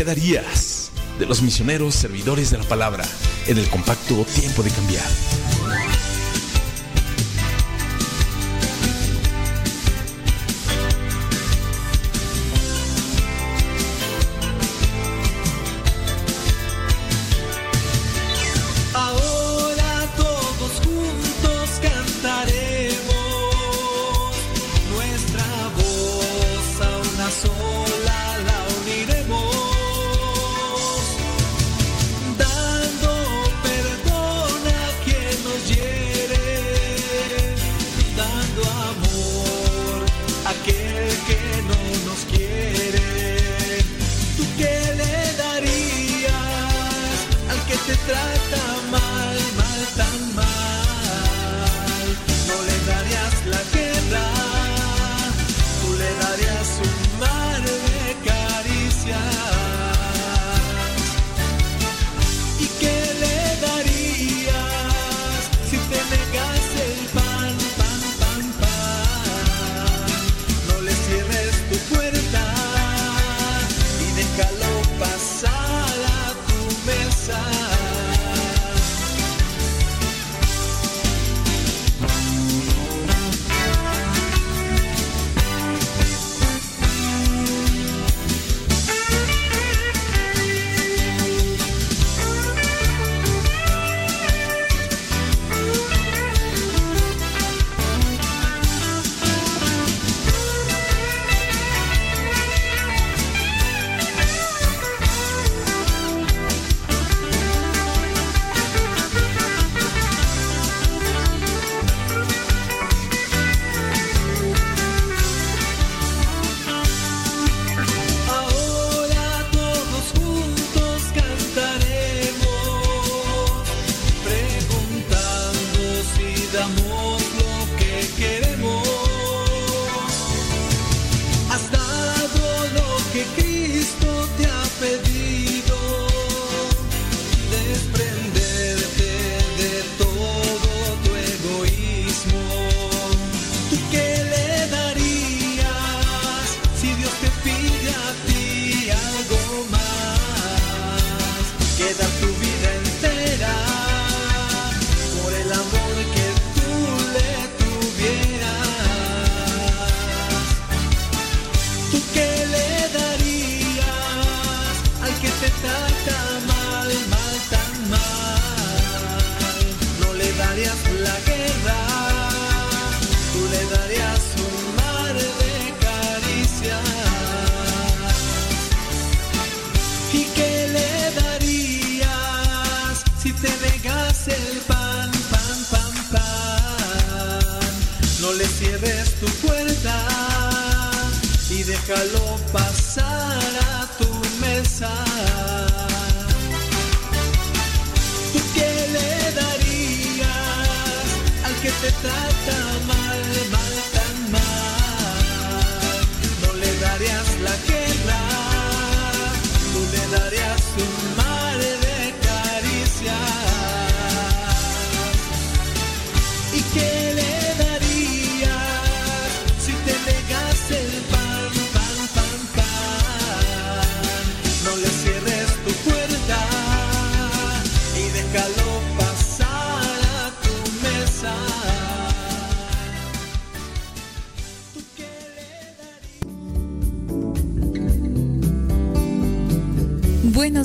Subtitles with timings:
[0.00, 0.92] ¿Qué darías?
[1.18, 3.04] De los misioneros servidores de la palabra
[3.46, 5.04] en el compacto Tiempo de Cambiar.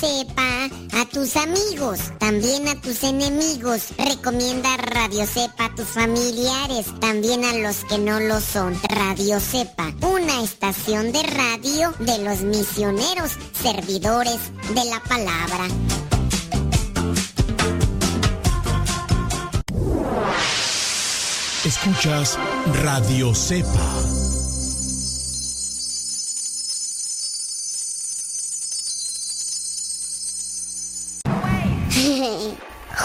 [0.00, 3.88] Cepa a tus amigos, también a tus enemigos.
[3.98, 8.80] Recomienda Radio Cepa a tus familiares, también a los que no lo son.
[8.88, 13.32] Radio Cepa, una estación de radio de los misioneros,
[13.62, 14.38] servidores
[14.74, 15.68] de la palabra.
[21.66, 22.38] Escuchas
[22.82, 23.99] Radio Cepa.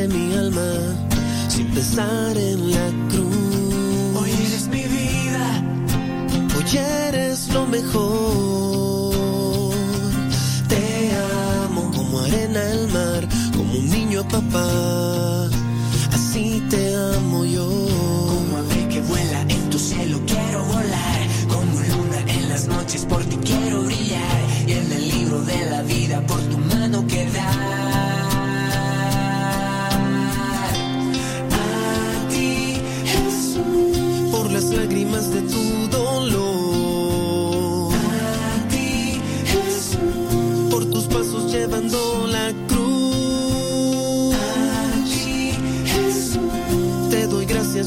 [0.00, 0.96] Acariciaste mi alma
[1.48, 3.09] sin pensar en la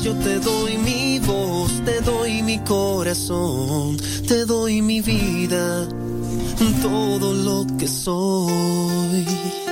[0.04, 3.96] yo te doy mi voz, te doy mi corazón,
[4.28, 5.88] te doy mi vida,
[6.82, 9.63] todo lo que soy.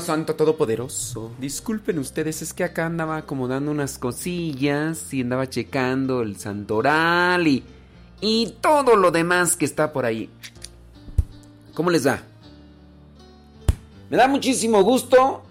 [0.00, 1.32] Santo Todopoderoso.
[1.38, 7.64] Disculpen ustedes, es que acá andaba acomodando unas cosillas y andaba checando el santoral y,
[8.20, 10.30] y todo lo demás que está por ahí.
[11.74, 12.22] ¿Cómo les da?
[14.08, 15.42] Me da muchísimo gusto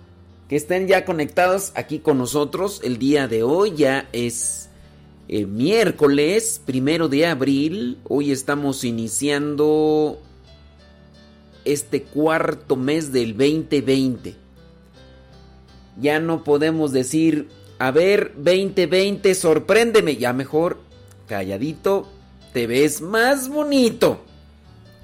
[0.49, 2.81] que estén ya conectados aquí con nosotros.
[2.83, 4.69] El día de hoy ya es
[5.27, 7.97] eh, miércoles, primero de abril.
[8.07, 10.21] Hoy estamos iniciando
[11.65, 14.35] este cuarto mes del 2020.
[15.99, 20.15] Ya no podemos decir, a ver, 2020, sorpréndeme.
[20.17, 20.79] Ya mejor,
[21.27, 22.07] calladito,
[22.53, 24.21] te ves más bonito.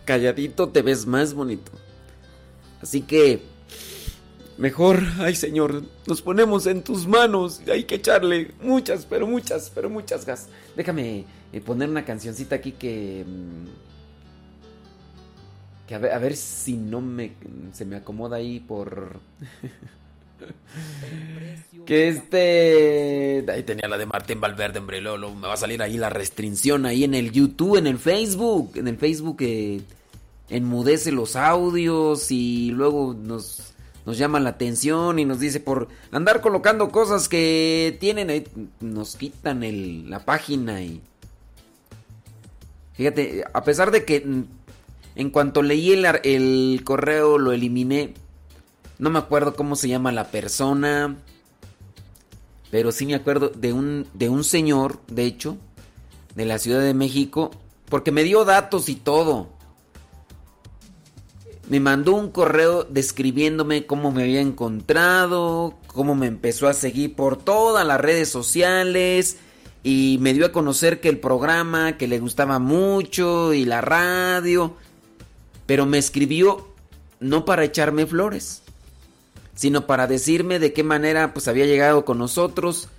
[0.06, 1.72] Calladito, te ves más bonito.
[2.82, 3.42] Así que,
[4.58, 7.62] mejor, ay Señor, nos ponemos en tus manos.
[7.72, 10.48] Hay que echarle muchas, pero muchas, pero muchas gas.
[10.76, 13.26] Déjame eh, poner una cancioncita aquí que...
[15.92, 17.34] que a ver, a ver si no me
[17.74, 19.20] se me acomoda ahí por
[21.86, 25.82] que este ahí tenía la de Martín Valverde, hombre, luego, luego me va a salir
[25.82, 29.82] ahí la restricción ahí en el YouTube, en el Facebook, en el Facebook que
[30.50, 33.74] enmudece los audios y luego nos
[34.06, 38.48] nos llama la atención y nos dice por andar colocando cosas que tienen ahí
[38.80, 41.02] nos quitan el, la página y
[42.94, 44.46] fíjate, a pesar de que
[45.16, 48.14] en cuanto leí el, correo lo eliminé.
[49.00, 51.18] No me acuerdo cómo se llama la persona.
[52.70, 55.58] Pero sí me acuerdo de un, de un señor, de hecho,
[56.36, 57.52] de la Ciudad de México.
[57.90, 59.50] Porque me dio datos y todo.
[61.68, 67.38] Me mandó un correo describiéndome cómo me había encontrado, cómo me empezó a seguir por
[67.38, 69.38] todas las redes sociales
[69.84, 74.76] y me dio a conocer que el programa, que le gustaba mucho y la radio,
[75.66, 76.68] pero me escribió
[77.20, 78.62] no para echarme flores,
[79.56, 82.90] sino para decirme de qué manera pues había llegado con nosotros,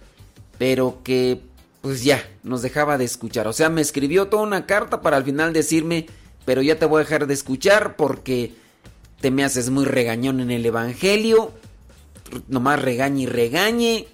[0.58, 1.40] pero que
[1.80, 3.48] pues ya nos dejaba de escuchar.
[3.48, 6.06] O sea, me escribió toda una carta para al final decirme,
[6.44, 8.54] pero ya te voy a dejar de escuchar porque
[9.20, 11.52] te me haces muy regañón en el Evangelio,
[12.48, 14.08] nomás regañe y regañe,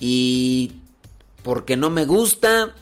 [0.00, 0.72] y
[1.42, 2.74] porque no me gusta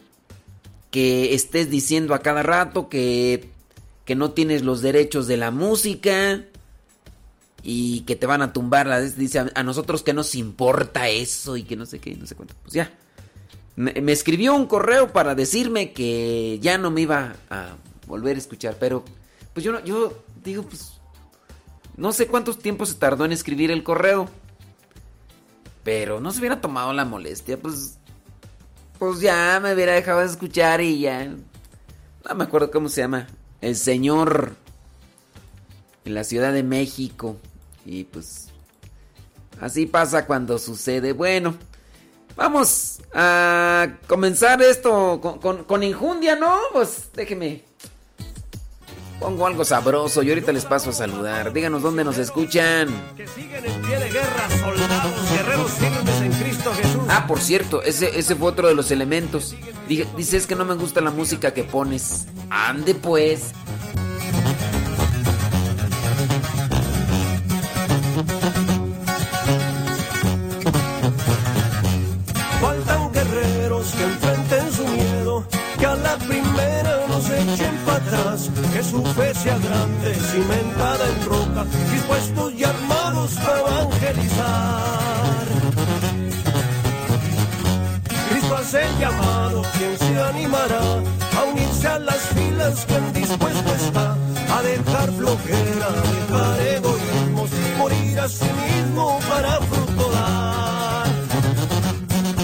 [0.90, 3.50] que estés diciendo a cada rato que,
[4.06, 6.42] que no tienes los derechos de la música
[7.62, 11.64] y que te van a tumbar la dice a, nosotros que nos importa eso y
[11.64, 12.54] que no sé qué, no sé cuánto.
[12.62, 12.90] Pues ya.
[13.74, 18.38] Me, me escribió un correo para decirme que ya no me iba a volver a
[18.38, 19.04] escuchar, pero
[19.52, 20.92] pues yo no, yo digo, pues
[21.96, 24.30] no sé cuántos tiempos se tardó en escribir el correo.
[25.82, 27.98] Pero no se hubiera tomado la molestia, pues
[28.98, 33.26] pues ya me hubiera dejado de escuchar y ya no me acuerdo cómo se llama,
[33.60, 34.56] el señor
[36.04, 37.36] en la Ciudad de México
[37.84, 38.48] y pues
[39.60, 41.12] así pasa cuando sucede.
[41.12, 41.54] Bueno,
[42.36, 46.58] vamos a comenzar esto con, con, con injundia, ¿no?
[46.72, 47.64] Pues déjeme
[49.20, 51.52] Pongo algo sabroso y ahorita les paso a saludar.
[51.52, 52.88] Díganos dónde nos escuchan.
[53.16, 56.15] Que siguen en pie de guerra, soldados, guerreros firmes
[57.08, 59.54] Ah, por cierto, ese, ese fue otro de los elementos.
[59.88, 62.26] Dije, dices que no me gusta la música que pones.
[62.50, 63.52] Ande pues.
[90.28, 90.80] Animará
[91.38, 94.16] a unirse a las filas, quien dispuesto está
[94.56, 101.06] a dejar flojera, dejar egoísmos, morir a sí mismo para fruto dar.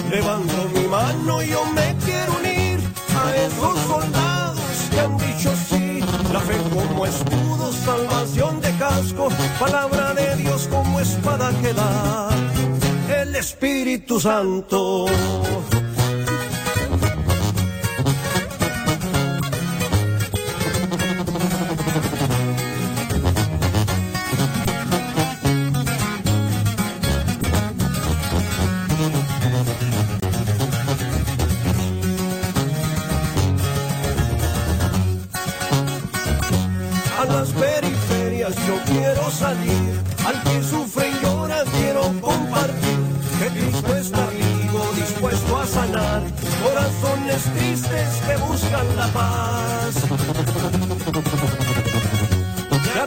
[0.09, 2.79] Levanto mi mano y yo me quiero unir
[3.21, 5.99] a esos soldados que han dicho sí.
[6.31, 12.29] La fe como escudo, salvación de casco, palabra de Dios como espada que da
[13.21, 15.05] el Espíritu Santo.
[47.33, 49.95] Corazones tristes que buscan la paz.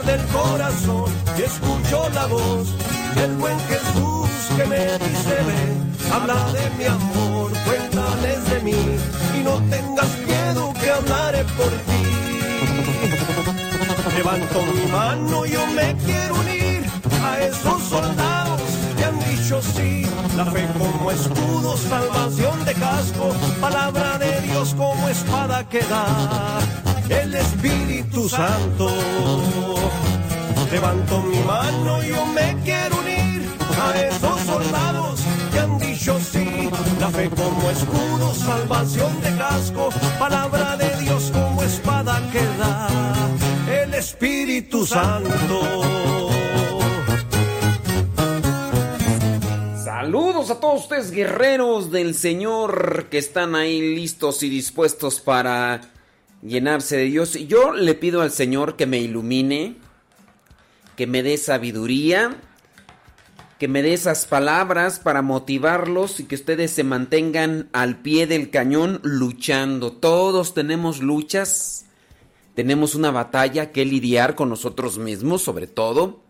[0.05, 2.69] Me el corazón y escucho la voz
[3.15, 5.37] del buen Jesús que me dice
[6.12, 8.99] habla de mi amor, cuéntales de mí
[9.39, 12.03] y no tengas miedo que hablaré por ti.
[14.17, 16.85] Levanto mi mano, yo me quiero unir
[17.23, 18.62] a esos soldados
[18.97, 20.06] que han dicho sí.
[20.37, 26.59] La fe como escudo, salvación de casco, palabra de Dios como espada que da
[27.09, 28.90] el Espíritu Santo.
[30.70, 33.49] Levanto mi mano, yo me quiero unir
[33.81, 35.20] a esos soldados
[35.53, 36.68] que han dicho sí.
[37.01, 42.88] La fe como escudo, salvación de casco, palabra de Dios como espada que da
[43.83, 46.36] el Espíritu Santo.
[49.99, 55.91] Saludos a todos ustedes guerreros del Señor que están ahí listos y dispuestos para
[56.43, 57.35] llenarse de Dios.
[57.35, 59.77] Y yo le pido al Señor que me ilumine,
[60.97, 62.37] que me dé sabiduría,
[63.59, 68.51] que me dé esas palabras para motivarlos y que ustedes se mantengan al pie del
[68.51, 69.93] cañón luchando.
[69.93, 71.87] Todos tenemos luchas,
[72.55, 76.21] tenemos una batalla que lidiar con nosotros mismos sobre todo.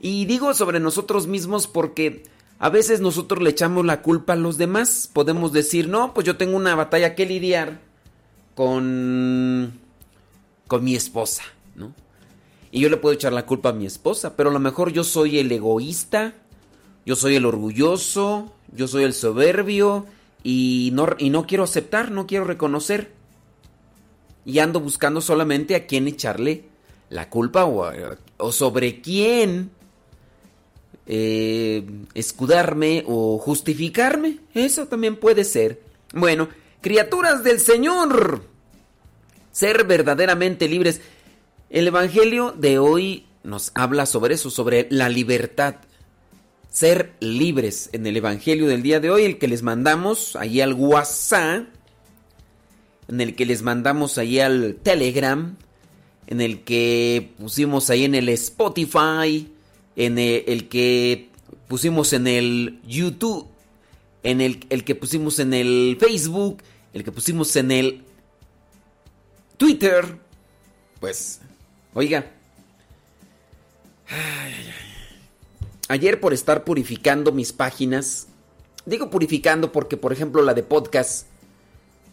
[0.00, 2.24] Y digo sobre nosotros mismos porque
[2.60, 5.08] a veces nosotros le echamos la culpa a los demás.
[5.10, 7.80] Podemos decir, no, pues yo tengo una batalla que lidiar
[8.54, 9.72] con,
[10.68, 11.42] con mi esposa,
[11.74, 11.94] ¿no?
[12.70, 15.04] Y yo le puedo echar la culpa a mi esposa, pero a lo mejor yo
[15.04, 16.34] soy el egoísta,
[17.06, 20.04] yo soy el orgulloso, yo soy el soberbio
[20.44, 23.10] y no, y no quiero aceptar, no quiero reconocer.
[24.44, 26.66] Y ando buscando solamente a quién echarle
[27.08, 29.70] la culpa o, sobre quién
[31.12, 34.38] eh, escudarme o justificarme.
[34.54, 35.82] Eso también puede ser.
[36.14, 36.48] Bueno,
[36.80, 38.44] criaturas del Señor,
[39.50, 41.00] ser verdaderamente libres.
[41.68, 45.74] El Evangelio de hoy nos habla sobre eso, sobre la libertad.
[46.70, 50.74] Ser libres en el Evangelio del día de hoy, el que les mandamos ahí al
[50.74, 51.66] WhatsApp,
[53.08, 55.56] en el que les mandamos ahí al Telegram,
[56.28, 59.50] en el que pusimos ahí en el Spotify,
[60.00, 61.28] en el, el que
[61.68, 63.46] pusimos en el YouTube,
[64.22, 66.62] en el, el que pusimos en el Facebook,
[66.94, 68.04] el que pusimos en el
[69.58, 70.18] Twitter.
[71.00, 71.40] Pues,
[71.92, 72.32] oiga.
[74.08, 75.66] Ay, ay, ay.
[75.88, 78.28] Ayer por estar purificando mis páginas,
[78.86, 81.26] digo purificando porque por ejemplo la de podcast,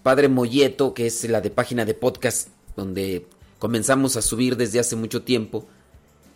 [0.04, 3.26] Padre Molleto, que es la de página de podcast donde
[3.60, 5.65] comenzamos a subir desde hace mucho tiempo,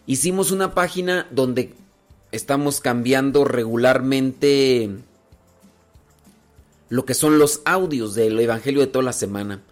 [0.07, 1.73] hicimos una página donde
[2.31, 4.89] estamos cambiando regularmente
[6.89, 9.63] lo que son los audios del Evangelio de toda la semana.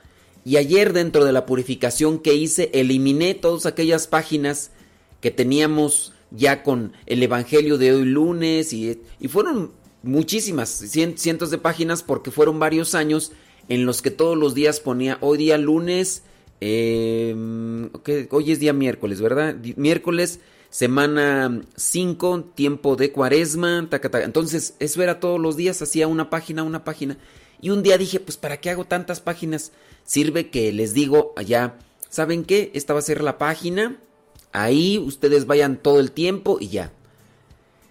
[0.45, 4.71] Y ayer dentro de la purificación que hice, eliminé todas aquellas páginas
[5.19, 11.57] que teníamos ya con el Evangelio de hoy lunes y, y fueron muchísimas, cientos de
[11.57, 13.33] páginas porque fueron varios años
[13.67, 16.23] en los que todos los días ponía hoy día lunes,
[16.61, 17.35] eh,
[18.31, 19.55] hoy es día miércoles, ¿verdad?
[19.75, 23.87] Miércoles, semana 5, tiempo de cuaresma,
[24.23, 27.17] entonces eso era todos los días, hacía una página, una página.
[27.61, 29.71] Y un día dije, pues ¿para qué hago tantas páginas?
[30.03, 31.77] Sirve que les digo allá,
[32.09, 32.71] ¿saben qué?
[32.73, 33.99] Esta va a ser la página
[34.51, 36.91] Ahí ustedes vayan todo el tiempo y ya.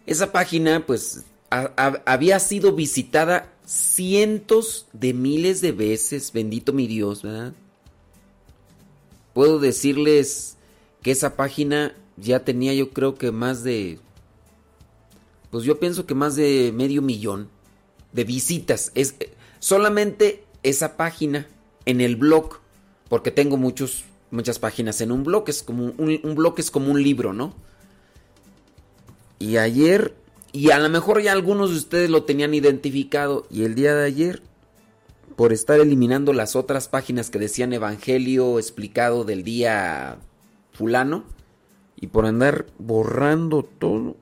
[0.07, 7.53] Esa página pues había sido visitada cientos de miles de veces, bendito mi Dios, ¿verdad?
[9.39, 10.57] Puedo decirles
[11.01, 14.01] que esa página ya tenía yo creo que más de...
[15.53, 17.49] Pues yo pienso que más de medio millón
[18.13, 18.91] de visitas.
[18.97, 19.15] Es
[19.61, 21.47] solamente esa página
[21.85, 22.59] en el blog,
[23.09, 26.91] porque tengo muchos muchas páginas en un blog, es como un, un blog es como
[26.91, 27.55] un libro, ¿no?
[29.39, 30.17] Y ayer,
[30.51, 34.05] y a lo mejor ya algunos de ustedes lo tenían identificado, y el día de
[34.05, 34.43] ayer,
[35.39, 40.19] por estar eliminando las otras páginas que decían Evangelio explicado del día
[40.73, 41.23] fulano,
[41.95, 44.17] y por andar borrando todo,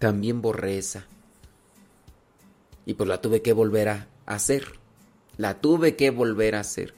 [0.00, 1.06] también borré esa.
[2.86, 4.80] Y pues la tuve que volver a hacer.
[5.36, 6.92] La tuve que volver a hacer.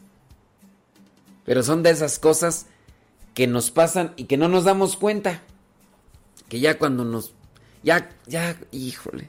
[1.45, 2.65] Pero son de esas cosas
[3.35, 5.43] que nos pasan y que no nos damos cuenta.
[6.49, 7.35] Que ya cuando nos...
[7.83, 9.29] Ya, ya, híjole.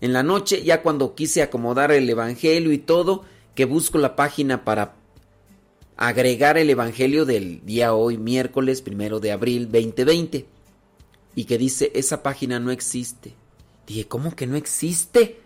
[0.00, 4.64] En la noche, ya cuando quise acomodar el Evangelio y todo, que busco la página
[4.64, 4.94] para
[5.96, 10.46] agregar el Evangelio del día hoy, miércoles primero de abril 2020.
[11.34, 13.34] Y que dice, esa página no existe.
[13.86, 15.40] Dije, ¿cómo que no existe?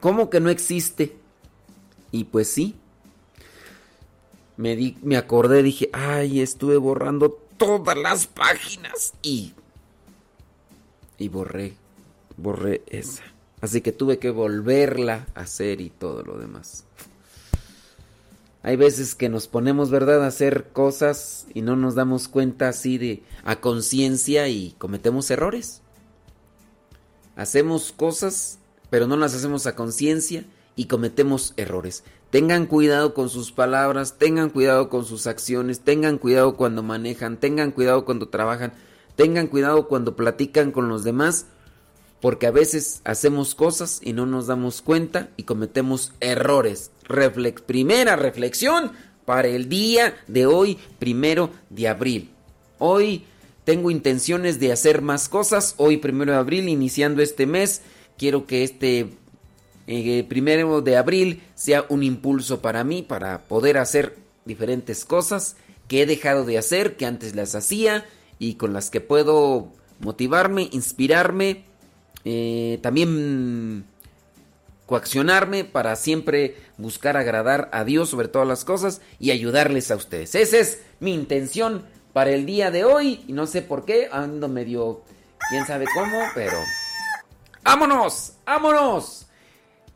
[0.00, 1.16] ¿Cómo que no existe?
[2.10, 2.76] Y pues sí,
[4.56, 9.54] me, di, me acordé, dije, ay, estuve borrando todas las páginas y...
[11.18, 11.74] Y borré,
[12.36, 13.22] borré esa.
[13.62, 16.84] Así que tuve que volverla a hacer y todo lo demás.
[18.64, 22.98] Hay veces que nos ponemos, ¿verdad?, a hacer cosas y no nos damos cuenta así
[22.98, 25.80] de a conciencia y cometemos errores.
[27.36, 28.58] Hacemos cosas,
[28.90, 30.44] pero no las hacemos a conciencia
[30.76, 32.02] y cometemos errores.
[32.30, 37.70] Tengan cuidado con sus palabras, tengan cuidado con sus acciones, tengan cuidado cuando manejan, tengan
[37.70, 38.72] cuidado cuando trabajan,
[39.16, 41.46] tengan cuidado cuando platican con los demás,
[42.22, 46.92] porque a veces hacemos cosas y no nos damos cuenta y cometemos errores.
[47.66, 48.92] primera reflexión
[49.24, 52.30] para el día de hoy, primero de abril.
[52.78, 53.24] Hoy
[53.64, 55.74] tengo intenciones de hacer más cosas.
[55.78, 57.82] Hoy, primero de abril, iniciando este mes,
[58.16, 59.08] quiero que este
[59.88, 65.56] eh, primero de abril sea un impulso para mí para poder hacer diferentes cosas
[65.88, 68.06] que he dejado de hacer, que antes las hacía
[68.38, 71.64] y con las que puedo motivarme, inspirarme,
[72.24, 73.84] eh, también
[74.86, 80.34] coaccionarme para siempre buscar agradar a Dios sobre todas las cosas y ayudarles a ustedes.
[80.34, 84.48] Esa es mi intención para el día de hoy y no sé por qué, ando
[84.48, 85.02] medio
[85.50, 86.56] quién sabe cómo, pero...
[87.62, 88.34] ¡Vámonos!
[88.44, 89.26] ¡Vámonos!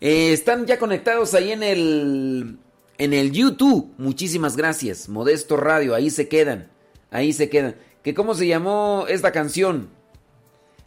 [0.01, 2.59] Eh, están ya conectados ahí en el
[2.99, 3.93] en el YouTube.
[3.99, 5.09] Muchísimas gracias.
[5.09, 6.71] Modesto Radio, ahí se quedan.
[7.11, 7.77] Ahí se quedan.
[8.03, 9.89] ¿Que cómo se llamó esta canción?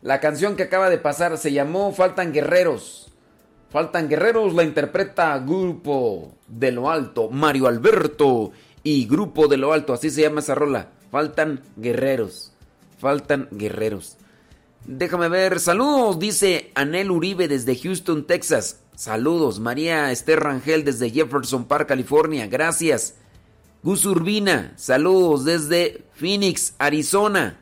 [0.02, 3.12] La canción que acaba de pasar se llamó Faltan Guerreros.
[3.70, 9.94] Faltan Guerreros la interpreta Grupo de lo Alto, Mario Alberto y Grupo de lo Alto,
[9.94, 10.88] así se llama esa rola.
[11.12, 12.54] Faltan Guerreros.
[12.98, 14.16] Faltan Guerreros.
[14.86, 18.80] Déjame ver, saludos, dice Anel Uribe desde Houston, Texas.
[18.96, 22.48] Saludos, María Esther Rangel desde Jefferson Park, California.
[22.48, 23.16] Gracias.
[23.84, 27.60] Gus Urbina, saludos desde Phoenix, Arizona.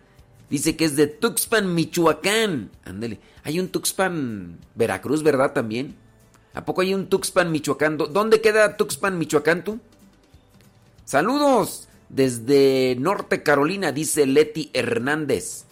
[0.49, 2.71] Dice que es de Tuxpan, Michoacán.
[2.86, 3.19] Ándele.
[3.43, 5.53] Hay un Tuxpan, Veracruz, ¿verdad?
[5.53, 5.95] También.
[6.53, 7.97] ¿A poco hay un Tuxpan, Michoacán?
[7.97, 9.79] ¿Dónde queda Tuxpan, Michoacán tú?
[11.05, 15.65] Saludos desde Norte Carolina, dice Leti Hernández.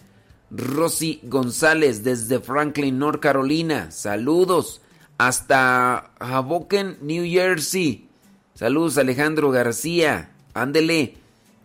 [0.50, 3.90] Rosy González desde Franklin, North Carolina.
[3.90, 4.80] Saludos.
[5.18, 8.08] hasta Hoboken, New Jersey.
[8.54, 10.30] Saludos Alejandro García.
[10.54, 11.16] Ándele.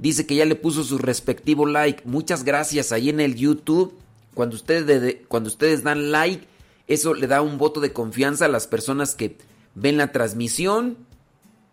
[0.02, 2.02] Dice que ya le puso su respectivo like.
[2.06, 3.94] Muchas gracias ahí en el YouTube.
[4.34, 6.48] Cuando ustedes, cuando ustedes dan like,
[6.88, 9.38] eso le da un voto de confianza a las personas que
[9.76, 10.98] ven la transmisión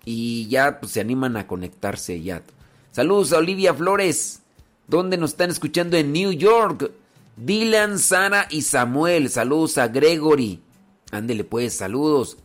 [0.04, 2.42] y ya pues, se animan a conectarse ya.
[2.90, 4.42] Saludos a Olivia Flores.
[4.88, 5.96] ¿Dónde nos están escuchando?
[5.96, 6.90] En New York.
[7.38, 9.30] Dylan, Sara y Samuel.
[9.30, 10.60] Saludos a Gregory.
[11.12, 12.36] Ándele pues, saludos.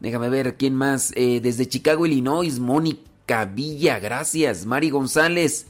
[0.00, 1.12] Déjame ver quién más.
[1.14, 4.66] Eh, desde Chicago, Illinois, Mónica Villa, gracias.
[4.66, 5.66] Mari González.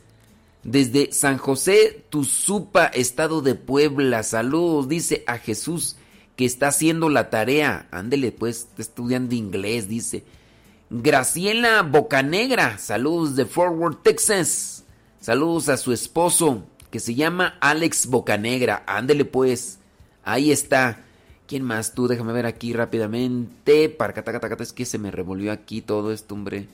[0.62, 4.22] Desde San José, Tuzupa, estado de Puebla.
[4.22, 5.96] Saludos, dice a Jesús
[6.36, 7.86] que está haciendo la tarea.
[7.90, 10.24] Ándele pues, está estudiando inglés, dice.
[10.90, 14.84] Graciela Bocanegra, saludos de Forward, Texas.
[15.20, 18.84] Saludos a su esposo, que se llama Alex Bocanegra.
[18.86, 19.78] Ándele pues,
[20.24, 21.04] ahí está.
[21.46, 22.08] ¿Quién más tú?
[22.08, 23.90] Déjame ver aquí rápidamente.
[23.90, 26.68] Parcatacatacata, es que se me revolvió aquí todo esto, hombre.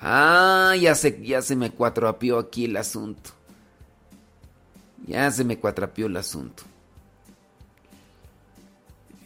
[0.00, 3.30] Ah, ya se, ya se me cuatrapió aquí el asunto.
[5.06, 6.62] Ya se me cuatrapió el asunto.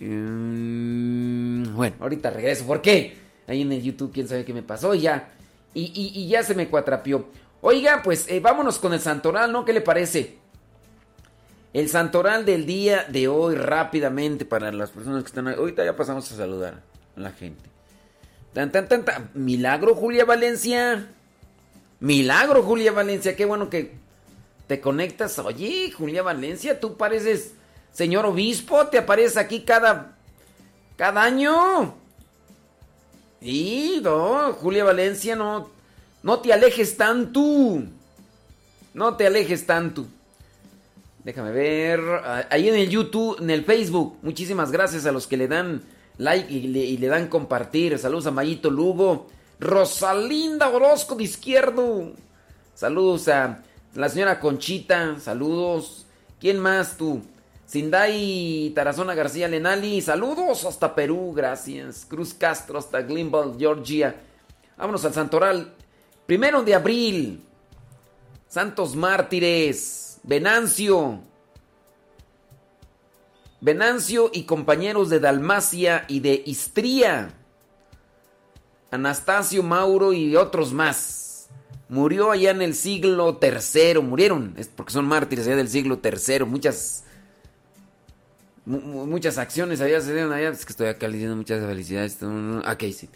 [0.01, 2.67] Mm, bueno, ahorita regreso.
[2.67, 3.17] ¿Por qué?
[3.47, 4.95] Ahí en el YouTube, quién sabe qué me pasó.
[4.95, 5.29] Y ya.
[5.75, 7.27] Y, ya se me cuatrapió.
[7.61, 9.65] Oiga, pues eh, vámonos con el santoral, ¿no?
[9.65, 10.39] ¿Qué le parece?
[11.73, 15.55] El santoral del día de hoy, rápidamente, para las personas que están ahí.
[15.57, 16.83] Ahorita ya pasamos a saludar
[17.17, 17.72] a la gente.
[18.53, 19.05] Tan, tan.
[19.35, 21.09] Milagro, Julia Valencia.
[22.01, 23.35] Milagro, Julia Valencia.
[23.37, 23.95] Qué bueno que
[24.67, 25.39] te conectas.
[25.39, 27.53] Oye, Julia Valencia, tú pareces
[27.93, 28.87] señor obispo.
[28.89, 30.17] Te apareces aquí cada,
[30.97, 31.95] cada año.
[33.41, 35.71] Y no, Julia Valencia, no,
[36.23, 37.83] no te alejes tanto.
[38.95, 40.07] No te alejes tanto.
[41.25, 42.01] Déjame ver.
[42.51, 44.19] Ahí en el YouTube, en el Facebook.
[44.23, 45.83] Muchísimas gracias a los que le dan
[46.19, 47.99] like y le, dan compartir.
[47.99, 49.27] Saludos a Mayito Lugo.
[49.61, 52.13] Rosalinda Orozco de Izquierdo.
[52.75, 53.63] Saludos a
[53.95, 55.19] la señora Conchita.
[55.21, 56.07] Saludos.
[56.41, 57.23] ¿Quién más tú?
[57.67, 60.01] Sindai Tarazona García Lenali.
[60.01, 61.33] Saludos hasta Perú.
[61.35, 62.05] Gracias.
[62.09, 64.15] Cruz Castro hasta Glenville, Georgia.
[64.77, 65.73] Vámonos al Santoral.
[66.27, 67.45] Primero de abril.
[68.49, 70.19] Santos Mártires.
[70.23, 71.32] Venancio.
[73.63, 77.33] Venancio y compañeros de Dalmacia y de Istría.
[78.91, 81.49] Anastasio, Mauro y otros más.
[81.89, 84.01] Murió allá en el siglo III.
[84.01, 86.45] Murieron, es porque son mártires allá del siglo III.
[86.45, 87.05] Muchas
[88.67, 90.49] muchas acciones había sucedido allá.
[90.49, 92.19] Es que estoy acá diciendo muchas felicidades.
[92.95, 93.09] Sí.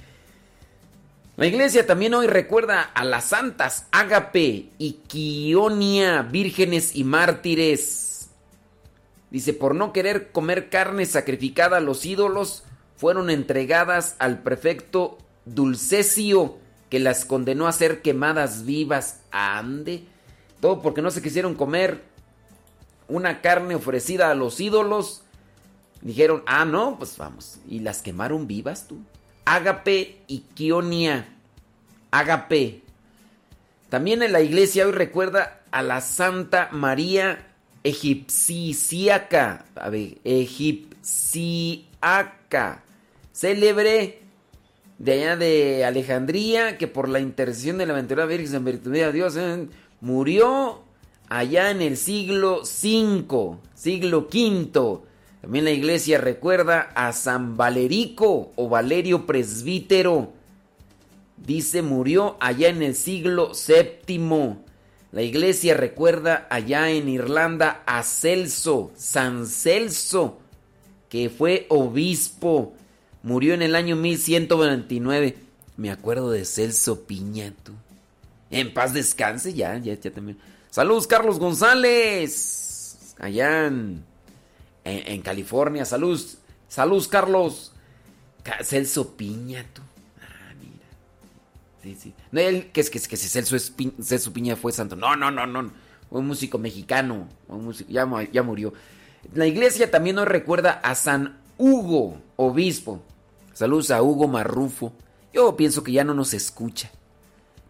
[1.37, 8.16] La iglesia también hoy recuerda a las santas Ágape y Quionia, vírgenes y mártires.
[9.37, 12.65] Dice, por no querer comer carne sacrificada a los ídolos,
[12.97, 16.57] fueron entregadas al prefecto Dulcesio,
[16.89, 19.21] que las condenó a ser quemadas vivas.
[19.31, 20.07] Ande.
[20.63, 22.03] Todo porque no se quisieron comer
[23.09, 25.21] una carne ofrecida a los ídolos.
[26.01, 27.59] Dijeron, ah, no, pues vamos.
[27.69, 28.97] Y las quemaron vivas tú.
[29.45, 31.29] Ágape y Quionia.
[32.11, 32.85] Ágape.
[33.91, 37.46] También en la iglesia hoy recuerda a la Santa María
[37.89, 39.65] Egipciaca.
[39.75, 41.45] A ver, Egipciaca.
[43.33, 44.21] Célebre
[44.99, 49.13] de allá de Alejandría, que por la intercesión de la aventura Virgen en virtud de
[49.13, 49.69] Dios eh,
[50.01, 50.83] murió
[51.29, 55.03] allá en el siglo V, siglo V
[55.47, 60.33] también la iglesia recuerda a San Valerico o Valerio Presbítero.
[61.37, 64.57] Dice, murió allá en el siglo VII.
[65.17, 70.41] La iglesia recuerda allá en Irlanda a Celso, San Celso,
[71.09, 72.75] que fue obispo.
[73.23, 75.39] Murió en el año 1129.
[75.79, 77.73] Me acuerdo de Celso Piñato.
[78.51, 80.37] En paz descanse, ya, ya, ya también.
[80.69, 83.15] Saludos, Carlos González.
[83.19, 84.05] Allá en
[84.85, 85.87] en, California.
[85.87, 86.21] Salud,
[86.69, 87.73] salud, Carlos.
[88.63, 89.81] Celso Piña, tú.
[89.81, 89.96] Mira.
[92.33, 93.57] No, él, que es que, que Celso,
[94.03, 94.97] Celso Piña fue santo.
[94.97, 95.71] No, no, no, no.
[96.11, 97.29] Un músico mexicano.
[97.49, 98.73] Un músico, ya, ya murió.
[99.35, 103.03] La iglesia también nos recuerda a San Hugo, obispo.
[103.53, 104.93] Saludos a Hugo Marrufo.
[105.33, 106.91] Yo pienso que ya no nos escucha.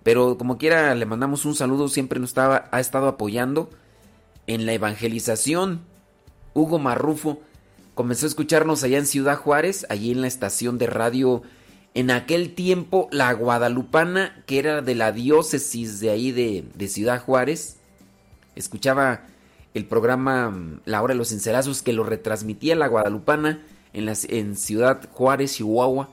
[0.02, 1.88] Pero como quiera, le mandamos un saludo.
[1.88, 3.70] Siempre nos estaba, ha estado apoyando
[4.46, 5.80] en la evangelización
[6.56, 7.40] Hugo Marrufo,
[7.94, 11.42] comenzó a escucharnos allá en Ciudad Juárez, allí en la estación de radio,
[11.96, 17.78] en aquel tiempo la Guadalupana, que era de la diócesis de ahí de, Ciudad Juárez,
[18.54, 19.22] escuchaba
[19.72, 23.62] el programa mm, La Hora de los Encerazos que lo retransmitía la Guadalupana
[23.94, 26.10] en, en Ciudad Juárez, Chihuahua.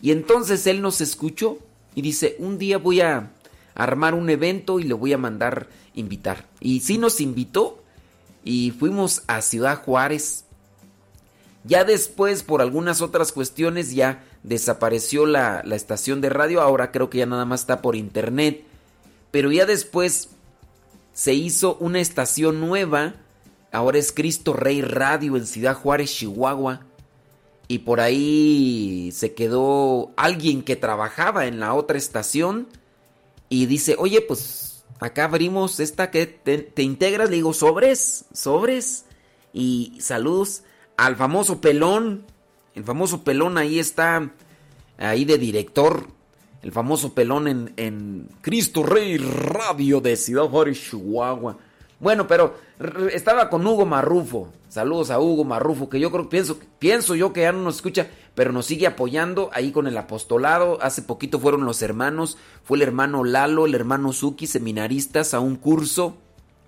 [0.00, 1.58] Y entonces él nos escuchó
[1.96, 3.32] y dice, un día voy a
[3.74, 6.46] armar un evento y le voy a mandar invitar.
[6.60, 7.82] Y sí nos invitó
[8.44, 10.44] y fuimos a Ciudad Juárez.
[11.64, 16.60] Ya después, por algunas otras cuestiones, ya desapareció la, la estación de radio.
[16.60, 18.64] Ahora creo que ya nada más está por internet.
[19.30, 20.30] Pero ya después
[21.12, 23.14] se hizo una estación nueva.
[23.72, 26.80] Ahora es Cristo Rey Radio en Ciudad Juárez, Chihuahua.
[27.68, 32.66] Y por ahí se quedó alguien que trabajaba en la otra estación.
[33.48, 37.30] Y dice, oye, pues acá abrimos esta que te, te integras.
[37.30, 39.04] Le digo, sobres, sobres.
[39.52, 40.62] Y saludos
[40.96, 42.24] al famoso pelón.
[42.80, 44.30] El famoso pelón ahí está,
[44.96, 46.06] ahí de director.
[46.62, 51.58] El famoso pelón en, en Cristo Rey Radio de Ciudad Juárez, Chihuahua.
[51.98, 52.54] Bueno, pero
[53.12, 54.50] estaba con Hugo Marrufo.
[54.70, 58.08] Saludos a Hugo Marrufo, que yo creo, pienso, pienso yo que ya no nos escucha,
[58.34, 60.78] pero nos sigue apoyando ahí con el apostolado.
[60.80, 65.56] Hace poquito fueron los hermanos, fue el hermano Lalo, el hermano Suki, seminaristas, a un
[65.56, 66.16] curso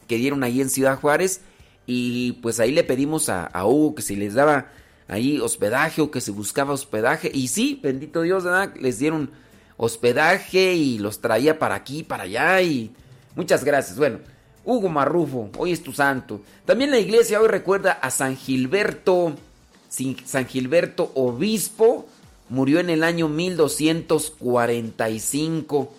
[0.08, 1.40] que dieron ahí en Ciudad Juárez.
[1.86, 4.66] Y pues ahí le pedimos a, a Hugo que si les daba
[5.08, 7.30] ahí hospedaje o que se buscaba hospedaje.
[7.32, 8.74] Y sí, bendito Dios, ¿verdad?
[8.76, 9.30] les dieron
[9.76, 12.60] hospedaje y los traía para aquí, para allá.
[12.62, 12.92] Y
[13.34, 13.98] muchas gracias.
[13.98, 14.18] Bueno,
[14.64, 16.40] Hugo Marrufo, hoy es tu santo.
[16.64, 19.34] También la iglesia hoy recuerda a San Gilberto,
[19.88, 22.06] San Gilberto obispo,
[22.48, 25.94] murió en el año 1245.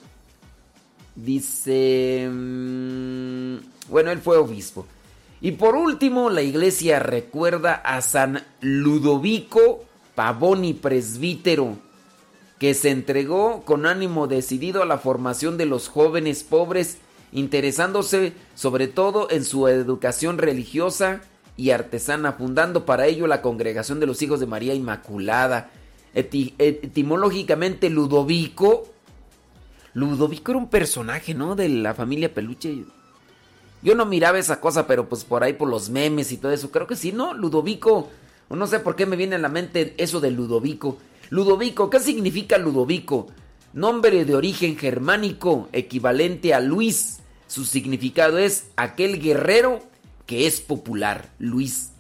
[1.15, 3.57] Dice, mm,
[3.89, 4.87] bueno, él fue obispo.
[5.43, 9.84] Y por último, la iglesia recuerda a San Ludovico
[10.15, 11.75] Pavoni Presbítero,
[12.60, 16.97] que se entregó con ánimo decidido a la formación de los jóvenes pobres,
[17.34, 21.19] interesándose sobre todo en su educación religiosa
[21.58, 25.71] y artesana, fundando para ello la Congregación de los Hijos de María Inmaculada.
[26.15, 28.86] Eti- etimológicamente, Ludovico.
[29.93, 31.56] Ludovico era un personaje, ¿no?
[31.56, 32.86] De la familia Peluche.
[33.84, 36.72] Yo no miraba esa cosa, pero pues por ahí por los memes y todo eso.
[36.72, 37.34] Creo que sí, ¿no?
[37.34, 38.10] Ludovico.
[38.50, 40.98] No sé por qué me viene a la mente eso de Ludovico.
[41.30, 43.28] Ludovico, ¿qué significa Ludovico?
[43.74, 47.19] Nombre de origen germánico, equivalente a Luis.
[47.48, 49.80] Su significado es aquel guerrero
[50.26, 51.91] que es popular, Luis.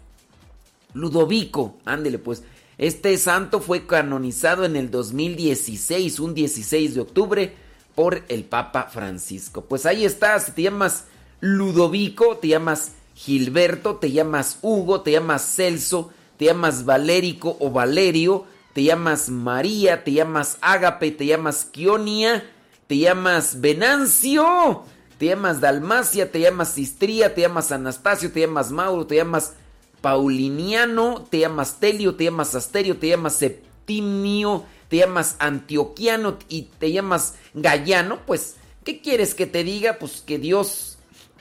[0.93, 2.43] Ludovico, ándele pues.
[2.77, 7.55] Este santo fue canonizado en el 2016, un 16 de octubre,
[7.95, 9.65] por el Papa Francisco.
[9.65, 11.05] Pues ahí está, si te llamas
[11.45, 18.45] Ludovico, te llamas Gilberto, te llamas Hugo, te llamas Celso, te llamas Valérico o Valerio,
[18.71, 22.49] te llamas María, te llamas Ágape, te llamas Quionia,
[22.87, 24.85] te llamas Venancio,
[25.17, 29.51] te llamas Dalmacia, te llamas Istría, te llamas Anastasio, te llamas Mauro, te llamas
[29.99, 36.93] Pauliniano, te llamas Telio, te llamas Asterio, te llamas Septimio, te llamas Antioquiano y te
[36.93, 39.97] llamas Gallano, pues, ¿qué quieres que te diga?
[39.99, 40.92] Pues que Dios,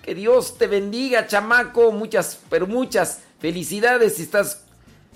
[0.02, 4.16] que Dios te bendiga, chamaco, muchas, pero muchas felicidades.
[4.16, 4.62] Si estás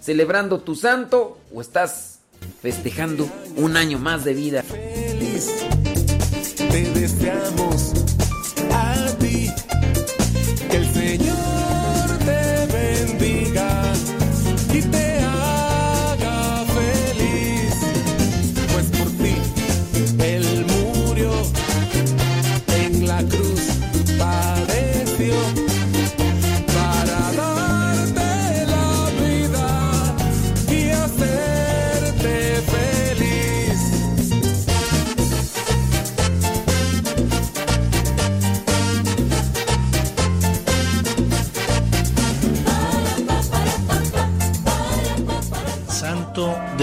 [0.00, 2.20] celebrando tu santo o estás
[2.62, 4.62] festejando un año más de vida.
[6.56, 8.05] Te deseamos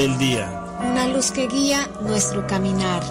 [0.04, 0.51] del Día.
[0.82, 3.01] Una luz que guía nuestro caminar.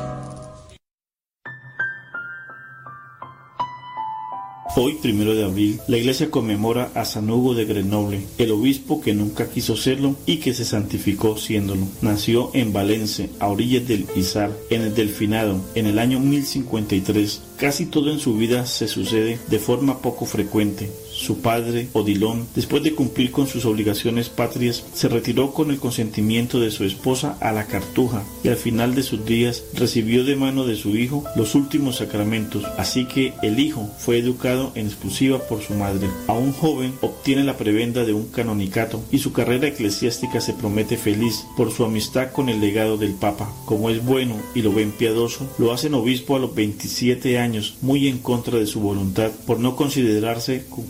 [4.76, 9.14] Hoy, primero de abril, la iglesia conmemora a San Hugo de Grenoble, el obispo que
[9.14, 11.86] nunca quiso serlo y que se santificó siéndolo.
[12.02, 17.42] Nació en Valence, a orillas del Izar, en el Delfinado, en el año 1053.
[17.56, 20.90] Casi todo en su vida se sucede de forma poco frecuente.
[21.22, 26.58] Su padre, Odilon, después de cumplir con sus obligaciones patrias, se retiró con el consentimiento
[26.58, 30.66] de su esposa a la Cartuja y al final de sus días recibió de mano
[30.66, 35.62] de su hijo los últimos sacramentos, así que el hijo fue educado en exclusiva por
[35.62, 36.08] su madre.
[36.26, 41.46] Aún joven obtiene la prebenda de un canonicato y su carrera eclesiástica se promete feliz
[41.56, 43.48] por su amistad con el legado del Papa.
[43.64, 48.08] Como es bueno y lo ven piadoso, lo hacen obispo a los 27 años, muy
[48.08, 50.86] en contra de su voluntad por no considerarse con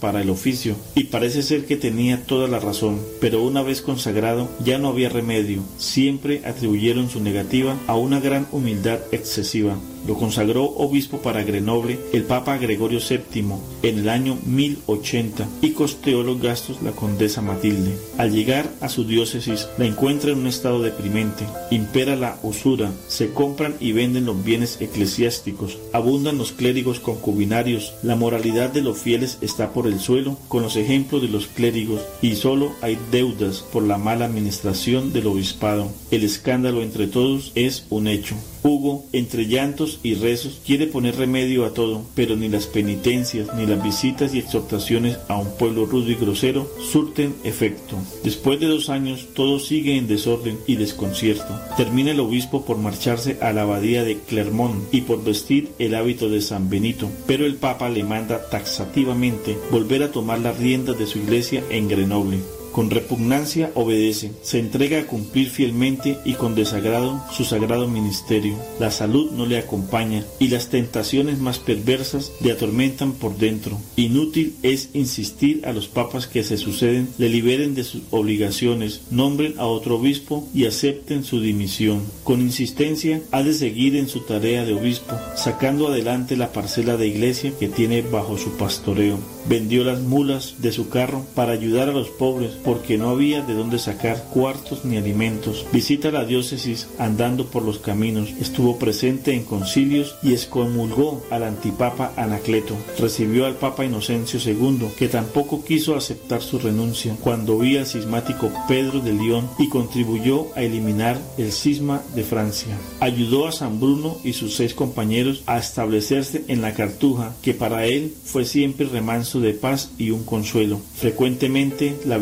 [0.00, 4.48] para el oficio, y parece ser que tenía toda la razón, pero una vez consagrado
[4.64, 9.76] ya no había remedio, siempre atribuyeron su negativa a una gran humildad excesiva.
[10.08, 13.44] Lo consagró obispo para Grenoble el Papa Gregorio VII
[13.82, 17.94] en el año 1080 y costeó los gastos la condesa Matilde.
[18.16, 23.34] Al llegar a su diócesis la encuentra en un estado deprimente, impera la usura, se
[23.34, 29.36] compran y venden los bienes eclesiásticos, abundan los clérigos concubinarios, la moralidad de los fieles
[29.42, 33.82] está por el suelo con los ejemplos de los clérigos y solo hay deudas por
[33.82, 35.92] la mala administración del obispado.
[36.10, 38.36] El escándalo entre todos es un hecho.
[38.62, 43.66] Hugo, entre llantos y rezos, quiere poner remedio a todo, pero ni las penitencias, ni
[43.66, 47.96] las visitas y exhortaciones a un pueblo rudo y grosero surten efecto.
[48.24, 51.58] Después de dos años, todo sigue en desorden y desconcierto.
[51.76, 56.28] Termina el obispo por marcharse a la abadía de Clermont y por vestir el hábito
[56.28, 61.06] de San Benito, pero el Papa le manda taxativamente volver a tomar las riendas de
[61.06, 62.57] su iglesia en Grenoble.
[62.78, 68.54] Con repugnancia obedece, se entrega a cumplir fielmente y con desagrado su sagrado ministerio.
[68.78, 73.80] La salud no le acompaña y las tentaciones más perversas le atormentan por dentro.
[73.96, 79.54] Inútil es insistir a los papas que se suceden le liberen de sus obligaciones, nombren
[79.58, 82.04] a otro obispo y acepten su dimisión.
[82.22, 87.08] Con insistencia ha de seguir en su tarea de obispo, sacando adelante la parcela de
[87.08, 89.18] iglesia que tiene bajo su pastoreo.
[89.48, 93.54] Vendió las mulas de su carro para ayudar a los pobres porque no había de
[93.54, 95.64] dónde sacar cuartos ni alimentos.
[95.72, 98.28] Visita la diócesis andando por los caminos.
[98.42, 102.76] Estuvo presente en concilios y excomulgó al antipapa Anacleto.
[102.98, 108.52] Recibió al papa Inocencio II, que tampoco quiso aceptar su renuncia cuando vi al cismático
[108.68, 112.76] Pedro de León y contribuyó a eliminar el cisma de Francia.
[113.00, 117.86] Ayudó a San Bruno y sus seis compañeros a establecerse en la Cartuja, que para
[117.86, 120.82] él fue siempre remanso de paz y un consuelo.
[120.96, 122.18] Frecuentemente la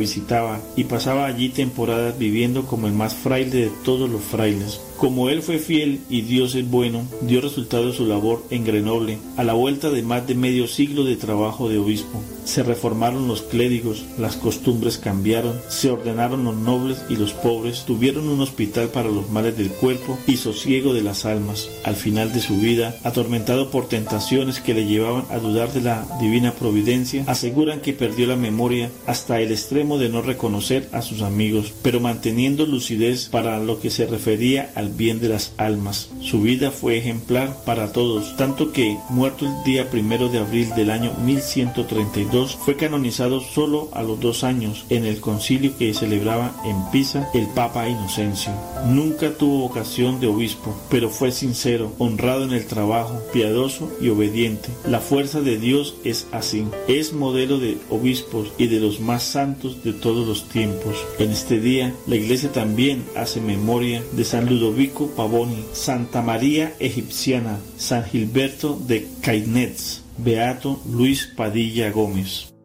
[0.77, 4.81] y pasaba allí temporadas viviendo como el más fraile de todos los frailes.
[4.97, 9.45] Como él fue fiel y Dios es bueno, dio resultado su labor en Grenoble a
[9.45, 12.23] la vuelta de más de medio siglo de trabajo de obispo.
[12.47, 18.29] Se reformaron los clérigos, las costumbres cambiaron, se ordenaron los nobles y los pobres, tuvieron
[18.29, 21.69] un hospital para los males del cuerpo y sosiego de las almas.
[21.85, 26.07] Al final de su vida, atormentado por tentaciones que le llevaban a dudar de la
[26.21, 31.21] divina providencia, aseguran que perdió la memoria hasta el extremo de no reconocer a sus
[31.21, 36.11] amigos, pero manteniendo lucidez para lo que se refería al bien de las almas.
[36.21, 40.91] Su vida fue ejemplar para todos, tanto que, muerto el día primero de abril del
[40.91, 46.77] año 1132, fue canonizado solo a los dos años en el concilio que celebraba en
[46.91, 48.53] Pisa el Papa Inocencio.
[48.87, 54.69] Nunca tuvo vocación de obispo, pero fue sincero, honrado en el trabajo, piadoso y obediente.
[54.87, 56.67] La fuerza de Dios es así.
[56.89, 60.97] Es modelo de obispos y de los más santos de todos los tiempos.
[61.19, 64.76] En este día, la iglesia también hace memoria de San Ludovico
[65.17, 72.56] Pavoni, Santa María Egipciana, San Gilberto de Cainetz, Beato Luis Padilla Gómez.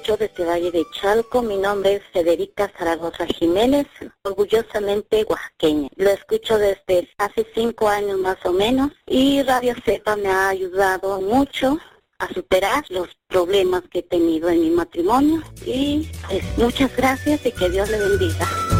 [0.00, 1.42] Escucho desde Valle de Chalco.
[1.42, 3.86] Mi nombre es Federica Zaragoza Jiménez,
[4.22, 5.88] orgullosamente oaxaqueña.
[5.96, 11.20] Lo escucho desde hace cinco años más o menos y Radio Cepa me ha ayudado
[11.20, 11.78] mucho
[12.18, 15.42] a superar los problemas que he tenido en mi matrimonio.
[15.66, 18.79] Y pues muchas gracias y que Dios le bendiga.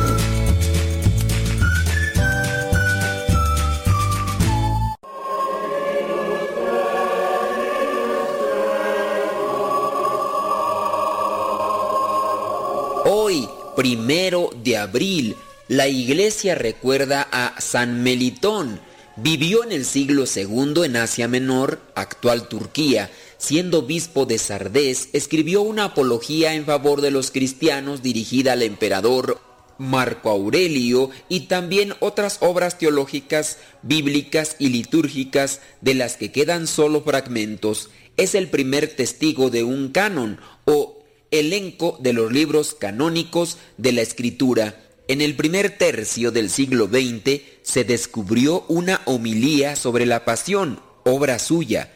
[13.74, 15.36] Primero de abril,
[15.68, 18.80] la iglesia recuerda a San Melitón.
[19.16, 23.10] Vivió en el siglo II en Asia Menor, actual Turquía.
[23.38, 29.40] Siendo obispo de Sardés, escribió una apología en favor de los cristianos dirigida al emperador
[29.80, 37.02] Marco Aurelio y también otras obras teológicas, bíblicas y litúrgicas de las que quedan solo
[37.02, 37.88] fragmentos.
[38.18, 40.99] Es el primer testigo de un canon o
[41.30, 44.82] elenco de los libros canónicos de la Escritura.
[45.08, 51.38] En el primer tercio del siglo XX se descubrió una homilía sobre la pasión, obra
[51.38, 51.92] suya.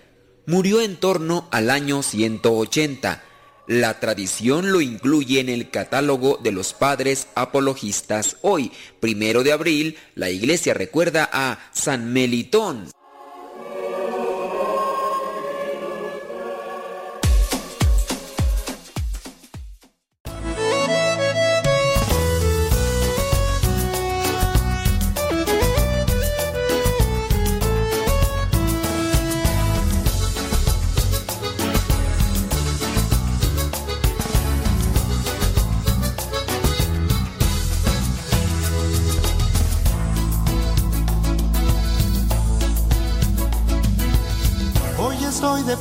[0.47, 3.23] Murió en torno al año 180.
[3.67, 8.37] La tradición lo incluye en el catálogo de los padres apologistas.
[8.43, 12.91] Hoy, primero de abril, la iglesia recuerda a San Melitón.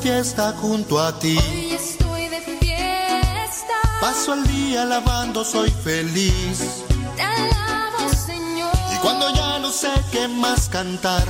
[0.03, 1.37] Fiesta junto a ti.
[1.37, 3.75] Hoy estoy de fiesta.
[4.01, 6.83] Paso el día alabando, soy feliz.
[7.15, 8.73] Te alabo, Señor.
[8.93, 11.23] Y cuando ya no sé qué más cantar,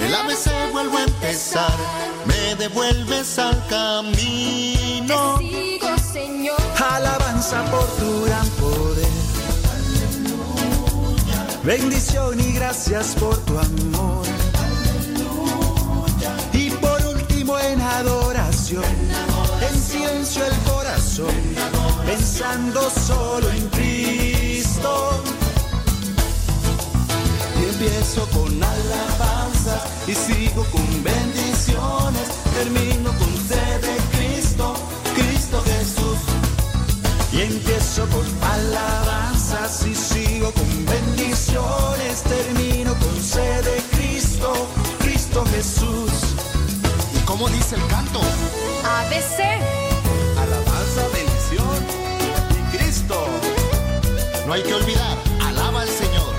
[0.00, 1.76] el ABC vuelvo a empezar.
[2.24, 5.36] Me devuelves al camino.
[5.38, 6.56] Te sigo, Señor.
[6.90, 9.18] Alabanza por tu gran poder.
[11.62, 14.27] Bendición y gracias por tu amor.
[17.98, 18.84] Adoración,
[19.60, 21.34] en el corazón,
[22.06, 25.22] pensando solo en Cristo.
[27.60, 34.74] Y empiezo con alabanzas y sigo con bendiciones, termino con sed de Cristo,
[35.16, 36.18] Cristo Jesús.
[37.32, 43.57] Y empiezo con alabanzas y sigo con bendiciones, termino con sed
[47.48, 48.20] ¿Y cómo dice el canto?
[48.84, 49.40] ABC.
[50.38, 51.78] Alabanza, bendición
[52.50, 53.26] y Cristo.
[54.46, 56.34] No hay que olvidar, alaba al Señor.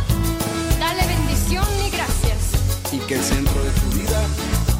[0.79, 2.91] Dale bendición y gracias.
[2.91, 4.21] Y que el centro de tu vida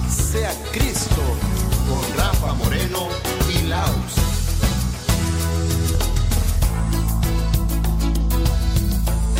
[0.09, 1.21] sea Cristo.
[1.87, 3.07] Con Rafa Moreno
[3.49, 4.13] y Laos.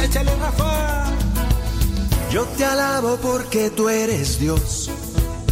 [0.04, 1.06] Échale Rafa.
[2.32, 4.90] Yo te alabo porque tú eres Dios.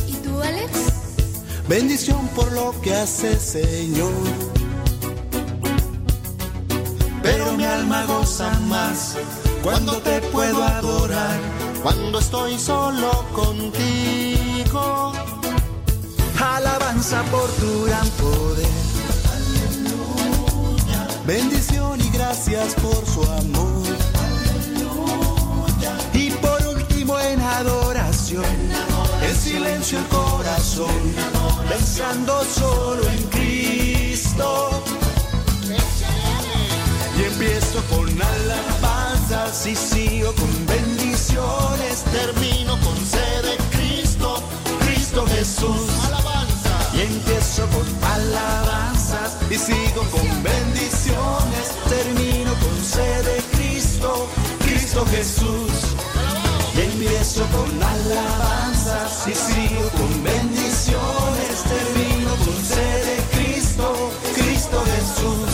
[0.07, 0.96] ¿Y tú, Alex?
[1.67, 4.13] Bendición por lo que haces, Señor.
[7.21, 9.17] Pero mi alma goza más
[9.61, 11.39] cuando te puedo adorar.
[11.83, 15.11] Cuando estoy solo contigo.
[16.39, 18.67] Alabanza por tu gran poder.
[21.25, 23.83] Bendición y gracias por su amor.
[26.13, 28.45] Y por último en adoración,
[29.35, 31.13] silencio el corazón,
[31.67, 34.69] pensando solo en Cristo.
[37.17, 44.43] Y empiezo con alabanzas y sigo con bendiciones, Termino con sed de Cristo,
[44.79, 45.89] Cristo Jesús.
[46.93, 51.65] Y empiezo con alabanzas y sigo con bendiciones.
[51.89, 54.27] Termino con sed de Cristo,
[54.59, 55.71] Cristo Jesús.
[56.75, 58.76] Y empiezo con alabanzas
[59.29, 61.55] y sigo con bendiciones.
[61.67, 65.53] Termino con sed de Cristo, Cristo Jesús.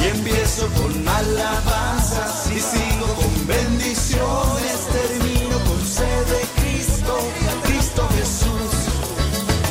[0.00, 4.78] Y empiezo con alabanzas y sigo con bendiciones.
[4.90, 7.18] Termino con sed de Cristo,
[7.64, 8.72] Cristo Jesús.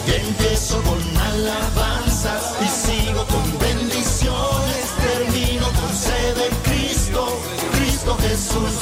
[0.08, 4.86] Y empiezo con alabanzas y sigo con bendiciones.
[5.02, 7.40] Termino con sed de Cristo,
[7.74, 8.78] Cristo Jesús.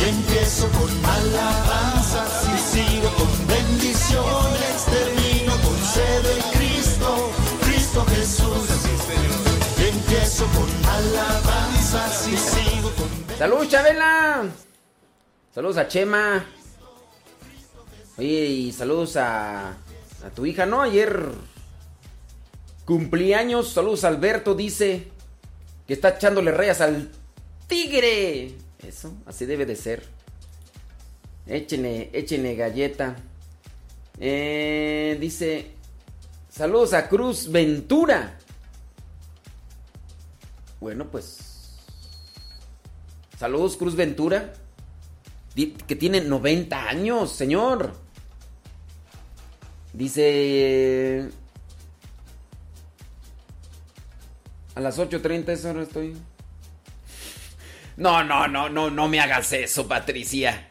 [0.00, 1.89] Y empiezo con alabanzas
[13.40, 14.50] ¡Salud, Chabela!
[15.54, 16.44] Saludos a Chema.
[18.18, 19.78] Oye, y saludos a,
[20.34, 20.82] tu hija, ¿no?
[20.82, 21.26] Ayer
[22.84, 23.72] cumpleaños.
[23.72, 25.08] Saludos Alberto, dice
[25.86, 27.10] que está echándole rayas al
[27.66, 28.56] tigre.
[28.86, 30.04] Eso, así debe de ser.
[31.46, 33.16] Échenle, échenle galleta.
[34.18, 35.70] Eh, dice,
[36.50, 38.38] saludos a Cruz Ventura.
[40.78, 41.49] Bueno, pues...
[43.40, 44.52] Saludos, Cruz Ventura.
[45.54, 47.94] Que tiene 90 años, señor.
[49.94, 51.30] Dice...
[54.74, 56.18] A las 8.30 esa hora estoy.
[57.96, 60.68] No, no, no, no, no me hagas eso, Patricia.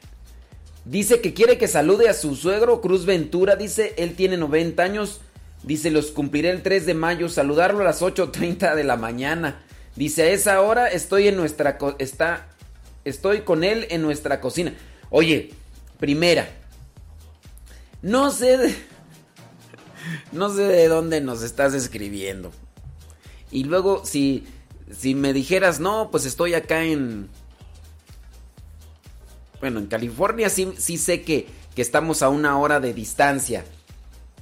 [0.85, 3.55] Dice que quiere que salude a su suegro Cruz Ventura.
[3.55, 5.21] Dice, él tiene 90 años.
[5.63, 7.29] Dice, los cumpliré el 3 de mayo.
[7.29, 9.63] Saludarlo a las 8.30 de la mañana.
[9.95, 11.79] Dice, a esa hora estoy en nuestra...
[11.97, 12.47] está,
[13.05, 14.73] estoy con él en nuestra cocina.
[15.09, 15.51] Oye,
[15.99, 16.49] primera.
[18.01, 18.75] No sé de...
[20.31, 22.51] No sé de dónde nos estás escribiendo.
[23.51, 24.45] Y luego, si,
[24.95, 27.29] si me dijeras, no, pues estoy acá en...
[29.59, 33.65] Bueno, en California sí, sí sé que, que estamos a una hora de distancia.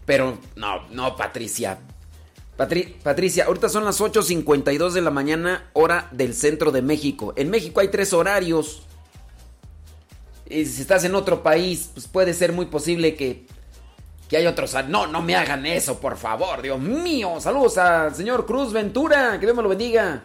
[0.05, 1.79] Pero no, no, Patricia.
[2.57, 7.33] Patri- Patricia, ahorita son las 8.52 de la mañana, hora del centro de México.
[7.35, 8.83] En México hay tres horarios.
[10.49, 13.45] Y si estás en otro país, pues puede ser muy posible que,
[14.29, 14.73] que hay otros.
[14.87, 17.39] No, no me hagan eso, por favor, Dios mío.
[17.39, 20.23] Saludos al señor Cruz Ventura, que Dios me lo bendiga.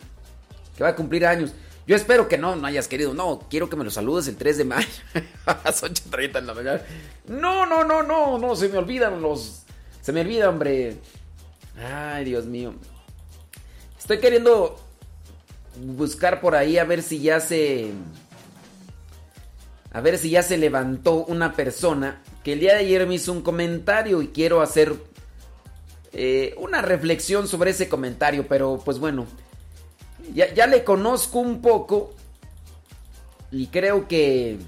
[0.77, 1.53] Que va a cumplir años.
[1.87, 3.13] Yo espero que no, no hayas querido.
[3.13, 4.89] No, quiero que me lo saludes el 3 de mayo
[5.47, 6.81] a las 8.30 de la mañana.
[7.27, 9.65] No, no, no, no, no, se me olvidan los,
[10.01, 10.97] Se me olvida, hombre.
[11.77, 12.75] Ay, Dios mío.
[13.99, 14.79] Estoy queriendo
[15.77, 17.93] buscar por ahí a ver si ya se...
[19.93, 23.31] A ver si ya se levantó una persona que el día de ayer me hizo
[23.31, 24.95] un comentario y quiero hacer
[26.15, 29.27] eh, una reflexión sobre ese comentario, pero pues bueno,
[30.35, 32.15] ya, ya le conozco un poco
[33.51, 34.59] y creo que...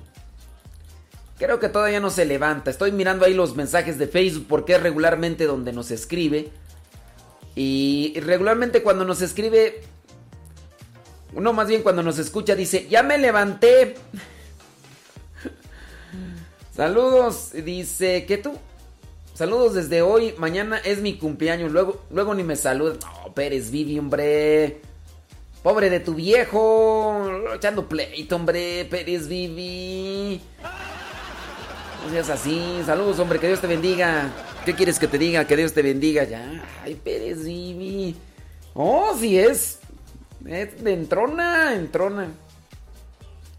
[1.38, 2.70] Creo que todavía no se levanta.
[2.70, 6.52] Estoy mirando ahí los mensajes de Facebook porque es regularmente donde nos escribe.
[7.54, 9.82] Y regularmente cuando nos escribe...
[11.32, 13.96] No, más bien cuando nos escucha dice, ya me levanté.
[16.76, 18.56] Saludos, dice, ¿qué tú?
[19.34, 22.98] Saludos desde hoy, mañana es mi cumpleaños, luego, luego ni me saludas.
[23.02, 24.80] No, Pérez Vivi, hombre.
[25.64, 27.26] Pobre de tu viejo.
[27.54, 28.84] Echando pleito, hombre.
[28.84, 30.40] Pérez Vivi.
[32.04, 32.82] No seas así.
[32.84, 33.40] Saludos, hombre.
[33.40, 34.30] Que Dios te bendiga.
[34.64, 35.46] ¿Qué quieres que te diga?
[35.46, 36.24] Que Dios te bendiga.
[36.24, 36.64] Ya.
[36.82, 38.16] Ay, Pérez Vivi.
[38.74, 39.78] Oh, sí es.
[40.46, 42.28] Entrona, entrona.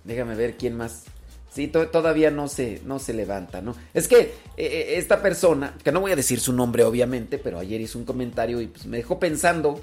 [0.03, 1.03] Déjame ver quién más.
[1.51, 3.75] Sí, to- todavía no se, no se levanta, ¿no?
[3.93, 7.59] Es que eh, eh, esta persona, que no voy a decir su nombre obviamente, pero
[7.59, 9.81] ayer hizo un comentario y pues me dejó pensando.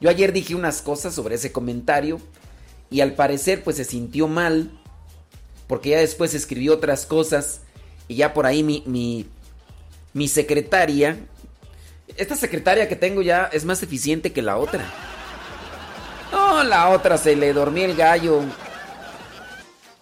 [0.00, 2.20] Yo ayer dije unas cosas sobre ese comentario
[2.90, 4.70] y al parecer pues se sintió mal
[5.68, 7.60] porque ya después escribió otras cosas
[8.08, 8.82] y ya por ahí mi,
[10.14, 11.18] mi secretaria,
[12.16, 14.84] esta secretaria que tengo ya es más eficiente que la otra.
[16.32, 18.40] No, la otra se le dormía el gallo.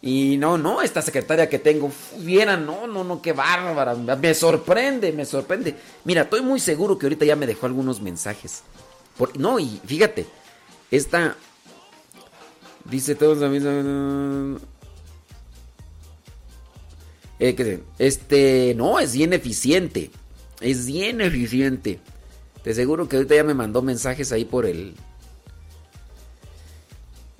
[0.00, 3.94] Y no, no, esta secretaria que tengo, vieran, no, no, no, qué bárbara.
[3.94, 5.76] Me sorprende, me sorprende.
[6.04, 8.62] Mira, estoy muy seguro que ahorita ya me dejó algunos mensajes.
[9.16, 10.26] Por- no, y fíjate,
[10.90, 11.36] esta
[12.84, 14.58] dice todos la misma.
[17.44, 20.10] Eh, este, no, es bien eficiente.
[20.60, 21.98] Es bien eficiente.
[22.62, 24.94] Te seguro que ahorita ya me mandó mensajes ahí por el.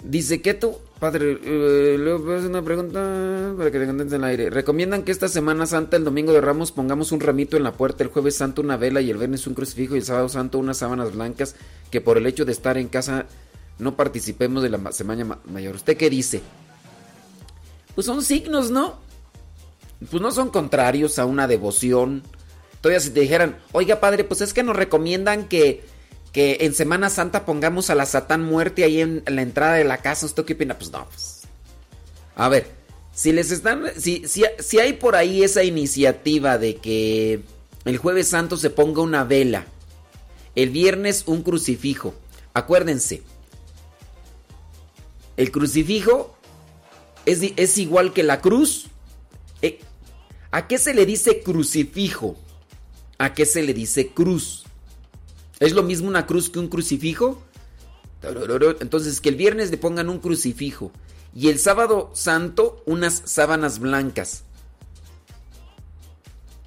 [0.02, 4.50] Dice tú, padre, eh, a hacer una pregunta para que te contesten en el aire.
[4.50, 8.02] ¿Recomiendan que esta Semana Santa, el domingo de Ramos, pongamos un ramito en la puerta,
[8.02, 10.78] el jueves santo una vela y el viernes un crucifijo y el sábado santo unas
[10.78, 11.54] sábanas blancas
[11.92, 13.26] que por el hecho de estar en casa
[13.78, 15.76] no participemos de la ma- Semana Ma- Mayor?
[15.76, 16.40] ¿Usted qué dice?
[17.94, 18.96] Pues son signos, ¿no?
[20.10, 22.22] Pues no son contrarios a una devoción.
[22.80, 25.84] Todavía si te dijeran, oiga padre, pues es que nos recomiendan que,
[26.32, 29.98] que en Semana Santa pongamos a la Satán muerte ahí en, la entrada de la
[29.98, 30.26] casa.
[30.26, 30.76] ¿Usted qué opina?
[30.78, 31.42] Pues no, pues.
[32.34, 32.70] A ver,
[33.14, 33.84] si les están.
[33.96, 37.42] Si, si, si hay por ahí esa iniciativa de que
[37.84, 39.66] el Jueves Santo se ponga una vela,
[40.54, 42.14] el viernes un crucifijo.
[42.54, 43.22] Acuérdense,
[45.36, 46.36] el crucifijo
[47.26, 48.86] es, es igual que la cruz.
[49.62, 49.80] Eh,
[50.52, 52.36] ¿A qué se le dice crucifijo?
[53.18, 54.64] ¿A qué se le dice cruz?
[55.58, 57.42] ¿Es lo mismo una cruz que un crucifijo?
[58.80, 60.92] Entonces, que el viernes le pongan un crucifijo
[61.34, 64.44] y el sábado santo unas sábanas blancas.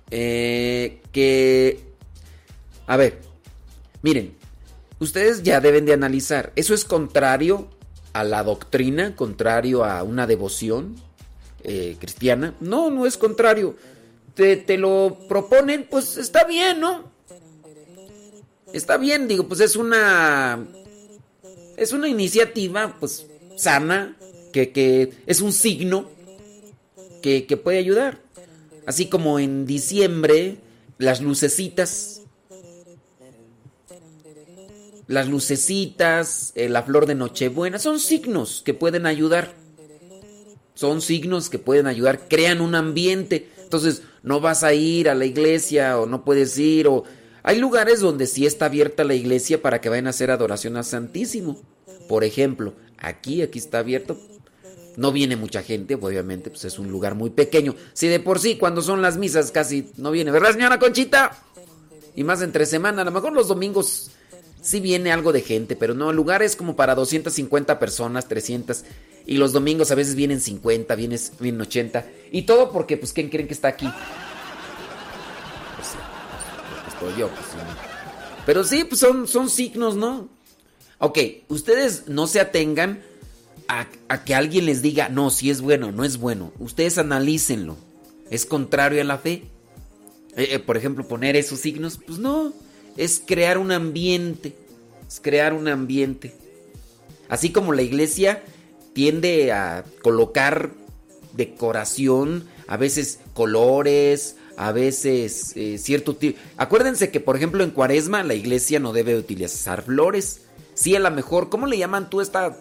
[0.10, 1.94] Eh, que...
[2.88, 3.22] A ver,
[4.02, 4.36] miren,
[5.00, 7.70] ustedes ya deben de analizar, ¿eso es contrario
[8.14, 10.96] a la doctrina, contrario a una devoción
[11.66, 12.54] eh, cristiana?
[12.60, 13.76] No, no es contrario.
[14.34, 17.12] Te, te lo proponen, pues está bien, ¿no?
[18.74, 20.66] Está bien, digo, pues es una.
[21.78, 24.18] Es una iniciativa, pues, sana,
[24.54, 26.10] que, que es un signo
[27.22, 28.20] que, que puede ayudar.
[28.86, 30.58] Así como en diciembre,
[30.98, 32.22] las lucecitas.
[35.08, 39.54] Las lucecitas, eh, la flor de Nochebuena, son signos que pueden ayudar.
[40.76, 43.50] Son signos que pueden ayudar, crean un ambiente.
[43.64, 47.04] Entonces, no vas a ir a la iglesia o no puedes ir o
[47.48, 50.84] hay lugares donde sí está abierta la iglesia para que vayan a hacer adoración al
[50.84, 51.62] Santísimo.
[52.10, 54.20] Por ejemplo, aquí, aquí está abierto.
[54.98, 57.76] No viene mucha gente, obviamente, pues es un lugar muy pequeño.
[57.94, 61.38] Si de por sí, cuando son las misas casi no viene, ¿verdad, señora Conchita?
[62.16, 64.10] Y más entre semana, a lo mejor los domingos
[64.66, 68.84] sí viene algo de gente, pero no, el lugar es como para 250 personas, 300.
[69.28, 72.06] Y los domingos a veces vienen 50, vienen, vienen 80.
[72.32, 73.88] Y todo porque, pues, ¿quién creen que está aquí?
[75.76, 75.90] Pues
[77.00, 77.58] pues, yo, pues sí.
[78.46, 80.30] Pero sí, pues son, son signos, ¿no?
[80.98, 83.04] Ok, ustedes no se atengan
[83.68, 86.52] a, a que alguien les diga, no, si es bueno, no es bueno.
[86.60, 87.78] Ustedes analícenlo.
[88.32, 89.44] ¿Es contrario a la fe?
[90.36, 92.54] Eh, eh, por ejemplo, poner esos signos, pues no.
[92.98, 94.56] Es crear un ambiente.
[95.08, 96.34] Es crear un ambiente.
[97.30, 98.44] Así como la iglesia
[98.94, 100.72] tiende a colocar
[101.34, 106.40] decoración, a veces colores, a veces eh, cierto tipo.
[106.58, 110.42] Acuérdense que, por ejemplo, en Cuaresma la iglesia no debe utilizar flores.
[110.74, 112.58] Sí, a lo mejor, ¿cómo le llaman tú esta,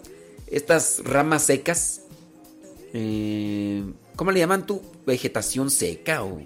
[0.46, 2.02] estas ramas secas?
[2.92, 3.84] Eh,
[4.16, 4.82] ¿Cómo le llaman tú?
[5.06, 6.40] Vegetación seca o.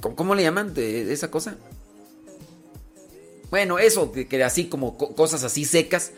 [0.00, 1.56] ¿Cómo, cómo le llaman de esa cosa?
[3.50, 6.12] Bueno, eso, que, así como co- cosas así secas.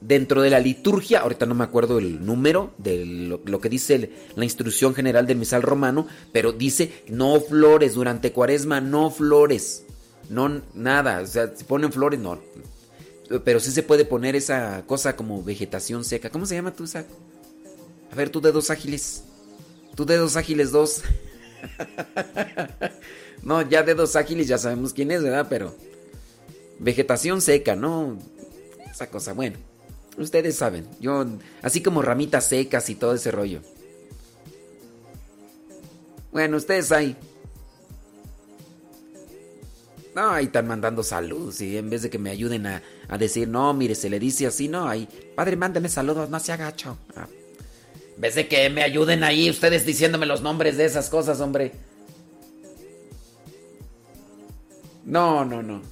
[0.00, 4.42] Dentro de la liturgia, ahorita no me acuerdo el número de lo, que dice la
[4.44, 9.84] instrucción general del misal romano, pero dice no flores durante cuaresma, no flores,
[10.28, 12.40] no nada, o sea, si ponen flores, no.
[13.44, 16.30] Pero sí se puede poner esa cosa como vegetación seca.
[16.30, 17.06] ¿Cómo se llama tú, Isaac?
[18.10, 19.22] A ver, tú dedos ágiles.
[19.94, 21.02] Tú dedos ágiles dos.
[23.44, 25.46] no, ya dedos ágiles ya sabemos quién es, ¿verdad?
[25.48, 25.74] Pero
[26.82, 28.18] vegetación seca, ¿no?
[28.90, 29.56] Esa cosa, bueno.
[30.18, 31.24] Ustedes saben, yo,
[31.62, 33.62] así como ramitas secas y todo ese rollo.
[36.30, 37.16] Bueno, ustedes ahí.
[40.14, 43.48] No, ahí están mandando saludos y en vez de que me ayuden a, a decir,
[43.48, 46.98] no, mire, se le dice así, no, ahí, padre, mándeme saludos, no se agacho.
[47.16, 47.26] Ah.
[48.14, 51.72] En vez de que me ayuden ahí ustedes diciéndome los nombres de esas cosas, hombre.
[55.06, 55.91] No, no, no.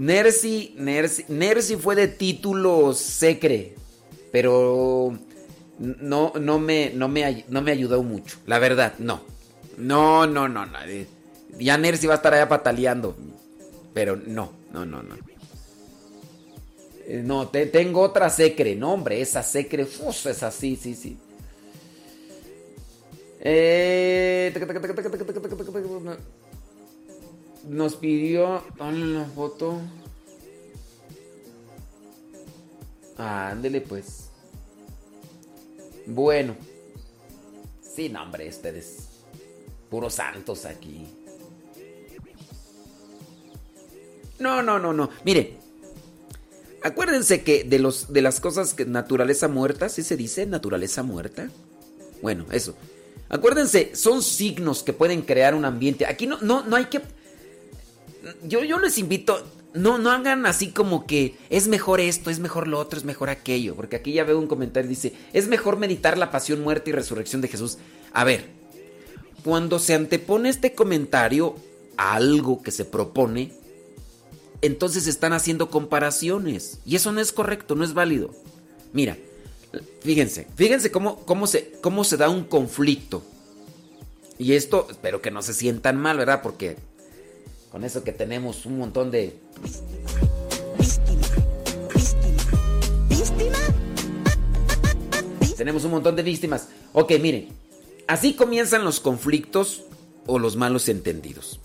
[0.00, 3.74] Nercy, Nercy, fue de título secre,
[4.32, 5.12] pero
[5.78, 9.20] no, no, me, no, me, no me ayudó mucho, la verdad, no.
[9.76, 11.06] No, no, no, eh,
[11.58, 13.14] Ya Nercy va a estar allá pataleando,
[13.92, 15.16] pero no, no, no, no.
[17.06, 21.18] Eh, No, te- tengo otra secre, no, hombre, esa secre, uf, esa sí, sí, sí.
[23.42, 24.50] Eh,
[27.68, 28.64] nos pidió.
[28.76, 29.80] Dale la foto.
[33.16, 34.30] Ándele pues.
[36.06, 36.56] Bueno.
[37.82, 39.08] Sí, no, hombre, ustedes.
[39.90, 41.06] Puros santos aquí.
[44.38, 45.10] No, no, no, no.
[45.24, 45.58] Mire.
[46.82, 51.50] Acuérdense que de los de las cosas que naturaleza muerta, ¿sí se dice naturaleza muerta?
[52.22, 52.74] Bueno, eso.
[53.28, 56.06] Acuérdense, son signos que pueden crear un ambiente.
[56.06, 57.02] Aquí no, no, no hay que
[58.44, 59.44] yo, yo les invito,
[59.74, 63.30] no, no hagan así como que es mejor esto, es mejor lo otro, es mejor
[63.30, 63.74] aquello.
[63.76, 67.40] Porque aquí ya veo un comentario, dice, es mejor meditar la pasión, muerte y resurrección
[67.40, 67.78] de Jesús.
[68.12, 68.46] A ver,
[69.44, 71.54] cuando se antepone este comentario
[71.96, 73.52] a algo que se propone,
[74.62, 76.78] entonces están haciendo comparaciones.
[76.84, 78.34] Y eso no es correcto, no es válido.
[78.92, 79.16] Mira,
[80.02, 83.22] fíjense, fíjense cómo, cómo, se, cómo se da un conflicto.
[84.38, 86.40] Y esto, espero que no se sientan mal, ¿verdad?
[86.42, 86.76] Porque
[87.70, 89.38] con eso que tenemos un montón de...
[95.56, 96.68] Tenemos un montón de víctimas.
[96.92, 97.48] Ok, miren.
[98.06, 99.84] Así comienzan los conflictos
[100.26, 101.60] o los malos entendidos.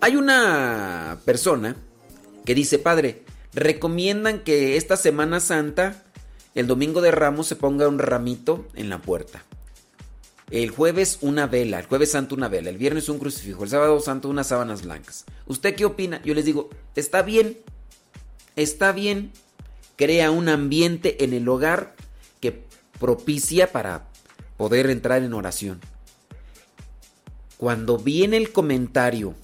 [0.00, 1.76] Hay una persona
[2.44, 6.04] que dice, padre, recomiendan que esta Semana Santa,
[6.54, 9.44] el domingo de Ramos, se ponga un ramito en la puerta.
[10.50, 13.98] El jueves una vela, el jueves santo una vela, el viernes un crucifijo, el sábado
[14.00, 15.24] santo unas sábanas blancas.
[15.46, 16.22] ¿Usted qué opina?
[16.22, 17.58] Yo les digo, está bien,
[18.54, 19.32] está bien,
[19.96, 21.96] crea un ambiente en el hogar
[22.40, 22.62] que
[23.00, 24.06] propicia para
[24.56, 25.80] poder entrar en oración.
[27.58, 29.34] Cuando viene el comentario,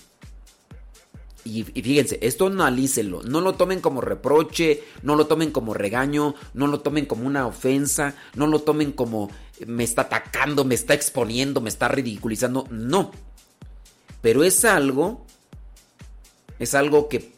[1.44, 6.68] y, fíjense, esto analícenlo, no lo tomen como reproche, no lo tomen como regaño, no
[6.68, 9.28] lo tomen como una ofensa, no lo tomen como
[9.66, 13.10] me está atacando, me está exponiendo, me está ridiculizando, no.
[14.20, 15.26] Pero es algo,
[16.58, 17.32] es algo que,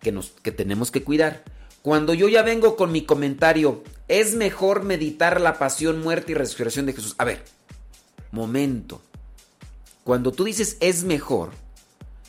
[0.00, 1.44] que, tenemos que cuidar.
[1.82, 6.86] Cuando yo ya vengo con mi comentario, es mejor meditar la pasión, muerte y resurrección
[6.86, 7.14] de Jesús.
[7.18, 7.44] A ver,
[8.30, 9.02] momento.
[10.04, 11.50] Cuando tú dices es mejor,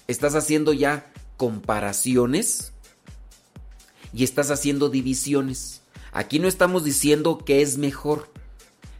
[0.07, 2.73] estás haciendo ya comparaciones
[4.13, 5.81] y estás haciendo divisiones.
[6.11, 8.29] Aquí no estamos diciendo que es mejor.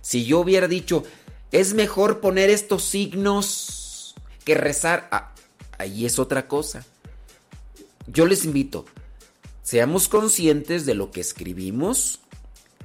[0.04, 1.04] Si yo hubiera dicho,
[1.52, 5.32] es mejor poner estos signos que rezar, ah,
[5.80, 6.86] ahí es otra cosa.
[8.08, 8.84] Yo les invito,
[9.64, 12.20] seamos conscientes de lo que escribimos,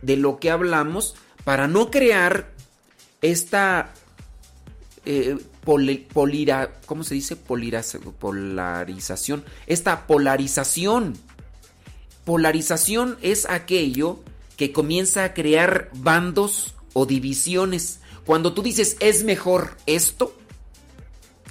[0.00, 2.52] de lo que hablamos, para no crear
[3.20, 3.92] esta
[5.04, 5.38] eh,
[6.86, 7.34] ¿cómo se dice?
[7.34, 9.44] Polarización.
[9.66, 11.18] Esta polarización.
[12.24, 14.20] Polarización es aquello
[14.56, 18.00] que comienza a crear bandos o divisiones.
[18.26, 20.34] Cuando tú dices es mejor esto,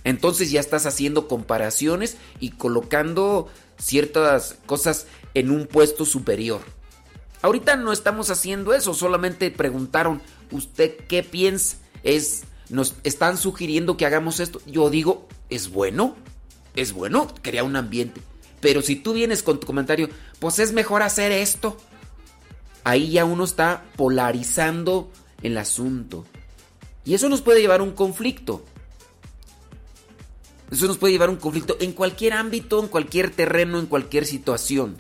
[0.04, 6.60] entonces ya estás haciendo comparaciones y colocando ciertas cosas en un puesto superior.
[7.42, 10.22] Ahorita no estamos haciendo eso, solamente preguntaron,
[10.52, 11.78] ¿usted qué piensa?
[12.04, 14.60] Es nos están sugiriendo que hagamos esto.
[14.66, 16.18] Yo digo, es bueno,
[16.76, 18.22] es bueno, crea un ambiente.
[18.60, 21.78] Pero si tú vienes con tu comentario, pues es mejor hacer esto.
[22.84, 25.10] Ahí ya uno está polarizando
[25.42, 26.26] el asunto.
[27.06, 28.64] Y eso nos puede llevar a un conflicto.
[30.72, 34.26] Eso nos puede llevar a un conflicto en cualquier ámbito, en cualquier terreno, en cualquier
[34.26, 34.98] situación.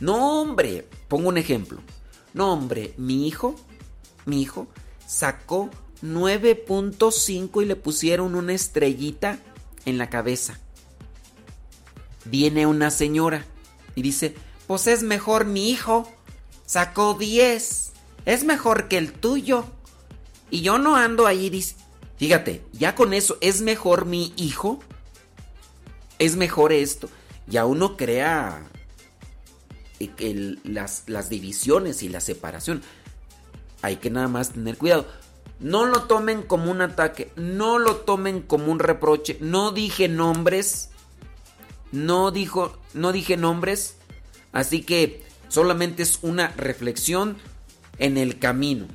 [0.00, 1.80] No, hombre, pongo un ejemplo.
[2.34, 3.56] No, hombre, mi hijo,
[4.26, 4.68] mi hijo
[5.06, 5.70] sacó
[6.02, 9.38] 9.5 y le pusieron una estrellita
[9.86, 10.58] en la cabeza.
[12.26, 13.46] Viene una señora
[13.94, 14.34] y dice,
[14.66, 16.08] pues es mejor mi hijo,
[16.66, 17.87] sacó 10,
[18.28, 19.64] es mejor que el tuyo.
[20.50, 21.76] Y yo no ando ahí, dice,
[22.18, 24.80] fíjate, ya con eso, es mejor mi hijo,
[26.18, 27.08] es mejor esto.
[27.46, 28.68] Ya uno crea
[30.18, 32.82] el, las, las divisiones y la separación.
[33.80, 35.06] Hay que nada más tener cuidado.
[35.58, 39.38] No lo tomen como un ataque, no lo tomen como un reproche.
[39.40, 40.90] No dije nombres,
[41.92, 43.96] no dijo, no dije nombres,
[44.52, 47.38] así que solamente es una reflexión
[47.98, 48.86] en el camino,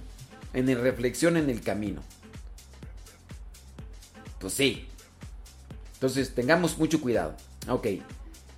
[0.53, 2.01] en el reflexión en el camino.
[4.39, 4.87] Pues sí.
[5.93, 7.35] Entonces tengamos mucho cuidado.
[7.69, 7.87] Ok.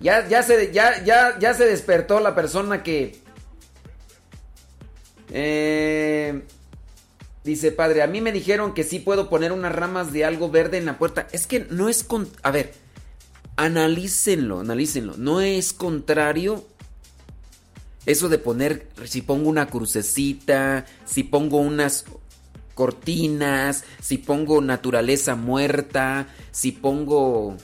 [0.00, 3.20] Ya, ya, se, ya, ya, ya se despertó la persona que...
[5.30, 6.42] Eh,
[7.44, 10.78] dice, padre, a mí me dijeron que sí puedo poner unas ramas de algo verde
[10.78, 11.28] en la puerta.
[11.32, 12.04] Es que no es...
[12.04, 12.74] Con, a ver,
[13.56, 15.16] analícenlo, analícenlo.
[15.16, 16.66] No es contrario
[18.06, 22.04] eso de poner, si pongo una crucecita, si pongo unas
[22.74, 27.56] cortinas, si pongo naturaleza muerta, si pongo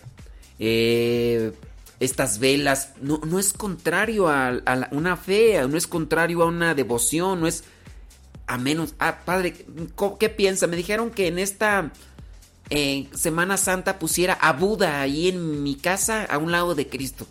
[0.59, 1.53] eh,
[2.01, 6.75] estas velas, no, no es contrario a, a, una fe, no es contrario a una
[6.75, 7.63] devoción, no es
[8.47, 8.95] a menos...
[8.99, 9.65] Ah, padre,
[10.19, 10.67] ¿qué piensa?
[10.67, 11.93] Me dijeron que en esta
[12.71, 17.27] eh, Semana Santa pusiera a Buda ahí en mi casa a un lado de Cristo.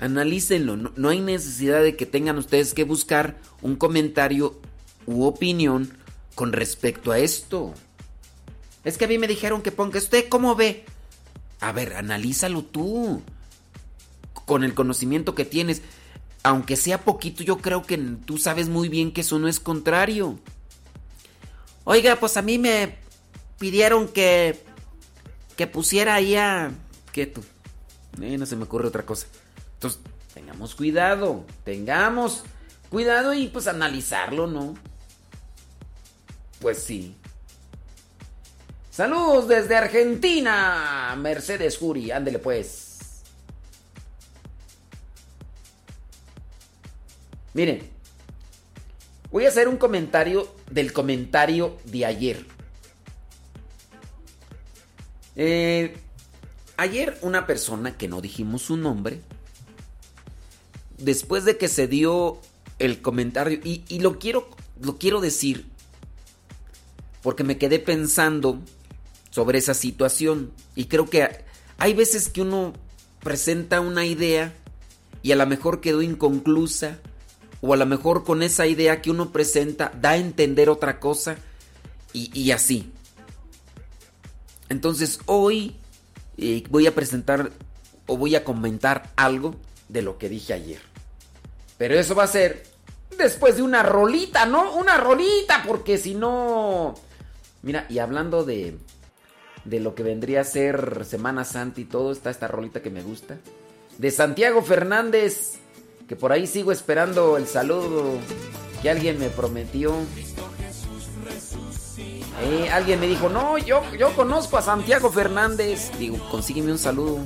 [0.00, 4.60] Analícenlo, no, hay necesidad de que tengan ustedes que buscar un comentario
[5.06, 5.92] u opinión
[6.36, 7.74] con respecto a esto.
[8.84, 10.84] Es que a mí me dijeron que ponga, ¿usted cómo ve?
[11.60, 13.22] A ver, analízalo tú.
[14.46, 15.82] Con el conocimiento que tienes.
[16.44, 20.38] Aunque sea poquito, yo creo que tú sabes muy bien que eso no es contrario.
[21.84, 22.96] Oiga, pues a mí me
[23.58, 24.62] pidieron que.
[25.56, 26.70] que pusiera ahí a.
[27.12, 27.42] ¿Qué tú?
[28.22, 29.26] Eh, no se me ocurre otra cosa.
[29.78, 30.00] Entonces,
[30.34, 31.44] tengamos cuidado.
[31.64, 32.42] Tengamos
[32.90, 34.74] cuidado y pues analizarlo, ¿no?
[36.60, 37.16] Pues sí.
[38.90, 43.22] Saludos desde Argentina, Mercedes Juri, ándele pues.
[47.54, 47.88] Miren,
[49.30, 52.44] voy a hacer un comentario del comentario de ayer.
[55.36, 55.96] Eh,
[56.76, 59.22] ayer una persona que no dijimos su nombre,
[60.98, 62.38] después de que se dio
[62.78, 64.48] el comentario, y, lo, quiero,
[64.80, 65.66] lo quiero decir,
[67.22, 68.60] porque me quedé pensando
[69.30, 70.52] sobre esa situación.
[70.74, 71.44] Y creo que
[71.78, 72.72] hay veces que uno
[73.20, 74.54] presenta una idea
[75.22, 76.98] y a lo mejor quedó inconclusa
[77.60, 81.36] o a lo mejor con esa idea que uno presenta da a entender otra cosa
[82.12, 82.92] y, y así.
[84.68, 85.76] Entonces hoy
[86.36, 87.50] eh, voy a presentar
[88.06, 89.56] o voy a comentar algo
[89.88, 90.80] de lo que dije ayer.
[91.78, 92.64] Pero eso va a ser
[93.16, 94.74] después de una rolita, ¿no?
[94.74, 96.94] Una rolita, porque si no...
[97.62, 98.76] Mira, y hablando de,
[99.64, 103.02] de lo que vendría a ser Semana Santa y todo, está esta rolita que me
[103.02, 103.38] gusta.
[103.96, 105.54] De Santiago Fernández,
[106.08, 108.18] que por ahí sigo esperando el saludo
[108.82, 109.94] que alguien me prometió.
[112.40, 115.90] Eh, alguien me dijo, no, yo, yo conozco a Santiago Fernández.
[115.98, 117.18] Digo, consígueme un saludo.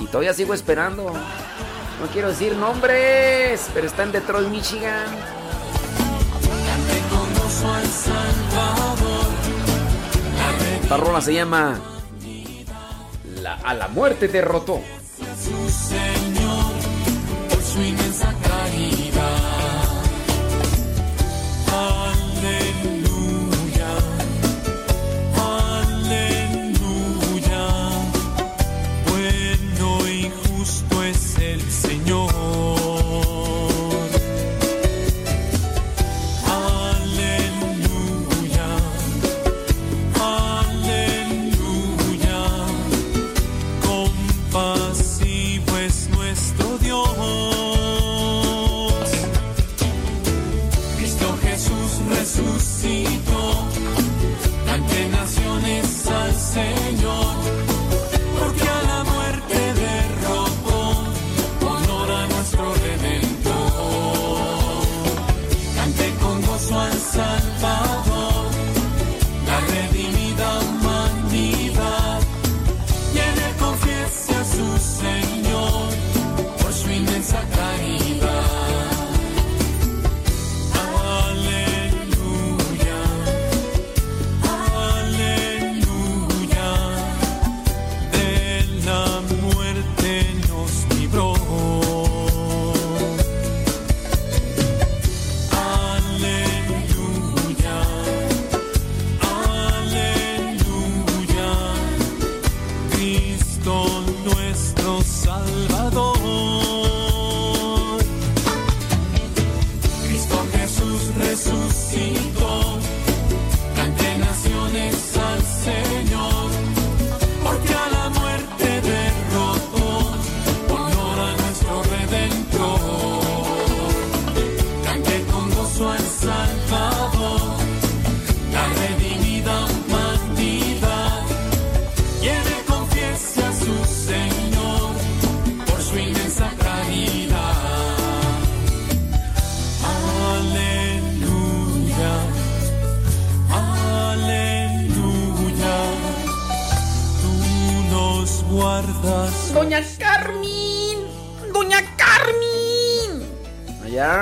[0.00, 1.12] Y todavía sigo esperando.
[2.00, 5.06] No quiero decir nombres, pero está en Detroit, Michigan.
[10.82, 11.80] Esta rola se llama
[13.40, 14.80] la, A la muerte derrotó.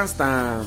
[0.03, 0.63] Hasta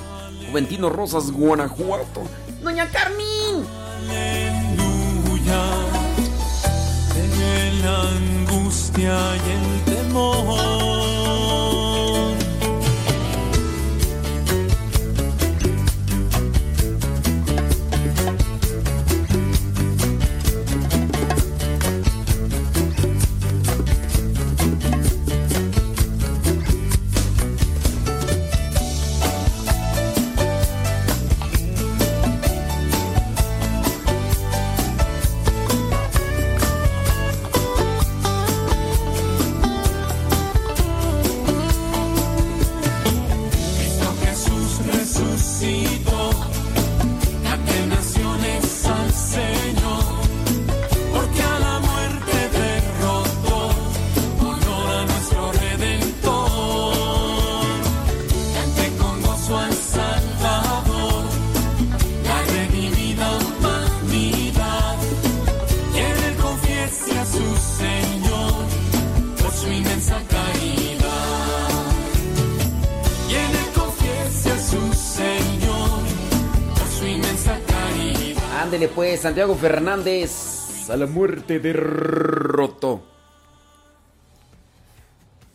[0.48, 2.24] Juventino Rosas, Guanajuato.
[2.62, 3.66] Doña Carmen.
[4.10, 5.64] Aleluya.
[7.14, 11.05] De la angustia y el temor.
[78.88, 80.90] Pues, Santiago Fernández.
[80.90, 83.04] A la muerte derrotó.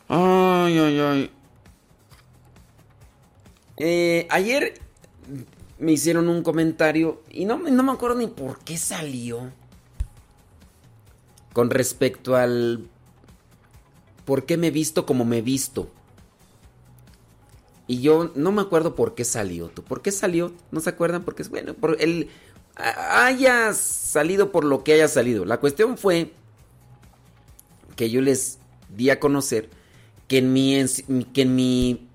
[0.09, 1.31] Ay, ay, ay.
[3.77, 4.75] Eh, ayer
[5.79, 9.53] me hicieron un comentario y no, me- no me acuerdo ni por qué salió.
[11.53, 12.89] Con respecto al...
[14.25, 15.91] ¿Por qué me he visto como me he visto?
[17.87, 19.69] Y yo no me acuerdo por qué salió.
[19.69, 20.53] ¿Tú por qué salió?
[20.71, 21.25] ¿No se acuerdan?
[21.25, 22.29] Porque es bueno, por el
[22.81, 25.45] haya salido por lo que haya salido.
[25.45, 26.33] La cuestión fue
[27.97, 28.59] que yo les
[28.89, 29.69] di a conocer
[30.29, 30.85] que en mi,
[31.33, 32.09] que en mi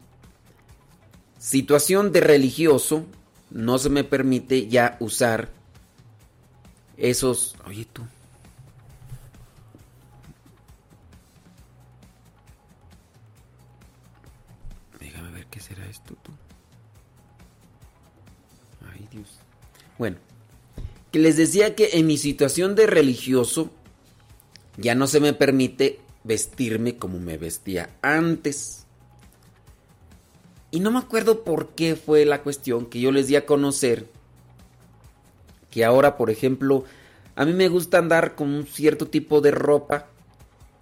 [1.38, 3.06] situación de religioso
[3.52, 5.50] no se me permite ya usar
[6.98, 7.56] esos...
[7.68, 8.02] Oye tú.
[21.16, 23.72] Que les decía que en mi situación de religioso
[24.76, 28.86] ya no se me permite vestirme como me vestía antes.
[30.72, 34.10] Y no me acuerdo por qué fue la cuestión que yo les di a conocer
[35.72, 36.84] que ahora, por ejemplo,
[37.38, 40.08] a mí me gusta andar con un cierto tipo de ropa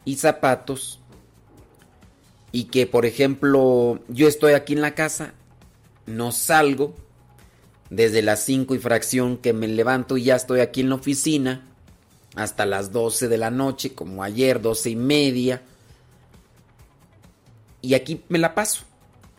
[0.04, 1.00] y zapatos
[2.52, 5.36] y que, por ejemplo, yo estoy aquí en la casa,
[6.08, 6.96] no salgo
[7.96, 11.62] desde las 5 y fracción que me levanto y ya estoy aquí en la oficina
[12.36, 15.62] hasta las 12 de la noche, como ayer, 12 y media.
[17.82, 18.84] Y aquí me la paso.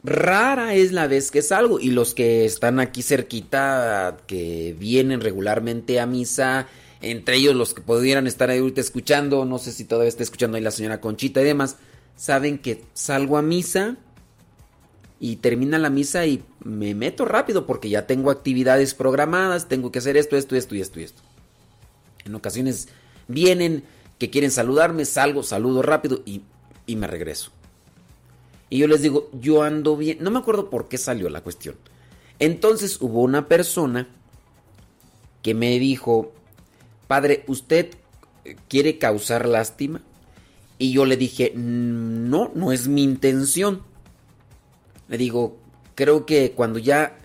[0.04, 5.98] Rara es la vez que salgo y los que están aquí cerquita, que vienen regularmente
[5.98, 6.68] a misa,
[7.00, 10.56] entre ellos los que pudieran estar ahí ahorita escuchando, no sé si todavía está escuchando
[10.56, 11.78] ahí la señora Conchita y demás,
[12.16, 13.96] saben que salgo a misa
[15.24, 20.00] y termina la misa y me meto rápido porque ya tengo actividades programadas, tengo que
[20.00, 21.22] hacer esto, esto, esto y esto y esto.
[22.26, 22.88] En ocasiones
[23.26, 23.84] vienen
[24.18, 26.42] que quieren saludarme, salgo, saludo rápido y,
[26.84, 27.52] y me regreso.
[28.68, 30.18] Y yo les digo, yo ando bien.
[30.20, 31.76] No me acuerdo por qué salió la cuestión.
[32.38, 34.06] Entonces hubo una persona
[35.40, 36.34] que me dijo,
[37.06, 37.94] padre, ¿usted
[38.68, 40.02] quiere causar lástima?
[40.76, 43.93] Y yo le dije, no, no es mi intención.
[45.08, 45.56] Le digo,
[45.94, 47.18] creo que cuando ya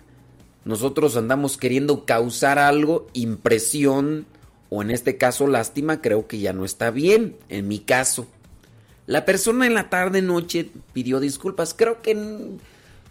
[0.64, 4.26] nosotros andamos queriendo causar algo, impresión,
[4.68, 8.26] o en este caso lástima, creo que ya no está bien, en mi caso.
[9.06, 11.74] La persona en la tarde noche pidió disculpas.
[11.74, 12.14] Creo que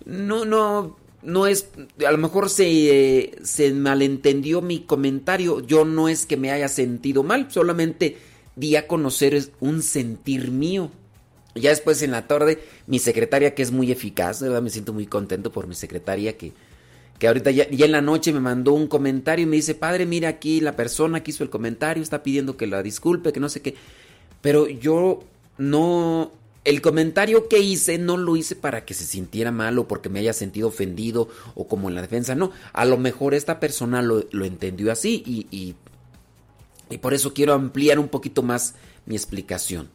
[0.05, 1.67] no, no, no es.
[2.07, 5.59] A lo mejor se, se malentendió mi comentario.
[5.59, 8.17] Yo no es que me haya sentido mal, solamente
[8.55, 10.89] di a conocer un sentir mío.
[11.55, 15.07] Ya después en la tarde, mi secretaria, que es muy eficaz, verdad me siento muy
[15.07, 16.53] contento por mi secretaria, que,
[17.17, 20.05] que ahorita ya, ya en la noche me mandó un comentario y me dice: Padre,
[20.05, 23.49] mira aquí la persona que hizo el comentario, está pidiendo que la disculpe, que no
[23.49, 23.75] sé qué.
[24.41, 25.23] Pero yo
[25.57, 26.31] no
[26.65, 30.19] el comentario que hice no lo hice para que se sintiera mal o porque me
[30.19, 32.51] haya sentido ofendido o como en la defensa, no.
[32.73, 35.75] A lo mejor esta persona lo, lo entendió así y, y,
[36.89, 38.75] y, por eso quiero ampliar un poquito más
[39.05, 39.89] mi explicación.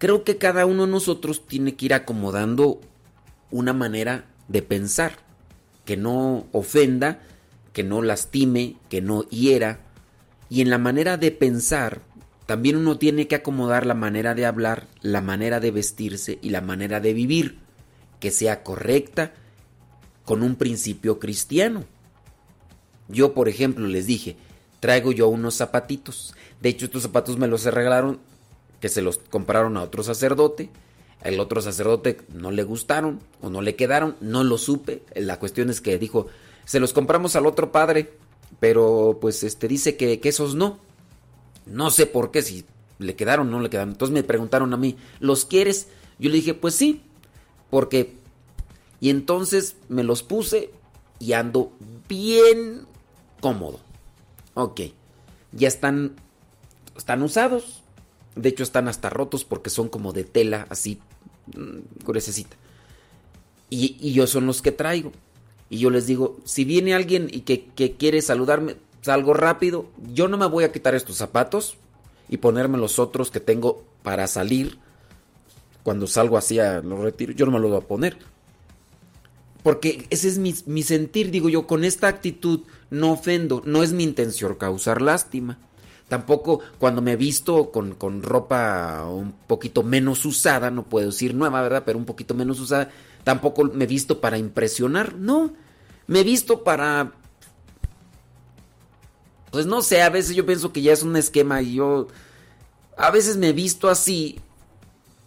[0.00, 2.80] Creo que cada uno de nosotros tiene que ir acomodando
[3.50, 5.18] una manera de pensar
[5.84, 7.20] que no ofenda,
[7.74, 9.80] que no lastime, que no hiera.
[10.48, 12.00] Y en la manera de pensar
[12.46, 16.62] también uno tiene que acomodar la manera de hablar, la manera de vestirse y la
[16.62, 17.58] manera de vivir,
[18.20, 19.34] que sea correcta
[20.24, 21.84] con un principio cristiano.
[23.08, 24.38] Yo, por ejemplo, les dije,
[24.80, 26.34] traigo yo unos zapatitos.
[26.62, 28.18] De hecho, estos zapatos me los regalaron,
[28.80, 30.70] que se los compraron a otro sacerdote.
[31.22, 35.02] El otro sacerdote no le gustaron o no le quedaron, no lo supe.
[35.14, 36.28] La cuestión es que dijo,
[36.64, 38.12] se los compramos al otro padre,
[38.58, 40.78] pero pues este dice que, esos no.
[41.66, 42.64] No sé por qué, si
[42.98, 43.90] le quedaron o no le quedaron.
[43.90, 45.88] Entonces me preguntaron a mí, ¿los quieres?
[46.18, 47.02] Yo le dije, pues sí,
[47.68, 48.18] porque...
[49.02, 50.70] Y entonces me los puse
[51.18, 51.72] y ando
[52.08, 52.86] bien
[53.40, 53.80] cómodo.
[54.54, 54.80] Ok,
[55.52, 56.16] ya están,
[56.96, 57.79] están usados.
[58.40, 61.00] De hecho están hasta rotos porque son como de tela así
[61.56, 62.56] mm, gruesecita.
[63.68, 65.12] Y, y yo son los que traigo.
[65.70, 69.86] Y yo les digo, si viene alguien y que, quiere saludarme, salgo rápido.
[70.12, 71.76] Yo no me voy a quitar estos zapatos
[72.28, 74.78] y ponerme los otros que tengo para salir.
[75.84, 78.18] Cuando salgo así a los retiro, yo no me los voy a poner.
[79.62, 84.02] Porque ese es mi sentir, digo yo, con esta actitud no ofendo, no es mi
[84.02, 85.58] intención causar lástima.
[86.10, 91.62] Tampoco cuando me visto con, con, ropa un poquito menos usada, no puedo decir nueva,
[91.62, 91.84] ¿verdad?
[91.86, 92.90] Pero un poquito menos usada,
[93.22, 95.54] tampoco me visto para impresionar, no.
[96.08, 97.12] Me visto para...
[99.52, 102.08] Pues no sé, a veces yo pienso que ya es un esquema y yo...
[102.96, 104.40] A veces me visto así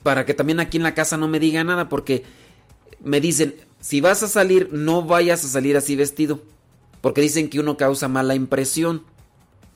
[0.03, 2.25] para que también aquí en la casa no me diga nada porque
[3.01, 6.41] me dicen, si vas a salir, no vayas a salir así vestido.
[6.99, 9.12] Porque dicen que uno causa mala impresión.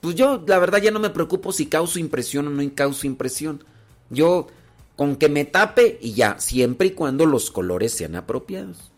[0.01, 3.63] Pues yo, la verdad, ya no me preocupo si causo impresión o no causo impresión.
[4.09, 4.47] Yo,
[4.95, 8.91] con que me tape y ya, siempre y cuando los colores sean apropiados.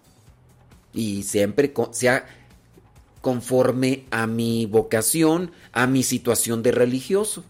[0.93, 2.25] Y siempre sea
[3.21, 7.43] conforme a mi vocación, a mi situación de religioso.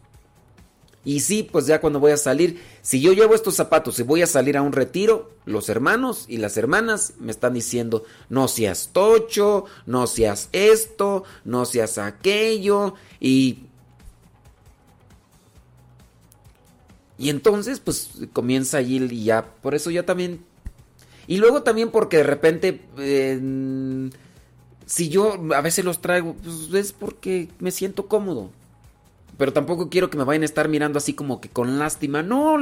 [1.05, 4.21] Y sí, pues ya cuando voy a salir, si yo llevo estos zapatos y voy
[4.21, 8.89] a salir a un retiro, los hermanos y las hermanas me están diciendo, no seas
[8.91, 13.63] tocho, no seas esto, no seas aquello, y...
[17.17, 20.45] Y entonces, pues comienza allí y ya, por eso yo también...
[21.27, 22.81] Y luego también porque de repente,
[24.85, 28.51] si yo a veces los traigo, pues es porque me siento cómodo
[29.39, 32.21] pero tampoco quiero que me vayan a estar mirando así como que con lástima.
[32.21, 32.57] No,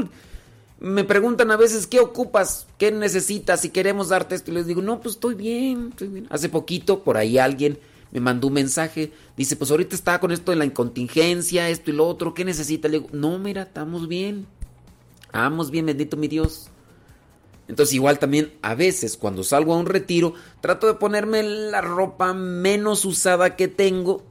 [0.79, 4.51] me preguntan a veces qué ocupas, qué necesitas, si queremos darte esto.
[4.51, 6.27] Y les digo, no, pues estoy bien, estoy bien.
[6.29, 7.79] Hace poquito por ahí alguien
[8.11, 9.11] me mandó un mensaje.
[9.35, 12.35] Dice, pues ahorita está con esto de la incontingencia, esto y lo otro.
[12.35, 12.87] ¿Qué necesita?
[12.87, 14.45] Le digo, no, mira, estamos bien.
[15.25, 16.69] Estamos bien, bendito mi Dios.
[17.67, 22.35] Entonces igual también a veces cuando salgo a un retiro trato de ponerme la ropa
[22.35, 24.21] menos usada que tengo.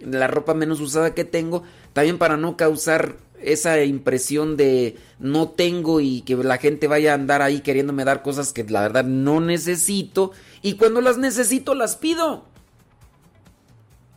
[0.00, 1.62] La ropa menos usada que tengo
[1.96, 7.14] también para no causar esa impresión de no tengo y que la gente vaya a
[7.14, 10.32] andar ahí queriéndome dar cosas que la verdad no necesito.
[10.60, 12.44] Y cuando las necesito las pido.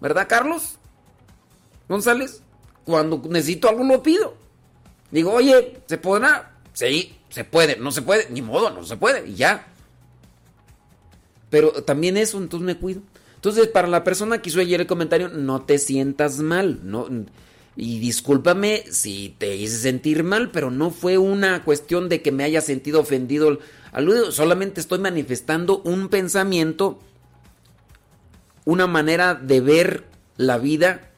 [0.01, 0.77] ¿Verdad, Carlos?
[1.88, 2.43] González,
[2.84, 4.35] cuando necesito algo lo pido.
[5.10, 6.57] Digo, oye, ¿se podrá?
[6.73, 7.77] Sí, se puede.
[7.77, 9.26] No se puede, ni modo, no se puede.
[9.26, 9.68] Y ya.
[11.49, 13.03] Pero también eso, entonces me cuido.
[13.35, 16.81] Entonces, para la persona que hizo ayer el comentario, no te sientas mal.
[16.84, 17.07] No,
[17.80, 22.43] y discúlpame si te hice sentir mal, pero no fue una cuestión de que me
[22.43, 23.60] haya sentido ofendido.
[24.31, 26.99] Solamente estoy manifestando un pensamiento,
[28.65, 31.11] una manera de ver la vida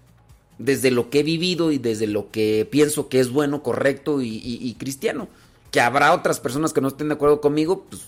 [0.60, 4.76] desde lo que he vivido y desde lo que pienso que es bueno, correcto y
[4.78, 5.30] cristiano.
[5.72, 8.04] Que habrá otras personas que no estén de acuerdo conmigo, pues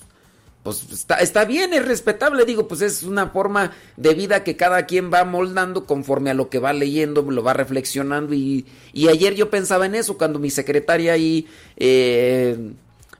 [0.64, 4.86] pues está, está, bien, es respetable, digo, pues es una forma de vida que cada
[4.86, 9.36] quien va moldando conforme a lo que va leyendo, lo va reflexionando y, y ayer
[9.36, 12.58] yo pensaba en eso cuando mi secretaria ahí eh,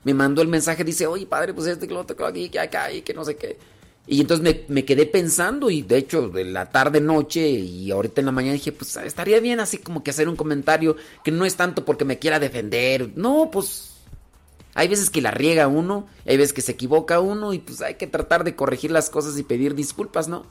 [0.04, 2.90] me mandó el mensaje, dice, oye padre, pues este que lo otro, aquí, que acá
[2.90, 3.58] y que no sé qué.
[4.06, 8.20] Y entonces me, me, quedé pensando y de hecho de la tarde noche y ahorita
[8.20, 11.44] en la mañana dije, pues estaría bien así como que hacer un comentario que no
[11.44, 13.93] es tanto porque me quiera defender, no, pues
[14.74, 17.94] hay veces que la riega uno, hay veces que se equivoca uno y pues hay
[17.94, 20.44] que tratar de corregir las cosas y pedir disculpas, ¿no?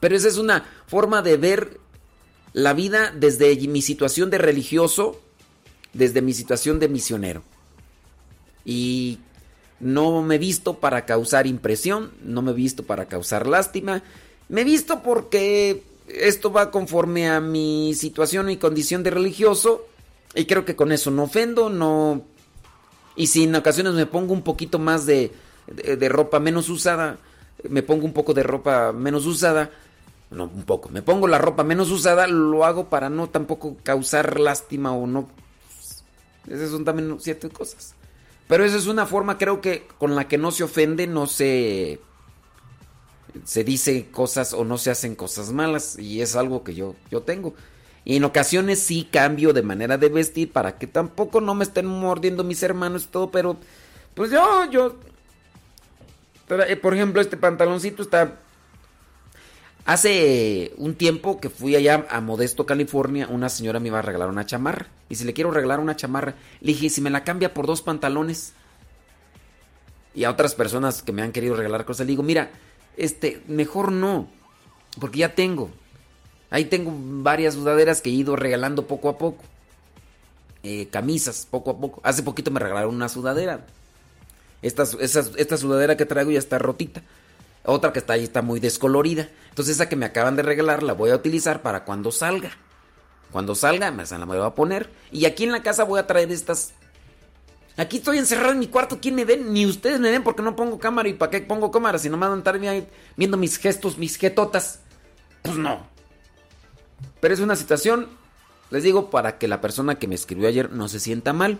[0.00, 1.80] Pero esa es una forma de ver
[2.52, 5.20] la vida desde mi situación de religioso,
[5.92, 7.42] desde mi situación de misionero.
[8.64, 9.20] Y
[9.78, 14.02] no me he visto para causar impresión, no me he visto para causar lástima,
[14.48, 19.86] me he visto porque esto va conforme a mi situación y condición de religioso
[20.34, 22.24] y creo que con eso no ofendo, no
[23.16, 25.32] y si en ocasiones me pongo un poquito más de,
[25.66, 27.18] de, ropa menos usada,
[27.68, 29.70] me pongo un poco de ropa menos usada,
[30.30, 34.38] no, un poco, me pongo la ropa menos usada, lo hago para no tampoco causar
[34.38, 35.28] lástima o no.
[36.48, 37.94] Esas son también siete cosas.
[38.48, 42.00] Pero esa es una forma, creo que, con la que no se ofende, no se.
[43.44, 45.98] Se dice cosas o no se hacen cosas malas.
[45.98, 47.54] Y es algo que yo, yo tengo.
[48.06, 51.86] Y en ocasiones sí cambio de manera de vestir para que tampoco no me estén
[51.86, 53.56] mordiendo mis hermanos y todo, pero.
[54.14, 54.94] Pues yo, yo.
[56.68, 58.36] eh, por ejemplo, este pantaloncito está.
[59.84, 64.28] Hace un tiempo que fui allá a Modesto, California, una señora me iba a regalar
[64.28, 64.86] una chamarra.
[65.08, 67.82] Y si le quiero regalar una chamarra, le dije, si me la cambia por dos
[67.82, 68.52] pantalones.
[70.14, 72.50] Y a otras personas que me han querido regalar cosas, le digo, mira,
[72.96, 74.28] este, mejor no,
[75.00, 75.72] porque ya tengo.
[76.50, 79.42] Ahí tengo varias sudaderas que he ido regalando poco a poco.
[80.62, 82.00] Eh, camisas, poco a poco.
[82.04, 83.66] Hace poquito me regalaron una sudadera.
[84.62, 84.86] Esta,
[85.56, 87.02] sudadera que traigo ya está rotita.
[87.64, 89.28] Otra que está ahí está muy descolorida.
[89.50, 92.50] Entonces esa que me acaban de regalar la voy a utilizar para cuando salga.
[93.32, 94.90] Cuando salga me la voy a poner.
[95.12, 96.72] Y aquí en la casa voy a traer estas.
[97.76, 98.98] Aquí estoy encerrado en mi cuarto.
[99.00, 99.52] ¿Quién me ven?
[99.52, 101.08] Ni ustedes me ven porque no pongo cámara.
[101.08, 101.98] ¿Y para qué pongo cámara?
[101.98, 102.86] Si no me van a estar vi-
[103.16, 104.78] viendo mis gestos, mis jetotas.
[105.42, 105.86] Pues no.
[107.20, 108.08] Pero es una situación,
[108.70, 111.58] les digo, para que la persona que me escribió ayer no se sienta mal.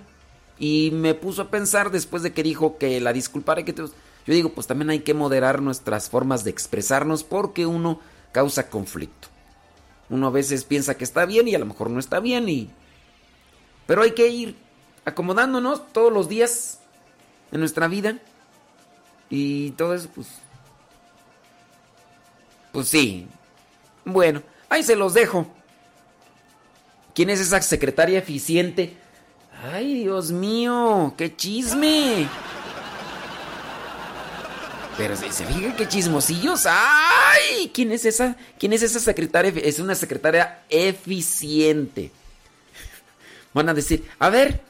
[0.59, 3.73] Y me puso a pensar después de que dijo que la disculpara que...
[3.73, 3.91] te- Yo
[4.27, 8.01] digo, pues también hay que moderar nuestras formas de expresarnos porque uno
[8.33, 9.29] causa conflicto.
[10.09, 12.71] Uno a veces piensa que está bien y a lo mejor no está bien y...
[13.87, 14.57] Pero hay que ir
[15.05, 16.81] acomodándonos todos los días
[17.53, 18.19] en nuestra vida.
[19.29, 20.29] Y todo eso, pues...
[22.73, 23.27] Pues sí.
[24.05, 25.47] Bueno, ahí se los dejo.
[27.15, 28.97] ¿Quién es esa secretaria eficiente?
[29.73, 32.29] Ay, Dios mío, qué chisme.
[34.97, 36.67] Pero se, se fijan qué chismosillos.
[36.67, 37.71] ¡Ay!
[37.73, 38.37] ¿Quién es esa?
[38.59, 39.53] ¿Quién es esa secretaria?
[39.63, 42.11] Es una secretaria eficiente.
[43.53, 44.61] Van a decir, a ver.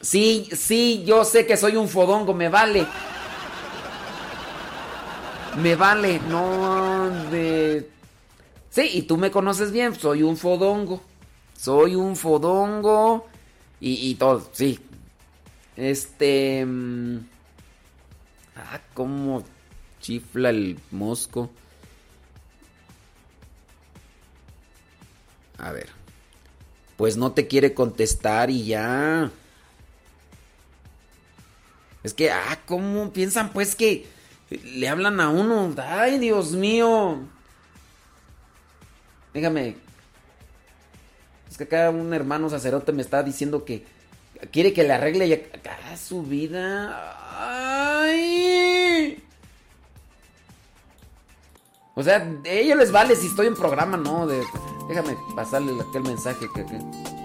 [0.00, 2.86] Sí, sí, yo sé que soy un fodongo, me vale.
[5.56, 7.88] Me vale, no de...
[8.74, 11.00] Sí, y tú me conoces bien, soy un fodongo.
[11.56, 13.24] Soy un fodongo
[13.80, 14.80] y, y todo, sí.
[15.76, 16.66] Este...
[16.66, 17.18] mm,
[18.56, 19.44] Ah, cómo
[20.00, 21.50] chifla el mosco.
[25.58, 25.88] A ver.
[26.96, 29.30] Pues no te quiere contestar y ya.
[32.02, 34.06] Es que, ah, ¿cómo piensan pues que
[34.64, 35.72] le hablan a uno?
[35.78, 37.20] Ay, Dios mío.
[39.34, 39.76] Dígame.
[41.50, 43.84] Es que acá un hermano sacerdote me está diciendo que
[44.50, 47.12] quiere que le arregle ya acá su vida.
[48.00, 49.22] Ay.
[51.96, 54.26] O sea, a ellos les vale si estoy en programa, ¿no?
[54.88, 56.64] Déjame pasarle aquel mensaje que...
[56.66, 57.23] que-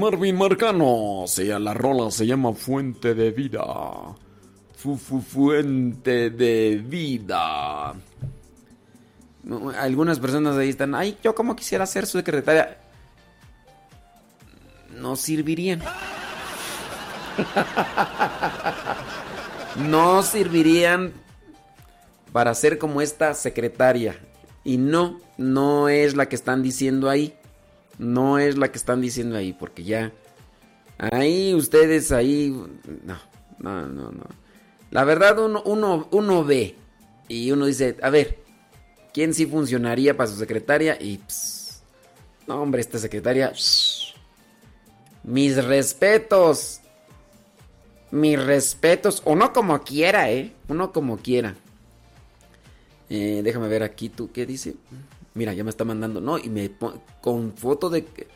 [0.00, 1.24] Marvin Marcano.
[1.26, 3.62] Sí, la rola se llama Fuente de Vida.
[4.76, 7.94] Fu, fu- fuente de Vida.
[9.78, 12.78] Algunas personas ahí están, ay, yo como quisiera ser su secretaria.
[14.96, 15.80] No servirían.
[19.76, 21.12] no servirían
[22.32, 24.18] para ser como esta secretaria.
[24.64, 27.34] Y no, no es la que están diciendo ahí.
[28.00, 30.10] No es la que están diciendo ahí, porque ya.
[30.96, 32.48] Ahí ustedes, ahí.
[33.04, 33.18] No,
[33.58, 34.24] no, no, no.
[34.90, 36.76] La verdad, uno, uno, uno ve.
[37.28, 38.38] Y uno dice, a ver,
[39.12, 40.96] ¿quién sí funcionaría para su secretaria?
[40.98, 41.18] Y.
[41.18, 41.82] ps,
[42.46, 43.52] no, hombre, esta secretaria.
[43.52, 44.14] ps,
[45.22, 46.80] mis respetos.
[48.10, 49.20] Mis respetos.
[49.26, 50.54] Uno como quiera, ¿eh?
[50.68, 51.54] Uno como quiera.
[53.10, 54.76] Eh, déjame ver aquí tú, ¿qué dice?
[55.34, 56.20] Mira, ya me está mandando.
[56.20, 56.70] No, y me
[57.20, 58.26] con foto de que.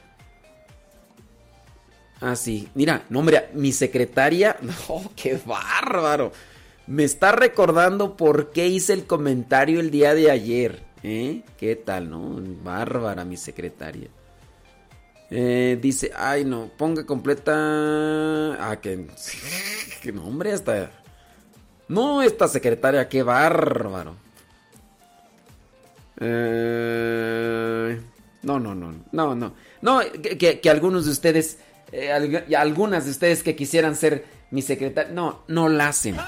[2.20, 2.34] Ah.
[2.74, 4.56] Mira, no, hombre, mi secretaria.
[4.62, 6.32] No, qué bárbaro.
[6.86, 10.82] Me está recordando por qué hice el comentario el día de ayer.
[11.02, 11.42] ¿Eh?
[11.58, 12.36] ¿Qué tal, no?
[12.62, 14.08] Bárbara, mi secretaria.
[15.30, 17.52] Eh, dice, ay, no, ponga completa.
[18.70, 19.06] Ah, que.
[20.02, 20.90] Que no, hombre, hasta.
[21.88, 24.16] No, esta secretaria, qué bárbaro.
[26.20, 28.00] Eh,
[28.42, 29.54] no, no, no, no, no.
[29.82, 31.58] No, que, algunos de ustedes,
[31.92, 32.12] eh,
[32.56, 36.16] algunas de ustedes que quisieran ser mi secretaria, no, no la hacen.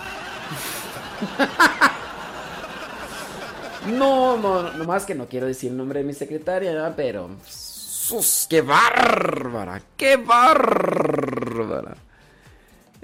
[3.87, 7.31] No, no, nomás que no quiero decir el nombre de mi secretaria, pero...
[7.47, 8.47] ¡Sus!
[8.51, 9.81] ¡Qué bárbara!
[9.97, 11.97] ¡Qué bárbara!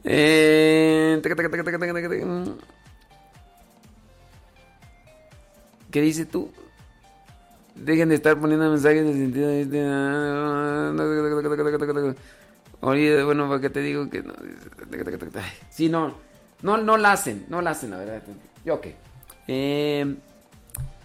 [0.02, 1.20] Eh.
[5.90, 6.50] ¿Qué dices tú?
[7.84, 9.50] Dejen de estar poniendo mensajes de sentido.
[12.80, 14.34] Oye, bueno, ¿para qué te digo que no?
[15.70, 16.14] Sí, no,
[16.62, 18.22] no, no la hacen, no la hacen, la verdad.
[18.64, 18.94] Yo qué.
[19.48, 20.16] Eh,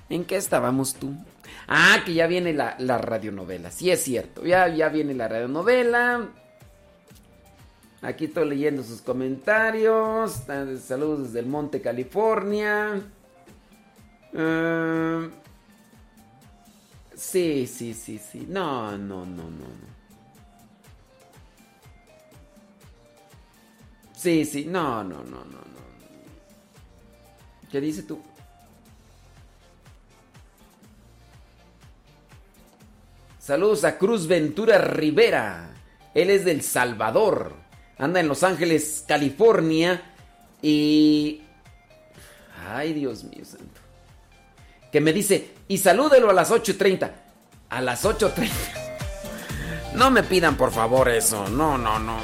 [0.09, 1.13] ¿En qué estábamos tú?
[1.67, 3.71] Ah, que ya viene la, la radionovela.
[3.71, 4.45] Sí, es cierto.
[4.45, 6.27] Ya, ya viene la radionovela.
[8.01, 10.47] Aquí estoy leyendo sus comentarios.
[10.47, 13.01] Ah, Saludos desde el Monte, California.
[14.33, 15.29] Eh,
[17.17, 18.45] sí, sí, sí, sí.
[18.47, 19.97] No, no, no, no, no.
[24.15, 24.65] Sí, sí.
[24.65, 25.87] No, no, no, no, no.
[27.71, 28.21] ¿Qué dice tú?
[33.39, 35.69] Saludos a Cruz Ventura Rivera.
[36.13, 37.55] Él es del Salvador.
[37.97, 40.13] Anda en Los Ángeles, California.
[40.61, 41.41] Y...
[42.67, 43.79] Ay, Dios mío santo.
[44.91, 47.11] Que me dice, y salúdelo a las 8.30.
[47.69, 48.49] A las 8.30.
[49.95, 51.47] No me pidan por favor eso.
[51.49, 52.17] No, no, no.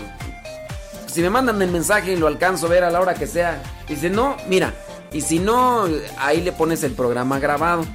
[1.08, 3.62] Si me mandan el mensaje y lo alcanzo a ver a la hora que sea.
[3.88, 4.74] Dice, no, mira.
[5.12, 5.88] Y si no,
[6.18, 7.86] ahí le pones el programa grabado.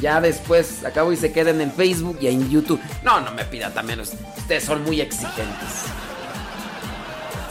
[0.00, 2.80] Ya después acabo y se queda en el Facebook y en YouTube.
[3.02, 4.00] No, no me pidan también.
[4.00, 5.86] Ustedes son muy exigentes.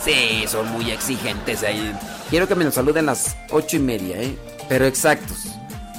[0.04, 1.94] Sí, son muy exigentes ahí.
[2.30, 4.38] Quiero que me lo saluden a las ocho y media, ¿eh?
[4.70, 5.48] Pero exactos.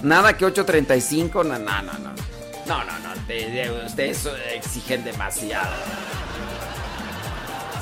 [0.02, 2.10] Nada que 8.35, no, no, no, no.
[2.66, 3.14] No, no, no.
[3.26, 5.74] te- te- Ustedes exigen demasiado.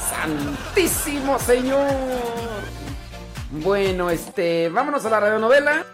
[0.08, 1.90] Santísimo Señor.
[3.50, 5.84] Bueno, este, vámonos a la radionovela.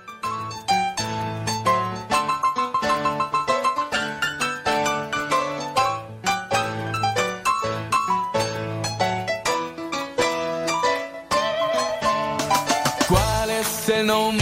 [13.08, 14.41] ¿Cuál es el nombre,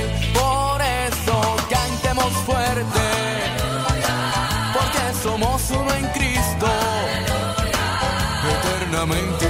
[9.01, 9.40] Eternamente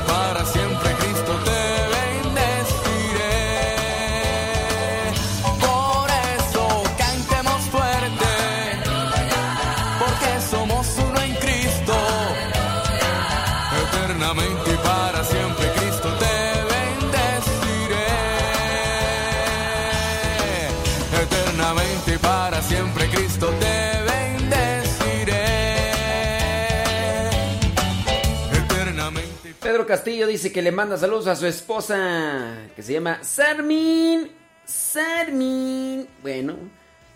[30.21, 34.29] Castillo dice que le manda saludos a su esposa, que se llama Sarmin.
[34.65, 36.07] Sarmin.
[36.21, 36.57] Bueno,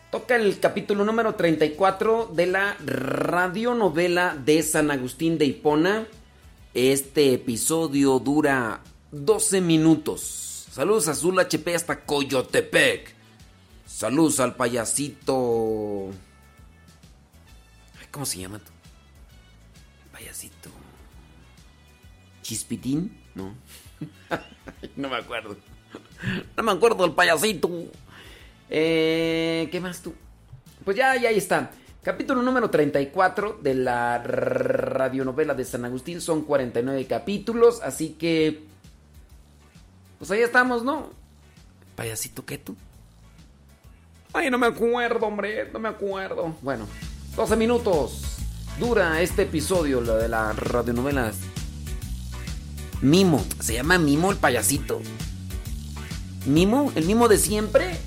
[0.10, 6.08] toca el capítulo número 34 de la radionovela de San Agustín de Hipona.
[6.74, 10.66] Este episodio dura 12 minutos.
[10.72, 13.14] Saludos a Azul HP hasta Coyotepec.
[13.86, 16.10] Saludos al payasito.
[18.00, 18.60] Ay, ¿Cómo se llama
[22.46, 23.12] ¿Chispitín?
[23.34, 23.56] No.
[24.96, 25.58] no me acuerdo.
[26.56, 27.72] No me acuerdo del payasito.
[28.70, 30.14] Eh, ¿Qué más tú?
[30.84, 31.72] Pues ya, ya ahí está.
[32.04, 36.22] Capítulo número 34 de la radionovela de San Agustín.
[36.22, 38.64] Son 49 capítulos, así que...
[40.20, 41.10] Pues ahí estamos, ¿no?
[41.96, 42.76] ¿Payasito qué tú?
[44.34, 46.56] Ay, no me acuerdo, hombre, no me acuerdo.
[46.62, 46.86] Bueno,
[47.36, 48.38] 12 minutos
[48.80, 51.34] dura este episodio, lo de la radionovela.
[53.06, 55.00] Mimo, se llama Mimo el payasito.
[56.48, 56.92] ¿Mimo?
[56.96, 58.00] ¿El mimo de siempre?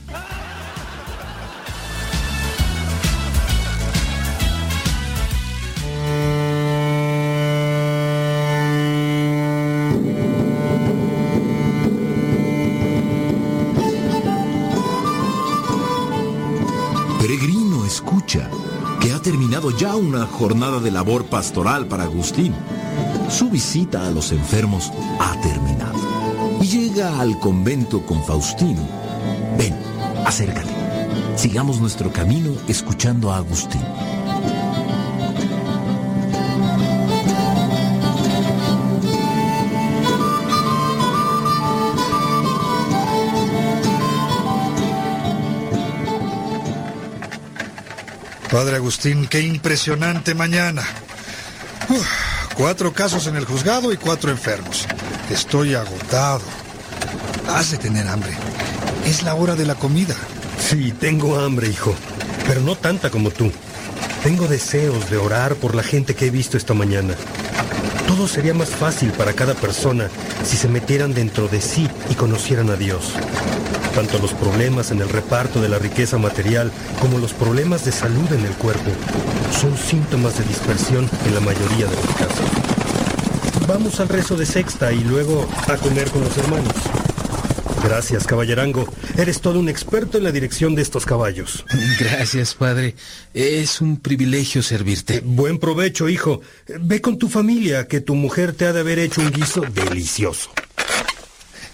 [17.20, 18.50] Peregrino, escucha,
[19.00, 22.52] que ha terminado ya una jornada de labor pastoral para Agustín.
[23.28, 24.90] Su visita a los enfermos
[25.20, 25.98] ha terminado.
[26.60, 28.80] Y llega al convento con Faustino.
[29.56, 29.76] Ven,
[30.24, 30.68] acércate.
[31.36, 33.82] Sigamos nuestro camino escuchando a Agustín.
[48.50, 50.82] Padre Agustín, qué impresionante mañana.
[52.58, 54.84] Cuatro casos en el juzgado y cuatro enfermos.
[55.30, 56.42] Estoy agotado.
[57.46, 58.32] Has de tener hambre.
[59.06, 60.16] Es la hora de la comida.
[60.58, 61.94] Sí, tengo hambre, hijo,
[62.48, 63.52] pero no tanta como tú.
[64.24, 67.14] Tengo deseos de orar por la gente que he visto esta mañana.
[68.08, 70.08] Todo sería más fácil para cada persona
[70.42, 73.12] si se metieran dentro de sí y conocieran a Dios.
[73.94, 78.32] Tanto los problemas en el reparto de la riqueza material como los problemas de salud
[78.32, 78.90] en el cuerpo
[79.60, 82.17] son síntomas de dispersión en la mayoría de los.
[83.68, 86.72] Vamos al rezo de sexta y luego a comer con los hermanos.
[87.84, 88.88] Gracias, caballerango.
[89.18, 91.66] Eres todo un experto en la dirección de estos caballos.
[92.00, 92.94] Gracias, padre.
[93.34, 95.20] Es un privilegio servirte.
[95.20, 96.40] Buen provecho, hijo.
[96.80, 100.50] Ve con tu familia, que tu mujer te ha de haber hecho un guiso delicioso.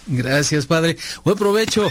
[0.05, 0.97] Gracias, padre.
[1.23, 1.89] Buen provecho.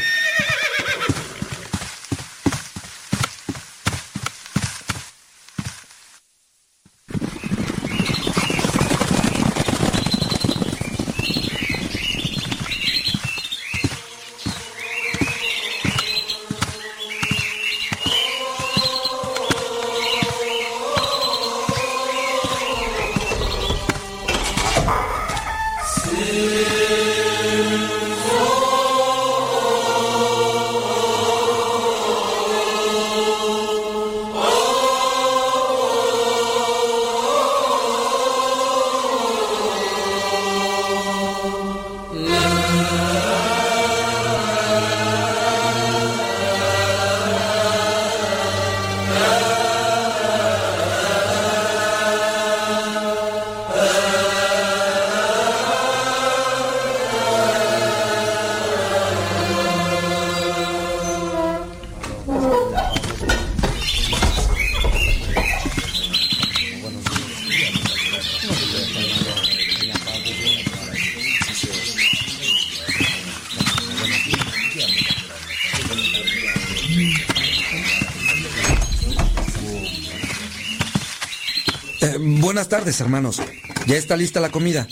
[82.75, 83.41] Tardes, hermanos.
[83.87, 84.89] Ya está lista la comida.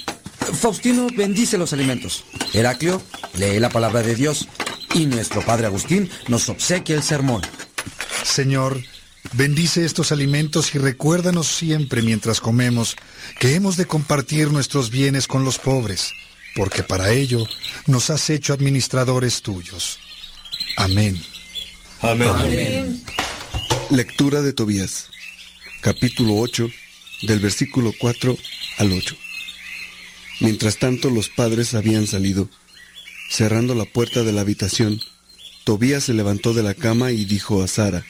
[0.61, 2.23] Faustino bendice los alimentos.
[2.53, 3.03] Heraclio
[3.37, 4.47] lee la palabra de Dios.
[4.95, 7.43] Y nuestro padre Agustín nos obsequia el sermón.
[8.23, 8.81] Señor,
[9.33, 12.95] bendice estos alimentos y recuérdanos siempre mientras comemos
[13.41, 16.13] que hemos de compartir nuestros bienes con los pobres,
[16.55, 17.45] porque para ello
[17.89, 19.99] nos has hecho administradores tuyos.
[20.77, 21.21] Amén.
[22.01, 23.03] Amén.
[23.91, 25.09] Lectura de Tobías,
[25.81, 26.71] capítulo 8,
[27.23, 28.37] del versículo 4
[28.79, 29.17] al 8.
[30.41, 32.49] Mientras tanto los padres habían salido.
[33.31, 35.01] Cerrando la puerta de la habitación,
[35.65, 38.05] Tobías se levantó de la cama y dijo a Sara,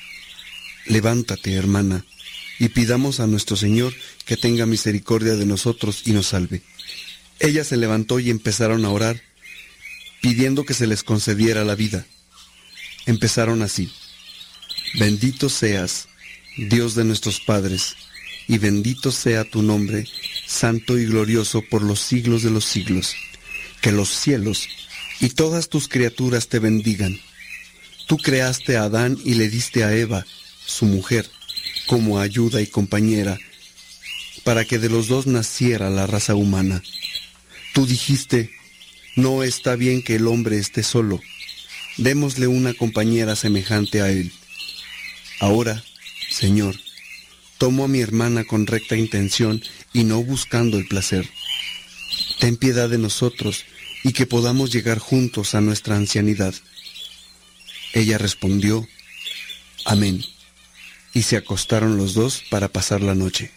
[0.86, 2.04] Levántate, hermana,
[2.58, 3.94] y pidamos a nuestro Señor
[4.24, 6.62] que tenga misericordia de nosotros y nos salve.
[7.38, 9.20] Ella se levantó y empezaron a orar,
[10.20, 12.06] pidiendo que se les concediera la vida.
[13.06, 13.90] Empezaron así,
[14.94, 16.08] Bendito seas,
[16.56, 17.96] Dios de nuestros padres,
[18.48, 20.06] y bendito sea tu nombre,
[20.46, 23.14] santo y glorioso por los siglos de los siglos.
[23.80, 24.68] Que los cielos
[25.20, 27.18] y todas tus criaturas te bendigan.
[28.08, 30.26] Tú creaste a Adán y le diste a Eva,
[30.66, 31.30] su mujer,
[31.86, 33.38] como ayuda y compañera,
[34.42, 36.82] para que de los dos naciera la raza humana.
[37.72, 38.50] Tú dijiste,
[39.14, 41.20] no está bien que el hombre esté solo,
[41.96, 44.32] démosle una compañera semejante a él.
[45.38, 45.84] Ahora,
[46.30, 46.76] Señor,
[47.62, 49.62] tomo a mi hermana con recta intención
[49.92, 51.30] y no buscando el placer.
[52.40, 53.64] Ten piedad de nosotros
[54.02, 56.52] y que podamos llegar juntos a nuestra ancianidad.
[57.92, 58.84] Ella respondió,
[59.84, 60.24] Amén,
[61.14, 63.52] y se acostaron los dos para pasar la noche.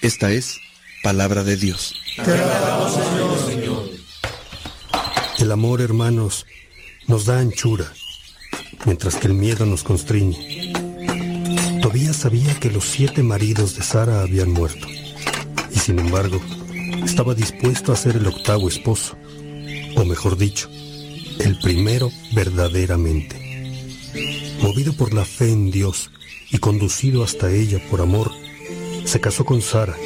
[0.00, 0.56] Esta es
[1.02, 1.94] palabra de Dios.
[5.38, 6.46] El amor, hermanos,
[7.06, 7.92] nos da anchura,
[8.86, 10.79] mientras que el miedo nos constriñe.
[11.90, 14.86] Sabía que los siete maridos de Sara habían muerto,
[15.74, 16.40] y sin embargo,
[17.04, 19.16] estaba dispuesto a ser el octavo esposo,
[19.96, 20.68] o mejor dicho,
[21.40, 23.36] el primero verdaderamente.
[24.62, 26.12] Movido por la fe en Dios
[26.52, 28.30] y conducido hasta ella por amor,
[29.04, 29.96] se casó con Sara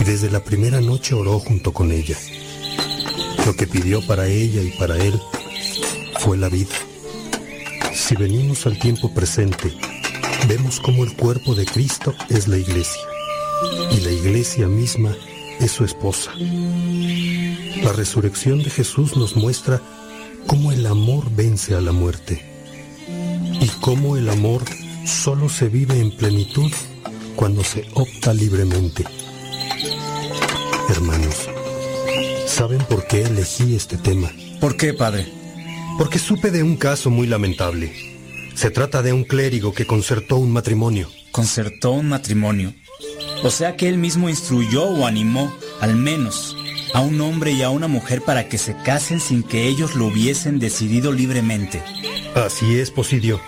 [0.00, 2.16] y desde la primera noche oró junto con ella.
[3.44, 5.20] Lo que pidió para ella y para él
[6.20, 6.74] fue la vida.
[7.92, 9.74] Si venimos al tiempo presente,
[10.48, 13.02] vemos como el cuerpo de Cristo es la iglesia
[13.90, 15.14] y la iglesia misma
[15.60, 16.32] es su esposa.
[17.82, 19.80] La resurrección de Jesús nos muestra
[20.46, 22.42] cómo el amor vence a la muerte
[23.60, 24.62] y cómo el amor
[25.04, 26.72] solo se vive en plenitud
[27.36, 29.04] cuando se opta libremente.
[30.88, 31.48] Hermanos,
[32.46, 34.30] ¿saben por qué elegí este tema?
[34.60, 35.26] ¿Por qué, padre?
[35.98, 38.11] Porque supe de un caso muy lamentable.
[38.54, 41.08] Se trata de un clérigo que concertó un matrimonio.
[41.30, 42.74] Concertó un matrimonio.
[43.42, 46.56] O sea que él mismo instruyó o animó, al menos,
[46.94, 50.06] a un hombre y a una mujer para que se casen sin que ellos lo
[50.06, 51.82] hubiesen decidido libremente.
[52.34, 53.40] Así es, Posidio.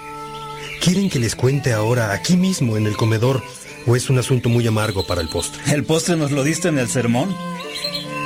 [0.80, 3.42] ¿Quieren que les cuente ahora, aquí mismo, en el comedor,
[3.86, 5.62] o es un asunto muy amargo para el postre?
[5.72, 7.34] ¿El postre nos lo diste en el sermón?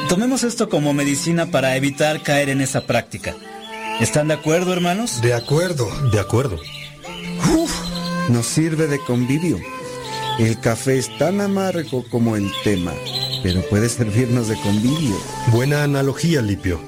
[0.08, 3.36] Tomemos esto como medicina para evitar caer en esa práctica.
[4.00, 5.20] ¿Están de acuerdo, hermanos?
[5.20, 5.90] De acuerdo.
[6.12, 6.56] De acuerdo.
[7.56, 7.72] Uf,
[8.28, 9.58] nos sirve de convivio.
[10.38, 12.92] El café es tan amargo como el tema,
[13.42, 15.16] pero puede servirnos de convivio.
[15.48, 16.80] Buena analogía, Lipio.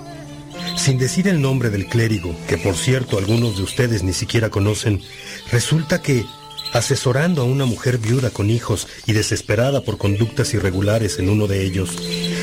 [0.76, 5.02] Sin decir el nombre del clérigo, que por cierto algunos de ustedes ni siquiera conocen,
[5.50, 6.24] resulta que,
[6.72, 11.64] asesorando a una mujer viuda con hijos y desesperada por conductas irregulares en uno de
[11.64, 11.90] ellos,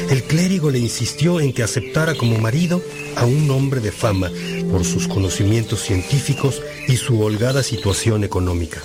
[0.09, 2.81] el clérigo le insistió en que aceptara como marido
[3.15, 4.31] a un hombre de fama
[4.71, 8.81] por sus conocimientos científicos y su holgada situación económica.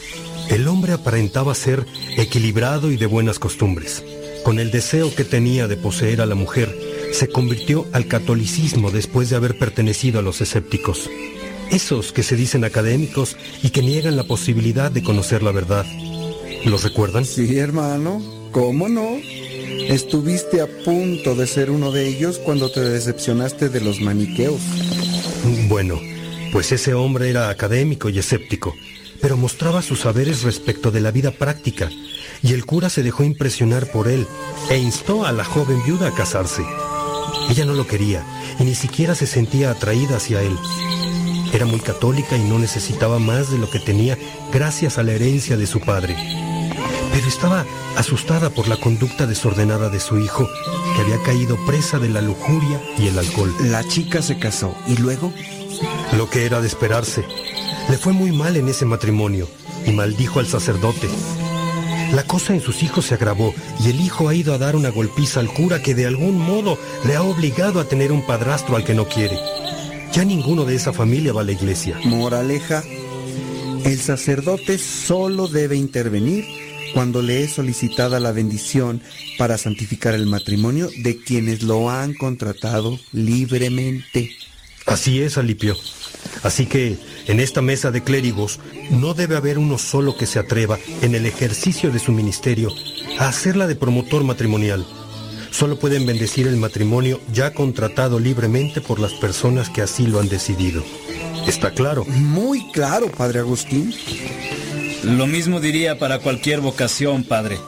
[0.48, 1.86] El hombre aparentaba ser
[2.16, 4.04] equilibrado y de buenas costumbres.
[4.42, 6.76] Con el deseo que tenía de poseer a la mujer,
[7.12, 11.08] se convirtió al catolicismo después de haber pertenecido a los escépticos.
[11.70, 15.86] Esos que se dicen académicos y que niegan la posibilidad de conocer la verdad.
[16.64, 17.24] ¿Los recuerdan?
[17.24, 18.20] Sí, hermano.
[18.50, 19.18] ¿Cómo no?
[19.88, 24.60] Estuviste a punto de ser uno de ellos cuando te decepcionaste de los maniqueos.
[25.68, 26.00] Bueno,
[26.52, 28.74] pues ese hombre era académico y escéptico,
[29.20, 31.90] pero mostraba sus saberes respecto de la vida práctica,
[32.42, 34.26] y el cura se dejó impresionar por él
[34.70, 36.62] e instó a la joven viuda a casarse.
[37.50, 38.24] Ella no lo quería
[38.58, 40.56] y ni siquiera se sentía atraída hacia él.
[41.52, 44.16] Era muy católica y no necesitaba más de lo que tenía
[44.52, 46.16] gracias a la herencia de su padre.
[47.12, 47.66] Pero estaba
[47.96, 50.48] asustada por la conducta desordenada de su hijo,
[50.96, 53.54] que había caído presa de la lujuria y el alcohol.
[53.60, 55.32] La chica se casó y luego...
[56.16, 57.24] Lo que era de esperarse.
[57.90, 59.48] Le fue muy mal en ese matrimonio
[59.86, 61.08] y maldijo al sacerdote.
[62.14, 64.90] La cosa en sus hijos se agravó y el hijo ha ido a dar una
[64.90, 68.84] golpiza al cura que de algún modo le ha obligado a tener un padrastro al
[68.84, 69.38] que no quiere.
[70.12, 71.98] Ya ninguno de esa familia va a la iglesia.
[72.04, 72.84] Moraleja,
[73.84, 76.44] el sacerdote solo debe intervenir
[76.92, 79.00] cuando le es solicitada la bendición
[79.38, 84.30] para santificar el matrimonio de quienes lo han contratado libremente.
[84.86, 85.76] Así es, Alipio.
[86.42, 88.58] Así que en esta mesa de clérigos
[88.90, 92.70] no debe haber uno solo que se atreva, en el ejercicio de su ministerio,
[93.18, 94.86] a hacerla de promotor matrimonial.
[95.50, 100.28] Solo pueden bendecir el matrimonio ya contratado libremente por las personas que así lo han
[100.28, 100.82] decidido.
[101.46, 102.04] ¿Está claro?
[102.06, 103.92] Muy claro, Padre Agustín.
[105.02, 107.58] Lo mismo diría para cualquier vocación, padre.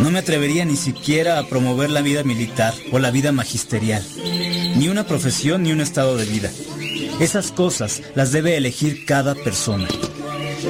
[0.00, 4.02] No me atrevería ni siquiera a promover la vida militar o la vida magisterial.
[4.76, 6.50] Ni una profesión ni un estado de vida.
[7.20, 9.86] Esas cosas las debe elegir cada persona.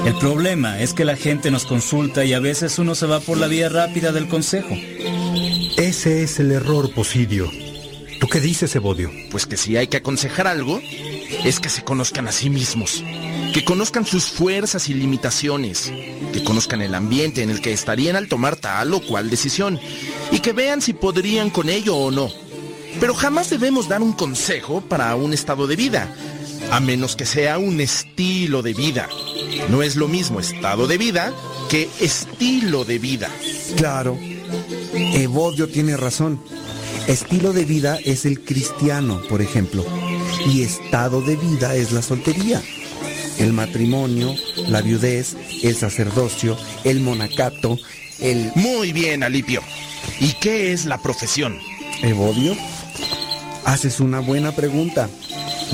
[0.04, 3.38] El problema es que la gente nos consulta y a veces uno se va por
[3.38, 4.76] la vía rápida del consejo.
[5.76, 7.63] Ese es el error, Posidio.
[8.34, 9.12] ¿Tú qué dices, Evodio?
[9.30, 10.80] Pues que si hay que aconsejar algo,
[11.44, 13.04] es que se conozcan a sí mismos,
[13.52, 15.92] que conozcan sus fuerzas y limitaciones,
[16.32, 19.78] que conozcan el ambiente en el que estarían al tomar tal o cual decisión,
[20.32, 22.28] y que vean si podrían con ello o no.
[22.98, 26.12] Pero jamás debemos dar un consejo para un estado de vida,
[26.72, 29.08] a menos que sea un estilo de vida.
[29.68, 31.32] No es lo mismo estado de vida
[31.70, 33.30] que estilo de vida.
[33.76, 34.18] Claro,
[34.92, 36.40] Evodio tiene razón.
[37.06, 39.84] Estilo de vida es el cristiano, por ejemplo,
[40.46, 42.62] y estado de vida es la soltería.
[43.38, 44.34] El matrimonio,
[44.68, 47.78] la viudez, el sacerdocio, el monacato,
[48.20, 48.52] el...
[48.54, 49.60] Muy bien, Alipio.
[50.18, 51.58] ¿Y qué es la profesión?
[52.02, 52.56] Evodio,
[53.66, 55.10] haces una buena pregunta.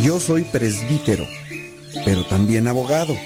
[0.03, 1.29] Yo soy presbítero,
[2.05, 3.17] pero también abogado.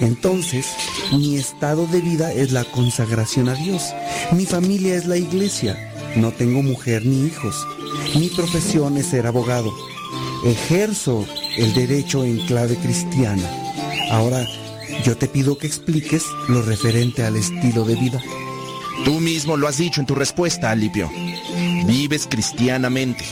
[0.00, 0.66] Entonces,
[1.12, 3.94] mi estado de vida es la consagración a Dios.
[4.32, 5.89] Mi familia es la iglesia.
[6.16, 7.66] No tengo mujer ni hijos.
[8.16, 9.72] Mi profesión es ser abogado.
[10.44, 11.24] Ejerzo
[11.56, 13.48] el derecho en clave cristiana.
[14.10, 14.44] Ahora,
[15.04, 18.20] yo te pido que expliques lo referente al estilo de vida.
[19.04, 21.10] Tú mismo lo has dicho en tu respuesta, Alipio.
[21.86, 23.24] Vives cristianamente.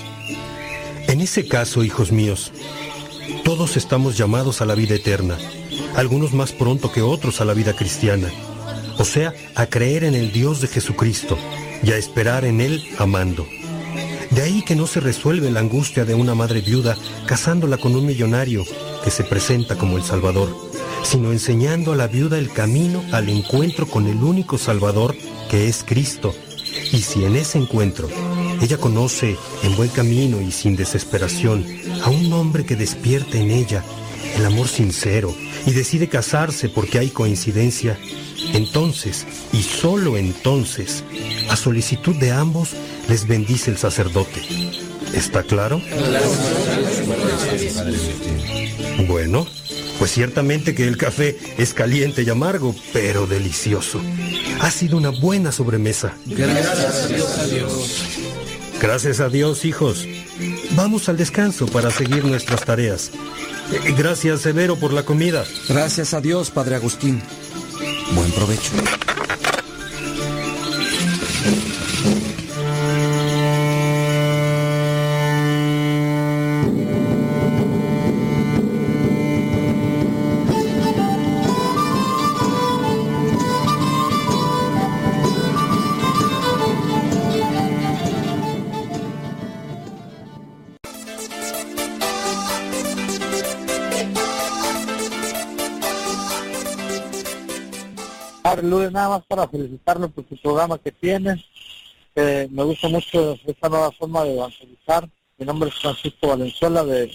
[1.09, 2.53] En ese caso, hijos míos,
[3.45, 5.37] todos estamos llamados a la vida eterna,
[5.97, 8.31] algunos más pronto que otros a la vida cristiana,
[8.99, 11.39] o sea, a creer en el Dios de Jesucristo
[11.83, 13.47] y a esperar en Él amando.
[14.31, 16.97] De ahí que no se resuelve la angustia de una madre viuda
[17.27, 18.65] casándola con un millonario
[19.03, 20.55] que se presenta como el Salvador,
[21.03, 25.17] sino enseñando a la viuda el camino al encuentro con el único Salvador
[25.51, 26.35] que es Cristo.
[26.93, 28.09] Y si en ese encuentro
[28.61, 31.65] ella conoce en buen camino y sin desesperación
[32.05, 33.83] a un hombre que despierte en ella
[34.37, 35.35] el amor sincero
[35.69, 37.99] y decide casarse porque hay coincidencia,
[38.55, 41.05] entonces, y solo entonces,
[41.51, 42.71] a solicitud de ambos,
[43.07, 44.41] les bendice el sacerdote.
[45.13, 45.83] ¿Está claro?
[49.07, 49.47] Bueno,
[49.99, 54.01] pues ciertamente que el café es caliente y amargo, pero delicioso.
[54.61, 56.15] Ha sido una buena sobremesa.
[56.25, 58.05] Gracias a Dios.
[58.81, 60.07] Gracias a Dios, hijos.
[60.79, 63.11] Vamos al descanso para seguir nuestras tareas.
[63.73, 65.45] Eh, Gracias, Severo, por la comida.
[65.69, 67.21] Gracias a Dios, Padre Agustín.
[68.15, 68.71] Buen provecho.
[98.69, 101.45] Lourdes, nada más para felicitarlo por su programa que tiene.
[102.15, 105.09] Eh, me gusta mucho esta nueva forma de evangelizar.
[105.37, 107.13] Mi nombre es Francisco Valenzuela, de,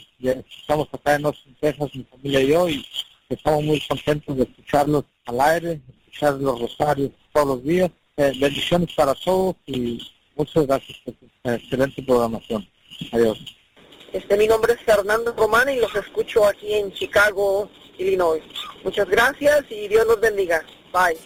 [0.59, 2.85] estamos acá en Austin, Texas, mi familia y yo, y
[3.27, 7.91] estamos muy contentos de escucharlos al aire, escuchar los rosarios todos los días.
[8.15, 9.99] Eh, bendiciones para todos y
[10.35, 12.65] muchas gracias por su excelente programación.
[13.11, 13.39] Adiós.
[14.13, 18.43] Este, mi nombre es Fernando Román y los escucho aquí en Chicago, Illinois.
[18.84, 20.63] Muchas gracias y Dios los bendiga.
[20.94, 21.18] Bye.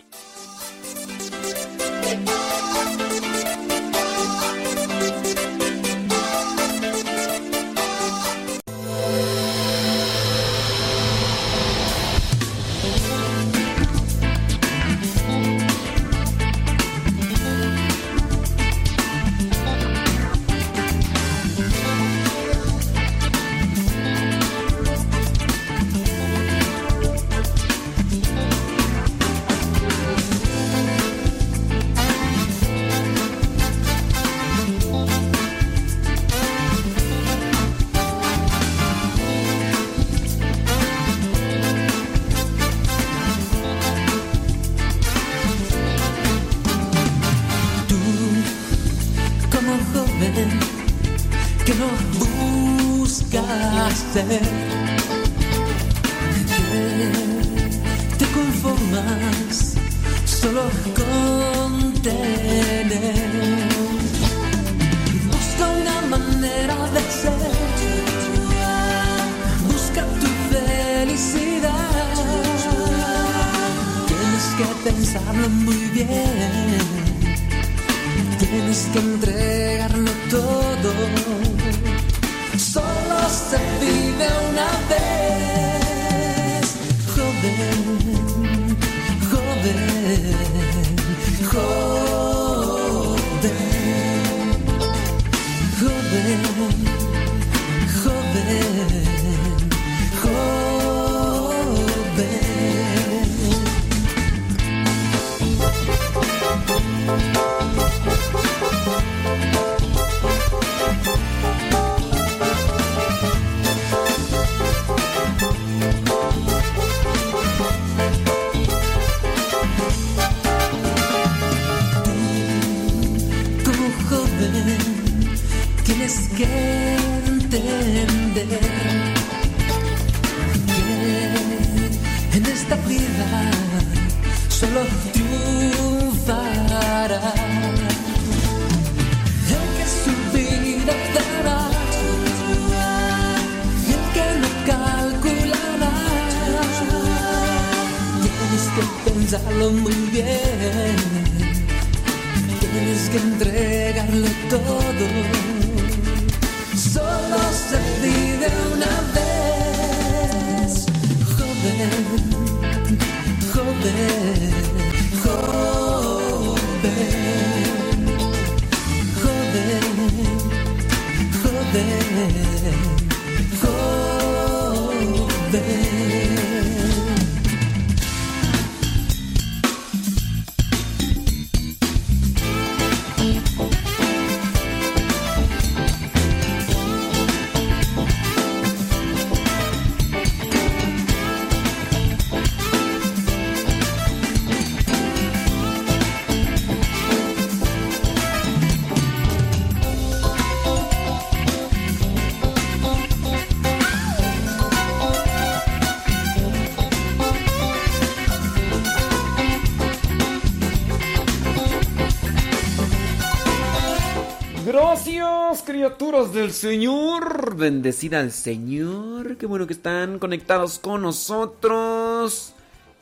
[216.07, 217.57] Del Señor.
[217.57, 219.35] Bendecida al Señor.
[219.35, 222.53] Qué bueno que están conectados con nosotros.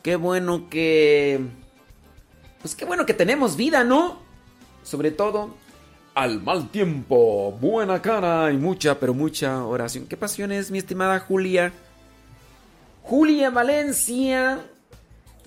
[0.02, 1.40] Qué bueno que...
[2.62, 4.18] Pues qué bueno que tenemos vida, ¿no?
[4.82, 5.56] Sobre todo
[6.16, 10.08] al mal tiempo, buena cara y mucha, pero mucha oración.
[10.08, 11.72] ¿Qué pasión es, mi estimada Julia?
[13.04, 14.66] Julia Valencia.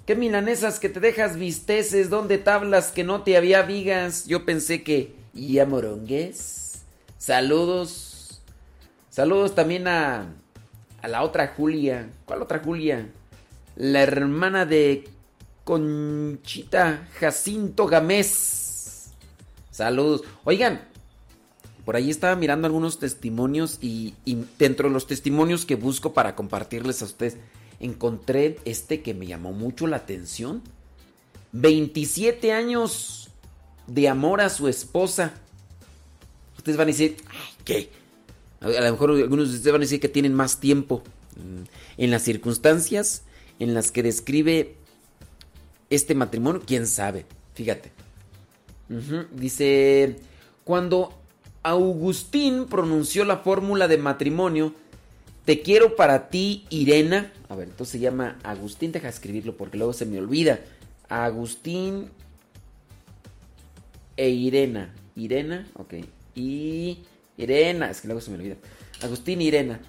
[0.06, 2.08] ¿Qué milanesas que te dejas visteces?
[2.08, 4.26] ¿Dónde tablas que no te había vigas?
[4.26, 5.16] Yo pensé que...
[5.34, 6.67] ¿Y a morongues?
[7.18, 8.40] Saludos.
[9.10, 10.34] Saludos también a...
[11.00, 12.10] A la otra Julia.
[12.24, 13.08] ¿Cuál otra Julia?
[13.76, 15.08] La hermana de
[15.62, 19.10] Conchita Jacinto Gamés.
[19.70, 20.24] Saludos.
[20.42, 20.80] Oigan,
[21.84, 26.34] por ahí estaba mirando algunos testimonios y, y dentro de los testimonios que busco para
[26.34, 27.36] compartirles a ustedes,
[27.78, 30.62] encontré este que me llamó mucho la atención.
[31.52, 33.30] 27 años
[33.86, 35.34] de amor a su esposa.
[36.68, 37.88] Ustedes van a decir, "Ay, ¿qué?
[38.60, 41.02] A lo mejor algunos de ustedes van a decir que tienen más tiempo.
[41.36, 41.62] Mm,
[41.96, 43.22] En las circunstancias
[43.58, 44.74] en las que describe
[45.88, 47.24] este matrimonio, quién sabe.
[47.54, 47.90] Fíjate.
[49.32, 50.16] Dice,
[50.64, 51.18] cuando
[51.62, 54.74] Agustín pronunció la fórmula de matrimonio,
[55.46, 57.32] te quiero para ti, Irena.
[57.48, 60.60] A ver, entonces se llama Agustín, deja escribirlo porque luego se me olvida.
[61.08, 62.10] Agustín
[64.18, 64.94] e Irena.
[65.16, 65.94] Irena, ok.
[66.38, 66.98] Y
[67.36, 68.56] Irena, es que luego se me olvida.
[69.02, 69.80] Agustín Irena.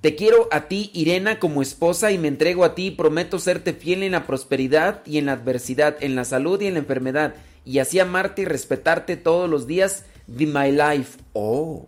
[0.00, 2.90] Te quiero a ti, Irena, como esposa y me entrego a ti.
[2.90, 6.74] Prometo serte fiel en la prosperidad y en la adversidad, en la salud y en
[6.74, 7.36] la enfermedad.
[7.64, 11.18] Y así amarte y respetarte todos los días de my life.
[11.32, 11.86] Oh.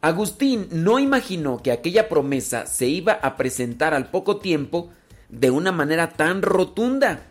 [0.00, 4.90] Agustín no imaginó que aquella promesa se iba a presentar al poco tiempo
[5.28, 7.22] de una manera tan rotunda.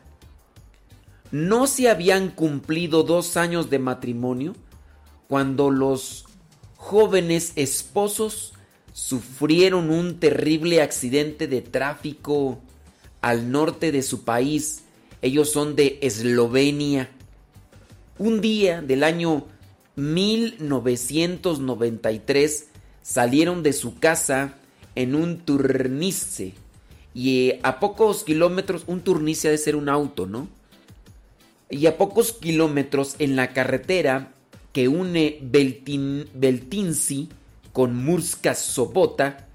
[1.32, 4.56] No se habían cumplido dos años de matrimonio
[5.28, 6.26] cuando los
[6.76, 8.54] jóvenes esposos
[8.94, 12.60] sufrieron un terrible accidente de tráfico
[13.22, 14.84] al norte de su país.
[15.22, 17.12] Ellos son de Eslovenia.
[18.18, 19.46] Un día del año
[19.96, 22.68] 1993
[23.02, 24.56] salieron de su casa
[24.96, 26.54] en un turnice.
[27.14, 30.48] Y eh, a pocos kilómetros, un turnice ha de ser un auto, ¿no?
[31.70, 34.34] Y a pocos kilómetros en la carretera
[34.78, 37.30] que une Beltin,
[37.74, 39.48] con Murska Sobota,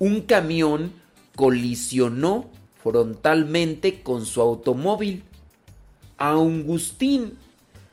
[0.00, 0.92] un camión
[1.36, 2.50] colisionó
[2.82, 5.22] frontalmente con su automóvil.
[6.18, 7.38] A Augustín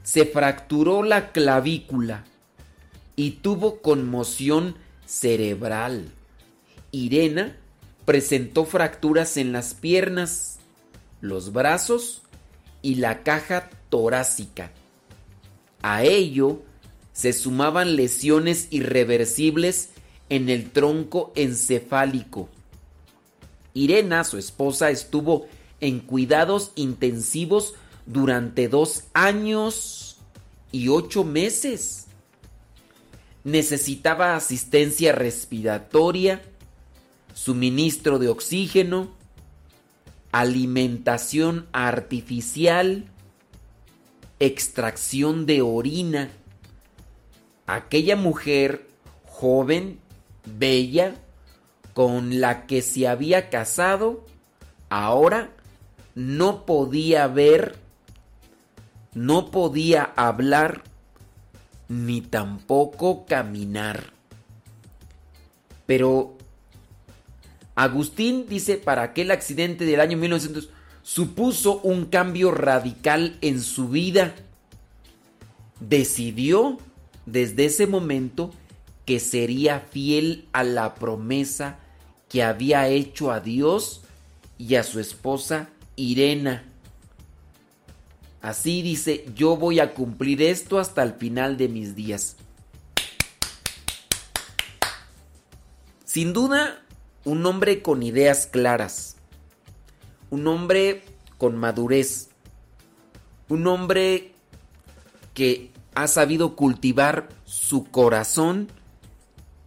[0.01, 2.25] se fracturó la clavícula
[3.15, 6.09] y tuvo conmoción cerebral.
[6.91, 7.55] Irena
[8.05, 10.57] presentó fracturas en las piernas,
[11.21, 12.23] los brazos
[12.81, 14.71] y la caja torácica.
[15.81, 16.61] A ello
[17.13, 19.89] se sumaban lesiones irreversibles
[20.29, 22.49] en el tronco encefálico.
[23.73, 25.47] Irena, su esposa, estuvo
[25.79, 27.75] en cuidados intensivos
[28.05, 30.17] durante dos años
[30.71, 32.07] y ocho meses.
[33.43, 36.41] Necesitaba asistencia respiratoria,
[37.33, 39.15] suministro de oxígeno,
[40.31, 43.05] alimentación artificial,
[44.39, 46.29] extracción de orina.
[47.65, 48.87] Aquella mujer
[49.25, 49.99] joven,
[50.45, 51.15] bella,
[51.93, 54.25] con la que se había casado,
[54.89, 55.49] ahora
[56.15, 57.75] no podía ver,
[59.13, 60.83] no podía hablar,
[61.89, 64.13] ni tampoco caminar.
[65.85, 66.37] Pero
[67.75, 70.69] Agustín dice, para aquel accidente del año 1900,
[71.07, 74.35] supuso un cambio radical en su vida.
[75.79, 76.79] Decidió
[77.25, 78.51] desde ese momento
[79.05, 81.79] que sería fiel a la promesa
[82.27, 84.01] que había hecho a Dios
[84.57, 86.65] y a su esposa Irena.
[88.41, 92.35] Así dice, yo voy a cumplir esto hasta el final de mis días.
[96.03, 96.83] Sin duda,
[97.23, 99.16] un hombre con ideas claras,
[100.29, 101.03] un hombre
[101.37, 102.29] con madurez,
[103.49, 104.33] un hombre
[105.33, 108.67] que ha sabido cultivar su corazón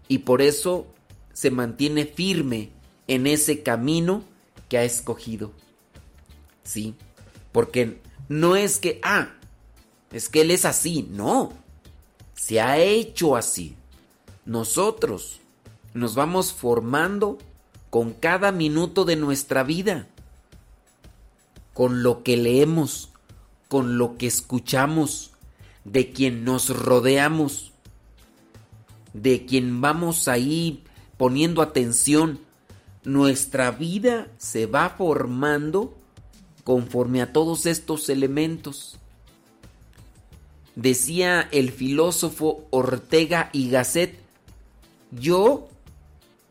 [0.08, 0.86] y por eso
[1.32, 2.70] se mantiene firme
[3.06, 4.22] en ese camino
[4.68, 5.52] que ha escogido.
[6.62, 6.94] Sí,
[7.52, 9.32] porque no es que, ah,
[10.12, 11.52] es que él es así, no,
[12.34, 13.76] se ha hecho así.
[14.44, 15.40] Nosotros
[15.94, 17.38] nos vamos formando
[17.90, 20.06] con cada minuto de nuestra vida
[21.80, 23.08] con lo que leemos,
[23.68, 25.30] con lo que escuchamos,
[25.86, 27.72] de quien nos rodeamos,
[29.14, 30.84] de quien vamos ahí
[31.16, 32.38] poniendo atención.
[33.02, 35.96] Nuestra vida se va formando
[36.64, 38.98] conforme a todos estos elementos.
[40.76, 44.18] Decía el filósofo Ortega y Gasset,
[45.12, 45.70] yo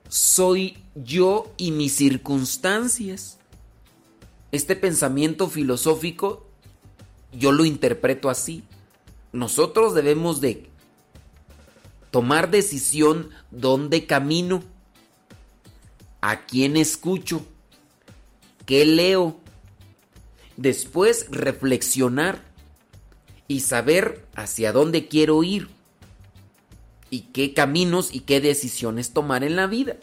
[0.07, 3.38] soy yo y mis circunstancias.
[4.51, 6.49] Este pensamiento filosófico
[7.31, 8.63] yo lo interpreto así.
[9.31, 10.69] Nosotros debemos de
[12.11, 14.63] tomar decisión dónde camino,
[16.21, 17.45] a quién escucho,
[18.65, 19.39] qué leo,
[20.57, 22.43] después reflexionar
[23.47, 25.69] y saber hacia dónde quiero ir
[27.09, 29.97] y qué caminos y qué decisiones tomar en la vida.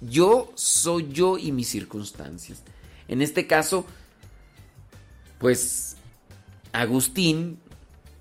[0.00, 2.62] Yo soy yo y mis circunstancias.
[3.08, 3.86] En este caso,
[5.38, 5.96] pues
[6.72, 7.58] Agustín,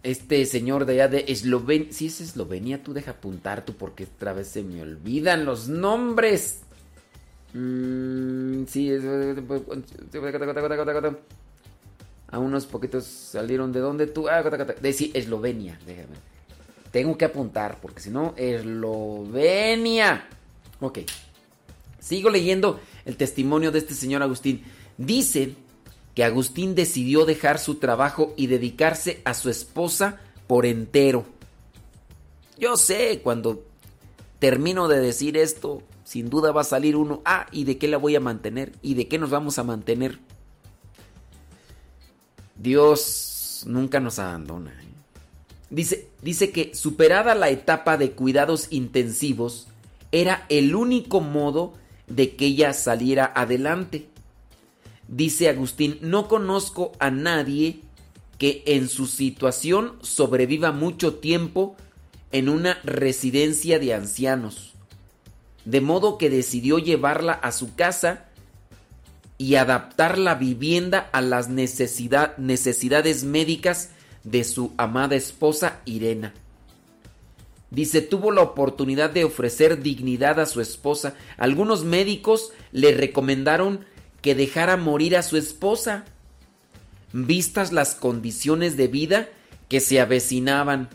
[0.03, 4.33] este señor de allá de Eslovenia, si es Eslovenia, tú deja apuntar tú porque otra
[4.33, 6.61] vez se me olvidan los nombres.
[7.53, 8.91] Mm, sí,
[12.29, 16.15] a unos poquitos salieron de dónde tú, ah, de sí, Eslovenia, déjame.
[16.91, 20.27] Tengo que apuntar porque si no, Eslovenia.
[20.79, 20.99] Ok.
[21.99, 24.63] Sigo leyendo el testimonio de este señor Agustín.
[24.97, 25.55] Dice
[26.15, 31.25] que Agustín decidió dejar su trabajo y dedicarse a su esposa por entero.
[32.57, 33.63] Yo sé, cuando
[34.39, 37.97] termino de decir esto, sin duda va a salir uno, ah, ¿y de qué la
[37.97, 38.71] voy a mantener?
[38.81, 40.19] ¿Y de qué nos vamos a mantener?
[42.55, 44.71] Dios nunca nos abandona.
[44.71, 44.87] ¿eh?
[45.69, 49.67] Dice, dice que superada la etapa de cuidados intensivos,
[50.11, 51.73] era el único modo
[52.07, 54.07] de que ella saliera adelante.
[55.07, 57.81] Dice Agustín, no conozco a nadie
[58.37, 61.75] que en su situación sobreviva mucho tiempo
[62.31, 64.73] en una residencia de ancianos.
[65.65, 68.25] De modo que decidió llevarla a su casa
[69.37, 73.91] y adaptar la vivienda a las necesidades médicas
[74.23, 76.33] de su amada esposa Irena.
[77.69, 81.15] Dice, tuvo la oportunidad de ofrecer dignidad a su esposa.
[81.37, 83.85] Algunos médicos le recomendaron
[84.21, 86.05] que dejara morir a su esposa,
[87.13, 89.29] vistas las condiciones de vida
[89.69, 90.89] que se avecinaban.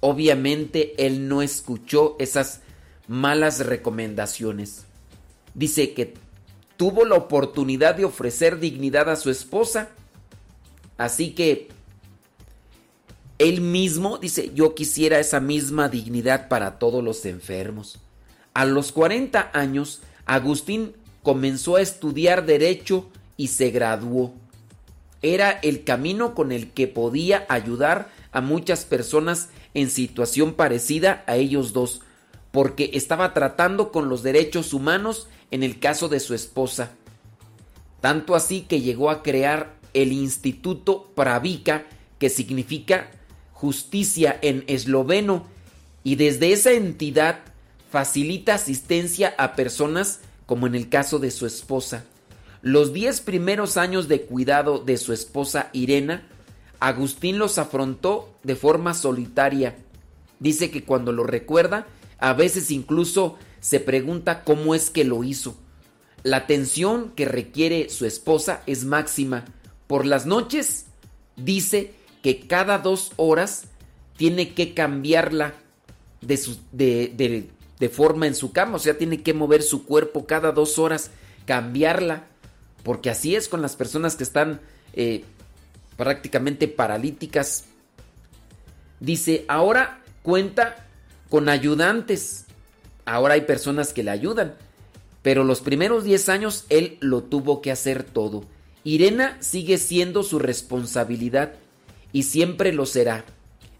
[0.00, 2.60] Obviamente él no escuchó esas
[3.06, 4.84] malas recomendaciones.
[5.54, 6.14] Dice que
[6.76, 9.90] tuvo la oportunidad de ofrecer dignidad a su esposa.
[10.96, 11.68] Así que
[13.38, 17.98] él mismo dice, yo quisiera esa misma dignidad para todos los enfermos.
[18.54, 24.34] A los 40 años, Agustín comenzó a estudiar derecho y se graduó.
[25.22, 31.36] Era el camino con el que podía ayudar a muchas personas en situación parecida a
[31.36, 32.02] ellos dos,
[32.50, 36.92] porque estaba tratando con los derechos humanos en el caso de su esposa.
[38.00, 41.86] Tanto así que llegó a crear el Instituto Pravica,
[42.18, 43.10] que significa
[43.52, 45.46] justicia en esloveno,
[46.04, 47.40] y desde esa entidad
[47.90, 52.04] facilita asistencia a personas como en el caso de su esposa.
[52.62, 56.26] Los diez primeros años de cuidado de su esposa Irena,
[56.80, 59.76] Agustín los afrontó de forma solitaria.
[60.40, 61.86] Dice que cuando lo recuerda,
[62.18, 65.54] a veces incluso se pregunta cómo es que lo hizo.
[66.22, 69.44] La atención que requiere su esposa es máxima.
[69.86, 70.86] Por las noches,
[71.36, 71.92] dice
[72.22, 73.64] que cada dos horas
[74.16, 75.52] tiene que cambiarla
[76.22, 77.50] de, su, de,
[77.80, 81.10] de forma en su cama, o sea, tiene que mover su cuerpo cada dos horas,
[81.46, 82.26] cambiarla,
[82.82, 84.60] porque así es con las personas que están
[84.94, 85.24] eh,
[85.96, 87.66] prácticamente paralíticas.
[89.00, 90.86] Dice, ahora cuenta
[91.28, 92.46] con ayudantes,
[93.04, 94.54] ahora hay personas que le ayudan,
[95.22, 98.44] pero los primeros 10 años él lo tuvo que hacer todo.
[98.84, 101.54] Irena sigue siendo su responsabilidad
[102.12, 103.24] y siempre lo será.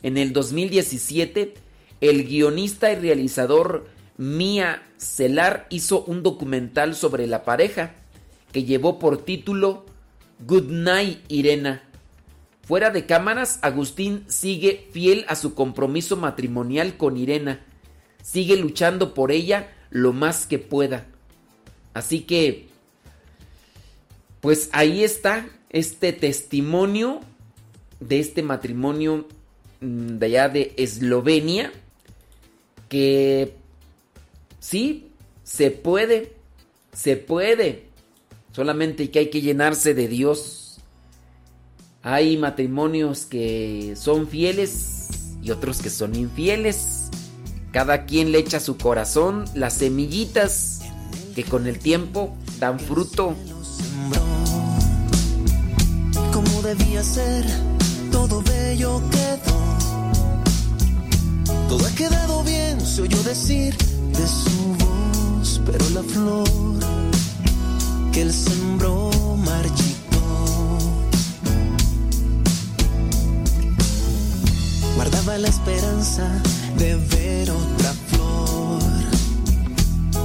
[0.03, 1.55] En el 2017,
[2.01, 7.95] el guionista y realizador Mia Celar hizo un documental sobre la pareja
[8.53, 9.85] que llevó por título
[10.47, 11.83] Good Night Irena.
[12.62, 17.65] Fuera de cámaras, Agustín sigue fiel a su compromiso matrimonial con Irena.
[18.23, 21.07] Sigue luchando por ella lo más que pueda.
[21.95, 22.69] Así que,
[24.41, 27.20] pues ahí está este testimonio
[28.01, 29.27] de este matrimonio
[29.81, 31.73] de allá de Eslovenia,
[32.89, 33.55] que
[34.60, 35.10] sí,
[35.44, 36.35] se puede,
[36.93, 37.85] se puede,
[38.52, 40.78] solamente que hay que llenarse de Dios.
[42.02, 45.09] Hay matrimonios que son fieles
[45.43, 47.10] y otros que son infieles.
[47.73, 50.81] Cada quien le echa su corazón las semillitas
[51.35, 53.35] que con el tiempo dan fruto.
[56.32, 57.44] Como debía ser,
[58.10, 59.59] todo bello quedó.
[61.69, 62.58] Todo ha quedado bien,
[62.99, 66.49] se oyó decir de su voz, pero la flor
[68.12, 70.79] que él sembró marchitó.
[74.97, 76.27] Guardaba la esperanza
[76.77, 78.83] de ver otra flor,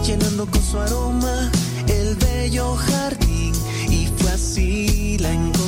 [0.04, 1.52] llenando con su aroma
[1.88, 3.54] el bello jardín,
[3.88, 5.63] y fue así la encontró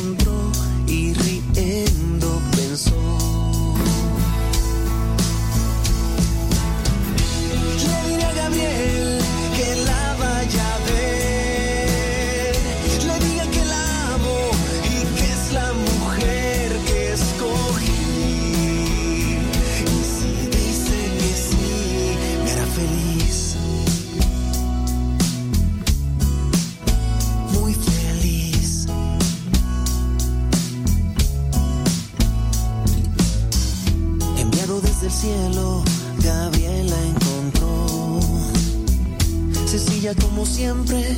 [40.14, 41.18] Como siempre,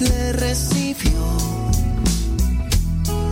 [0.00, 1.12] le recibió.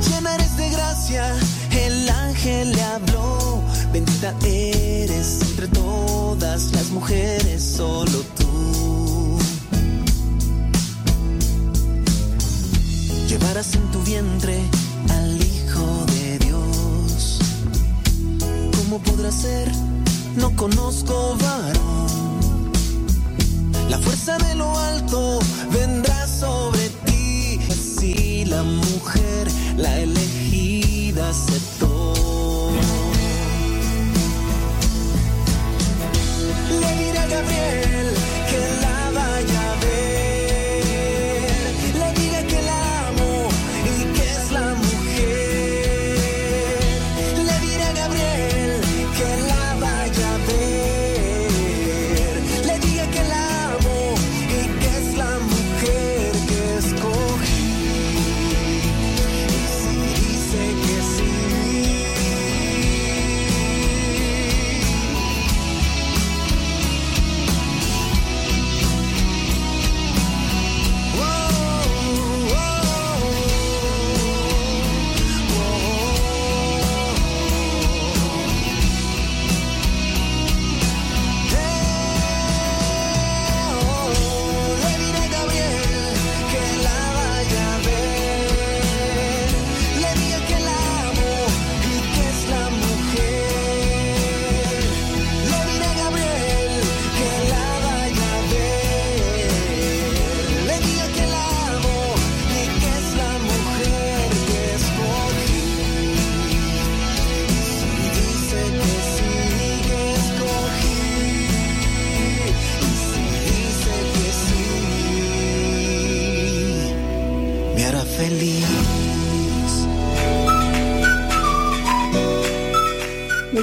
[0.06, 1.32] Llena de gracia,
[1.70, 3.62] el ángel le habló.
[3.90, 9.38] Bendita eres entre todas las mujeres, solo tú.
[13.28, 14.60] Llevarás en tu vientre
[15.08, 17.38] al Hijo de Dios.
[18.76, 19.72] ¿Cómo podrá ser?
[20.36, 22.01] No conozco varón.
[23.92, 25.38] La fuerza de lo alto
[25.70, 27.60] vendrá sobre ti.
[27.70, 29.46] Si la mujer,
[29.76, 32.14] la elegida, aceptó.
[36.80, 38.21] Le diré a Gabriel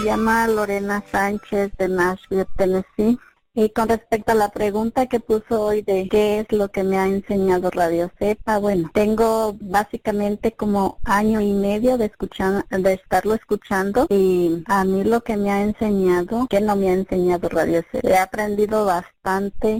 [0.09, 3.19] llama Lorena Sánchez de Nashville, Tennessee.
[3.53, 6.97] Y con respecto a la pregunta que puso hoy de qué es lo que me
[6.97, 12.11] ha enseñado Radio Cepa, bueno, tengo básicamente como año y medio de
[12.69, 16.93] de estarlo escuchando y a mí lo que me ha enseñado, que no me ha
[16.93, 19.18] enseñado Radio Cepa, he aprendido bastante,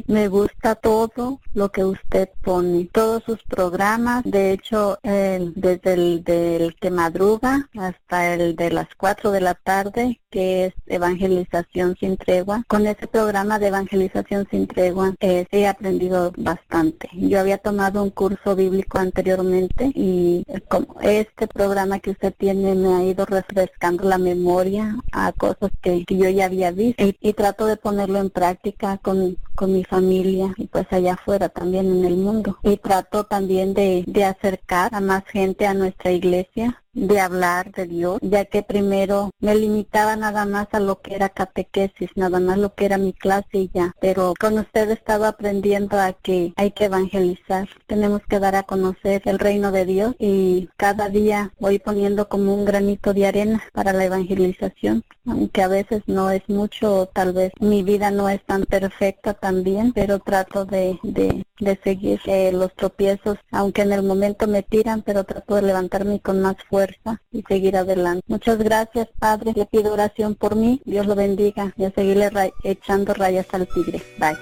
[0.07, 6.23] me gusta todo lo que usted pone, todos sus programas, de hecho, el- desde el
[6.23, 12.17] del que madruga hasta el de las 4 de la tarde, que es Evangelización sin
[12.17, 12.63] tregua.
[12.67, 17.09] Con ese programa de Evangelización sin tregua eh, he aprendido bastante.
[17.13, 22.75] Yo había tomado un curso bíblico anteriormente y eh, como este programa que usted tiene
[22.75, 27.17] me ha ido refrescando la memoria a cosas que, que yo ya había visto y,
[27.21, 31.87] y trato de ponerlo en práctica con, con mi familia y pues allá afuera también
[31.91, 32.57] en el mundo.
[32.63, 37.87] Y trato también de, de acercar a más gente a nuestra iglesia de hablar de
[37.87, 42.57] Dios, ya que primero me limitaba nada más a lo que era catequesis, nada más
[42.57, 43.95] lo que era mi clase y ya.
[44.01, 48.63] Pero con usted he estado aprendiendo a que hay que evangelizar, tenemos que dar a
[48.63, 53.63] conocer el reino de Dios y cada día voy poniendo como un granito de arena
[53.73, 58.29] para la evangelización, aunque a veces no es mucho, o tal vez mi vida no
[58.29, 63.93] es tan perfecta también, pero trato de, de, de seguir eh, los tropiezos, aunque en
[63.93, 66.88] el momento me tiran, pero trato de levantarme con más fuerza
[67.31, 68.23] y seguir adelante.
[68.27, 69.53] Muchas gracias, Padre.
[69.55, 70.81] Le pido oración por mí.
[70.85, 72.29] Dios lo bendiga y a seguirle
[72.63, 74.01] echando rayas al tigre.
[74.17, 74.37] Bye.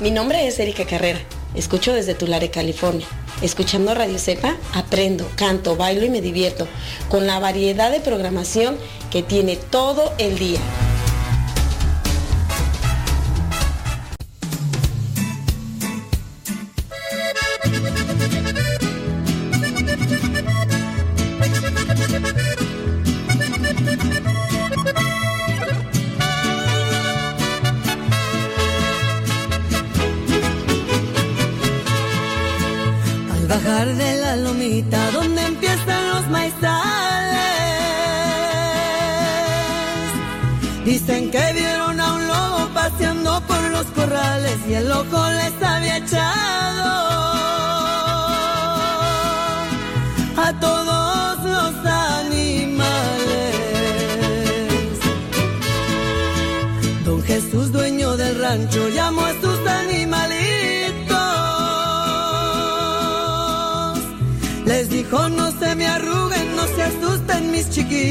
[0.00, 1.18] Mi nombre es Erika Carrera.
[1.54, 3.06] Escucho desde Tulare, California.
[3.42, 6.66] Escuchando Radio Cepa, aprendo, canto, bailo y me divierto
[7.08, 8.76] con la variedad de programación
[9.10, 10.60] que tiene todo el día.
[34.30, 36.60] Bajar de la lomita donde empiezan los maizales,
[40.84, 45.96] dicen que vieron a un lobo paseando por los corrales y el ojo les había
[45.98, 46.19] echado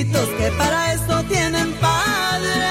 [0.09, 2.69] chiquitos, que para eso tienen padre.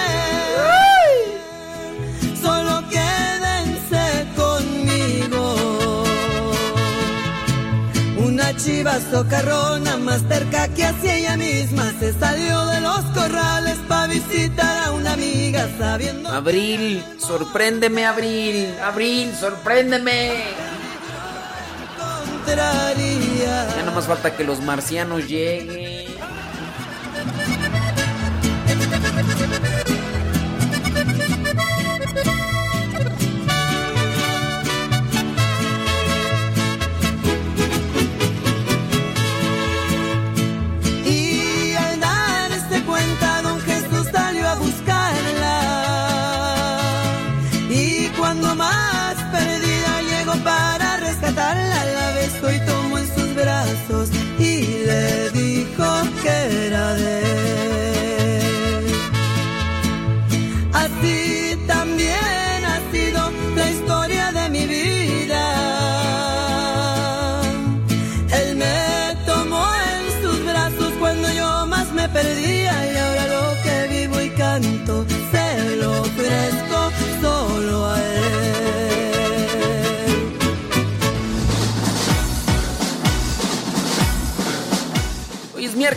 [2.40, 6.05] Solo quédense conmigo.
[8.19, 14.06] Una chiva socarrona más cerca que hacia ella misma se salió de los corrales para
[14.09, 18.74] visitar a una amiga sabiendo Abril, sorpréndeme, Abril.
[18.82, 20.78] Abril, sorpréndeme.
[22.48, 26.17] Ya no más falta que los marcianos lleguen.
[27.18, 27.57] Thank you.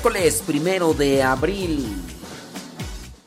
[0.02, 1.86] Miércoles, primero de abril.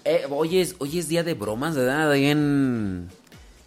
[0.05, 2.17] Eh, hoy, es, hoy es día de bromas, ¿verdad?
[2.17, 3.09] En,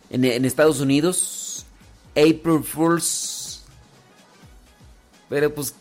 [0.09, 1.65] en Estados Unidos.
[2.09, 3.63] April Fools.
[5.29, 5.73] Pero pues,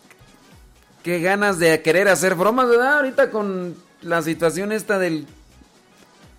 [1.03, 2.99] qué ganas de querer hacer bromas, ¿verdad?
[2.99, 5.27] Ahorita con la situación esta del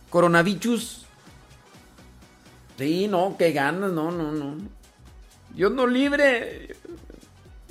[0.09, 1.05] coronavirus.
[2.77, 4.55] Sí, no, qué ganas, no, no, no.
[5.53, 6.77] Dios no libre.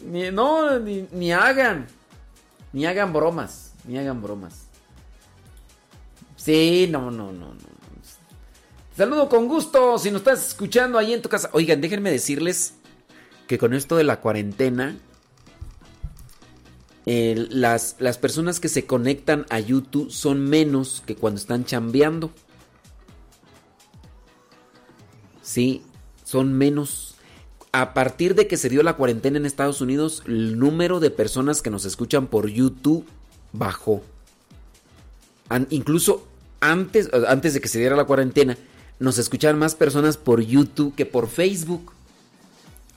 [0.05, 1.86] Ni, no, ni, ni hagan.
[2.77, 3.73] Ni hagan bromas.
[3.86, 4.66] Ni hagan bromas.
[6.36, 7.77] Sí, no, no, no, no.
[8.94, 11.48] Saludo con gusto si nos estás escuchando ahí en tu casa.
[11.55, 12.74] Oigan, déjenme decirles
[13.47, 14.94] que con esto de la cuarentena,
[17.07, 22.31] las, las personas que se conectan a YouTube son menos que cuando están chambeando.
[25.40, 25.82] Sí,
[26.24, 27.06] son menos.
[27.77, 31.61] A partir de que se dio la cuarentena en Estados Unidos, el número de personas
[31.61, 33.05] que nos escuchan por YouTube
[33.53, 34.01] bajó.
[35.69, 36.27] Incluso
[36.61, 38.57] antes, antes de que se diera la cuarentena,
[38.98, 41.93] nos escuchaban más personas por YouTube que por Facebook.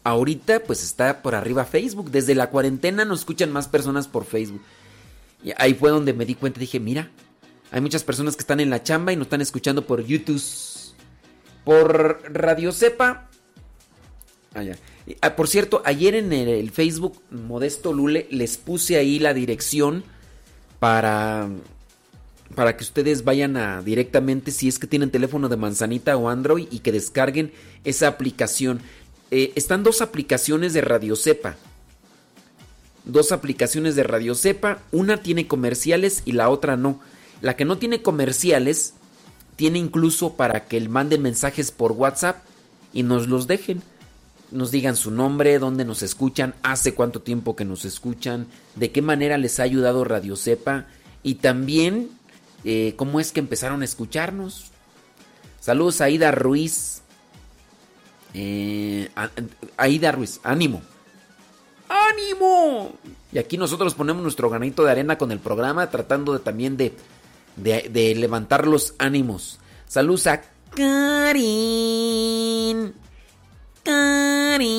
[0.06, 2.10] Ahorita pues está por arriba Facebook.
[2.10, 4.61] Desde la cuarentena nos escuchan más personas por Facebook.
[5.43, 6.57] Y ahí fue donde me di cuenta.
[6.57, 7.10] Dije, mira,
[7.69, 10.41] hay muchas personas que están en la chamba y nos están escuchando por YouTube.
[11.65, 13.28] Por Radio Cepa.
[14.60, 19.34] Ah, ah, por cierto, ayer en el, el Facebook Modesto Lule les puse ahí la
[19.34, 20.03] dirección
[20.80, 21.49] para
[22.56, 26.68] para que ustedes vayan a directamente si es que tienen teléfono de manzanita o Android
[26.72, 27.52] y que descarguen
[27.84, 28.81] esa aplicación.
[29.31, 31.56] Eh, están dos aplicaciones de Radio Cepa.
[33.06, 34.80] Dos aplicaciones de Radio Cepa.
[34.91, 36.99] Una tiene comerciales y la otra no.
[37.41, 38.94] La que no tiene comerciales
[39.56, 42.38] tiene incluso para que manden mensajes por WhatsApp
[42.94, 43.81] y nos los dejen.
[44.51, 49.03] Nos digan su nombre, dónde nos escuchan, hace cuánto tiempo que nos escuchan, de qué
[49.03, 50.88] manera les ha ayudado Radio Cepa
[51.21, 52.09] y también
[52.63, 54.71] eh, cómo es que empezaron a escucharnos.
[55.59, 57.03] Saludos a Aida Ruiz.
[58.34, 59.30] Eh, a-
[59.77, 60.81] Aida Ruiz, ánimo.
[61.88, 62.93] ¡Ánimo!
[63.31, 66.93] Y aquí nosotros ponemos nuestro granito de arena con el programa, tratando de, también de,
[67.55, 69.57] de, de levantar los ánimos.
[69.88, 70.41] Saludos a
[70.76, 71.34] Karin.
[73.84, 74.69] Karin.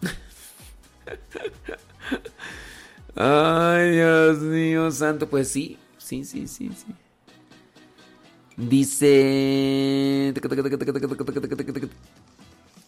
[3.16, 5.28] Ay, Dios mío, santo.
[5.28, 6.86] Pues sí, sí, sí, sí, sí.
[8.56, 10.32] Dice.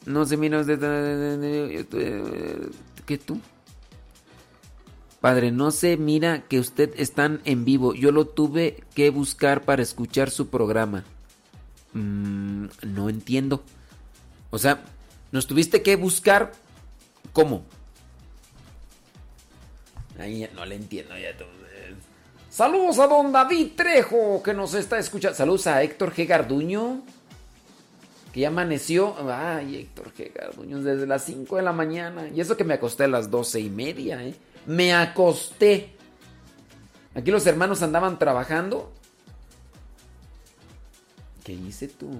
[0.06, 0.80] No se mira usted.
[3.06, 3.40] ¿Qué tú?
[5.20, 7.94] Padre, no se mira que usted están en vivo.
[7.94, 11.04] Yo lo tuve que buscar para escuchar su programa.
[11.92, 13.62] Mm, no entiendo.
[14.50, 14.82] O sea,
[15.32, 16.52] nos tuviste que buscar.
[17.32, 17.64] ¿Cómo?
[20.54, 21.48] No le entiendo ya todo.
[22.50, 25.36] Saludos a don David Trejo que nos está escuchando.
[25.36, 26.26] Saludos a Héctor G.
[26.26, 27.02] Garduño
[28.32, 29.14] que ya amaneció.
[29.30, 30.32] Ay, Héctor G.
[30.34, 32.28] Garduño desde las 5 de la mañana.
[32.28, 34.34] Y eso que me acosté a las 12 y media, ¿eh?
[34.66, 35.94] Me acosté.
[37.14, 38.92] Aquí los hermanos andaban trabajando.
[41.44, 42.10] ¿Qué hice tú?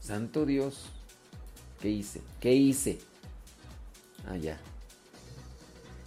[0.00, 0.86] Santo Dios.
[1.80, 2.20] ¿Qué hice?
[2.40, 2.98] ¿Qué hice?
[4.26, 4.58] Ah, ya.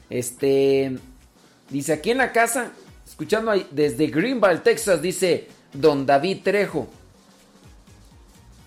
[0.09, 0.97] Este.
[1.69, 2.71] Dice aquí en la casa,
[3.05, 6.87] escuchando ahí, desde Greenville, Texas, dice Don David Trejo.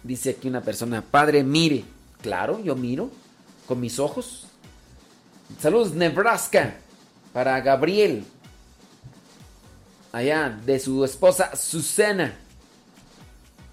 [0.03, 1.85] Dice aquí una persona, padre, mire.
[2.23, 3.11] Claro, yo miro
[3.67, 4.47] con mis ojos.
[5.59, 6.77] Saludos, Nebraska,
[7.33, 8.25] para Gabriel.
[10.13, 12.35] Allá, de su esposa Susana.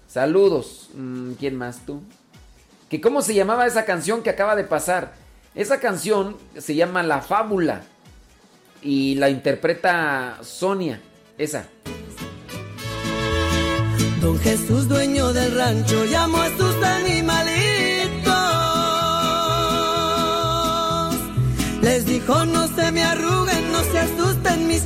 [0.08, 0.88] Saludos.
[0.94, 2.02] Mm, ¿Quién más tú?
[2.88, 5.14] ¿Que ¿Cómo se llamaba esa canción que acaba de pasar?
[5.54, 7.82] Esa canción se llama La Fábula
[8.82, 11.00] y la interpreta Sonia.
[11.36, 11.66] Esa.
[14.20, 18.34] Don Jesús, dueño del rancho, llamó a sus animalitos.
[21.82, 24.27] Les dijo, no se me arruguen, no se asusten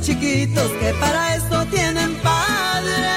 [0.03, 3.09] chiquitos, que para eso tienen padre.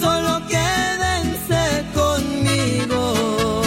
[0.00, 3.62] Solo quédense conmigo.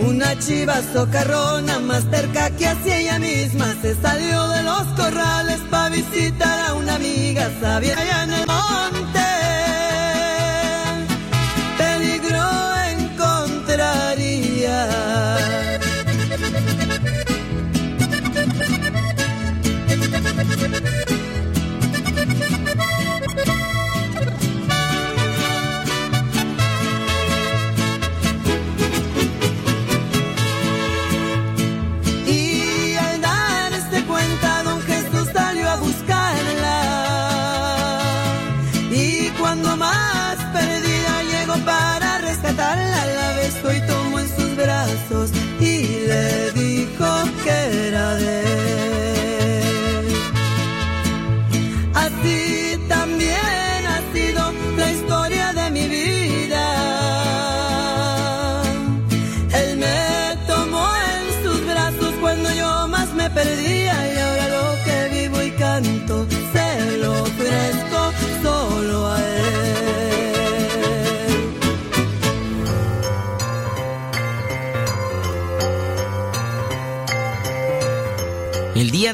[0.00, 5.90] Una chiva socarrona más cerca que hacia ella misma se salió de los corrales para
[5.90, 9.11] visitar a una amiga sabia allá en el monte.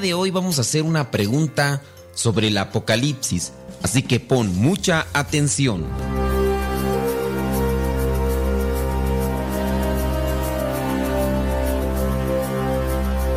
[0.00, 1.82] De hoy vamos a hacer una pregunta
[2.14, 3.52] sobre el Apocalipsis,
[3.82, 5.84] así que pon mucha atención.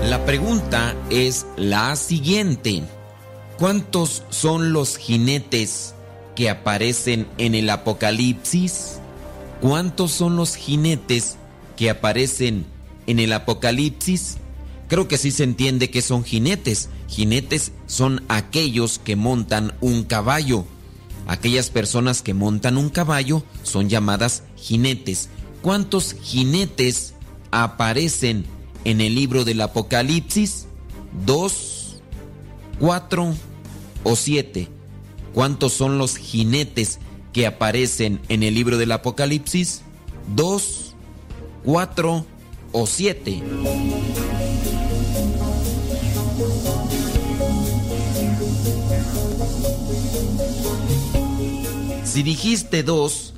[0.08, 2.84] La pregunta es la siguiente.
[3.58, 5.94] ¿Cuántos son los jinetes
[6.36, 9.00] que aparecen en el Apocalipsis?
[9.62, 11.38] ¿Cuántos son los jinetes
[11.78, 12.66] que aparecen
[13.08, 14.38] en el Apocalipsis?
[14.92, 16.90] Creo que sí se entiende que son jinetes.
[17.08, 20.66] Jinetes son aquellos que montan un caballo.
[21.28, 25.30] Aquellas personas que montan un caballo son llamadas jinetes.
[25.62, 27.14] ¿Cuántos jinetes
[27.52, 28.44] aparecen
[28.84, 30.66] en el libro del Apocalipsis?
[31.26, 32.02] ¿Dos,
[32.78, 33.34] cuatro
[34.04, 34.68] o siete?
[35.34, 37.00] ¿Cuántos son los jinetes
[37.32, 39.84] que aparecen en el libro del Apocalipsis?
[40.36, 40.96] ¿Dos,
[41.64, 42.26] cuatro
[42.74, 43.42] o siete?
[52.04, 53.34] Si dijiste dos,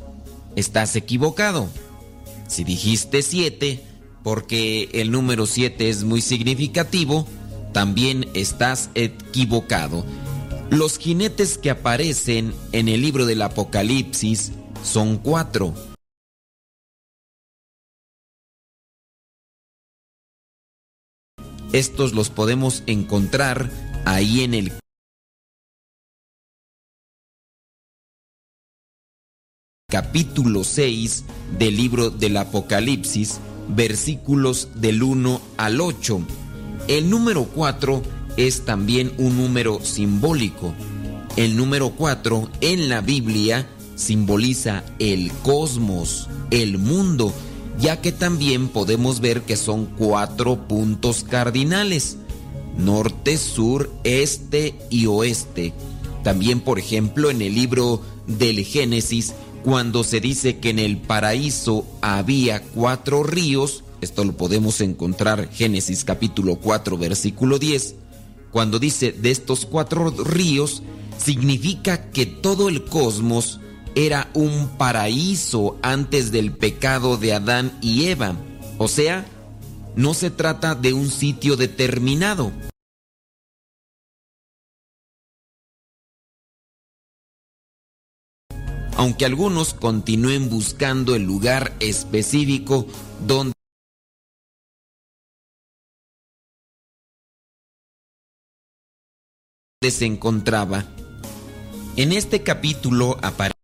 [0.55, 1.69] estás equivocado.
[2.47, 3.83] Si dijiste siete,
[4.23, 7.27] porque el número siete es muy significativo,
[7.71, 10.05] también estás equivocado.
[10.69, 14.53] Los jinetes que aparecen en el libro del Apocalipsis
[14.83, 15.73] son cuatro.
[21.73, 23.71] Estos los podemos encontrar
[24.05, 24.73] ahí en el
[29.89, 31.25] capítulo 6
[31.57, 33.39] del libro del Apocalipsis,
[33.69, 36.21] versículos del 1 al 8.
[36.89, 38.03] El número 4
[38.37, 40.75] es también un número simbólico.
[41.37, 47.33] El número 4 en la Biblia simboliza el cosmos, el mundo,
[47.79, 52.17] ya que también podemos ver que son cuatro puntos cardinales,
[52.77, 55.73] norte, sur, este y oeste.
[56.23, 59.33] También, por ejemplo, en el libro del Génesis,
[59.63, 66.03] cuando se dice que en el paraíso había cuatro ríos, esto lo podemos encontrar Génesis
[66.03, 67.95] capítulo 4 versículo 10,
[68.51, 70.83] cuando dice de estos cuatro ríos,
[71.17, 73.59] significa que todo el cosmos
[73.95, 78.35] era un paraíso antes del pecado de Adán y Eva.
[78.77, 79.25] O sea,
[79.95, 82.51] no se trata de un sitio determinado.
[88.95, 92.87] Aunque algunos continúen buscando el lugar específico
[93.25, 93.53] donde
[99.89, 100.85] se encontraba.
[101.97, 103.62] En este capítulo aparece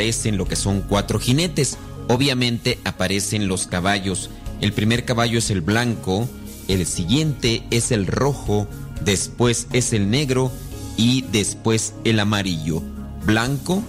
[0.00, 1.76] aparecen lo que son cuatro jinetes.
[2.08, 4.30] Obviamente aparecen los caballos.
[4.62, 6.26] El primer caballo es el blanco,
[6.68, 8.66] el siguiente es el rojo,
[9.02, 10.50] después es el negro
[10.96, 12.82] y después el amarillo.
[13.26, 13.82] Blanco,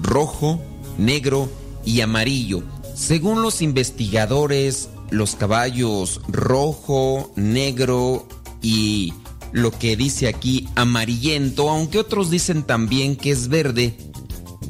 [0.00, 0.60] rojo,
[0.98, 1.48] negro
[1.84, 2.64] y amarillo.
[2.96, 8.26] Según los investigadores, los caballos rojo, negro
[8.62, 9.12] y
[9.52, 13.96] lo que dice aquí amarillento, aunque otros dicen también que es verde,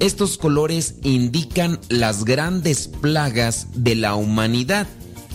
[0.03, 4.89] estos colores indican las grandes plagas de la humanidad.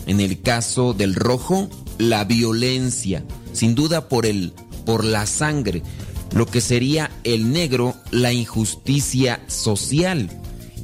[0.07, 3.23] En el caso del rojo, la violencia,
[3.53, 4.51] sin duda por el
[4.85, 5.83] por la sangre.
[6.33, 10.29] Lo que sería el negro, la injusticia social.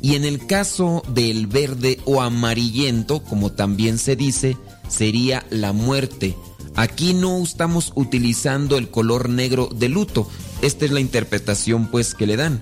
[0.01, 4.55] Y en el caso del verde o amarillento, como también se dice,
[4.87, 6.37] sería la muerte.
[6.75, 10.25] Aquí no estamos utilizando el color negro de luto.
[10.61, 12.61] Esta es la interpretación pues que le dan.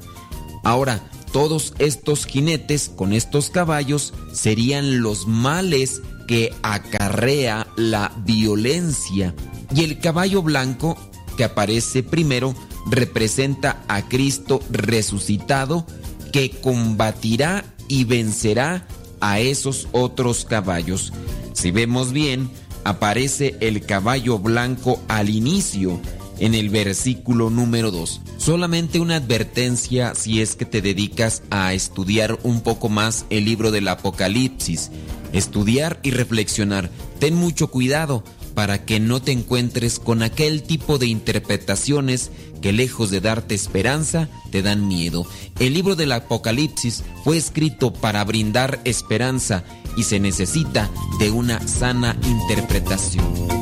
[0.64, 9.34] Ahora, todos estos jinetes con estos caballos serían los males que acarrea la violencia.
[9.74, 10.98] Y el caballo blanco
[11.38, 12.54] que aparece primero
[12.90, 15.86] representa a Cristo resucitado
[16.32, 18.88] que combatirá y vencerá
[19.20, 21.14] a esos otros caballos.
[21.54, 22.50] Si vemos bien,
[22.84, 26.00] aparece el caballo blanco al inicio
[26.42, 28.22] en el versículo número 2.
[28.38, 33.72] Solamente una advertencia si es que te dedicas a estudiar un poco más el libro
[33.72, 34.90] del Apocalipsis,
[35.32, 36.90] estudiar y reflexionar.
[37.20, 38.24] Ten mucho cuidado
[38.56, 42.32] para que no te encuentres con aquel tipo de interpretaciones
[42.62, 45.26] que lejos de darte esperanza, te dan miedo.
[45.60, 49.64] El libro del Apocalipsis fue escrito para brindar esperanza
[49.96, 50.90] y se necesita
[51.20, 53.62] de una sana interpretación.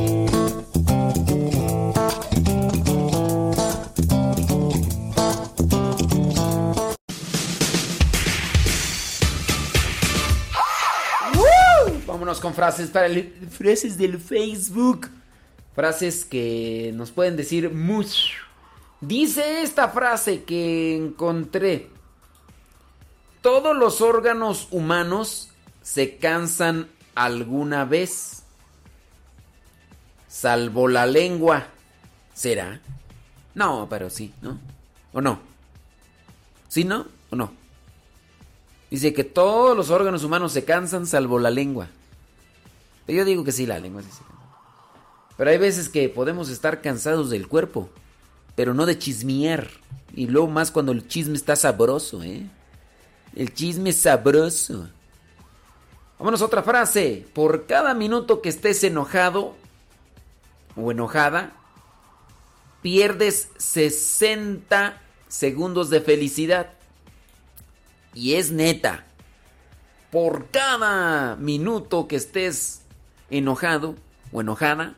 [12.39, 15.09] Con frases para el, frases del Facebook.
[15.75, 18.37] Frases que nos pueden decir mucho.
[19.01, 21.89] Dice esta frase que encontré.
[23.41, 25.49] Todos los órganos humanos
[25.81, 28.43] se cansan alguna vez.
[30.27, 31.67] Salvo la lengua.
[32.33, 32.79] ¿Será?
[33.55, 34.59] No, pero sí, ¿no?
[35.13, 35.39] ¿O no?
[36.67, 37.07] ¿Sí, no?
[37.31, 37.51] ¿O no?
[38.89, 41.87] Dice que todos los órganos humanos se cansan salvo la lengua.
[43.07, 44.23] Yo digo que sí, la lengua sí se.
[45.37, 47.89] Pero hay veces que podemos estar cansados del cuerpo,
[48.55, 49.69] pero no de chismear.
[50.13, 52.47] Y luego más cuando el chisme está sabroso, ¿eh?
[53.35, 54.89] El chisme es sabroso.
[56.19, 57.25] Vámonos a otra frase.
[57.33, 59.55] Por cada minuto que estés enojado
[60.75, 61.53] o enojada,
[62.81, 66.73] pierdes 60 segundos de felicidad.
[68.13, 69.05] Y es neta.
[70.11, 72.80] Por cada minuto que estés
[73.31, 73.95] enojado
[74.31, 74.95] o enojada,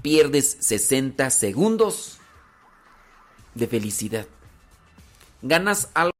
[0.00, 2.18] pierdes 60 segundos
[3.54, 4.26] de felicidad.
[5.42, 6.12] Ganas algo.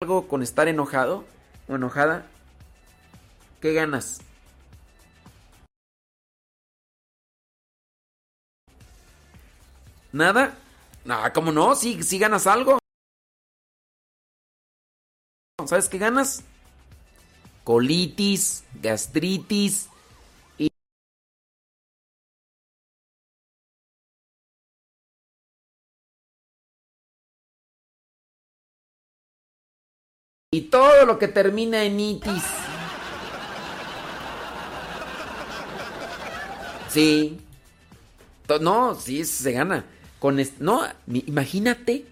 [0.00, 1.26] algo con estar enojado
[1.68, 2.26] o enojada?
[3.60, 4.22] ¿Qué ganas?
[10.12, 10.56] ¿Nada?
[11.04, 11.74] No, ¿cómo no?
[11.74, 12.78] Sí, sí ganas algo.
[15.66, 16.44] ¿Sabes qué ganas?
[17.64, 19.88] Colitis, gastritis
[20.58, 20.68] y...
[30.52, 32.44] Y todo lo que termina en itis.
[36.88, 37.40] Sí.
[38.60, 39.84] No, sí, se gana.
[40.20, 42.04] Con no, imagínate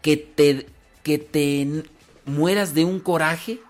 [0.00, 0.66] que te
[1.02, 1.84] que te
[2.24, 3.60] mueras de un coraje.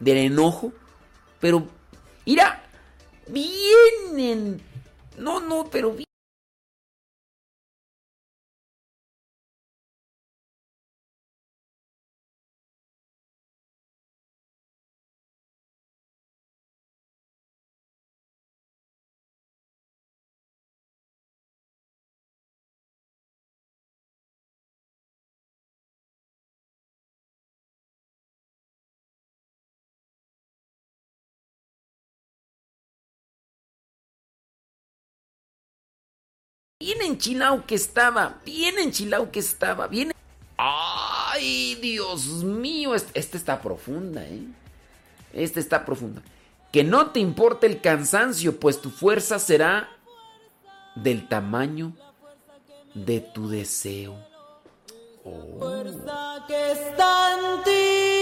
[0.00, 0.72] Del enojo,
[1.40, 1.68] pero
[2.26, 2.62] mira,
[3.28, 4.60] vienen.
[5.16, 6.05] No, no, pero bien
[37.06, 40.12] enchilado que estaba, bien enchilado que estaba, bien.
[40.56, 44.42] Ay, Dios mío, este, este está profunda, ¿eh?
[45.32, 46.22] Este está profunda.
[46.72, 49.88] Que no te importe el cansancio, pues tu fuerza será
[50.94, 51.92] del tamaño
[52.94, 54.16] de tu deseo.
[55.22, 58.15] Fuerza que está en ti.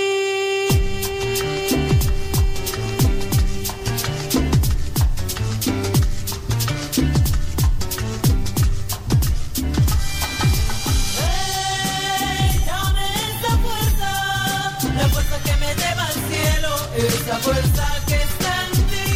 [17.45, 19.09] Fuerza, que está en ti.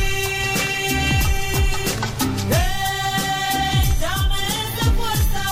[4.00, 5.44] Dame esa fuerza,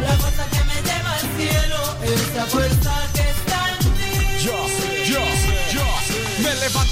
[0.00, 4.12] la fuerza que me lleva al cielo, esa fuerza que está en ti.
[4.44, 4.58] Yo,
[5.12, 5.22] yo,
[5.72, 5.86] yo
[6.42, 6.91] me levanto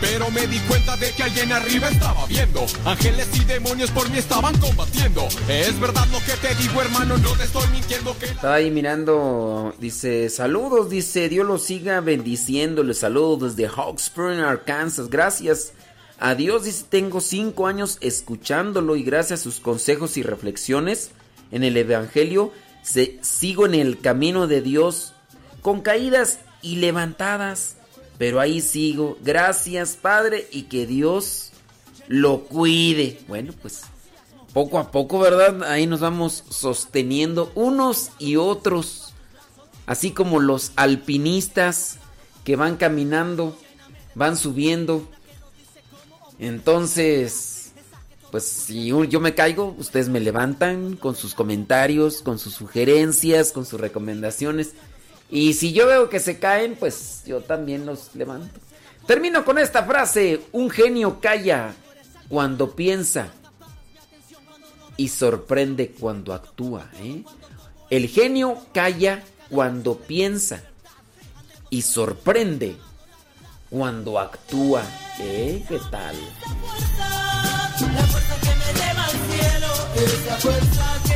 [0.00, 2.64] Pero me di cuenta de que alguien arriba estaba viendo.
[2.84, 5.28] Ángeles y demonios por mí estaban combatiendo.
[5.48, 8.26] Es verdad lo que te digo, hermano, no te estoy mintiendo que.
[8.26, 15.10] Estaba ahí mirando, dice, saludos, dice, Dios los siga bendiciéndole, saludos desde Hawk Spring, Arkansas,
[15.10, 15.74] gracias
[16.18, 21.10] a Dios, dice, tengo cinco años escuchándolo y gracias a sus consejos y reflexiones
[21.50, 22.52] en el Evangelio,
[22.82, 25.12] se, sigo en el camino de Dios
[25.60, 27.76] con caídas y levantadas,
[28.20, 31.52] pero ahí sigo, gracias Padre y que Dios
[32.06, 33.18] lo cuide.
[33.26, 33.80] Bueno, pues
[34.52, 35.62] poco a poco, ¿verdad?
[35.62, 39.14] Ahí nos vamos sosteniendo unos y otros.
[39.86, 41.96] Así como los alpinistas
[42.44, 43.56] que van caminando,
[44.14, 45.08] van subiendo.
[46.38, 47.72] Entonces,
[48.30, 53.64] pues si yo me caigo, ustedes me levantan con sus comentarios, con sus sugerencias, con
[53.64, 54.74] sus recomendaciones.
[55.30, 58.60] Y si yo veo que se caen, pues yo también los levanto.
[59.06, 60.40] Termino con esta frase.
[60.52, 61.74] Un genio calla
[62.28, 63.28] cuando piensa
[64.96, 66.90] y sorprende cuando actúa.
[67.00, 67.24] ¿eh?
[67.90, 70.62] El genio calla cuando piensa
[71.70, 72.76] y sorprende
[73.70, 74.82] cuando actúa.
[75.20, 75.64] ¿Eh?
[75.68, 76.16] ¿Qué tal?
[77.80, 81.09] La fuerza que me lleva al cielo, esa fuerza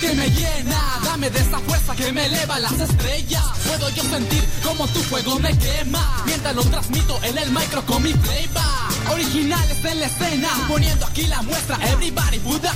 [0.00, 3.44] que me llena, dame de esa fuerza que me eleva las estrellas.
[3.66, 8.02] Puedo yo sentir como tu fuego me quema, mientras lo transmito en el micro con
[8.02, 9.10] mi playback.
[9.12, 11.76] Originales en la escena, poniendo aquí la muestra.
[11.90, 12.68] Everybody put the.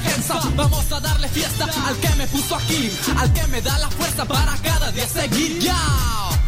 [0.56, 4.24] Vamos a darle fiesta al que me puso aquí, al que me da la fuerza
[4.24, 5.60] para cada día seguir.
[5.60, 6.47] Yo.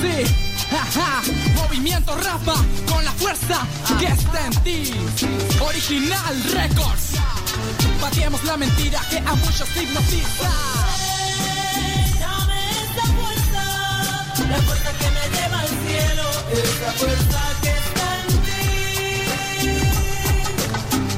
[0.00, 0.24] Sí.
[0.70, 1.22] Ja, ja.
[1.54, 2.54] Movimiento Rafa
[2.88, 3.66] con la fuerza
[3.98, 4.94] que está en ti.
[5.60, 7.12] Original Records.
[8.00, 10.50] Pateemos la mentira que a muchos hipnotiza.
[12.82, 13.64] Esa fuerza,
[14.48, 18.64] la fuerza que me lleva al cielo, esa fuerza que está en mí.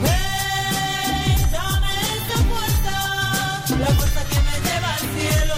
[0.05, 2.95] Hey, dame esa fuerza,
[3.79, 5.57] la fuerza que me lleva al cielo,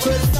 [0.00, 0.35] fuerza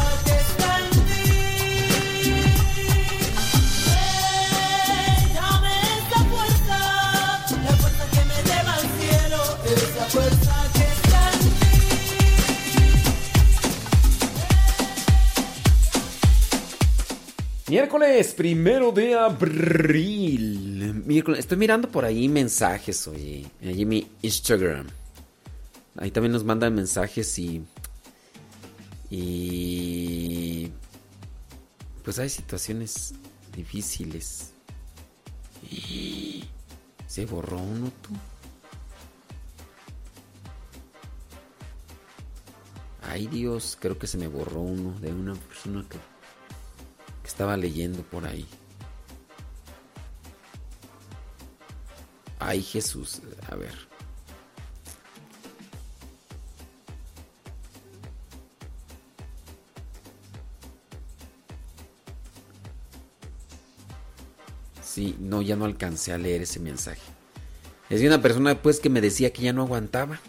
[17.68, 21.02] Miércoles primero de abril.
[21.04, 23.44] Miércoles, estoy mirando por ahí mensajes, oye.
[23.60, 24.86] Allí mi Instagram.
[25.96, 27.64] Ahí también nos mandan mensajes y.
[29.10, 30.70] Y.
[32.04, 33.14] Pues hay situaciones
[33.52, 34.52] difíciles.
[37.08, 38.10] Se borró uno tú.
[43.02, 45.98] Ay Dios, creo que se me borró uno de una persona que,
[47.28, 48.46] estaba leyendo por ahí.
[52.38, 53.20] Ay, Jesús.
[53.50, 53.74] A ver.
[64.82, 67.02] Sí, no, ya no alcancé a leer ese mensaje.
[67.90, 70.20] Es de una persona pues que me decía que ya no aguantaba.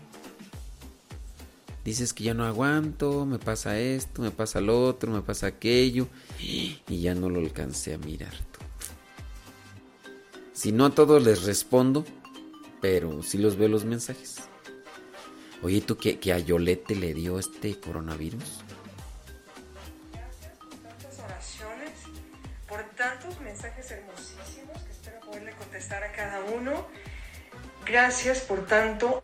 [1.85, 6.09] Dices que ya no aguanto, me pasa esto, me pasa lo otro, me pasa aquello.
[6.47, 8.33] Y ya no lo alcancé a mirar.
[10.53, 12.05] Si no a todos les respondo,
[12.81, 14.37] pero sí los veo los mensajes.
[15.61, 18.63] Oye, ¿tú que, que a Yolete le dio este coronavirus?
[20.83, 21.91] tantas oraciones,
[22.67, 26.87] por tantos mensajes hermosísimos que espero poderle contestar a cada uno.
[27.85, 29.21] Gracias por tanto.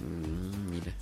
[0.00, 0.92] Mm, mira.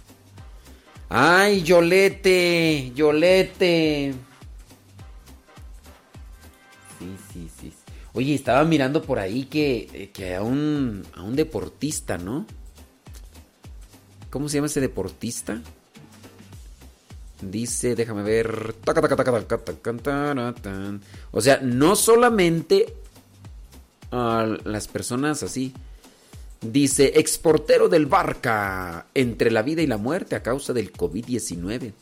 [1.08, 2.92] ¡Ay, Yolete!
[2.94, 4.27] ¡Yolete!
[8.18, 12.47] Oye, estaba mirando por ahí que, eh, que a, un, a un deportista, ¿no?
[14.28, 15.62] ¿Cómo se llama ese deportista?
[17.40, 18.74] Dice, déjame ver.
[21.30, 22.92] O sea, no solamente
[24.10, 25.72] a las personas así.
[26.60, 31.92] Dice, exportero del Barca, entre la vida y la muerte a causa del COVID-19.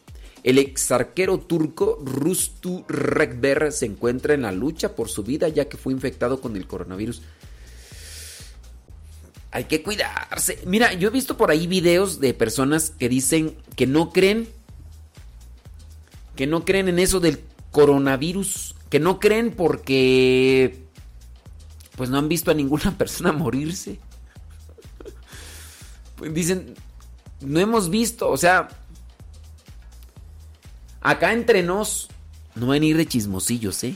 [0.47, 5.77] El exarquero turco Rustu Rekber se encuentra en la lucha por su vida ya que
[5.77, 7.23] fue infectado con el coronavirus.
[9.51, 10.61] Hay que cuidarse.
[10.65, 14.49] Mira, yo he visto por ahí videos de personas que dicen que no creen
[16.37, 17.41] que no creen en eso del
[17.73, 20.79] coronavirus, que no creen porque
[21.97, 23.99] pues no han visto a ninguna persona morirse.
[26.33, 26.77] Dicen,
[27.41, 28.69] no hemos visto, o sea,
[31.07, 32.09] acá entre nos,
[32.57, 33.95] no venir de chismosillos, ¿eh?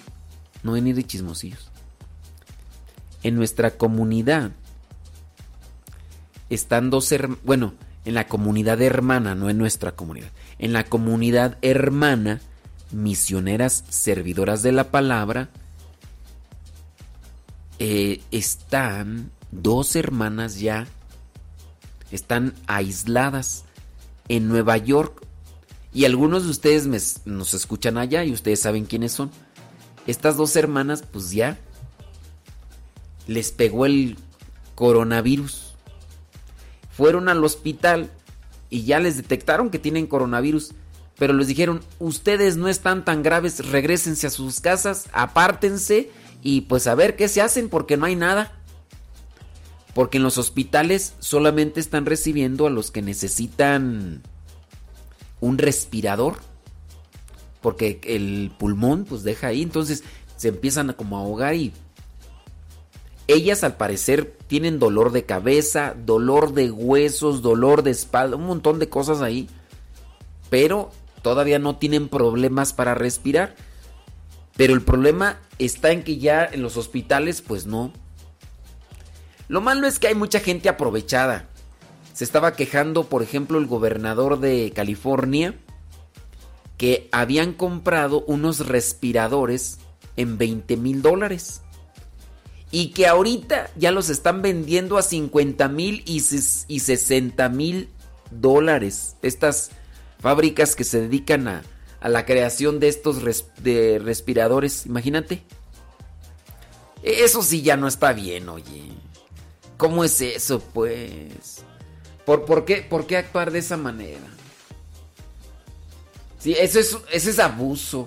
[0.63, 1.69] No venir de chismosillos.
[3.25, 4.53] En nuestra comunidad
[6.51, 7.75] están dos hermanos, bueno,
[8.05, 10.31] en la comunidad hermana, no en nuestra comunidad,
[10.61, 12.41] en la comunidad hermana,
[12.93, 15.49] misioneras servidoras de la palabra,
[17.81, 20.87] eh, están dos hermanas ya,
[22.13, 23.65] están aisladas
[24.29, 25.27] en Nueva York.
[25.93, 29.31] Y algunos de ustedes me- nos escuchan allá y ustedes saben quiénes son.
[30.07, 31.59] Estas dos hermanas, pues ya
[33.27, 34.17] les pegó el
[34.75, 35.75] coronavirus.
[36.93, 38.11] Fueron al hospital
[38.69, 40.73] y ya les detectaron que tienen coronavirus.
[41.19, 46.11] Pero les dijeron, ustedes no están tan graves, regresense a sus casas, apártense
[46.43, 48.53] y pues a ver qué se hacen porque no hay nada.
[49.93, 54.23] Porque en los hospitales solamente están recibiendo a los que necesitan
[55.41, 56.37] un respirador.
[57.61, 60.03] Porque el pulmón pues deja ahí, entonces
[60.37, 61.75] se empiezan a como ahogar y
[63.27, 68.79] ellas al parecer tienen dolor de cabeza, dolor de huesos, dolor de espalda, un montón
[68.79, 69.49] de cosas ahí.
[70.49, 70.91] Pero
[71.23, 73.55] todavía no tienen problemas para respirar.
[74.57, 77.93] Pero el problema está en que ya en los hospitales pues no.
[79.47, 81.50] Lo malo es que hay mucha gente aprovechada.
[82.21, 85.55] Se estaba quejando, por ejemplo, el gobernador de California
[86.77, 89.79] que habían comprado unos respiradores
[90.19, 91.63] en 20 mil dólares.
[92.71, 97.89] Y que ahorita ya los están vendiendo a 50 mil y, ses- y 60 mil
[98.31, 99.17] dólares.
[99.23, 99.71] Estas
[100.19, 101.63] fábricas que se dedican a,
[102.03, 103.23] a la creación de estos
[103.63, 104.85] de respiradores.
[104.85, 105.43] Imagínate.
[107.03, 108.91] E- Eso sí ya no está bien, oye.
[109.79, 111.65] ¿Cómo es eso, pues?
[112.31, 114.21] ¿Por, por, qué, ¿Por qué actuar de esa manera?
[116.39, 118.07] Sí, eso es, eso es abuso.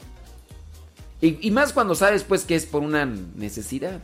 [1.19, 4.00] Y, más cuando sabes, pues, que es por una necesidad.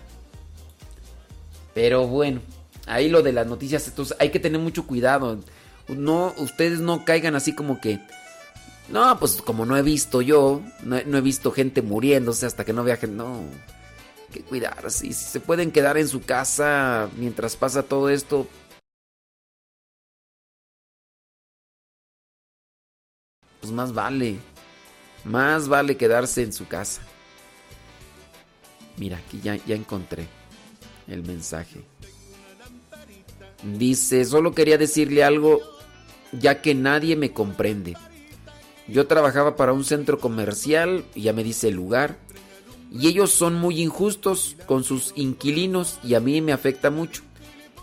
[1.74, 2.42] Pero bueno,
[2.86, 5.40] ahí lo de las noticias, entonces hay que tener mucho cuidado.
[5.88, 8.02] No, ustedes no caigan así como que.
[8.90, 12.66] No, pues como no he visto yo, no, he- no he visto gente muriéndose hasta
[12.66, 13.16] que no vea gente.
[13.16, 15.08] No, hay que cuidarse.
[15.08, 18.50] Y si se pueden quedar en su casa mientras pasa todo esto,
[23.60, 24.38] pues más vale.
[25.24, 27.02] Más vale quedarse en su casa.
[28.98, 30.28] Mira, aquí ya, ya encontré
[31.08, 31.82] el mensaje.
[33.64, 35.62] Dice, solo quería decirle algo
[36.32, 37.98] ya que nadie me comprende.
[38.88, 42.18] Yo trabajaba para un centro comercial, ya me dice el lugar,
[42.92, 47.22] y ellos son muy injustos con sus inquilinos y a mí me afecta mucho.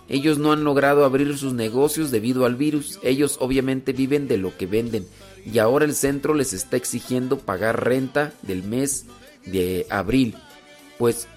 [0.09, 2.99] Ellos no han logrado abrir sus negocios debido al virus.
[3.03, 5.07] Ellos obviamente viven de lo que venden
[5.47, 9.07] y ahora el centro les está exigiendo pagar renta del mes
[9.45, 10.37] de abril.
[10.99, 11.29] Pues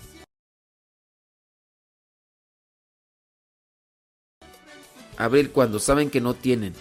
[5.16, 6.74] abrir cuando saben que no tienen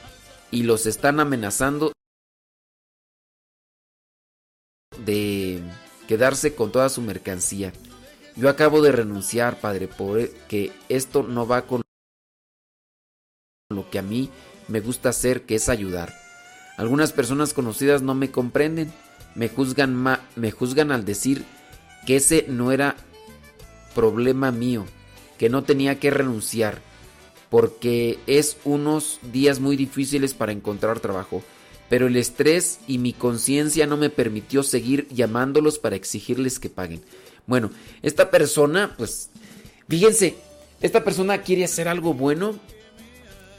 [0.50, 1.92] y los están amenazando
[5.04, 5.60] de
[6.08, 7.74] quedarse con toda su mercancía.
[8.36, 11.82] Yo acabo de renunciar, Padre, porque esto no va con
[13.68, 14.30] lo que a mí
[14.68, 16.27] me gusta hacer, que es ayudar.
[16.78, 18.92] Algunas personas conocidas no me comprenden,
[19.34, 21.44] me juzgan, me juzgan al decir
[22.06, 22.94] que ese no era
[23.96, 24.86] problema mío,
[25.38, 26.80] que no tenía que renunciar,
[27.50, 31.42] porque es unos días muy difíciles para encontrar trabajo.
[31.90, 37.02] Pero el estrés y mi conciencia no me permitió seguir llamándolos para exigirles que paguen.
[37.48, 39.30] Bueno, esta persona, pues,
[39.88, 40.36] fíjense,
[40.80, 42.54] esta persona quiere hacer algo bueno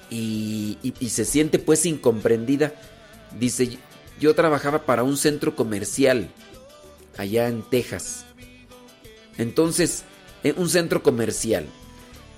[0.10, 2.74] y, y se siente pues incomprendida.
[3.38, 3.78] Dice,
[4.20, 6.30] yo trabajaba para un centro comercial
[7.18, 8.26] allá en Texas.
[9.38, 10.04] Entonces,
[10.44, 11.66] en un centro comercial.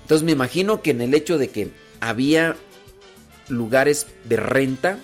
[0.02, 2.56] Entonces me imagino que en el hecho de que había
[3.48, 4.98] lugares de renta,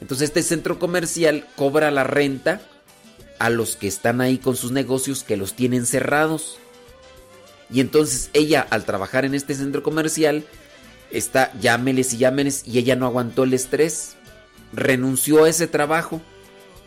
[0.00, 2.60] entonces este centro comercial cobra la renta
[3.38, 6.58] a los que están ahí con sus negocios que los tienen cerrados.
[7.70, 10.44] Y entonces ella al trabajar en este centro comercial
[11.10, 14.16] está llámeles y llámeles y ella no aguantó el estrés,
[14.72, 16.20] renunció a ese trabajo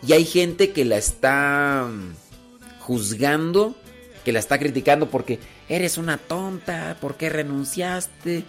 [0.06, 2.14] y hay gente que la está mm,
[2.80, 3.76] juzgando,
[4.24, 5.40] que la está criticando porque
[5.70, 8.44] eres una tonta, ¿por qué renunciaste?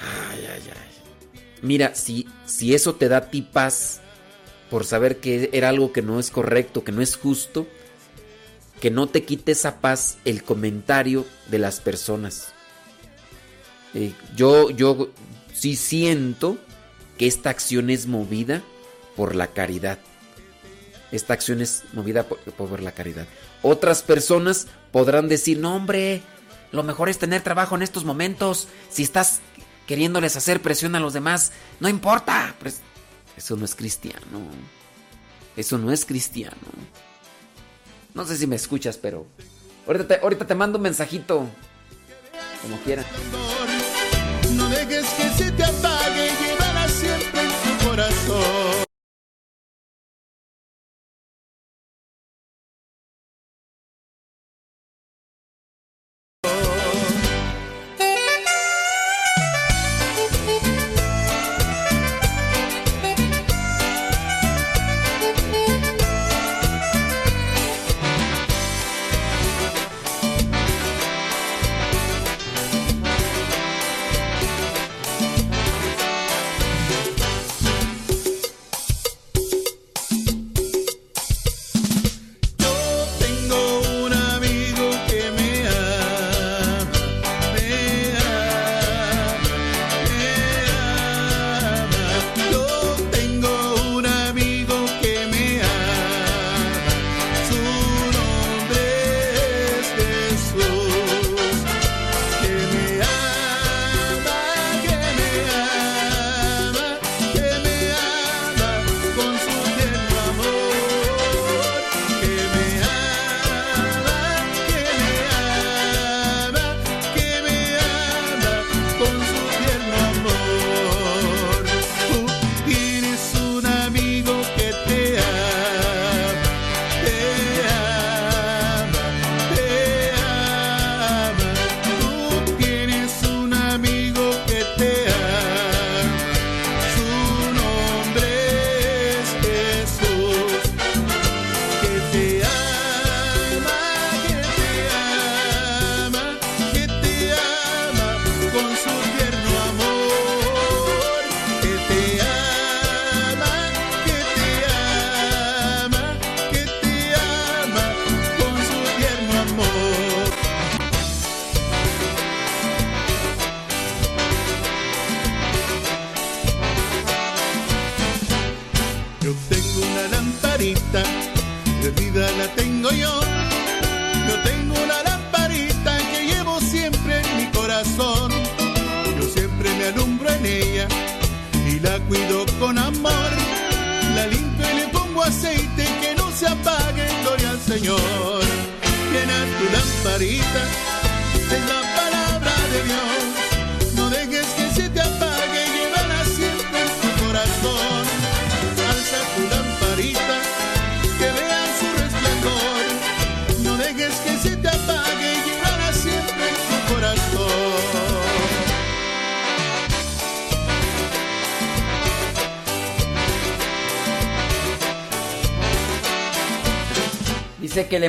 [0.00, 1.40] Ay, ay, ay.
[1.62, 4.00] Mira, si, si eso te da a ti paz,
[4.72, 7.66] por saber que era algo que no es correcto, que no es justo,
[8.80, 12.48] que no te quite esa paz el comentario de las personas.
[13.94, 15.10] Eh, yo, yo
[15.52, 16.58] sí siento
[17.18, 18.62] que esta acción es movida
[19.16, 19.98] por la caridad.
[21.10, 23.26] Esta acción es movida por, por, la caridad.
[23.62, 26.22] Otras personas podrán decir, no hombre,
[26.72, 28.68] lo mejor es tener trabajo en estos momentos.
[28.90, 29.40] Si estás
[29.86, 32.54] queriéndoles hacer presión a los demás, no importa.
[32.58, 32.80] Pues
[33.36, 34.48] eso no es cristiano.
[35.56, 36.56] Eso no es cristiano.
[38.14, 39.26] No sé si me escuchas, pero
[39.86, 41.46] ahorita te, mando un mensajito.
[42.62, 43.06] Como quieras.
[44.52, 45.64] No que se te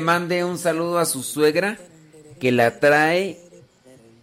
[0.04, 1.78] mande un saludo a su suegra
[2.40, 3.40] que la trae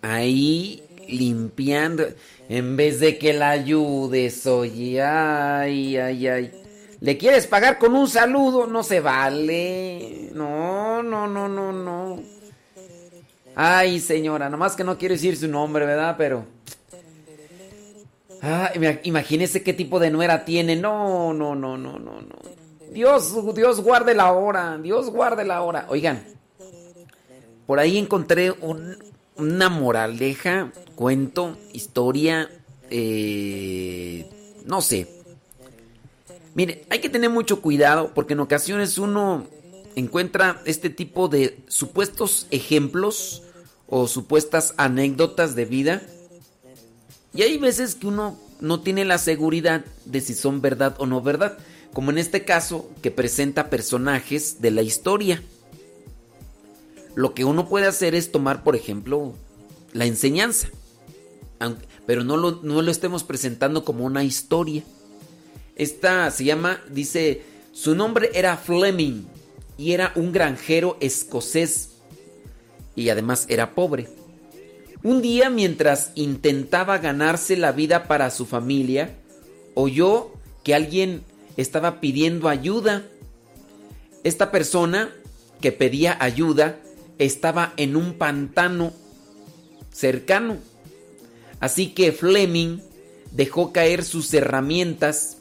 [0.03, 2.05] ahí limpiando
[2.49, 6.53] en vez de que la ayudes, oye, ay, ay, ay.
[7.01, 8.67] ¿Le quieres pagar con un saludo?
[8.67, 10.31] No se vale.
[10.35, 12.23] No, no, no, no, no.
[13.55, 16.15] Ay, señora, nomás que no quiero decir su nombre, ¿verdad?
[16.19, 16.45] Pero...
[18.43, 20.77] Ah, imagínese qué tipo de nuera tiene.
[20.77, 22.60] No, no, no, no, no, no.
[22.93, 24.79] Dios, Dios guarde la hora.
[24.79, 25.87] Dios guarde la hora.
[25.89, 26.25] Oigan,
[27.67, 28.53] por ahí encontré
[29.37, 32.51] una moraleja, cuento, historia,
[32.91, 34.29] eh,
[34.67, 35.09] no sé.
[36.55, 39.47] Mire, hay que tener mucho cuidado porque en ocasiones uno
[39.95, 43.43] encuentra este tipo de supuestos ejemplos
[43.87, 46.03] o supuestas anécdotas de vida.
[47.33, 51.23] Y hay veces que uno no tiene la seguridad de si son verdad o no
[51.23, 51.57] verdad
[51.93, 55.43] como en este caso que presenta personajes de la historia.
[57.15, 59.35] Lo que uno puede hacer es tomar, por ejemplo,
[59.93, 60.69] la enseñanza,
[62.07, 64.85] pero no lo, no lo estemos presentando como una historia.
[65.77, 69.25] Esta se llama, dice, su nombre era Fleming
[69.77, 71.91] y era un granjero escocés
[72.95, 74.09] y además era pobre.
[75.03, 79.17] Un día mientras intentaba ganarse la vida para su familia,
[79.75, 81.25] oyó que alguien
[81.61, 83.05] estaba pidiendo ayuda.
[84.25, 85.11] Esta persona
[85.61, 86.77] que pedía ayuda
[87.19, 88.93] estaba en un pantano
[89.93, 90.59] cercano.
[91.61, 92.79] Así que Fleming
[93.33, 95.37] dejó caer sus herramientas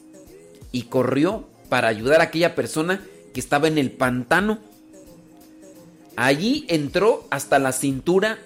[0.72, 4.58] y corrió para ayudar a aquella persona que estaba en el pantano.
[6.16, 8.38] Allí entró hasta la cintura.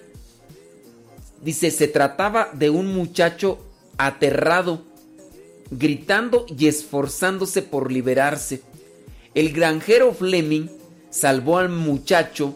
[1.41, 3.59] Dice, se trataba de un muchacho
[3.97, 4.81] aterrado
[5.71, 8.61] gritando y esforzándose por liberarse.
[9.33, 10.67] El granjero Fleming
[11.09, 12.55] salvó al muchacho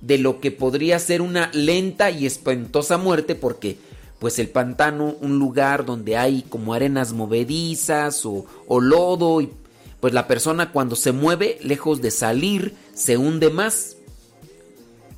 [0.00, 3.78] de lo que podría ser una lenta y espantosa muerte porque
[4.18, 9.50] pues el pantano, un lugar donde hay como arenas movedizas o, o lodo y
[9.98, 13.96] pues la persona cuando se mueve, lejos de salir, se hunde más.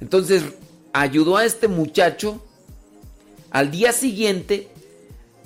[0.00, 0.42] Entonces
[0.92, 2.42] ayudó a este muchacho.
[3.50, 4.71] Al día siguiente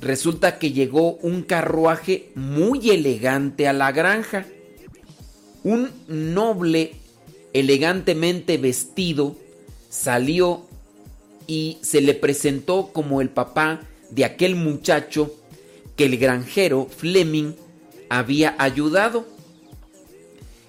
[0.01, 4.47] resulta que llegó un carruaje muy elegante a la granja.
[5.65, 6.93] Un noble
[7.53, 9.37] elegantemente vestido
[9.89, 10.63] salió
[11.47, 15.35] y se le presentó como el papá de aquel muchacho
[15.97, 17.55] que el granjero Fleming
[18.09, 19.27] había ayudado.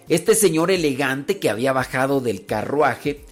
[0.08, 3.26] Este señor elegante que había bajado del carruaje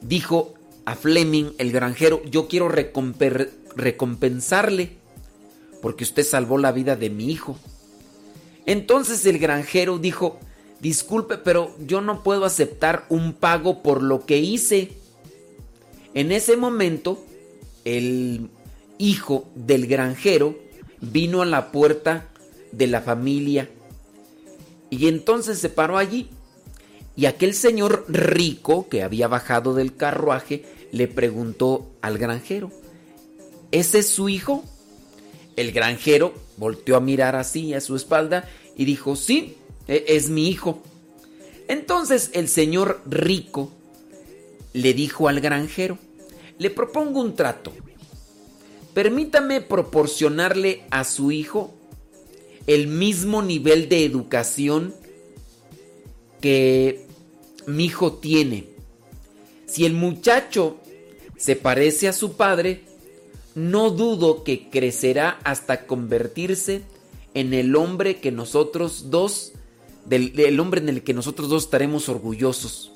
[0.00, 0.54] dijo
[0.86, 5.03] a Fleming, el granjero, yo quiero recompensarle
[5.84, 7.58] porque usted salvó la vida de mi hijo.
[8.64, 10.38] Entonces el granjero dijo,
[10.80, 14.92] disculpe, pero yo no puedo aceptar un pago por lo que hice.
[16.14, 17.22] En ese momento,
[17.84, 18.48] el
[18.96, 20.56] hijo del granjero
[21.02, 22.30] vino a la puerta
[22.72, 23.68] de la familia
[24.88, 26.30] y entonces se paró allí.
[27.14, 32.70] Y aquel señor rico que había bajado del carruaje le preguntó al granjero,
[33.70, 34.64] ¿ese es su hijo?
[35.56, 39.56] El granjero volteó a mirar así a su espalda y dijo, sí,
[39.88, 40.82] e-, es mi hijo.
[41.68, 43.72] Entonces el señor rico
[44.72, 45.98] le dijo al granjero,
[46.58, 47.72] le propongo un trato.
[48.92, 51.74] Permítame proporcionarle a su hijo
[52.66, 54.94] el mismo nivel de educación
[56.40, 57.06] que
[57.66, 58.66] mi hijo tiene.
[59.66, 60.78] Si el muchacho
[61.36, 62.84] se parece a su padre,
[63.54, 66.82] no dudo que crecerá hasta convertirse
[67.34, 69.52] en el hombre que nosotros dos,
[70.06, 72.92] del, hombre en el que nosotros dos estaremos orgullosos.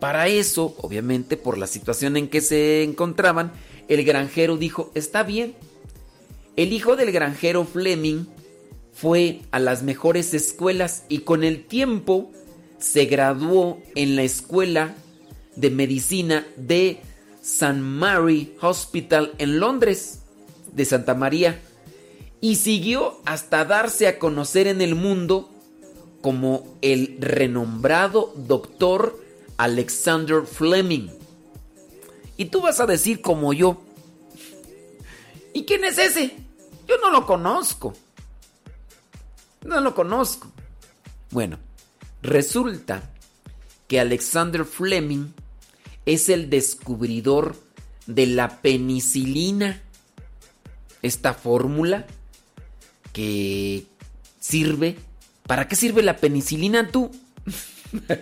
[0.00, 3.52] Para eso, obviamente, por la situación en que se encontraban,
[3.88, 5.54] el granjero dijo, está bien.
[6.56, 8.24] El hijo del granjero Fleming
[8.92, 12.30] fue a las mejores escuelas y con el tiempo
[12.78, 14.94] se graduó en la escuela
[15.56, 17.00] de medicina de
[17.42, 17.74] St.
[17.74, 20.20] Mary Hospital en Londres,
[20.72, 21.60] de Santa María,
[22.40, 25.50] y siguió hasta darse a conocer en el mundo
[26.20, 29.20] como el renombrado doctor
[29.56, 31.08] Alexander Fleming.
[32.36, 33.82] Y tú vas a decir como yo,
[35.52, 36.36] ¿y quién es ese?
[36.86, 37.92] Yo no lo conozco.
[39.64, 40.50] No lo conozco.
[41.30, 41.58] Bueno,
[42.22, 43.10] resulta
[43.88, 45.32] que Alexander Fleming
[46.06, 47.56] es el descubridor
[48.06, 49.82] de la penicilina.
[51.02, 52.06] Esta fórmula
[53.12, 53.86] que
[54.38, 54.96] sirve.
[55.46, 57.10] ¿Para qué sirve la penicilina tú?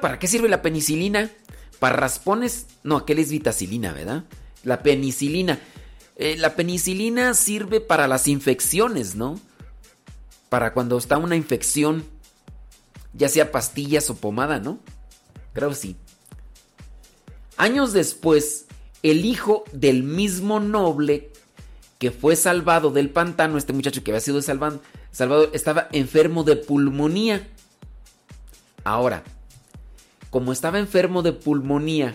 [0.00, 1.30] ¿Para qué sirve la penicilina?
[1.78, 2.66] ¿Para raspones?
[2.82, 4.24] No, aquel es vitacilina, ¿verdad?
[4.64, 5.60] La penicilina.
[6.16, 9.40] Eh, la penicilina sirve para las infecciones, ¿no?
[10.48, 12.04] Para cuando está una infección,
[13.12, 14.78] ya sea pastillas o pomada, ¿no?
[15.54, 15.96] Creo que sí.
[17.56, 18.66] Años después,
[19.02, 21.30] el hijo del mismo noble
[21.98, 24.82] que fue salvado del pantano, este muchacho que había sido salvado,
[25.52, 27.48] estaba enfermo de pulmonía.
[28.82, 29.22] Ahora,
[30.28, 32.14] como estaba enfermo de pulmonía,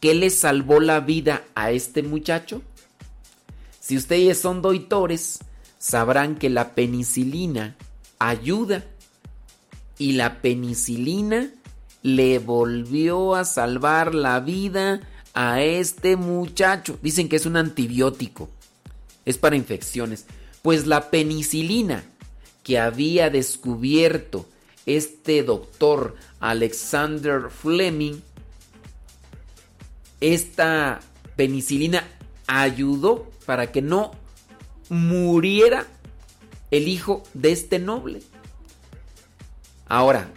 [0.00, 2.60] ¿qué le salvó la vida a este muchacho?
[3.80, 5.38] Si ustedes son doitores,
[5.78, 7.76] sabrán que la penicilina
[8.18, 8.84] ayuda.
[10.00, 11.50] Y la penicilina
[12.02, 15.00] le volvió a salvar la vida
[15.34, 16.98] a este muchacho.
[17.02, 18.48] Dicen que es un antibiótico.
[19.24, 20.26] Es para infecciones.
[20.62, 22.04] Pues la penicilina
[22.62, 24.46] que había descubierto
[24.86, 28.20] este doctor Alexander Fleming,
[30.20, 31.00] esta
[31.36, 32.04] penicilina
[32.46, 34.12] ayudó para que no
[34.88, 35.86] muriera
[36.70, 38.22] el hijo de este noble.
[39.86, 40.28] Ahora,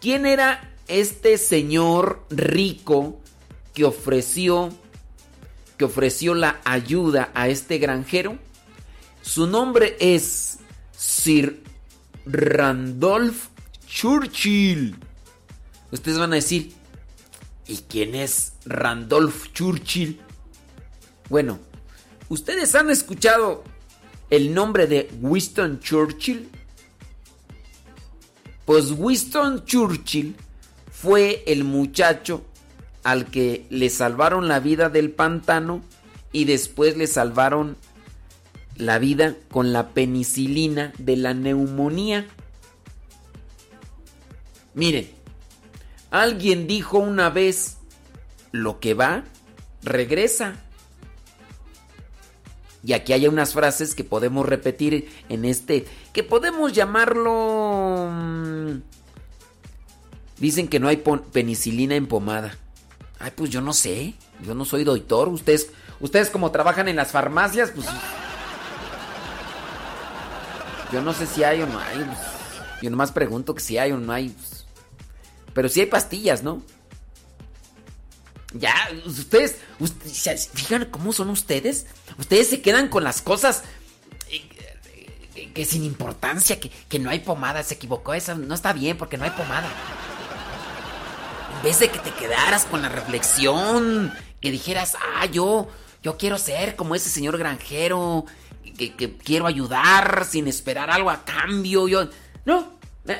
[0.00, 3.20] ¿quién era este señor rico
[3.74, 4.70] que ofreció
[5.80, 8.38] que ofreció la ayuda a este granjero?
[9.22, 10.58] Su nombre es
[10.94, 11.62] Sir
[12.26, 13.46] Randolph
[13.86, 14.94] Churchill.
[15.90, 16.74] Ustedes van a decir,
[17.66, 20.20] ¿y quién es Randolph Churchill?
[21.30, 21.58] Bueno,
[22.28, 23.64] ¿ustedes han escuchado
[24.28, 26.46] el nombre de Winston Churchill?
[28.66, 30.36] Pues Winston Churchill
[31.00, 32.44] fue el muchacho
[33.04, 35.82] al que le salvaron la vida del pantano
[36.30, 37.78] y después le salvaron
[38.76, 42.26] la vida con la penicilina de la neumonía.
[44.74, 45.10] Miren,
[46.10, 47.78] alguien dijo una vez,
[48.52, 49.24] lo que va,
[49.82, 50.56] regresa.
[52.84, 58.10] Y aquí hay unas frases que podemos repetir en este, que podemos llamarlo...
[60.40, 61.02] Dicen que no hay
[61.32, 62.56] penicilina en pomada.
[63.18, 65.28] Ay, pues yo no sé, yo no soy doctor.
[65.28, 65.68] Ustedes,
[66.00, 67.86] ustedes como trabajan en las farmacias, pues...
[70.92, 71.98] Yo no sé si hay o no hay.
[71.98, 72.18] pues,
[72.82, 74.30] Yo nomás pregunto que si hay o no hay.
[74.30, 74.66] pues.
[75.52, 76.62] Pero sí hay pastillas, ¿no?
[78.54, 78.74] Ya,
[79.06, 81.86] ustedes, ustedes, ¿se fijan cómo son ustedes?
[82.18, 83.62] Ustedes se quedan con las cosas
[84.28, 88.98] eh, que sin importancia, que, que no hay pomada, se equivocó, eso no está bien
[88.98, 89.68] porque no hay pomada.
[91.60, 95.68] En vez de que te quedaras con la reflexión, que dijeras, ah, yo,
[96.02, 98.24] yo quiero ser como ese señor granjero,
[98.78, 102.08] que, quiero ayudar sin esperar algo a cambio, yo...
[102.46, 102.72] No,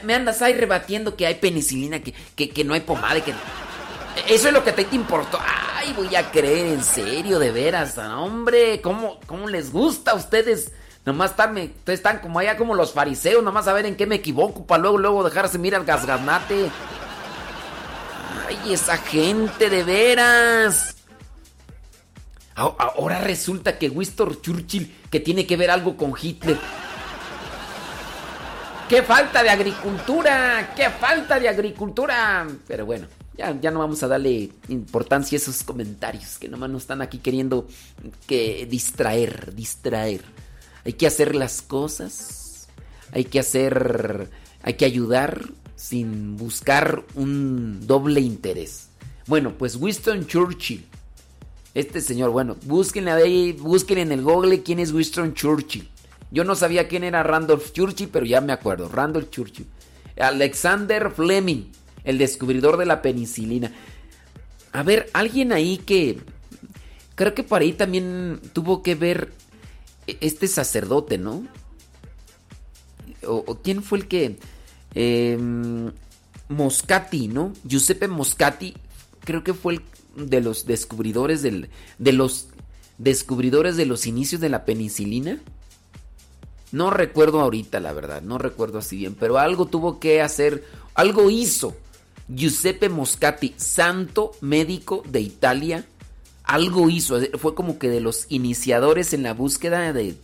[0.05, 3.35] me, andas ahí rebatiendo que hay penicilina, que, que, que no hay pomada, que...
[4.27, 5.39] Eso es lo que te, te importó.
[5.77, 7.99] Ay, voy a creer en serio, de veras.
[7.99, 10.73] Hombre, ¿cómo, cómo les gusta a ustedes?
[11.05, 14.17] Nomás están, me- están como allá como los fariseos, nomás a ver en qué me
[14.17, 16.71] equivoco para luego, luego dejarse mirar al gasganate.
[18.47, 20.97] Ay, esa gente, de veras.
[22.55, 26.59] Ahora resulta que Winston Churchill, que tiene que ver algo con Hitler.
[28.89, 30.75] ¡Qué falta de agricultura!
[30.77, 32.47] ¡Qué falta de agricultura!
[32.67, 33.07] Pero bueno,
[33.39, 37.19] ya, ya no vamos a darle importancia a esos comentarios que nomás nos están aquí
[37.19, 37.67] queriendo
[38.27, 40.23] que distraer, distraer.
[40.85, 42.69] Hay que hacer las cosas,
[43.13, 44.29] hay que hacer,
[44.63, 45.45] hay que ayudar
[45.81, 48.91] sin buscar un doble interés.
[49.27, 50.87] Bueno, pues Winston Churchill.
[51.73, 55.89] Este señor, bueno, búsquenle ahí, búsquenle en el Google quién es Winston Churchill.
[56.31, 58.91] Yo no sabía quién era Randolph Churchill, pero ya me acuerdo.
[58.91, 59.67] Randolph Churchill.
[60.19, 61.73] Alexander Fleming,
[62.05, 63.73] el descubridor de la penicilina.
[64.73, 66.21] A ver, alguien ahí que...
[67.15, 69.33] Creo que por ahí también tuvo que ver
[70.07, 71.47] este sacerdote, ¿no?
[73.27, 74.39] ¿O, o quién fue el que...
[74.95, 75.93] em,
[76.49, 77.53] Moscati, ¿no?
[77.65, 78.75] Giuseppe Moscati,
[79.25, 79.83] creo que fue el
[80.17, 82.49] de los descubridores de los
[82.99, 85.41] descubridores de los inicios de la penicilina.
[86.73, 91.31] No recuerdo ahorita, la verdad, no recuerdo así bien, pero algo tuvo que hacer, algo
[91.31, 91.77] hizo
[92.29, 95.85] Giuseppe Moscati, santo médico de Italia,
[96.45, 100.15] algo hizo, fue como que de los iniciadores en la búsqueda de,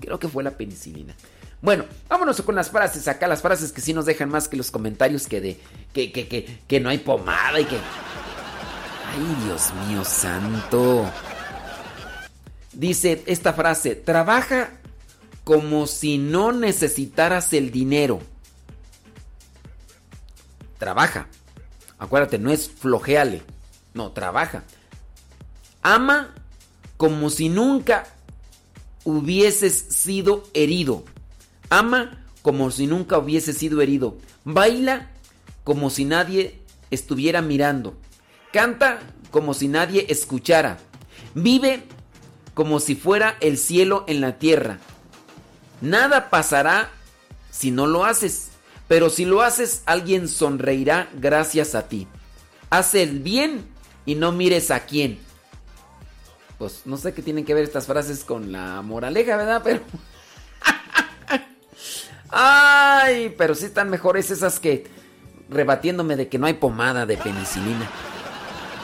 [0.00, 1.14] creo que fue la penicilina.
[1.62, 4.70] Bueno, vámonos con las frases acá, las frases que sí nos dejan más que los
[4.70, 5.60] comentarios que de
[5.92, 7.76] que, que, que, que no hay pomada y que...
[7.76, 11.10] Ay, Dios mío santo.
[12.72, 14.70] Dice esta frase, trabaja
[15.44, 18.20] como si no necesitaras el dinero.
[20.78, 21.28] trabaja.
[21.98, 23.42] Acuérdate, no es flojeale.
[23.92, 24.64] No, trabaja.
[25.82, 26.34] Ama
[26.96, 28.06] como si nunca
[29.04, 31.04] hubieses sido herido.
[31.70, 34.18] Ama como si nunca hubieses sido herido.
[34.44, 35.10] Baila
[35.64, 37.94] como si nadie estuviera mirando.
[38.52, 38.98] Canta
[39.30, 40.78] como si nadie escuchara.
[41.34, 41.84] Vive
[42.54, 44.78] como si fuera el cielo en la tierra.
[45.80, 46.90] Nada pasará
[47.50, 48.50] si no lo haces,
[48.88, 52.08] pero si lo haces alguien sonreirá gracias a ti.
[52.68, 53.64] Haz el bien
[54.04, 55.18] y no mires a quién.
[56.58, 59.62] Pues no sé qué tienen que ver estas frases con la moraleja, ¿verdad?
[59.64, 59.82] Pero...
[62.28, 64.86] Ay, pero sí están mejores esas que
[65.48, 67.90] rebatiéndome de que no hay pomada de penicilina.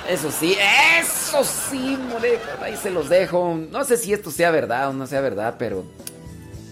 [0.08, 0.56] Eso sí,
[1.00, 3.56] eso sí, Morejo, ahí se los dejo.
[3.70, 5.84] No sé si esto sea verdad o no sea verdad, pero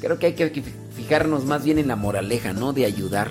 [0.01, 0.63] creo que hay que
[0.95, 2.73] fijarnos más bien en la moraleja, ¿no?
[2.73, 3.31] De ayudar.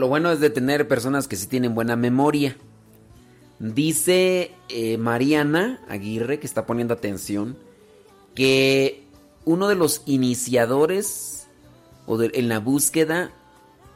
[0.00, 2.56] Lo, bueno es de tener personas que sí tienen buena memoria.
[3.58, 7.56] Dice eh, Mariana Aguirre, que está poniendo atención,
[8.34, 9.04] que
[9.44, 11.46] uno de los iniciadores
[12.06, 13.30] o en la búsqueda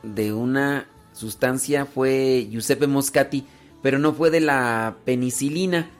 [0.02, 3.46] de una sustancia fue Giuseppe Moscati,
[3.82, 5.90] pero no fue de la penicilina,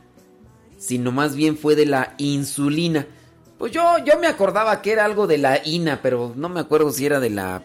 [0.79, 3.07] sino más bien fue de la insulina.
[3.59, 6.91] Pues yo, yo me acordaba que era algo de la ina, pero no me acuerdo
[6.91, 7.63] si era de la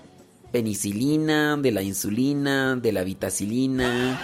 [0.51, 4.19] penicilina, de la insulina, de la vitacilina.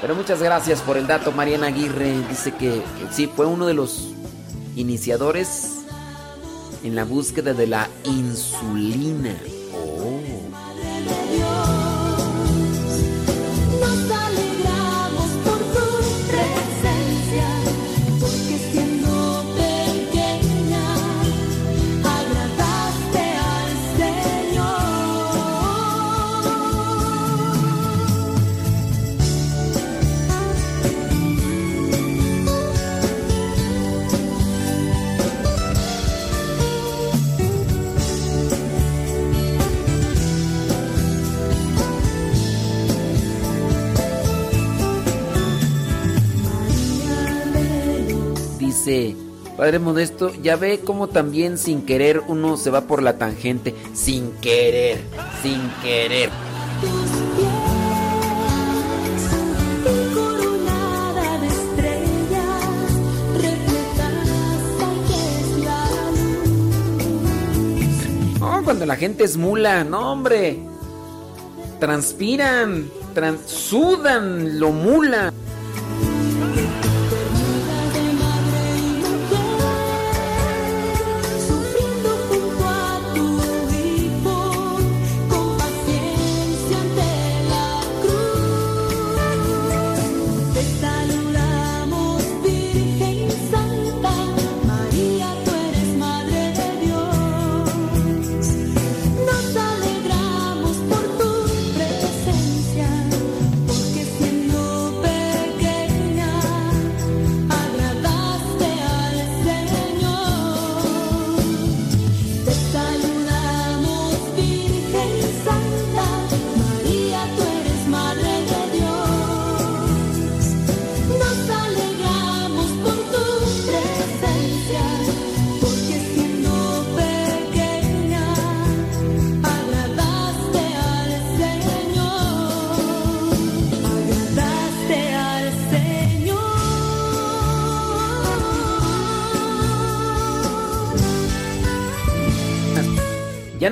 [0.00, 2.14] Pero muchas gracias por el dato, Mariana Aguirre.
[2.28, 4.12] Dice que sí, fue uno de los
[4.76, 5.84] iniciadores
[6.84, 9.34] en la búsqueda de la insulina.
[49.56, 53.74] Padre Modesto, ya ve cómo también sin querer uno se va por la tangente.
[53.94, 55.00] Sin querer,
[55.42, 56.30] sin querer.
[68.40, 70.60] Oh, cuando la gente es mula, no hombre.
[71.80, 72.88] Transpiran,
[73.46, 75.32] sudan lo mula.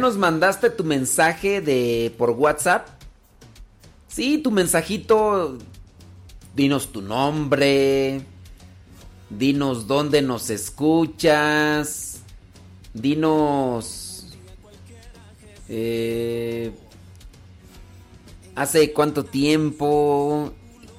[0.05, 2.89] Nos mandaste tu mensaje de por WhatsApp?
[4.07, 5.57] Sí, tu mensajito.
[6.55, 8.20] Dinos tu nombre.
[9.31, 12.20] Dinos dónde nos escuchas.
[12.92, 14.36] Dinos.
[15.70, 16.70] Eh,
[18.55, 20.52] ¿Hace cuánto tiempo?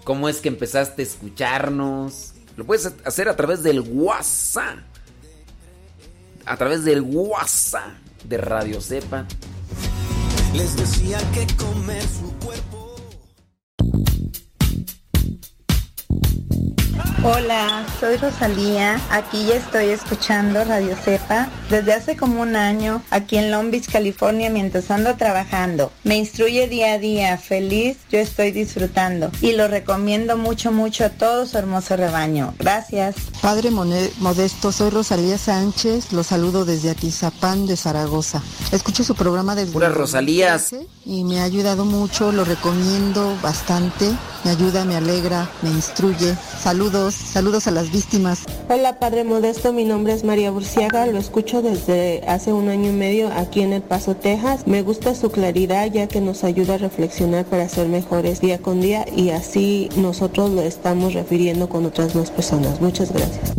[0.03, 2.33] ¿Cómo es que empezaste a escucharnos?
[2.57, 4.79] Lo puedes hacer a través del WhatsApp.
[6.43, 9.25] A través del WhatsApp de Radio Cepa.
[10.53, 12.74] Les decía que comer su cuerpo.
[17.23, 19.01] Hola, soy Rosalía.
[19.09, 23.91] Aquí ya estoy escuchando Radio Cepa desde hace como un año aquí en Long Beach,
[23.91, 25.91] California, mientras ando trabajando.
[26.03, 27.37] Me instruye día a día.
[27.37, 32.53] Feliz, yo estoy disfrutando y lo recomiendo mucho, mucho a todo su hermoso rebaño.
[32.59, 33.15] Gracias.
[33.41, 36.13] Padre Modesto, soy Rosalía Sánchez.
[36.13, 38.41] Los saludo desde Atizapán de Zaragoza.
[38.71, 40.75] Escucho su programa desde Puras Rosalías.
[41.05, 44.11] y me ha ayudado mucho, lo recomiendo bastante.
[44.43, 46.35] Me ayuda, me alegra, me instruye.
[46.61, 48.45] Saludos, saludos a las víctimas.
[48.69, 52.93] Hola Padre Modesto, mi nombre es María Burciaga, lo escucho desde hace un año y
[52.93, 54.67] medio aquí en El Paso, Texas.
[54.67, 58.81] Me gusta su claridad ya que nos ayuda a reflexionar para ser mejores día con
[58.81, 62.81] día y así nosotros lo estamos refiriendo con otras más personas.
[62.81, 63.53] Muchas gracias.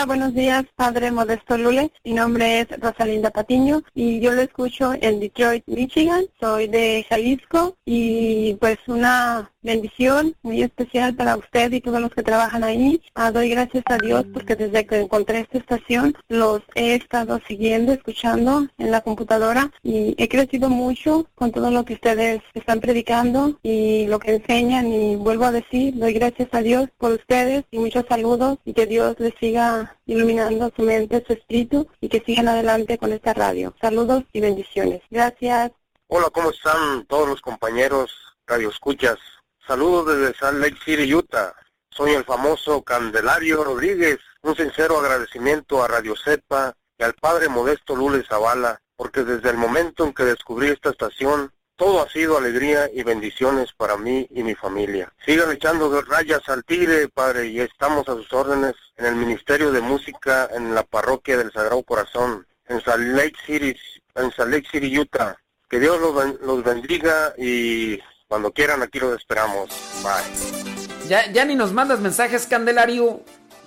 [0.00, 1.92] Hola, buenos días, Padre Modesto Lule.
[2.04, 6.24] Mi nombre es Rosalinda Patiño y yo lo escucho en Detroit, Michigan.
[6.40, 12.22] Soy de Jalisco y pues una bendición muy especial para usted y todos los que
[12.22, 13.02] trabajan ahí.
[13.14, 17.92] Ah, doy gracias a Dios porque desde que encontré esta estación los he estado siguiendo,
[17.92, 23.58] escuchando en la computadora y he crecido mucho con todo lo que ustedes están predicando
[23.62, 27.78] y lo que enseñan y vuelvo a decir, doy gracias a Dios por ustedes y
[27.78, 32.48] muchos saludos y que Dios les siga iluminando su mente, su espíritu y que sigan
[32.48, 33.74] adelante con esta radio.
[33.80, 35.02] Saludos y bendiciones.
[35.10, 35.72] Gracias.
[36.08, 38.12] Hola, ¿cómo están todos los compañeros
[38.46, 39.18] Radio Escuchas?
[39.66, 41.54] Saludos desde Salt Lake City, Utah.
[41.90, 44.18] Soy el famoso Candelario Rodríguez.
[44.42, 49.56] Un sincero agradecimiento a Radio Cepa y al padre Modesto Lule Zavala, porque desde el
[49.56, 54.42] momento en que descubrí esta estación, todo ha sido alegría y bendiciones para mí y
[54.42, 55.10] mi familia.
[55.24, 59.80] Sigan echando rayas al tigre, padre, y estamos a sus órdenes en el Ministerio de
[59.80, 63.74] Música en la parroquia del Sagrado Corazón, en Salt Lake City,
[64.14, 65.36] en Salt Lake City, Utah.
[65.68, 67.98] Que Dios los, ben- los bendiga y
[68.28, 69.70] cuando quieran aquí los esperamos.
[70.02, 71.08] Bye.
[71.08, 73.22] Ya, ya ni nos mandas mensajes, Candelario.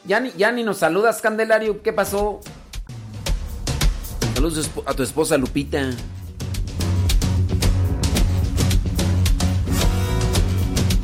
[0.05, 1.81] Ya ni, ya ni nos saludas, Candelario.
[1.81, 2.41] ¿Qué pasó?
[4.35, 5.89] Saludos a tu esposa Lupita.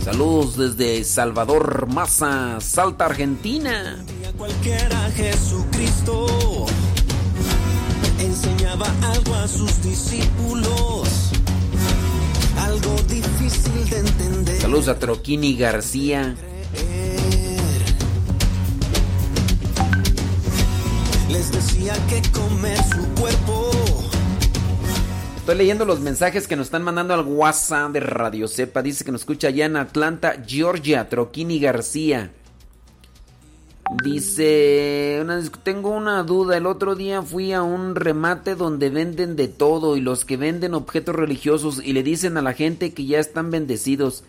[0.03, 4.03] Saludos desde Salvador Maza, Salta, Argentina.
[4.39, 6.65] Cualquiera Jesucristo
[8.19, 11.31] enseñaba algo a sus discípulos,
[12.57, 14.61] algo difícil de entender.
[14.61, 16.37] Saludos a Troquini García.
[21.29, 23.71] Les decía que comer su cuerpo
[25.35, 28.81] Estoy leyendo los mensajes que nos están mandando al WhatsApp de Radio Cepa.
[28.83, 32.31] Dice que nos escucha allá en Atlanta, Georgia, Troquini García.
[33.89, 35.25] Dice,
[35.63, 36.57] tengo una duda.
[36.57, 40.75] El otro día fui a un remate donde venden de todo y los que venden
[40.75, 44.23] objetos religiosos y le dicen a la gente que ya están bendecidos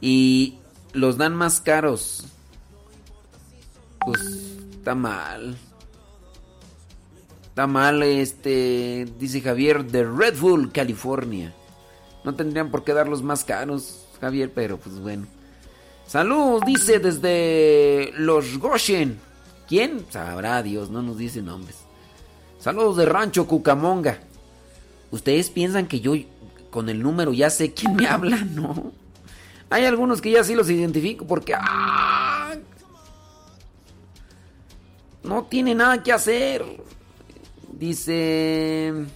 [0.00, 0.58] y
[0.92, 2.24] los dan más caros.
[4.06, 4.20] Pues
[4.78, 5.56] está mal.
[7.48, 11.52] Está mal, este, dice Javier, de Red Bull, California.
[12.24, 15.26] No tendrían por qué darlos más caros, Javier, pero pues bueno.
[16.10, 19.20] Salud, dice desde Los Goshen.
[19.68, 20.04] ¿Quién?
[20.10, 21.76] Sabrá Dios, no nos dice nombres.
[22.58, 24.18] Saludos de Rancho Cucamonga.
[25.12, 26.14] Ustedes piensan que yo
[26.70, 28.90] con el número ya sé quién me habla, ¿no?
[29.70, 32.56] Hay algunos que ya sí los identifico porque ¡ah!
[35.22, 36.64] no tiene nada que hacer.
[37.72, 39.06] Dice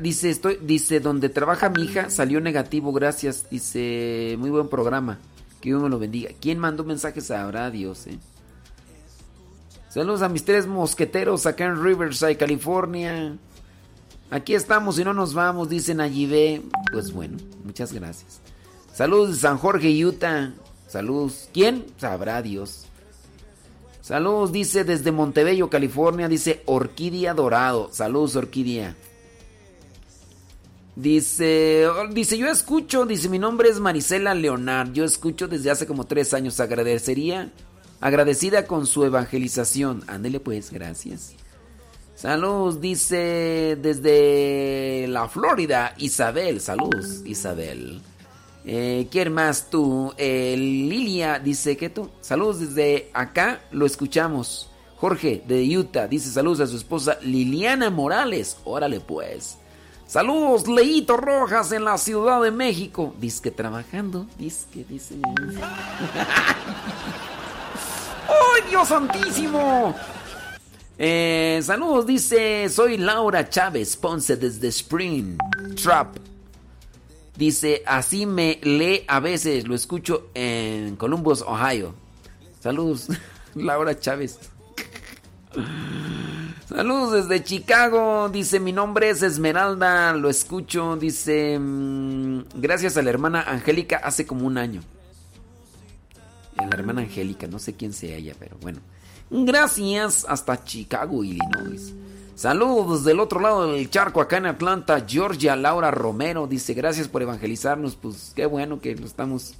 [0.00, 3.48] dice estoy dice donde trabaja mi hija salió negativo, gracias.
[3.50, 5.18] Dice muy buen programa.
[5.60, 6.30] Que Dios me lo bendiga.
[6.40, 7.26] ¿Quién mandó mensajes?
[7.26, 8.18] Sabrá Dios, eh.
[9.88, 13.36] Saludos a mis tres mosqueteros acá en Riverside, California.
[14.30, 16.62] Aquí estamos y no nos vamos, dicen allí ve.
[16.90, 18.40] Pues bueno, muchas gracias.
[18.92, 20.52] Saludos de San Jorge, Utah.
[20.88, 21.48] Saludos.
[21.52, 21.86] ¿Quién?
[21.98, 22.86] Sabrá Dios.
[24.00, 27.88] Saludos, dice desde Montebello, California, dice Orquídea Dorado.
[27.92, 28.96] Saludos, Orquídea.
[30.94, 36.04] Dice, dice, yo escucho, dice, mi nombre es Marisela Leonard, yo escucho desde hace como
[36.04, 37.50] tres años, agradecería,
[38.00, 40.04] agradecida con su evangelización.
[40.06, 41.34] Ándele pues, gracias.
[42.14, 48.02] Saludos, dice, desde la Florida, Isabel, saludos, Isabel.
[48.64, 50.12] Eh, ¿Quién más tú?
[50.16, 52.10] Eh, Lilia dice que tú.
[52.20, 54.68] Saludos desde acá, lo escuchamos.
[54.96, 58.58] Jorge de Utah dice saludos a su esposa Liliana Morales.
[58.64, 59.58] Órale pues.
[60.12, 63.14] Saludos, Leito Rojas en la Ciudad de México.
[63.18, 64.26] Dice que trabajando.
[64.38, 65.16] Dice que dice.
[68.28, 69.96] ¡Ay, Dios santísimo!
[70.98, 72.68] Eh, saludos, dice.
[72.68, 75.38] Soy Laura Chávez Ponce desde Spring
[75.82, 76.18] Trap.
[77.34, 79.66] Dice, así me lee a veces.
[79.66, 81.94] Lo escucho en Columbus, Ohio.
[82.60, 83.08] Saludos,
[83.54, 84.38] Laura Chávez.
[86.68, 88.28] Saludos desde Chicago.
[88.30, 90.12] Dice, mi nombre es Esmeralda.
[90.14, 90.96] Lo escucho.
[90.96, 94.82] Dice, mm, gracias a la hermana Angélica hace como un año.
[96.56, 98.80] La hermana Angélica, no sé quién sea ella, pero bueno.
[99.30, 101.94] Gracias hasta Chicago, Illinois.
[102.34, 106.46] Saludos del otro lado del charco, acá en Atlanta, Georgia, Laura Romero.
[106.46, 107.96] Dice, gracias por evangelizarnos.
[107.96, 109.54] Pues qué bueno que lo estamos...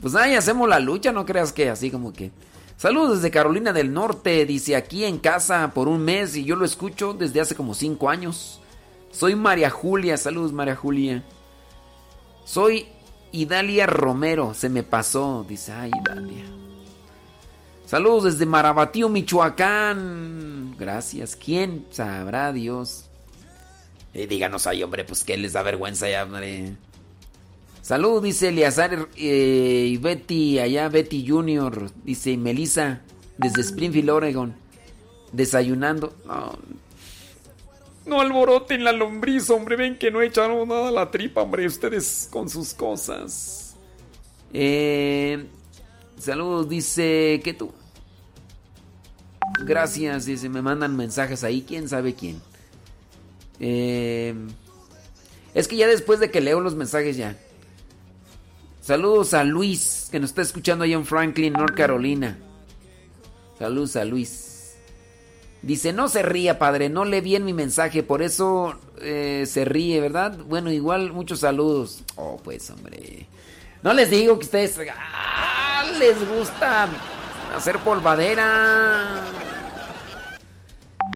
[0.00, 2.30] Pues ahí hacemos la lucha, no creas que así como que...
[2.76, 6.66] Saludos desde Carolina del Norte, dice aquí en casa por un mes y yo lo
[6.66, 8.60] escucho desde hace como cinco años.
[9.10, 11.24] Soy María Julia, saludos María Julia.
[12.44, 12.86] Soy
[13.32, 16.44] Idalia Romero, se me pasó, dice, ay Idalia.
[17.86, 20.76] Saludos desde Marabatío, Michoacán.
[20.78, 23.06] Gracias, ¿quién sabrá Dios?
[24.12, 26.76] Eh, díganos ahí, hombre, pues que les da vergüenza ya, hombre.
[27.86, 33.02] Salud, dice Eliazar eh, y Betty, allá Betty Junior, dice Melissa,
[33.38, 34.56] desde Springfield, Oregon,
[35.30, 36.12] desayunando.
[36.26, 36.58] No,
[38.04, 42.28] no alboroten la lombriz, hombre, ven que no echaron nada a la tripa, hombre, ustedes
[42.28, 43.76] con sus cosas.
[44.52, 45.46] Eh,
[46.18, 47.72] saludos, dice, ¿qué tú?
[49.64, 52.42] Gracias, dice, me mandan mensajes ahí, quién sabe quién.
[53.60, 54.34] Eh,
[55.54, 57.38] es que ya después de que leo los mensajes ya.
[58.86, 62.38] Saludos a Luis, que nos está escuchando allá en Franklin, North Carolina.
[63.58, 64.76] Saludos a Luis.
[65.60, 70.00] Dice, no se ría, padre, no lee bien mi mensaje, por eso eh, se ríe,
[70.00, 70.38] ¿verdad?
[70.46, 72.04] Bueno, igual muchos saludos.
[72.14, 73.26] Oh, pues, hombre.
[73.82, 76.88] No les digo que ustedes ah, les gusta
[77.56, 79.20] hacer polvadera.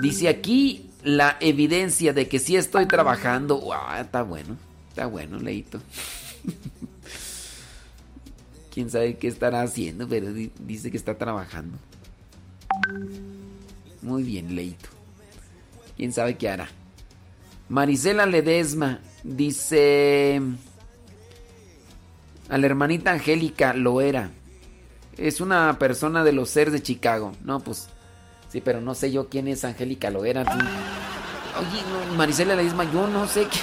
[0.03, 3.63] Dice aquí la evidencia de que sí estoy trabajando.
[3.73, 4.57] Ah, está bueno,
[4.89, 5.81] está bueno, Leito.
[8.71, 11.77] Quién sabe qué estará haciendo, pero dice que está trabajando.
[14.03, 14.89] Muy bien, Leito.
[15.97, 16.69] Quién sabe qué hará.
[17.69, 20.41] Marisela Ledesma dice
[22.49, 24.31] a la hermanita Angélica lo era.
[25.17, 27.33] Es una persona de los seres de Chicago.
[27.45, 27.89] No, pues
[28.51, 30.43] sí, pero no sé yo quién es Angélica Loera.
[30.43, 33.59] Oye, Marisela Ledesma, yo no sé qué.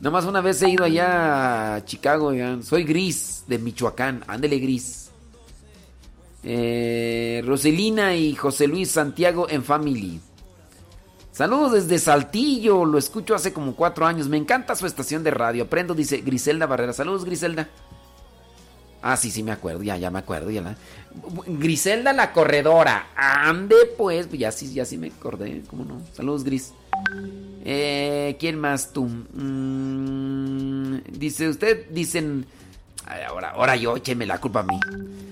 [0.00, 2.32] Nomás una vez he ido allá a Chicago.
[2.62, 4.24] Soy Gris de Michoacán.
[4.26, 5.10] Ándele Gris.
[6.42, 10.20] Eh, Roselina y José Luis Santiago en Family.
[11.32, 12.84] Saludos desde Saltillo.
[12.84, 14.28] Lo escucho hace como cuatro años.
[14.28, 15.64] Me encanta su estación de radio.
[15.64, 16.92] Aprendo, dice Griselda Barrera.
[16.92, 17.68] Saludos, Griselda.
[19.02, 19.82] Ah, sí, sí, me acuerdo.
[19.82, 20.50] Ya, ya me acuerdo.
[20.50, 20.76] Ya la...
[21.46, 23.08] Griselda la corredora.
[23.16, 24.30] Ande, pues.
[24.30, 25.62] Ya sí, ya sí me acordé.
[25.68, 26.00] ¿Cómo no?
[26.12, 26.72] Saludos, Gris.
[27.64, 29.04] Eh, ¿Quién más tú?
[29.04, 32.46] Mm, dice usted, dicen...
[33.28, 34.80] Ahora, ahora yo, écheme la culpa a mí.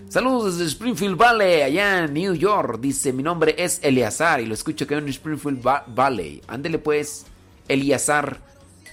[0.09, 2.79] Saludos desde Springfield Valley, allá en New York.
[2.81, 6.41] Dice, mi nombre es Eleazar y lo escucho que en Springfield Valley.
[6.47, 7.27] Ándele pues,
[7.67, 8.39] Eleazar,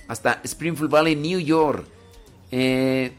[0.07, 1.85] hasta Springfield Valley, New York.
[2.51, 3.13] Eh,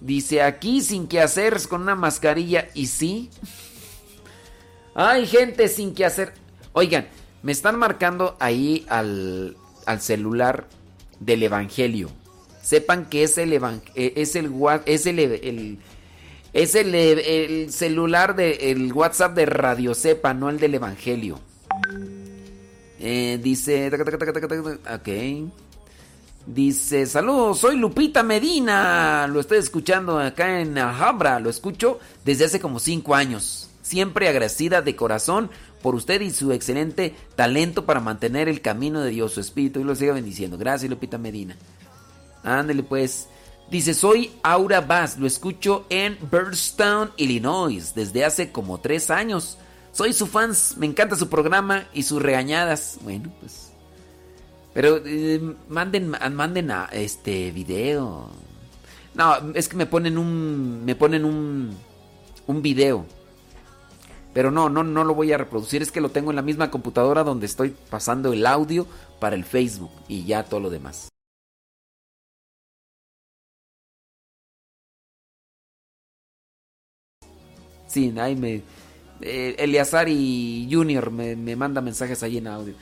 [0.00, 2.68] dice, aquí sin que hacer, con una mascarilla.
[2.74, 3.30] ¿Y sí?
[4.94, 6.34] Hay gente sin que hacer.
[6.72, 7.06] Oigan,
[7.42, 10.66] me están marcando ahí al, al celular
[11.20, 12.10] del Evangelio.
[12.62, 14.52] Sepan que es el eh, es el
[14.84, 15.78] es el,
[16.52, 21.40] es el, el celular del WhatsApp de Radio Sepa, no el del Evangelio.
[23.00, 23.90] Eh, dice.
[24.92, 25.52] Ok.
[26.46, 29.26] Dice: Saludos, soy Lupita Medina.
[29.28, 31.38] Lo estoy escuchando acá en Alhambra.
[31.40, 33.70] Lo escucho desde hace como 5 años.
[33.82, 35.50] Siempre agradecida de corazón
[35.82, 39.84] por usted y su excelente talento para mantener el camino de Dios, su espíritu, y
[39.84, 40.58] lo siga bendiciendo.
[40.58, 41.56] Gracias, Lupita Medina.
[42.42, 43.28] Ándele pues.
[43.70, 49.58] Dice, soy Aura Bass, lo escucho en Birdstown, Illinois, desde hace como tres años.
[49.92, 52.98] Soy su fans, me encanta su programa y sus regañadas.
[53.02, 53.70] Bueno, pues
[54.72, 58.30] Pero eh, manden, manden a este video.
[59.14, 60.84] No, es que me ponen un.
[60.84, 61.76] Me ponen un.
[62.46, 63.04] Un video.
[64.38, 65.82] Pero no, no, no lo voy a reproducir.
[65.82, 68.86] Es que lo tengo en la misma computadora donde estoy pasando el audio
[69.18, 71.08] para el Facebook y ya todo lo demás.
[77.88, 78.62] Sí, ahí me.
[79.22, 82.74] Eh, Eleazar y Junior me, me manda mensajes ahí en audio.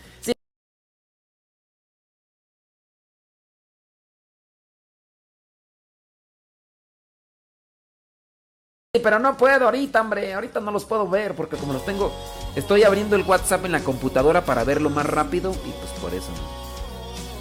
[9.03, 10.35] Pero no puedo ahorita, hombre.
[10.35, 12.13] Ahorita no los puedo ver porque como los tengo,
[12.55, 16.29] estoy abriendo el WhatsApp en la computadora para verlo más rápido y pues por eso.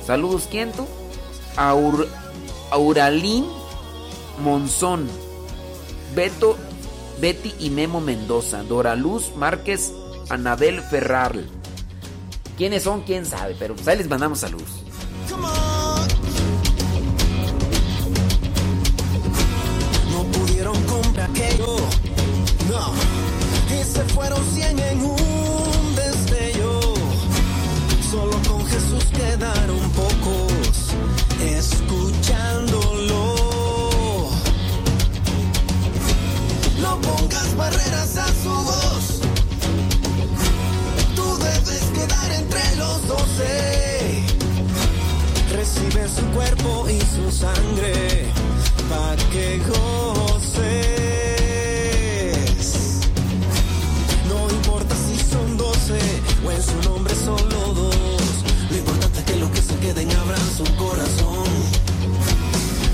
[0.06, 0.88] Saludos, ¿quién tú?
[1.58, 2.08] Aur,
[2.72, 3.46] Auralín
[4.44, 5.08] Monzón.
[6.16, 6.58] Beto,
[7.20, 8.64] Betty y Memo Mendoza.
[8.64, 9.94] Dora Luz Márquez,
[10.30, 11.50] Anabel Ferral.
[12.58, 13.02] ¿Quiénes son?
[13.02, 13.56] ¿Quién sabe?
[13.60, 14.84] Pero pues ahí les mandamos saludos.
[22.70, 22.94] No.
[23.74, 26.80] Y se fueron cien en un destello.
[28.12, 30.94] Solo con Jesús quedaron pocos
[31.42, 33.36] escuchándolo.
[36.82, 39.22] No pongas barreras a su voz.
[41.16, 44.24] Tú debes quedar entre los doce.
[45.52, 48.28] Recibe su cuerpo y su sangre
[48.90, 50.15] pa' que.
[59.86, 61.46] Queden abran su corazón.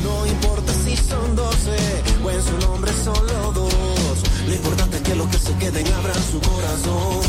[0.03, 1.77] No importa si son doce
[2.21, 4.17] o en su nombre solo dos.
[4.45, 7.21] Lo importante es que los que se queden abran su corazón.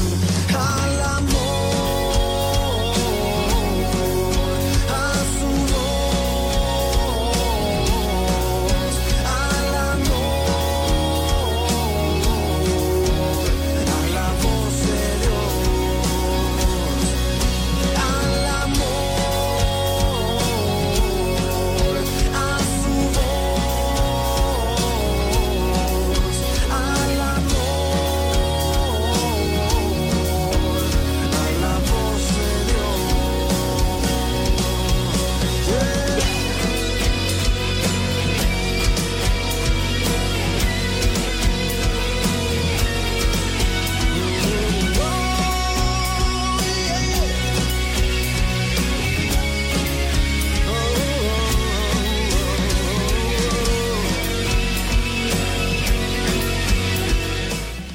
[0.50, 1.61] Al amor,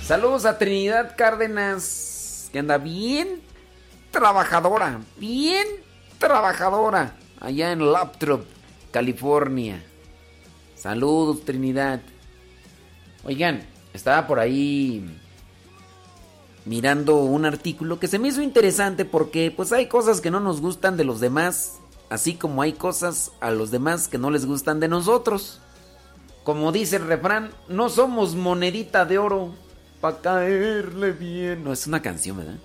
[0.07, 3.41] Saludos a Trinidad Cárdenas, que anda bien
[4.09, 5.67] trabajadora, bien
[6.17, 8.45] trabajadora, allá en Laptop,
[8.91, 9.83] California.
[10.77, 11.99] Saludos, Trinidad.
[13.25, 15.13] Oigan, estaba por ahí
[16.63, 20.61] mirando un artículo que se me hizo interesante porque pues hay cosas que no nos
[20.61, 21.79] gustan de los demás,
[22.09, 25.59] así como hay cosas a los demás que no les gustan de nosotros.
[26.45, 29.66] Como dice el refrán, no somos monedita de oro
[30.01, 31.63] para caerle bien.
[31.63, 32.57] No, es una canción, ¿verdad?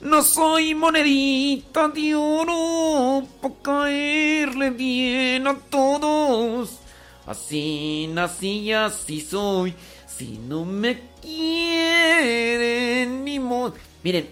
[0.00, 6.78] No soy monedita de oro para caerle bien a todos.
[7.26, 9.74] Así nací y así soy.
[10.06, 13.74] Si no me quieren ni modo.
[14.02, 14.28] Miren,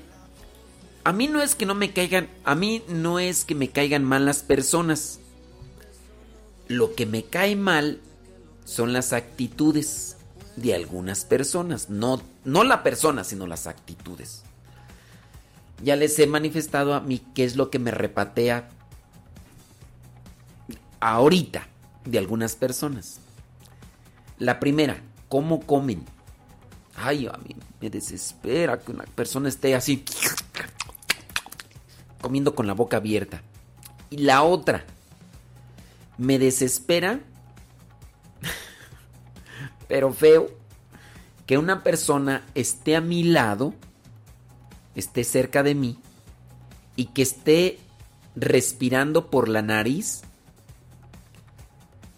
[1.04, 4.04] a mí no es que no me caigan, a mí no es que me caigan
[4.04, 5.20] mal las personas.
[6.68, 8.00] Lo que me cae mal
[8.64, 10.15] son las actitudes
[10.56, 14.42] de algunas personas, no, no la persona, sino las actitudes.
[15.82, 18.68] Ya les he manifestado a mí qué es lo que me repatea
[21.00, 21.68] ahorita
[22.06, 23.20] de algunas personas.
[24.38, 26.04] La primera, cómo comen.
[26.96, 30.02] Ay, a mí me desespera que una persona esté así
[32.22, 33.42] comiendo con la boca abierta.
[34.08, 34.84] Y la otra,
[36.16, 37.20] me desespera
[39.88, 40.50] pero feo
[41.46, 43.74] que una persona esté a mi lado,
[44.94, 45.98] esté cerca de mí
[46.96, 47.78] y que esté
[48.34, 50.22] respirando por la nariz,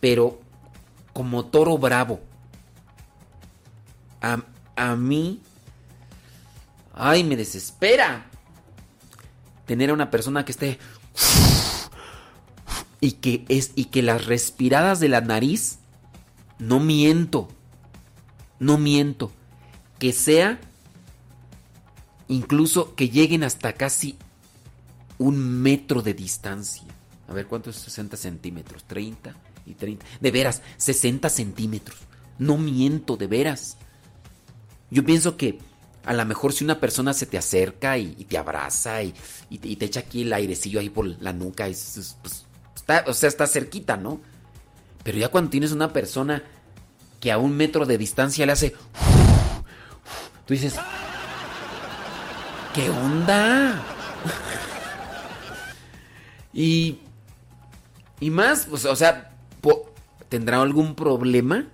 [0.01, 0.41] pero
[1.13, 2.21] como toro bravo.
[4.21, 4.43] A,
[4.77, 5.41] a mí,
[6.95, 8.27] ay, me desespera
[9.67, 10.79] tener a una persona que esté
[13.01, 15.79] y que es y que las respiradas de la nariz
[16.59, 17.49] no miento
[18.59, 19.33] no miento,
[19.99, 20.61] que sea
[22.29, 24.17] incluso que lleguen hasta casi
[25.19, 26.85] un metro de distancia.
[27.27, 28.85] A ver, ¿cuánto es 60 centímetros?
[28.85, 29.35] 30
[29.67, 30.07] y 30.
[30.21, 31.99] De veras, 60 centímetros.
[32.39, 33.77] No miento, de veras.
[34.91, 35.59] Yo pienso que
[36.05, 39.13] a lo mejor si una persona se te acerca y, te abraza y,
[39.59, 43.47] te echa aquí el airecillo ahí por la nuca, es, pues, está, o sea, está
[43.47, 44.21] cerquita, ¿no?
[45.03, 46.43] Pero ya cuando tienes una persona
[47.21, 48.75] que a un metro de distancia le hace...
[50.47, 50.75] Tú dices...
[52.75, 53.83] ¿Qué onda?
[56.53, 56.99] y...
[58.21, 59.33] Y más, pues, o sea,
[60.29, 61.67] ¿tendrá algún problema?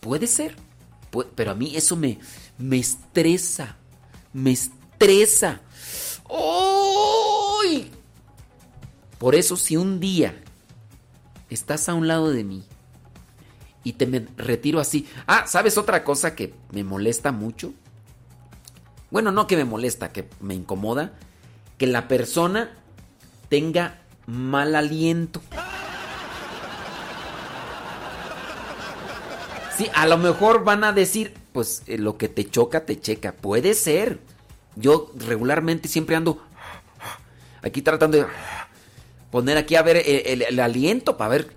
[0.00, 0.56] Puede ser.
[1.34, 2.18] pero a mí eso me,
[2.58, 3.76] me estresa.
[4.32, 5.60] Me estresa.
[6.28, 7.90] ¡Uy!
[9.18, 10.40] Por eso si un día
[11.50, 12.64] estás a un lado de mí
[13.86, 15.06] y te me retiro así.
[15.28, 17.72] Ah, ¿sabes otra cosa que me molesta mucho?
[19.12, 21.12] Bueno, no que me molesta, que me incomoda.
[21.78, 22.72] Que la persona
[23.48, 25.40] tenga mal aliento.
[29.78, 33.34] Sí, a lo mejor van a decir, pues eh, lo que te choca, te checa.
[33.36, 34.18] Puede ser.
[34.74, 36.42] Yo regularmente siempre ando
[37.62, 38.26] aquí tratando de
[39.30, 41.56] poner aquí a ver el, aliento para ver.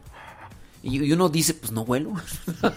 [0.82, 2.14] Y, uno dice, pues no huelo.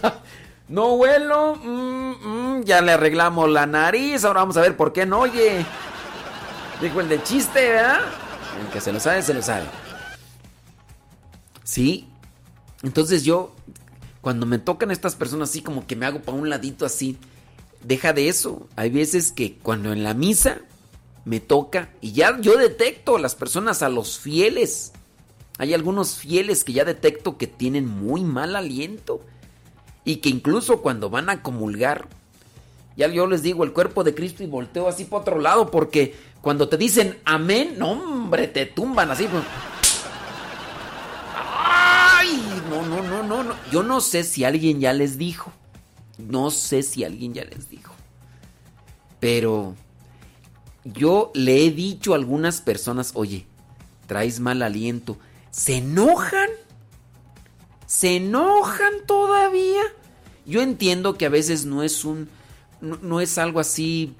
[0.67, 1.55] no huelo.
[1.55, 4.25] Mm, mm, ya le arreglamos la nariz.
[4.25, 5.65] Ahora vamos a ver por qué no oye.
[6.81, 8.01] Dijo el del chiste, ¿verdad?
[8.59, 9.65] El que se lo sabe, se lo sabe.
[11.63, 12.09] Sí.
[12.81, 13.55] Entonces yo,
[14.21, 17.17] cuando me tocan estas personas así, como que me hago para un ladito así.
[17.81, 18.67] Deja de eso.
[18.75, 20.59] Hay veces que cuando en la misa
[21.25, 24.91] me toca y ya yo detecto a las personas, a los fieles.
[25.57, 29.21] Hay algunos fieles que ya detecto que tienen muy mal aliento
[30.03, 32.07] y que incluso cuando van a comulgar,
[32.97, 36.15] ya yo les digo el cuerpo de Cristo y volteo así por otro lado porque
[36.41, 39.27] cuando te dicen amén, no hombre, te tumban así.
[39.27, 39.43] Pues.
[41.35, 42.61] ¡Ay!
[42.69, 43.55] No, no, no, no, no.
[43.71, 45.53] Yo no sé si alguien ya les dijo.
[46.17, 47.93] No sé si alguien ya les dijo.
[49.19, 49.75] Pero
[50.83, 53.45] yo le he dicho a algunas personas, oye,
[54.05, 55.17] traes mal aliento.
[55.53, 56.49] ¿Se enojan?
[57.85, 59.83] ¿Se enojan todavía?
[60.47, 62.27] Yo entiendo que a veces no es un.
[62.81, 64.15] No, es algo así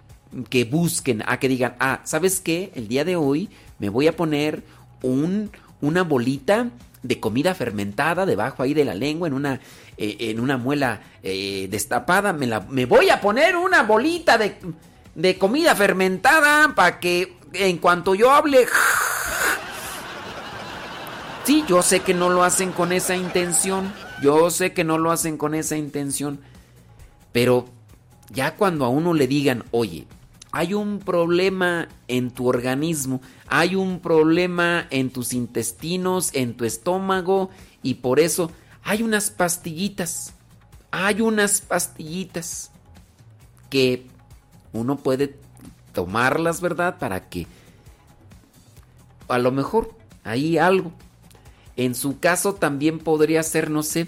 [0.51, 2.71] que busquen, a que digan, ah, ¿sabes qué?
[2.75, 4.63] El día de hoy me voy a poner
[5.01, 6.69] un, una bolita
[7.01, 9.59] de comida fermentada debajo ahí de la lengua, en una,
[9.97, 12.31] eh, en una muela eh, destapada.
[12.31, 14.55] Me, la, me voy a poner una bolita de
[15.15, 18.65] de comida fermentada para que en cuanto yo hable...
[21.45, 23.93] Sí, yo sé que no lo hacen con esa intención.
[24.21, 26.39] Yo sé que no lo hacen con esa intención.
[27.33, 27.65] Pero
[28.29, 30.07] ya cuando a uno le digan, oye,
[30.53, 37.49] hay un problema en tu organismo, hay un problema en tus intestinos, en tu estómago,
[37.81, 38.51] y por eso
[38.83, 40.35] hay unas pastillitas,
[40.91, 42.71] hay unas pastillitas
[43.69, 44.05] que
[44.73, 45.35] uno puede
[45.91, 46.99] tomarlas, ¿verdad?
[46.99, 47.47] Para que
[49.27, 50.91] a lo mejor hay algo.
[51.75, 54.07] En su caso también podría ser, no sé,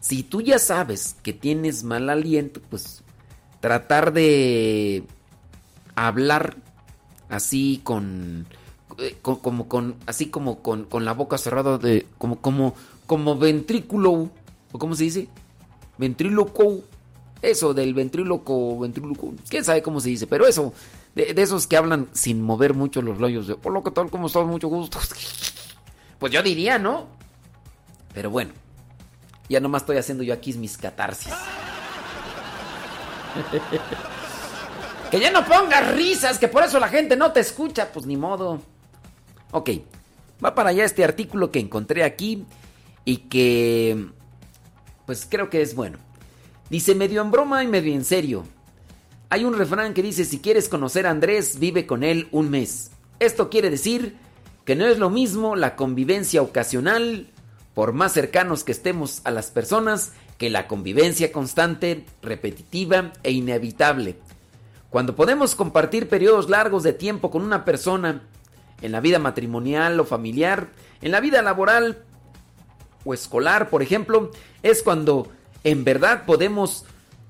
[0.00, 3.02] si tú ya sabes que tienes mal aliento, pues
[3.60, 5.04] tratar de
[5.94, 6.56] hablar
[7.28, 8.46] así con,
[8.98, 12.74] eh, como con así como con, con, la boca cerrada de como como
[13.06, 14.30] como ventrículo
[14.72, 15.28] o cómo se dice
[15.98, 16.82] ventríloco
[17.42, 20.72] eso del ventríloco, ventríloco, quién sabe cómo se dice, pero eso,
[21.14, 24.26] de, esos que hablan sin mover mucho los labios, de, por lo que tal, como
[24.26, 24.98] estás, mucho gusto.
[26.18, 27.08] Pues yo diría, ¿no?
[28.14, 28.54] Pero bueno,
[29.48, 31.34] ya nomás estoy haciendo yo aquí mis catarsis.
[35.10, 38.16] que ya no pongas risas, que por eso la gente no te escucha, pues ni
[38.16, 38.62] modo.
[39.52, 39.70] Ok,
[40.44, 42.44] va para allá este artículo que encontré aquí
[43.04, 44.08] y que,
[45.04, 45.98] pues creo que es bueno.
[46.70, 48.44] Dice medio en broma y medio en serio.
[49.28, 52.90] Hay un refrán que dice, si quieres conocer a Andrés, vive con él un mes.
[53.18, 54.16] Esto quiere decir
[54.66, 57.28] que no es lo mismo la convivencia ocasional,
[57.72, 64.16] por más cercanos que estemos a las personas, que la convivencia constante, repetitiva e inevitable.
[64.90, 68.22] Cuando podemos compartir periodos largos de tiempo con una persona,
[68.82, 70.68] en la vida matrimonial o familiar,
[71.00, 72.02] en la vida laboral
[73.04, 74.32] o escolar, por ejemplo,
[74.64, 75.28] es cuando
[75.62, 76.84] en verdad podemos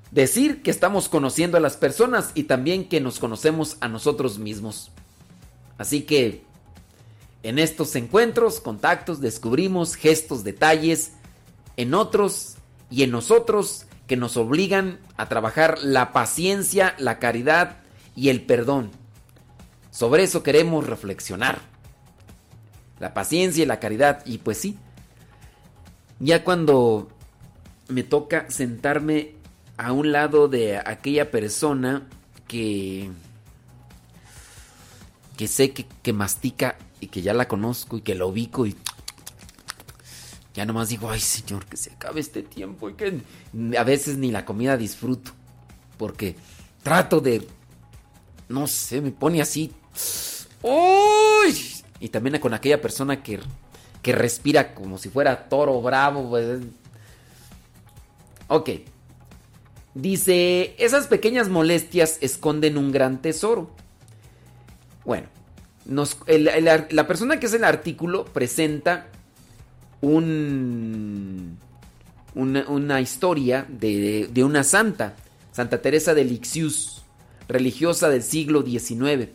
[0.09, 4.91] decir que estamos conociendo a las personas y también que nos conocemos a nosotros mismos.
[5.77, 6.46] Así que
[7.43, 11.13] en estos encuentros, contactos, descubrimos gestos, detalles
[11.77, 12.55] en otros
[12.89, 17.77] y en nosotros que nos obligan a trabajar la paciencia, la caridad
[18.15, 18.91] y el perdón.
[19.91, 21.59] Sobre eso queremos reflexionar.
[22.99, 24.25] La paciencia y la caridad.
[24.25, 24.77] Y pues sí.
[26.19, 27.09] Ya cuando
[27.89, 29.35] me toca sentarme
[29.77, 32.07] a un lado de aquella persona
[32.47, 33.11] que
[35.35, 38.75] que sé que, que mastica y que ya la conozco y que la ubico y
[40.53, 43.21] ya nomás digo, ay señor, que se acabe este tiempo y que
[43.77, 45.31] a veces ni la comida disfruto
[45.97, 46.35] porque
[46.83, 47.47] trato de,
[48.49, 49.71] no sé, me pone así,
[50.61, 51.55] uy,
[51.99, 53.39] y también con aquella persona que,
[54.01, 56.61] que respira como si fuera toro bravo, pues.
[58.47, 58.69] ok.
[59.93, 63.71] Dice, esas pequeñas molestias esconden un gran tesoro.
[65.03, 65.27] Bueno,
[65.87, 69.07] la persona que es el artículo presenta
[70.01, 71.57] un,
[72.35, 75.15] una, historia de, de, una santa,
[75.51, 77.03] Santa Teresa de Lixius,
[77.47, 79.29] religiosa del siglo XIX,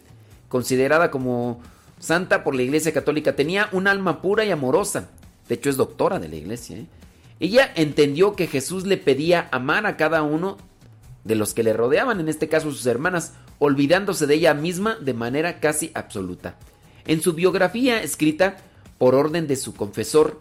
[0.48, 1.60] considerada como
[1.98, 3.34] santa por la Iglesia Católica.
[3.34, 5.10] Tenía un alma pura y amorosa.
[5.48, 6.78] De hecho, es doctora de la Iglesia.
[6.78, 6.86] ¿eh?
[7.40, 10.58] Ella entendió que Jesús le pedía amar a cada uno
[11.25, 15.15] de los que le rodeaban, en este caso sus hermanas, olvidándose de ella misma de
[15.15, 16.57] manera casi absoluta.
[17.07, 18.57] En su biografía, escrita
[18.99, 20.41] por orden de su confesor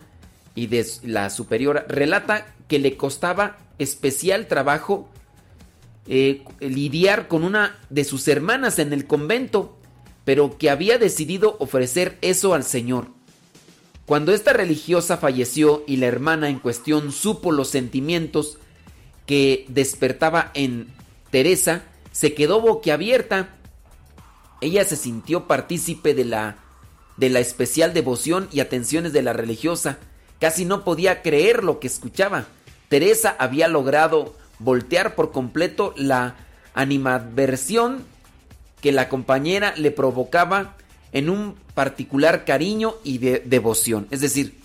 [0.56, 5.10] y de la superiora, relata que le costaba especial trabajo
[6.08, 9.78] eh, lidiar con una de sus hermanas en el convento,
[10.26, 13.08] pero que había decidido ofrecer eso al Señor.
[14.06, 18.58] Cuando esta religiosa falleció y la hermana en cuestión supo los sentimientos
[19.26, 20.88] que despertaba en
[21.30, 23.50] Teresa, se quedó boquiabierta.
[24.60, 26.58] Ella se sintió partícipe de la
[27.18, 30.00] de la especial devoción y atenciones de la religiosa.
[30.40, 32.46] Casi no podía creer lo que escuchaba.
[32.90, 36.36] Teresa había logrado voltear por completo la
[36.74, 38.04] animadversión
[38.82, 40.76] que la compañera le provocaba
[41.12, 44.08] en un particular cariño y de devoción.
[44.10, 44.61] Es decir,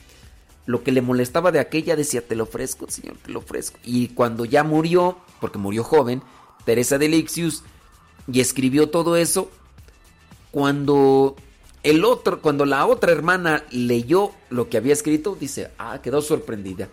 [0.67, 3.78] lo que le molestaba de aquella decía, te lo ofrezco, señor, te lo ofrezco.
[3.85, 6.23] Y cuando ya murió, porque murió joven,
[6.65, 7.62] Teresa de Lixius,
[8.31, 9.51] y escribió todo eso,
[10.51, 11.36] cuando
[11.85, 16.89] el otro, cuando la otra hermana leyó lo que había escrito, dice, ah, quedó sorprendida.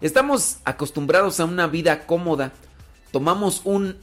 [0.00, 2.52] Estamos acostumbrados a una vida cómoda.
[3.12, 3.96] Tomamos un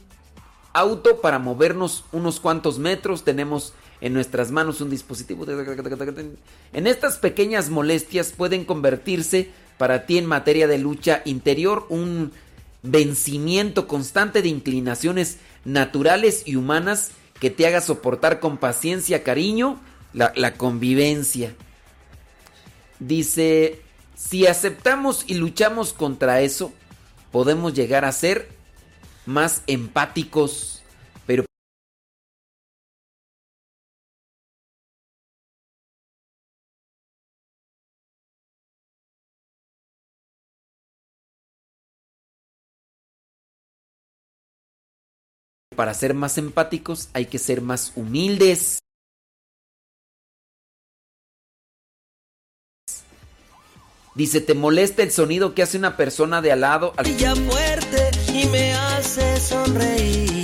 [0.72, 3.22] auto para movernos unos cuantos metros.
[3.22, 3.74] Tenemos
[4.04, 5.46] en nuestras manos un dispositivo.
[6.74, 12.30] En estas pequeñas molestias pueden convertirse para ti en materia de lucha interior un
[12.82, 19.80] vencimiento constante de inclinaciones naturales y humanas que te haga soportar con paciencia, cariño,
[20.12, 21.54] la, la convivencia.
[22.98, 23.80] Dice,
[24.14, 26.74] si aceptamos y luchamos contra eso,
[27.32, 28.50] podemos llegar a ser
[29.24, 30.73] más empáticos,
[45.74, 48.78] para ser más empáticos hay que ser más humildes.
[54.14, 56.94] Dice, ¿te molesta el sonido que hace una persona de al lado?
[56.96, 57.06] Al...
[57.06, 60.43] fuerte y me hace sonreír.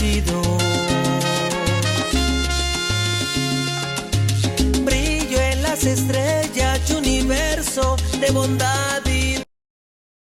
[7.73, 9.41] de bondad y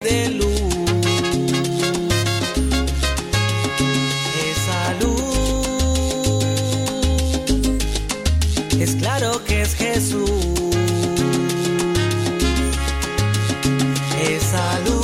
[0.04, 0.60] de luz.
[4.50, 5.24] Esa luz
[8.78, 10.30] es claro que es Jesús.
[14.28, 15.00] Esa luz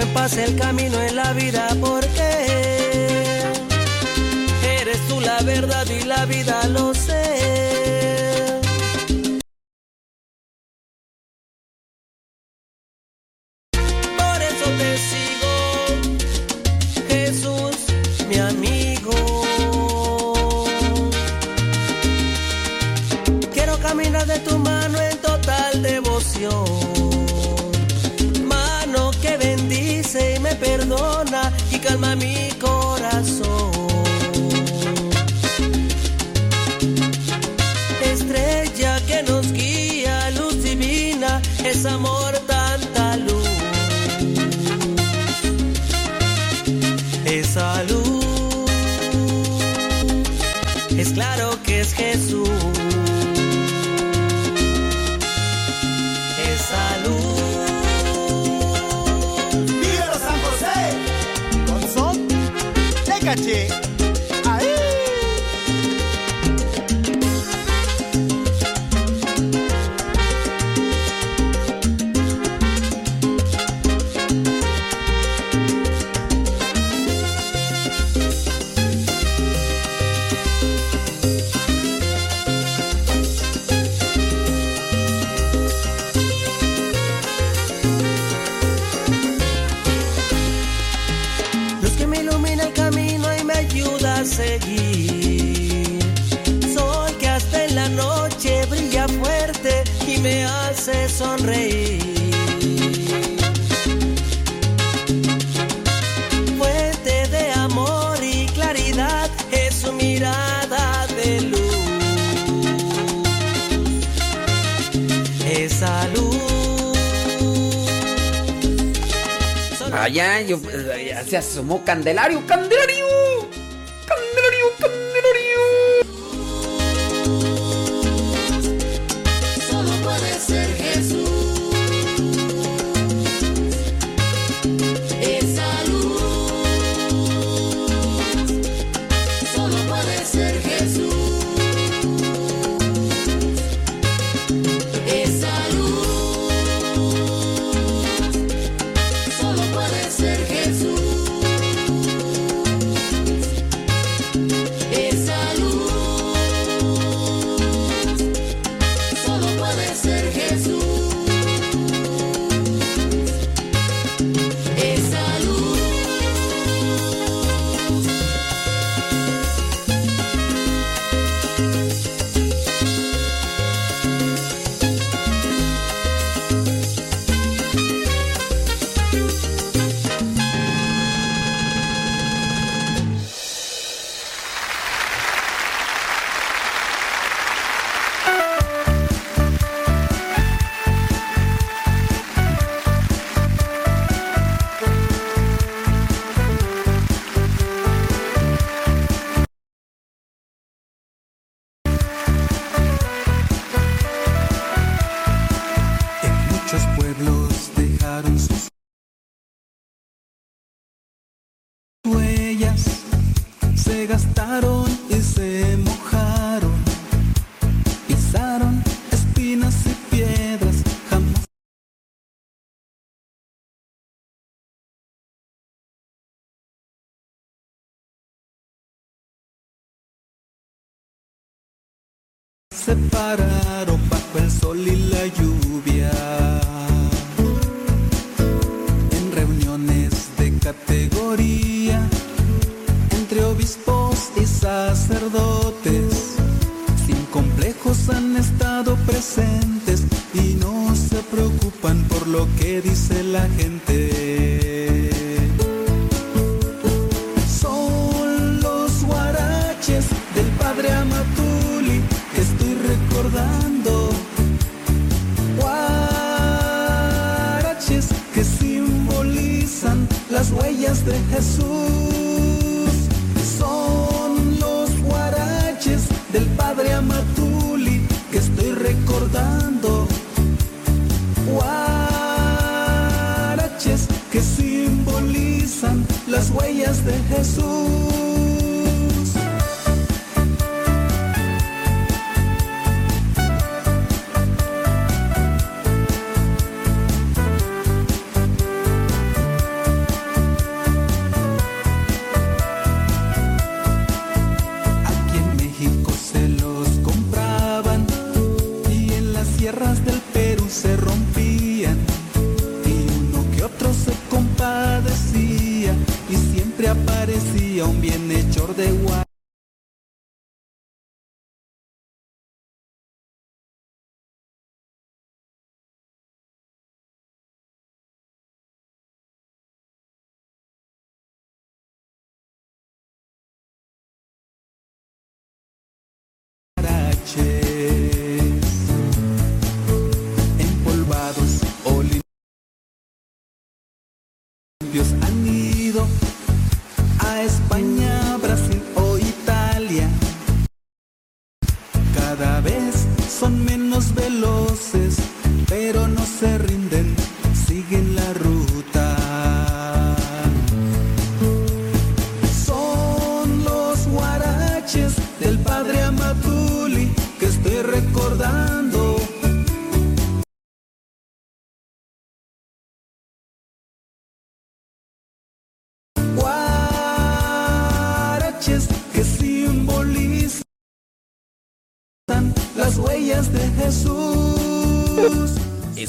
[0.00, 2.03] en paz el camino en la vida porque
[5.54, 7.13] verdad y la vida lo sé.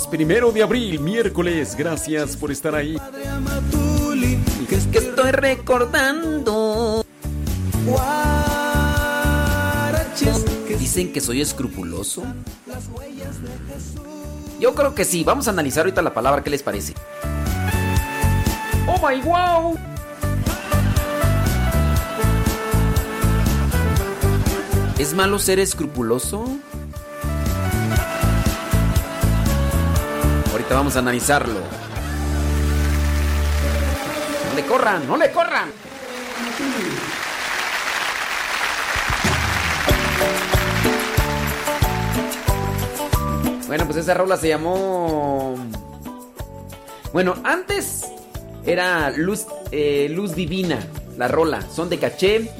[0.06, 1.76] Es primero de abril, miércoles.
[1.76, 2.96] Gracias por estar ahí.
[4.68, 7.04] Que estoy recordando.
[10.78, 12.22] Dicen que soy escrupuloso.
[14.60, 15.24] Yo creo que sí.
[15.24, 16.44] Vamos a analizar ahorita la palabra.
[16.44, 16.94] ¿Qué les parece?
[18.88, 19.76] ¡Oh my wow!
[25.00, 26.60] ¿Es malo ser escrupuloso?
[30.70, 31.60] Vamos a analizarlo.
[34.50, 35.70] No le corran, no le corran.
[43.68, 45.56] Bueno, pues esa rola se llamó.
[47.14, 48.06] Bueno, antes
[48.66, 50.80] era Luz, eh, Luz Divina,
[51.18, 51.62] la rola.
[51.62, 52.52] Son de caché.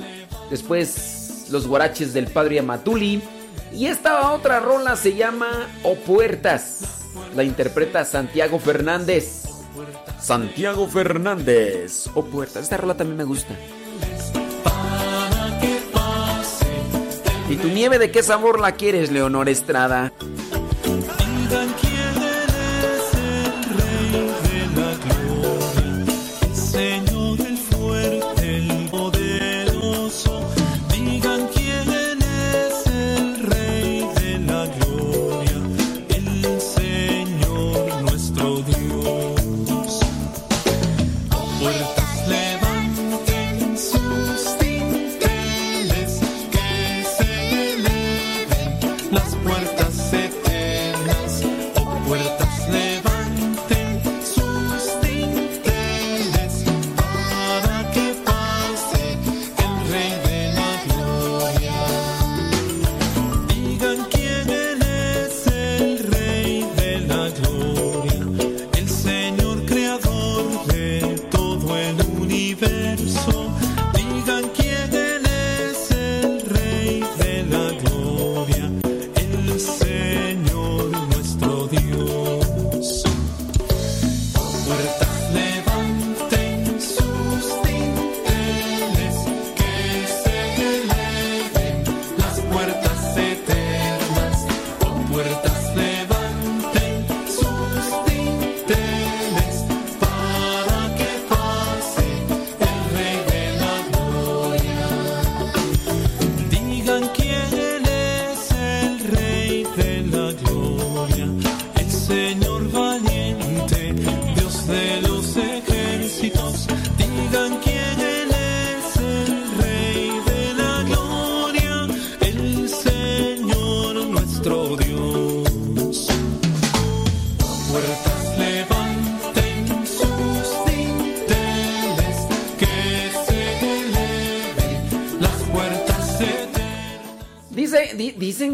[0.50, 3.22] Después los guaraches del padre Amatuli.
[3.74, 7.05] Y esta otra rola se llama O Puertas.
[7.36, 9.44] La interpreta Santiago Fernández.
[10.22, 12.10] Santiago Fernández.
[12.14, 12.64] O Puertas.
[12.64, 13.56] Esta rola también me gusta.
[17.50, 20.12] ¿Y tu nieve de qué sabor la quieres, Leonor Estrada?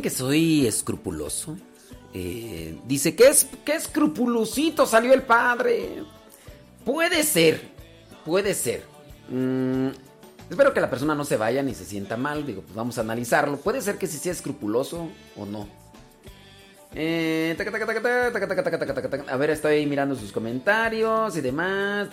[0.01, 1.57] que soy escrupuloso.
[2.13, 6.03] Dice, que es, qué escrupulosito salió el padre?
[6.83, 7.61] Puede ser,
[8.25, 8.83] puede ser.
[10.49, 12.45] Espero que la persona no se vaya ni se sienta mal.
[12.45, 13.57] Digo, pues vamos a analizarlo.
[13.57, 15.07] Puede ser que si sea escrupuloso
[15.37, 15.67] o no.
[19.29, 22.09] A ver, estoy mirando sus comentarios y demás.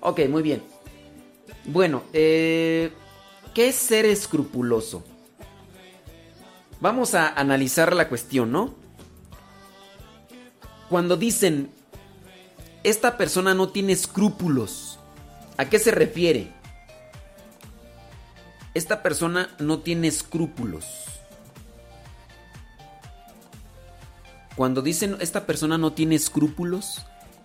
[0.00, 0.62] Ok, muy bien.
[1.64, 2.92] Bueno, eh,
[3.54, 5.02] ¿qué es ser escrupuloso?
[6.82, 8.74] Vamos a analizar la cuestión, ¿no?
[10.88, 11.70] Cuando dicen,
[12.82, 14.98] esta persona no tiene escrúpulos,
[15.58, 16.52] ¿a qué se refiere?
[18.74, 20.84] Esta persona no tiene escrúpulos.
[24.56, 27.02] Cuando dicen esta persona no tiene escrúpulos,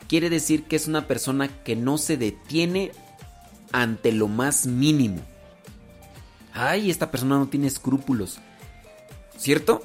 [0.08, 2.92] quiere decir que es una persona que no se detiene
[3.72, 5.22] ante lo más mínimo.
[6.54, 8.40] Ay, esta persona no tiene escrúpulos.
[9.38, 9.84] ¿Cierto?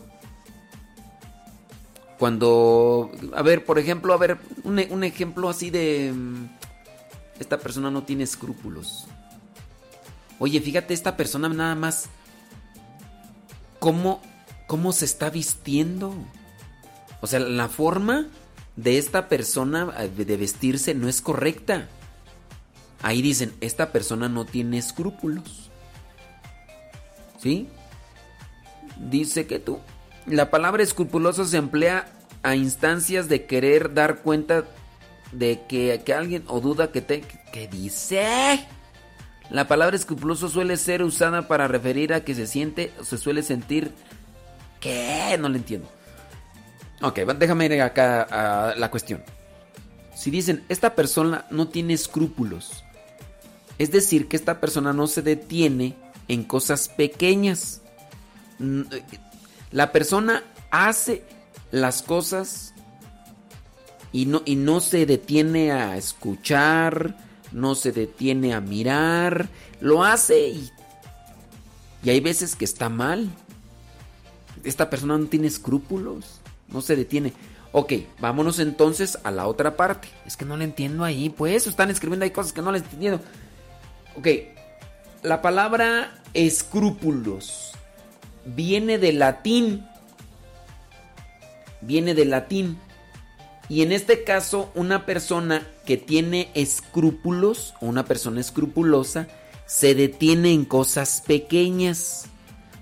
[2.23, 6.13] cuando, a ver, por ejemplo, a ver, un, e- un ejemplo así de...
[6.15, 6.51] mm,
[7.41, 9.07] Esta persona no tiene escrúpulos.
[10.39, 12.09] Oye, fíjate, esta persona nada más...
[13.81, 14.23] ¿Cómo,
[14.69, 16.15] cómo se está vistiendo?
[17.23, 18.29] O sea, la forma
[18.77, 21.89] de esta persona eh, de vestirse no es correcta.
[23.03, 25.71] Ahí dicen, esta persona no tiene escrúpulos.
[27.41, 27.67] ¿Sí?
[28.99, 29.81] Dice que tú.
[30.27, 32.07] La palabra escrupuloso se emplea
[32.43, 34.65] a instancias de querer dar cuenta
[35.33, 37.23] de que, que alguien o duda que te...
[37.53, 38.67] ¿Qué dice?
[39.51, 43.43] La palabra escrupuloso suele ser usada para referir a que se siente o se suele
[43.43, 43.93] sentir...
[44.81, 45.37] ¿Qué?
[45.39, 45.89] No lo entiendo.
[47.03, 49.23] Ok, déjame ir acá a la cuestión.
[50.15, 52.85] Si dicen, esta persona no tiene escrúpulos,
[53.79, 55.97] es decir, que esta persona no se detiene
[56.29, 57.82] en cosas pequeñas.
[58.59, 58.83] Mm,
[59.71, 61.25] La persona hace
[61.71, 62.75] las cosas
[64.13, 67.17] y no, y no se detiene a escuchar,
[67.51, 69.49] no se detiene a mirar,
[69.81, 70.71] lo hace y,
[72.05, 73.29] y hay veces que está mal.
[74.65, 77.33] Esta persona no tiene escrúpulos, no se detiene.
[77.73, 80.09] Ok, vámonos entonces a la otra parte.
[80.27, 83.21] Es que no le entiendo ahí, pues están escribiendo ahí cosas que no le entiendo.
[84.17, 84.29] Ok,
[85.23, 87.72] la palabra escrúpulos
[88.45, 89.87] viene del latín.
[91.81, 92.79] Viene del latín.
[93.69, 99.29] Y en este caso, una persona que tiene escrúpulos, o una persona escrupulosa,
[99.67, 102.27] se detiene en cosas pequeñas.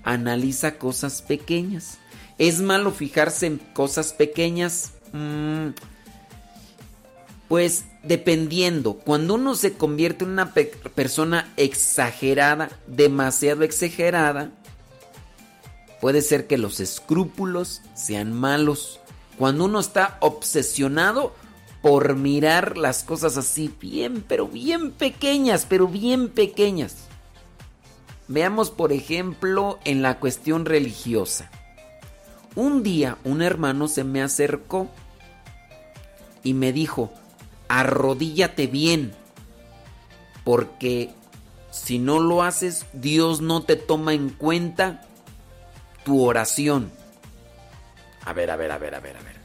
[0.03, 1.99] Analiza cosas pequeñas.
[2.37, 4.93] ¿Es malo fijarse en cosas pequeñas?
[5.13, 5.69] Mm,
[7.47, 14.51] pues dependiendo, cuando uno se convierte en una pe- persona exagerada, demasiado exagerada,
[16.01, 18.99] puede ser que los escrúpulos sean malos.
[19.37, 21.33] Cuando uno está obsesionado
[21.81, 26.95] por mirar las cosas así bien, pero bien pequeñas, pero bien pequeñas.
[28.27, 31.49] Veamos por ejemplo en la cuestión religiosa.
[32.55, 34.89] Un día un hermano se me acercó
[36.43, 37.11] y me dijo,
[37.67, 39.13] arrodíllate bien,
[40.43, 41.11] porque
[41.71, 45.07] si no lo haces, Dios no te toma en cuenta
[46.03, 46.91] tu oración.
[48.25, 49.41] A ver, a ver, a ver, a ver, a ver.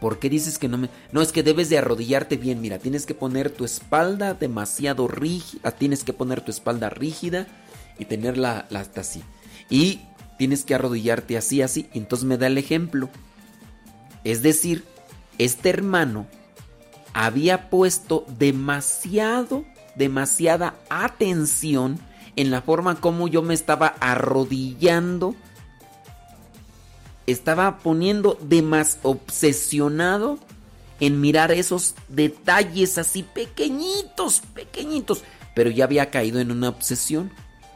[0.00, 0.90] ¿Por qué dices que no me.?
[1.12, 2.60] No, es que debes de arrodillarte bien.
[2.60, 5.70] Mira, tienes que poner tu espalda demasiado rígida.
[5.72, 7.46] Tienes que poner tu espalda rígida
[7.98, 9.22] y tenerla la, hasta así.
[9.70, 10.02] Y
[10.38, 11.88] tienes que arrodillarte así, así.
[11.94, 13.08] Entonces me da el ejemplo.
[14.24, 14.84] Es decir,
[15.38, 16.26] este hermano
[17.12, 19.64] había puesto demasiado,
[19.94, 21.98] demasiada atención
[22.36, 25.34] en la forma como yo me estaba arrodillando.
[27.26, 30.38] Estaba poniendo de más obsesionado
[31.00, 35.22] en mirar esos detalles así pequeñitos, pequeñitos.
[35.54, 37.30] Pero ya había caído en una obsesión.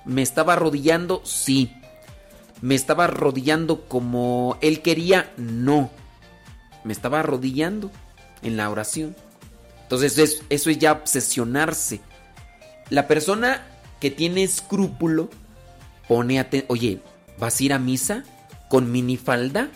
[0.05, 1.73] Me estaba arrodillando, sí.
[2.61, 5.91] Me estaba arrodillando como él quería, no.
[6.85, 7.91] Me estaba arrodillando
[8.43, 9.17] en la oración.
[9.83, 12.01] Entonces es- eso es ya obsesionarse.
[12.91, 13.67] La persona
[14.01, 15.31] que tiene escrúpulo
[16.09, 16.67] pone atención.
[16.71, 17.01] Oye,
[17.39, 18.25] ¿vas a ir a misa
[18.69, 19.71] con minifalda?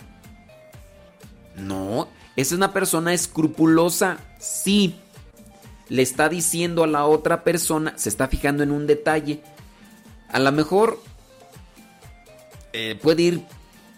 [1.55, 4.99] No, es una persona escrupulosa, sí.
[5.89, 9.41] Le está diciendo a la otra persona, se está fijando en un detalle.
[10.29, 10.99] A lo mejor
[12.71, 13.45] eh, puede ir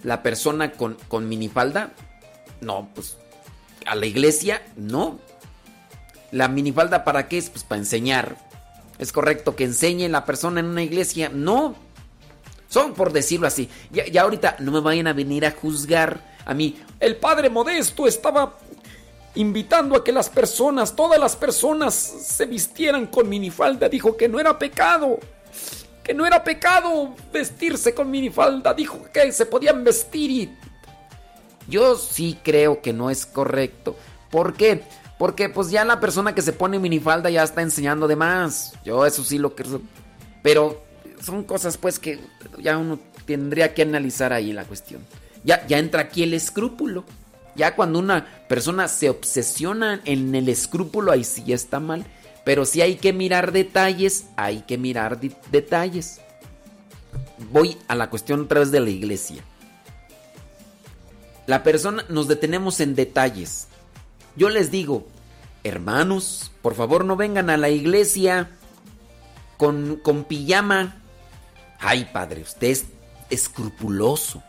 [0.03, 1.91] la persona con, con minifalda.
[2.61, 3.17] No, pues
[3.85, 5.19] a la iglesia, no.
[6.31, 7.49] La minifalda para qué es?
[7.49, 8.37] Pues para enseñar.
[8.97, 11.29] ¿Es correcto que enseñe la persona en una iglesia?
[11.29, 11.75] No.
[12.67, 13.69] Son por decirlo así.
[13.91, 16.79] Ya, ahorita no me vayan a venir a juzgar a mí.
[16.99, 18.57] El padre modesto estaba
[19.35, 23.89] invitando a que las personas, todas las personas, se vistieran con minifalda.
[23.89, 25.19] Dijo que no era pecado.
[26.03, 28.73] Que no era pecado vestirse con minifalda.
[28.73, 30.57] Dijo que se podían vestir y...
[31.67, 33.95] Yo sí creo que no es correcto.
[34.29, 34.83] ¿Por qué?
[35.17, 38.73] Porque pues ya la persona que se pone minifalda ya está enseñando de más.
[38.83, 39.81] Yo eso sí lo creo.
[40.43, 40.84] Pero
[41.25, 42.19] son cosas pues que
[42.59, 45.01] ya uno tendría que analizar ahí la cuestión.
[45.43, 47.03] Ya, ya entra aquí el escrúpulo.
[47.55, 52.05] Ya cuando una persona se obsesiona en el escrúpulo, ahí sí está mal.
[52.43, 55.19] Pero si hay que mirar detalles, hay que mirar
[55.51, 56.21] detalles.
[57.51, 59.43] Voy a la cuestión otra vez de la iglesia.
[61.47, 63.67] La persona, nos detenemos en detalles.
[64.35, 65.07] Yo les digo,
[65.63, 68.49] hermanos, por favor no vengan a la iglesia
[69.57, 71.01] con, con pijama.
[71.87, 72.85] Ay, padre, usted es
[73.29, 74.41] escrupuloso.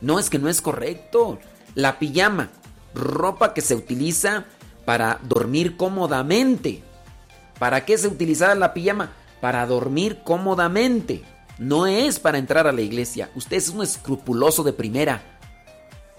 [0.00, 1.38] No, es que no es correcto.
[1.74, 2.48] La pijama.
[2.94, 4.46] ropa que se utiliza
[4.86, 6.82] para dormir cómodamente.
[7.58, 9.12] ¿Para qué se utilizaba la pijama?
[9.42, 11.22] Para dormir cómodamente.
[11.58, 13.30] No es para entrar a la iglesia.
[13.34, 15.38] Usted es un escrupuloso de primera.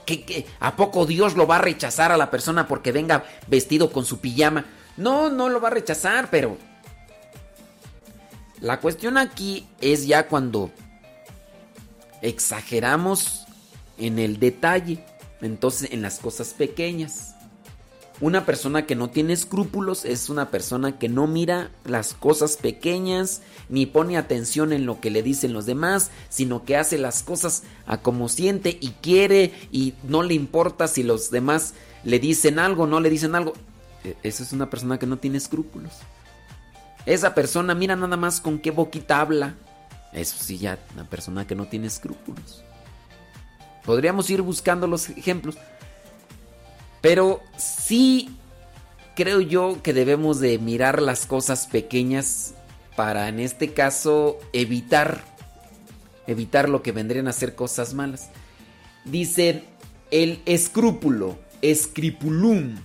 [0.05, 0.45] ¿Qué, qué?
[0.59, 4.19] a poco Dios lo va a rechazar a la persona porque venga vestido con su
[4.19, 4.65] pijama?
[4.95, 6.55] No, no lo va a rechazar, pero...
[8.61, 10.69] La cuestión aquí es ya cuando
[12.21, 13.47] exageramos
[13.97, 15.03] en el detalle,
[15.41, 17.33] entonces en las cosas pequeñas.
[18.19, 23.41] Una persona que no tiene escrúpulos es una persona que no mira las cosas pequeñas
[23.67, 27.63] ni pone atención en lo que le dicen los demás, sino que hace las cosas
[27.87, 31.73] a como siente y quiere y no le importa si los demás
[32.03, 33.53] le dicen algo o no le dicen algo.
[34.03, 35.93] E, esa es una persona que no tiene escrúpulos.
[37.05, 39.55] Esa persona mira nada más con qué boquita habla.
[40.13, 42.63] Eso sí, ya, una persona que no tiene escrúpulos.
[43.85, 45.57] Podríamos ir buscando los ejemplos.
[47.01, 48.37] Pero sí
[49.15, 52.53] creo yo que debemos de mirar las cosas pequeñas
[52.95, 55.23] para en este caso evitar
[56.27, 58.29] evitar lo que vendrían a ser cosas malas.
[59.05, 59.63] Dice
[60.11, 62.75] el escrúpulo, escripulum.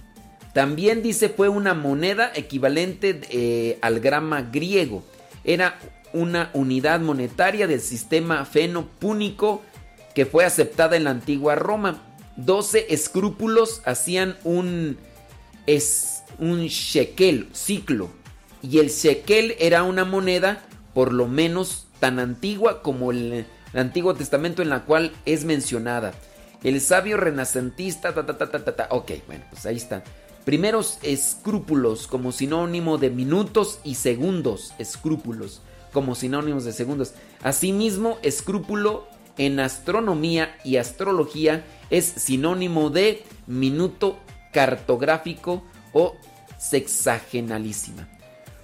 [0.57, 5.05] También dice fue una moneda equivalente eh, al grama griego.
[5.45, 5.79] Era
[6.15, 9.61] una unidad monetaria del sistema fenopúnico
[10.15, 12.03] que fue aceptada en la antigua Roma.
[12.37, 14.97] 12 escrúpulos hacían un,
[15.67, 18.09] es, un shekel, ciclo.
[18.63, 20.63] Y el shekel era una moneda
[20.95, 23.45] por lo menos tan antigua como el,
[23.75, 26.15] Antiguo Testamento en la cual es mencionada.
[26.65, 28.87] El sabio renacentista, ta, ta, ta, ta, ta, ta.
[28.89, 30.03] Ok, bueno, pues ahí está.
[30.47, 34.75] Primeros escrúpulos como sinónimo de minutos y segundos.
[34.79, 35.61] Escrúpulos
[35.93, 37.15] como sinónimos de segundos.
[37.43, 39.09] Asimismo, escrúpulo
[39.39, 44.21] en astronomía y astrología es sinónimo de minuto
[44.53, 46.15] cartográfico o
[46.61, 48.09] sexagenalísima.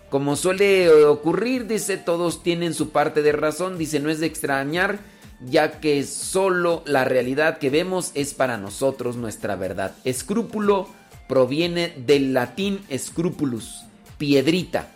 [0.09, 5.01] Como suele ocurrir, dice, todos tienen su parte de razón, dice, no es de extrañar,
[5.45, 9.97] ya que solo la realidad que vemos es para nosotros nuestra verdad.
[10.05, 11.02] Escrúpulo
[11.33, 13.87] proviene del latín scrupulus,
[14.19, 14.91] piedrita.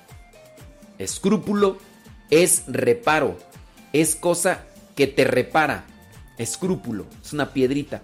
[0.98, 1.78] Escrúpulo
[2.28, 3.38] es reparo,
[3.94, 4.66] es cosa
[4.96, 5.86] que te repara.
[6.36, 8.02] Escrúpulo, es una piedrita.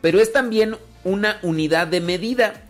[0.00, 2.62] Pero es también una unidad de medida,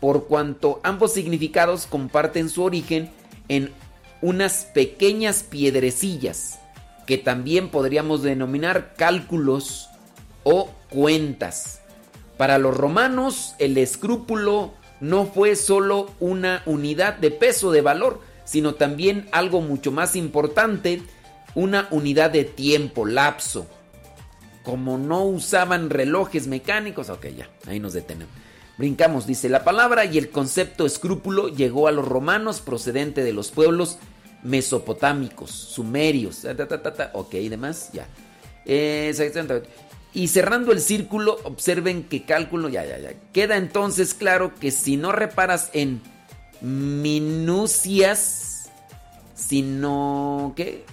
[0.00, 3.10] por cuanto ambos significados comparten su origen
[3.48, 3.70] en
[4.20, 6.58] unas pequeñas piedrecillas,
[7.06, 9.88] que también podríamos denominar cálculos
[10.44, 11.80] o cuentas.
[12.38, 18.76] Para los romanos, el escrúpulo no fue solo una unidad de peso de valor, sino
[18.76, 21.02] también algo mucho más importante,
[21.56, 23.66] una unidad de tiempo, lapso.
[24.62, 28.32] Como no usaban relojes mecánicos, ok, ya, ahí nos detenemos.
[28.78, 33.50] Brincamos, dice, la palabra y el concepto escrúpulo llegó a los romanos procedente de los
[33.50, 33.98] pueblos
[34.44, 38.06] mesopotámicos, sumerios, ta, ta, ta, demás, ya.
[38.64, 39.12] Eh,
[40.14, 43.12] y cerrando el círculo, observen que cálculo, ya, ya, ya.
[43.32, 46.00] Queda entonces claro que si no reparas en
[46.60, 47.38] minucias,
[49.34, 50.84] sino que...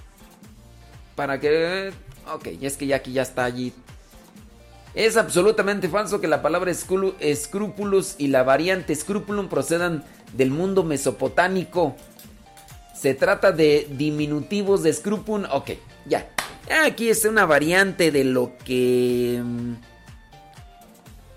[1.16, 1.94] Para que...
[2.34, 3.74] Ok, es que ya aquí ya está allí.
[4.95, 10.03] Es absolutamente falso que la palabra escrúpulos y la variante scrupulum procedan
[10.34, 11.95] del mundo mesopotámico.
[12.94, 15.48] Se trata de diminutivos de scrupulum.
[15.52, 15.72] Ok,
[16.06, 16.35] ya.
[16.85, 19.42] Aquí es una variante de lo que...
[19.44, 19.74] mm,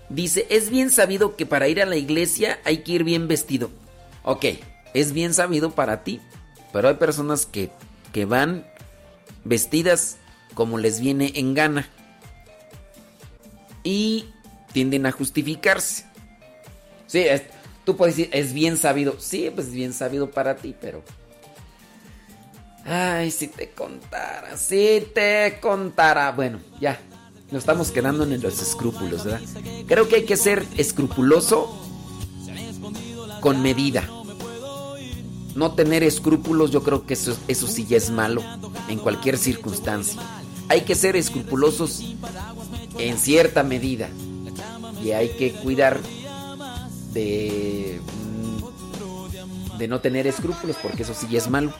[0.09, 3.69] Dice, es bien sabido que para ir a la iglesia hay que ir bien vestido.
[4.23, 4.43] Ok,
[4.95, 6.19] es bien sabido para ti,
[6.73, 7.69] pero hay personas que,
[8.11, 8.65] que van
[9.43, 10.17] vestidas
[10.55, 11.87] como les viene en gana
[13.83, 14.25] y
[14.73, 16.05] tienden a justificarse.
[17.05, 17.43] Sí, es-
[17.85, 19.19] tú puedes decir, es bien sabido.
[19.19, 21.03] Sí, pues es bien sabido para ti, pero...
[22.91, 26.31] Ay, si te contara, si te contara.
[26.31, 26.99] Bueno, ya,
[27.51, 29.41] nos estamos quedando en los escrúpulos, ¿verdad?
[29.85, 31.71] Creo que hay que ser escrupuloso
[33.41, 34.09] con medida.
[35.53, 38.41] No tener escrúpulos, yo creo que eso, sí ya es malo
[38.87, 40.19] en cualquier circunstancia.
[40.67, 42.03] Hay que ser escrupulosos
[42.97, 44.09] en cierta medida.
[45.03, 45.99] Y hay que cuidar
[47.13, 51.71] de, mm, de no tener escrúpulos, porque eso sí ya es malo.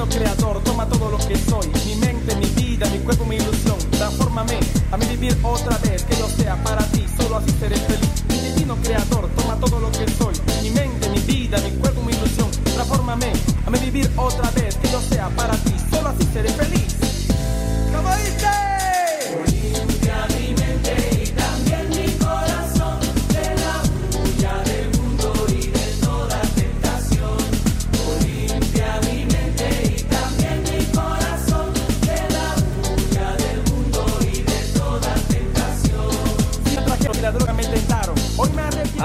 [0.00, 3.76] divino creador, toma todo lo que soy, mi mente, mi vida, mi cuerpo, mi ilusión,
[3.90, 4.58] transfórmame
[4.90, 8.24] a mi vivir otra vez, que yo sea para ti, solo así seré feliz.
[8.28, 12.12] Mi divino creador, toma todo lo que soy, mi mente, mi vida, mi cuerpo, mi
[12.12, 13.32] ilusión, transformame,
[13.66, 16.89] a mi vivir otra vez, que yo sea para ti, solo así seré feliz.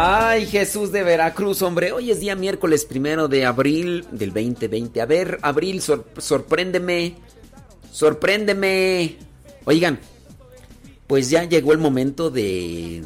[0.07, 1.91] Ay, Jesús de Veracruz, hombre.
[1.91, 5.01] Hoy es día miércoles primero de abril del 2020.
[5.01, 7.15] A ver, abril, sor- sorpréndeme.
[7.91, 9.17] Sorpréndeme.
[9.63, 9.99] Oigan,
[11.07, 13.03] pues ya llegó el momento de.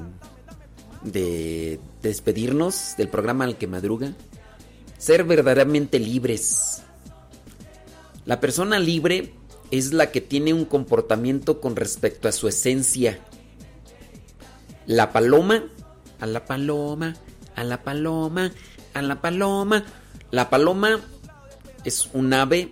[1.03, 4.11] de despedirnos del programa al que madruga.
[4.97, 6.81] Ser verdaderamente libres.
[8.25, 9.31] La persona libre
[9.71, 13.19] es la que tiene un comportamiento con respecto a su esencia.
[14.85, 15.63] La paloma,
[16.19, 17.15] a la paloma,
[17.55, 18.51] a la paloma,
[18.93, 19.85] a la paloma.
[20.31, 20.99] La paloma
[21.83, 22.71] es un ave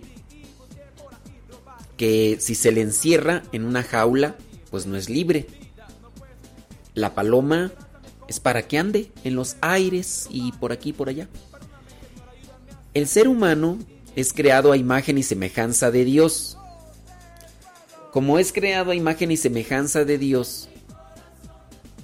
[1.96, 4.36] que si se le encierra en una jaula,
[4.70, 5.46] pues no es libre.
[6.94, 7.72] La paloma
[8.28, 11.28] es para que ande en los aires y por aquí y por allá.
[12.94, 13.78] El ser humano
[14.16, 16.58] es creado a imagen y semejanza de Dios.
[18.12, 20.68] Como es creado a imagen y semejanza de Dios,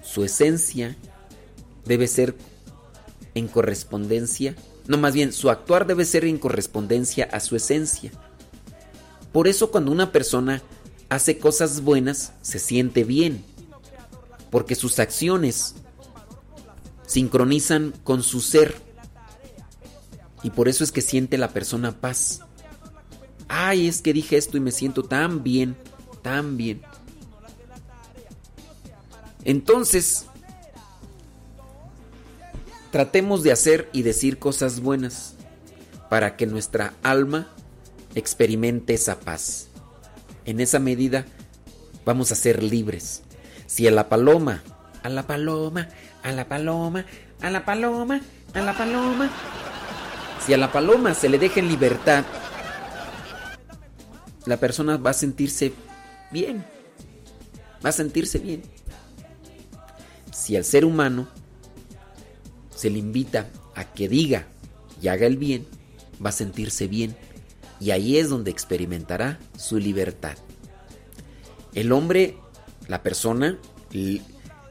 [0.02, 0.96] su esencia
[1.86, 2.34] debe ser
[3.34, 4.54] en correspondencia,
[4.86, 8.12] no más bien su actuar debe ser en correspondencia a su esencia.
[9.32, 10.62] Por eso cuando una persona
[11.08, 13.44] hace cosas buenas, se siente bien,
[14.50, 15.74] porque sus acciones
[17.06, 18.74] sincronizan con su ser.
[20.42, 22.40] Y por eso es que siente la persona paz.
[23.48, 25.76] Ay, es que dije esto y me siento tan bien,
[26.22, 26.82] tan bien.
[29.44, 30.26] Entonces,
[32.94, 35.34] tratemos de hacer y decir cosas buenas
[36.08, 37.48] para que nuestra alma
[38.14, 39.66] experimente esa paz.
[40.44, 41.24] En esa medida
[42.04, 43.24] vamos a ser libres.
[43.66, 44.62] Si a la paloma,
[45.02, 45.88] a la paloma,
[46.22, 47.04] a la paloma,
[47.40, 48.20] a la paloma,
[48.54, 49.28] a la paloma,
[50.46, 52.24] si a la paloma se le deja en libertad,
[54.46, 55.72] la persona va a sentirse
[56.30, 56.64] bien.
[57.84, 58.62] Va a sentirse bien.
[60.30, 61.26] Si al ser humano
[62.84, 64.46] se le invita a que diga
[65.00, 65.66] y haga el bien,
[66.22, 67.16] va a sentirse bien.
[67.80, 70.36] Y ahí es donde experimentará su libertad.
[71.72, 72.36] El hombre,
[72.86, 73.58] la persona,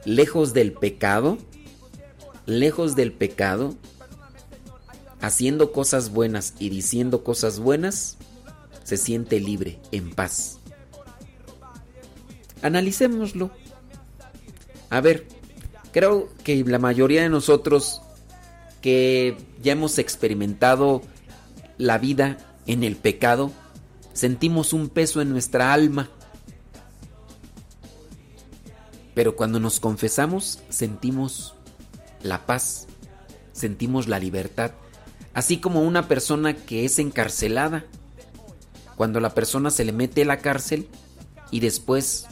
[0.04, 1.38] lejos del pecado,
[2.46, 3.74] lejos del pecado,
[5.20, 8.16] haciendo cosas buenas y diciendo cosas buenas,
[8.84, 10.60] se siente libre, en paz.
[12.62, 13.50] Analicémoslo.
[14.88, 15.26] A ver,
[15.90, 18.02] creo que la mayoría de nosotros
[18.84, 21.00] que ya hemos experimentado
[21.78, 23.50] la vida en el pecado,
[24.12, 26.10] sentimos un peso en nuestra alma.
[29.14, 31.54] Pero cuando nos confesamos, sentimos
[32.22, 32.86] la paz,
[33.54, 34.72] sentimos la libertad.
[35.32, 37.86] Así como una persona que es encarcelada.
[38.96, 40.90] Cuando la persona se le mete a la cárcel
[41.50, 42.26] y después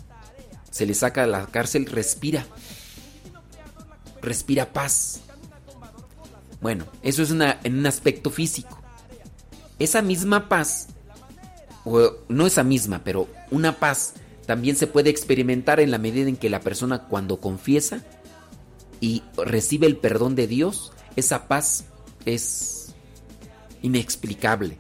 [0.71, 2.45] se le saca de la cárcel, respira.
[4.21, 5.23] Respira paz.
[6.62, 8.81] Bueno, eso es una- en un aspecto físico.
[9.78, 10.86] Esa misma paz,
[11.84, 14.15] o no esa misma, pero una paz
[14.47, 18.05] también se puede experimentar en la medida en que la persona cuando confiesa
[19.00, 21.84] y recibe el perdón de Dios, esa paz
[22.24, 22.94] es
[23.82, 24.78] inexplicable.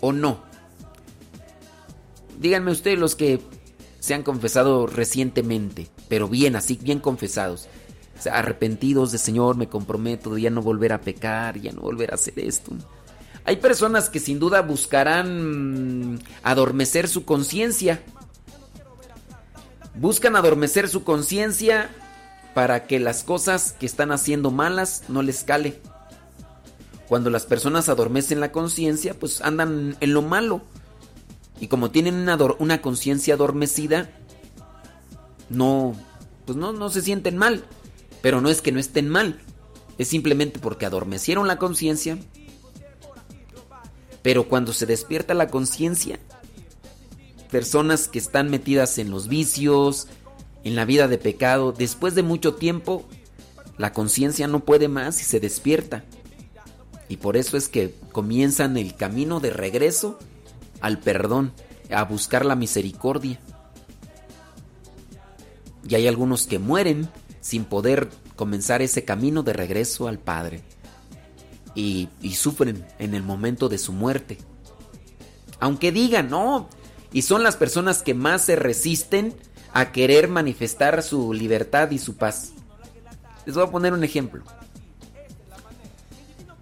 [0.00, 0.44] ¿O no?
[2.38, 3.40] Díganme ustedes los que
[3.98, 7.66] se han confesado recientemente, pero bien, así, bien confesados.
[8.30, 12.14] Arrepentidos de Señor, me comprometo de ya no volver a pecar, ya no volver a
[12.14, 12.72] hacer esto.
[13.44, 18.02] Hay personas que sin duda buscarán adormecer su conciencia.
[19.94, 21.90] Buscan adormecer su conciencia
[22.54, 25.80] para que las cosas que están haciendo malas no les cale.
[27.08, 30.62] Cuando las personas adormecen la conciencia, pues andan en lo malo.
[31.60, 34.10] Y como tienen una, una conciencia adormecida,
[35.48, 35.94] no,
[36.46, 37.64] pues no, no se sienten mal.
[38.22, 39.40] Pero no es que no estén mal.
[39.98, 42.18] Es simplemente porque adormecieron la conciencia.
[44.22, 46.18] Pero cuando se despierta la conciencia,
[47.50, 50.08] personas que están metidas en los vicios,
[50.64, 53.06] en la vida de pecado, después de mucho tiempo,
[53.78, 56.04] la conciencia no puede más y se despierta.
[57.08, 60.18] Y por eso es que comienzan el camino de regreso
[60.80, 61.52] al perdón,
[61.90, 63.40] a buscar la misericordia.
[65.88, 67.08] Y hay algunos que mueren
[67.46, 70.62] sin poder comenzar ese camino de regreso al Padre.
[71.76, 74.38] Y, sufren en el momento de su muerte.
[75.60, 76.68] Aunque digan, no,
[77.12, 79.32] y son las personas que más se resisten
[79.72, 82.50] a querer manifestar su libertad y su paz.
[83.44, 84.42] Les voy a poner un ejemplo.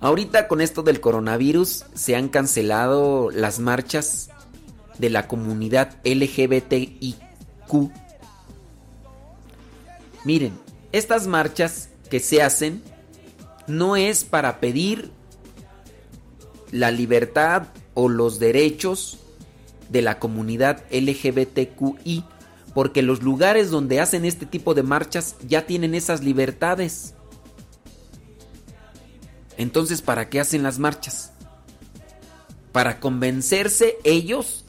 [0.00, 4.28] Ahorita con esto del coronavirus se han cancelado las marchas
[4.98, 7.14] de la comunidad LGBTIQ.
[10.24, 10.63] Miren,
[10.94, 12.80] estas marchas que se hacen
[13.66, 15.10] no es para pedir
[16.70, 19.18] la libertad o los derechos
[19.88, 22.24] de la comunidad LGBTQI,
[22.74, 27.14] porque los lugares donde hacen este tipo de marchas ya tienen esas libertades.
[29.56, 31.32] Entonces, ¿para qué hacen las marchas?
[32.70, 34.64] Para convencerse ellos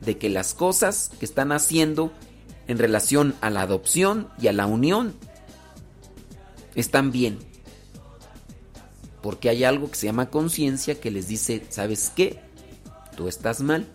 [0.00, 2.12] de que las cosas que están haciendo
[2.66, 5.14] en relación a la adopción y a la unión
[6.74, 7.38] están bien.
[9.22, 12.40] Porque hay algo que se llama conciencia que les dice, ¿sabes qué?
[13.16, 13.86] Tú estás mal.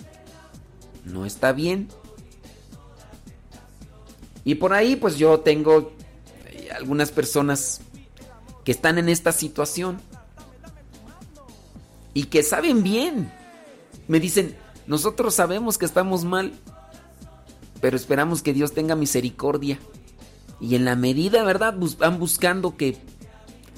[1.05, 1.87] No está bien.
[4.45, 5.93] Y por ahí pues yo tengo
[6.45, 7.81] eh, algunas personas
[8.63, 10.01] que están en esta situación
[12.13, 13.31] y que saben bien.
[14.07, 14.55] Me dicen,
[14.87, 16.53] nosotros sabemos que estamos mal,
[17.81, 19.79] pero esperamos que Dios tenga misericordia.
[20.59, 21.75] Y en la medida, ¿verdad?
[21.98, 22.98] van buscando que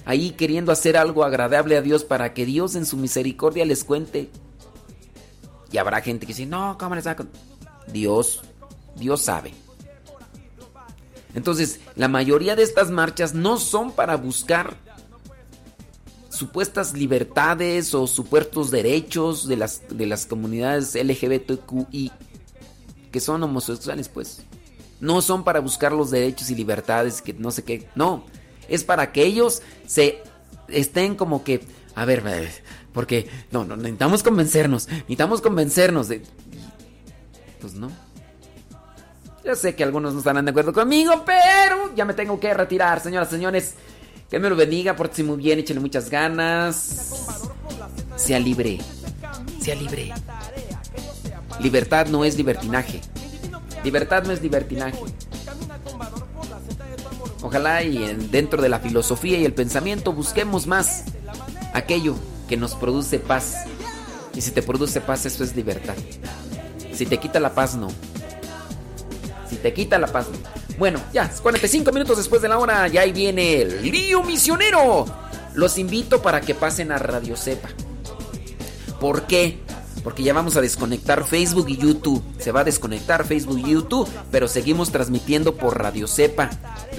[0.05, 4.29] ahí queriendo hacer algo agradable a Dios para que Dios en su misericordia les cuente.
[5.71, 7.29] Y habrá gente que dice, no, ¿cómo les con
[7.91, 8.41] Dios,
[8.95, 9.53] Dios sabe.
[11.33, 14.77] Entonces, la mayoría de estas marchas no son para buscar
[16.29, 22.11] supuestas libertades o supuestos derechos de las, de las comunidades LGBTQI
[23.11, 24.41] que son homosexuales, pues.
[24.99, 27.87] No son para buscar los derechos y libertades, que no sé qué.
[27.95, 28.25] No,
[28.67, 30.23] es para que ellos se
[30.67, 31.61] estén como que,
[31.95, 32.23] a ver,
[32.93, 36.23] porque no, no necesitamos convencernos, necesitamos convencernos de
[37.59, 37.89] pues no.
[39.43, 42.99] Yo sé que algunos no estarán de acuerdo conmigo, pero ya me tengo que retirar,
[42.99, 43.75] señoras, señores.
[44.29, 47.43] Que me lo bendiga, pórtese muy bien, échenle muchas ganas.
[48.15, 48.79] Sea libre.
[49.59, 50.11] Sea libre.
[51.59, 53.01] Libertad no es libertinaje.
[53.85, 54.97] Libertad no es libertinaje.
[57.43, 57.99] Ojalá y
[58.31, 61.03] dentro de la filosofía y el pensamiento busquemos más
[61.71, 62.15] aquello
[62.49, 63.65] que nos produce paz.
[64.33, 65.93] Y si te produce paz, eso es libertad.
[66.93, 67.89] Si te quita la paz, no.
[69.47, 70.39] Si te quita la paz, no.
[70.79, 75.05] Bueno, ya, 45 minutos después de la hora, ya ahí viene el lío misionero.
[75.53, 77.69] Los invito para que pasen a Radio Cepa.
[78.99, 79.59] ¿Por qué?
[80.05, 82.23] Porque ya vamos a desconectar Facebook y YouTube.
[82.37, 86.51] Se va a desconectar Facebook y YouTube, pero seguimos transmitiendo por Radio Cepa.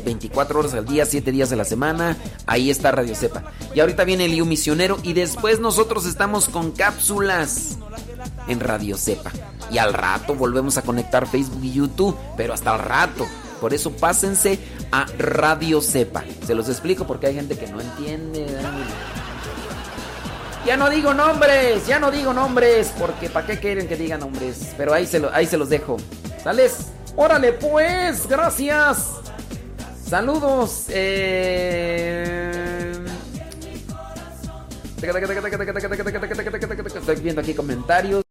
[0.04, 2.16] 24 horas al día, 7 días de la semana.
[2.46, 3.44] Ahí está Radio Cepa.
[3.76, 7.78] Y ahorita viene el lío misionero y después nosotros estamos con cápsulas
[8.48, 9.30] en Radio Cepa.
[9.70, 13.24] Y al rato volvemos a conectar Facebook y YouTube, pero hasta el rato.
[13.60, 14.58] Por eso pásense
[14.90, 16.24] a Radio Cepa.
[16.44, 18.48] Se los explico porque hay gente que no entiende.
[20.66, 24.74] Ya no digo nombres, ya no digo nombres, porque ¿para qué quieren que diga nombres?
[24.76, 25.96] Pero ahí se, ahí se los dejo.
[26.42, 26.88] ¿Sales?
[27.14, 29.12] Órale pues, gracias.
[30.04, 30.86] Saludos.
[30.88, 32.92] Eh...
[36.96, 38.25] Estoy viendo aquí comentarios.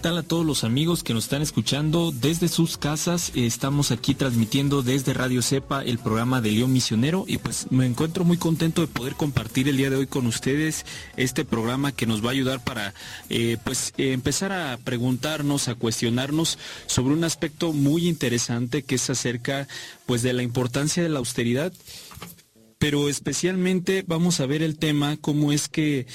[0.00, 3.32] Tal a todos los amigos que nos están escuchando desde sus casas?
[3.34, 8.24] Estamos aquí transmitiendo desde Radio Cepa el programa de León Misionero y pues me encuentro
[8.24, 12.24] muy contento de poder compartir el día de hoy con ustedes este programa que nos
[12.24, 12.94] va a ayudar para
[13.28, 19.68] eh, pues empezar a preguntarnos, a cuestionarnos sobre un aspecto muy interesante que es acerca
[20.06, 21.72] pues de la importancia de la austeridad
[22.80, 26.06] pero especialmente vamos a ver el tema cómo es que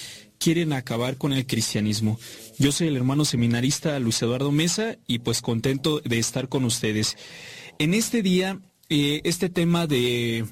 [0.46, 2.20] quieren acabar con el cristianismo.
[2.60, 7.18] Yo soy el hermano seminarista Luis Eduardo Mesa y pues contento de estar con ustedes.
[7.80, 8.60] En este día,
[8.90, 10.46] eh, este tema de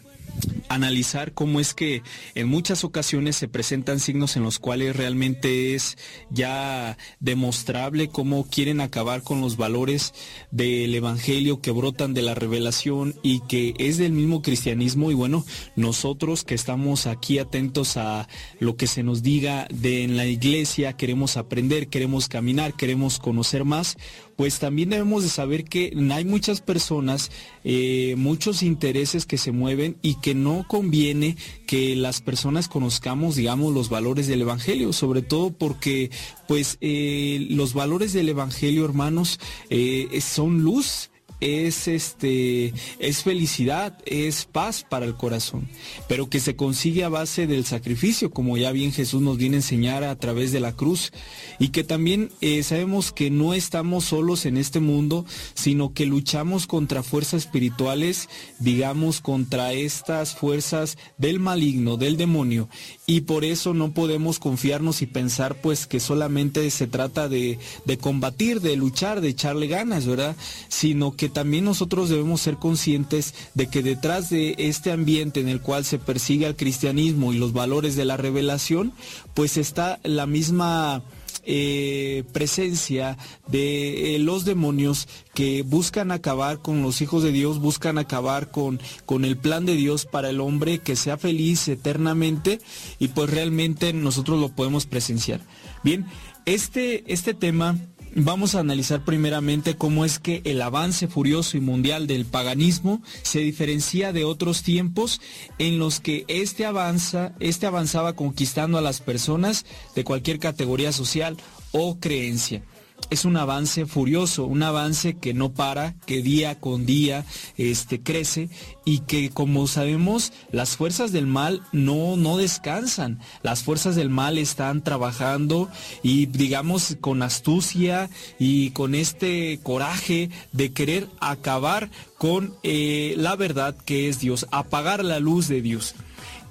[0.74, 2.04] analizar cómo es que
[2.36, 5.98] en muchas ocasiones se presentan signos en los cuales realmente es
[6.30, 10.14] ya demostrable cómo quieren acabar con los valores
[10.52, 15.12] del Evangelio que brotan de la revelación y que es del mismo cristianismo.
[15.12, 15.46] Y bueno,
[15.76, 18.28] nosotros que estamos aquí atentos a
[18.60, 23.66] lo que se nos diga de en la iglesia, queremos aprender, queremos caminar, queremos conocer
[23.66, 23.98] más,
[24.36, 27.32] pues también debemos de saber que hay muchas personas,
[27.64, 33.74] eh, muchos intereses que se mueven y que no conviene que las personas conozcamos, digamos,
[33.74, 36.12] los valores del Evangelio, sobre todo porque,
[36.48, 41.10] pues, eh, los valores del Evangelio, hermanos, eh, son luz
[41.44, 45.68] es este es felicidad, es paz para el corazón,
[46.08, 49.60] pero que se consigue a base del sacrificio, como ya bien Jesús nos viene a
[49.60, 51.12] enseñar a través de la cruz,
[51.60, 56.68] y que también eh, sabemos que no estamos solos en este mundo, sino que luchamos
[56.68, 62.70] contra fuerzas espirituales, digamos contra estas fuerzas del maligno, del demonio,
[63.06, 67.98] y por eso no podemos confiarnos y pensar pues que solamente se trata de, de
[67.98, 70.36] combatir, de luchar, de echarle ganas, ¿verdad?
[70.70, 75.60] Sino que también nosotros debemos ser conscientes de que detrás de este ambiente en el
[75.62, 78.94] cual se persigue al cristianismo y los valores de la revelación,
[79.34, 81.04] pues está la misma...
[81.46, 87.98] Eh, presencia de eh, los demonios que buscan acabar con los hijos de Dios, buscan
[87.98, 92.62] acabar con, con el plan de Dios para el hombre, que sea feliz eternamente
[92.98, 95.42] y pues realmente nosotros lo podemos presenciar.
[95.84, 96.06] Bien,
[96.46, 97.78] este, este tema
[98.16, 103.40] vamos a analizar primeramente cómo es que el avance furioso y mundial del paganismo se
[103.40, 105.22] diferencia de otros tiempos
[105.58, 111.38] en los que este avanza, este avanzaba conquistando a las personas de cualquier categoría social
[111.72, 112.64] o creencia
[113.10, 117.26] es un avance furioso, un avance que no para, que día con día
[117.58, 118.50] este, crece
[118.86, 123.20] y que como sabemos las fuerzas del mal no, no descansan.
[123.42, 125.70] Las fuerzas del mal están trabajando
[126.02, 128.10] y digamos con astucia
[128.40, 135.04] y con este coraje de querer acabar con eh, la verdad que es Dios, apagar
[135.04, 135.96] la luz de Dios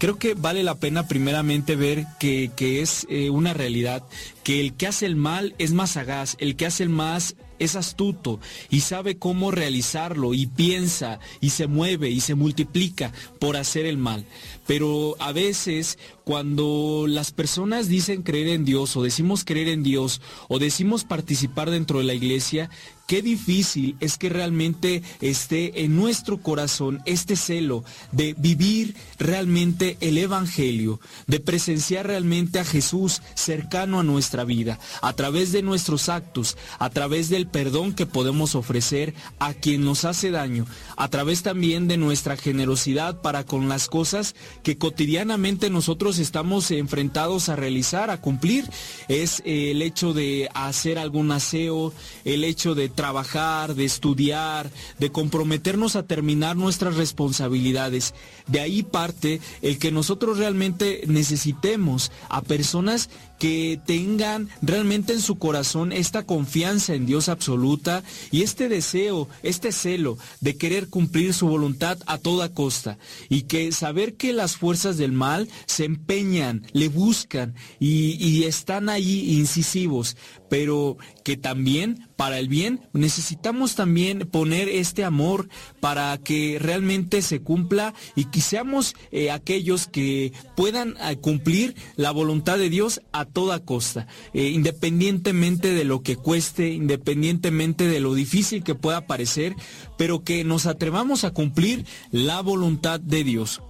[0.02, 4.02] creo que vale la pena primeramente ver que, es eh, una realidad,
[4.42, 7.76] que el que hace el mal es más sagaz, el que hace el más es
[7.76, 13.86] astuto y sabe cómo realizarlo y piensa y se mueve y se multiplica por hacer
[13.86, 14.24] el mal.
[14.66, 20.20] Pero a veces cuando las personas dicen creer en Dios o decimos creer en Dios
[20.48, 22.70] o decimos participar dentro de la iglesia,
[23.06, 30.16] qué difícil es que realmente esté en nuestro corazón este celo de vivir realmente el
[30.16, 36.56] Evangelio, de presenciar realmente a Jesús cercano a nuestra vida, a través de nuestros actos,
[36.78, 40.66] a través del perdón que podemos ofrecer a quien nos hace daño,
[40.96, 47.48] a través también de nuestra generosidad para con las cosas que cotidianamente nosotros estamos enfrentados
[47.48, 48.64] a realizar, a cumplir.
[49.08, 51.92] Es eh, el hecho de hacer algún aseo,
[52.24, 58.14] el hecho de trabajar, de estudiar, de comprometernos a terminar nuestras responsabilidades.
[58.46, 63.10] De ahí parte el que nosotros realmente necesitemos a personas
[63.42, 69.72] que tengan realmente en su corazón esta confianza en Dios absoluta y este deseo, este
[69.72, 72.98] celo de querer cumplir su voluntad a toda costa
[73.28, 79.36] y que saber que las fuerzas del mal se empeñan, le buscan y, están ahí
[79.36, 80.16] incisivos,
[80.52, 85.48] pero que también para el bien necesitamos también poner este amor
[85.80, 92.10] para que realmente se cumpla y que seamos eh, aquellos que puedan eh, cumplir la
[92.10, 98.12] voluntad de Dios a toda costa, eh, independientemente de lo que cueste, independientemente de lo
[98.12, 99.56] difícil que pueda parecer,
[99.96, 103.62] pero que nos atrevamos a cumplir la voluntad de Dios.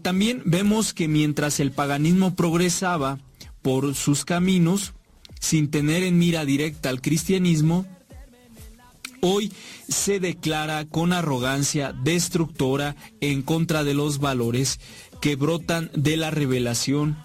[0.00, 3.18] también vemos que mientras el paganismo progresaba
[3.60, 4.94] por sus caminos,
[5.40, 7.86] sin tener en mira directa al cristianismo,
[9.20, 9.52] hoy
[9.88, 14.80] se declara con arrogancia destructora en contra de los valores
[15.20, 17.16] que brotan de la revelación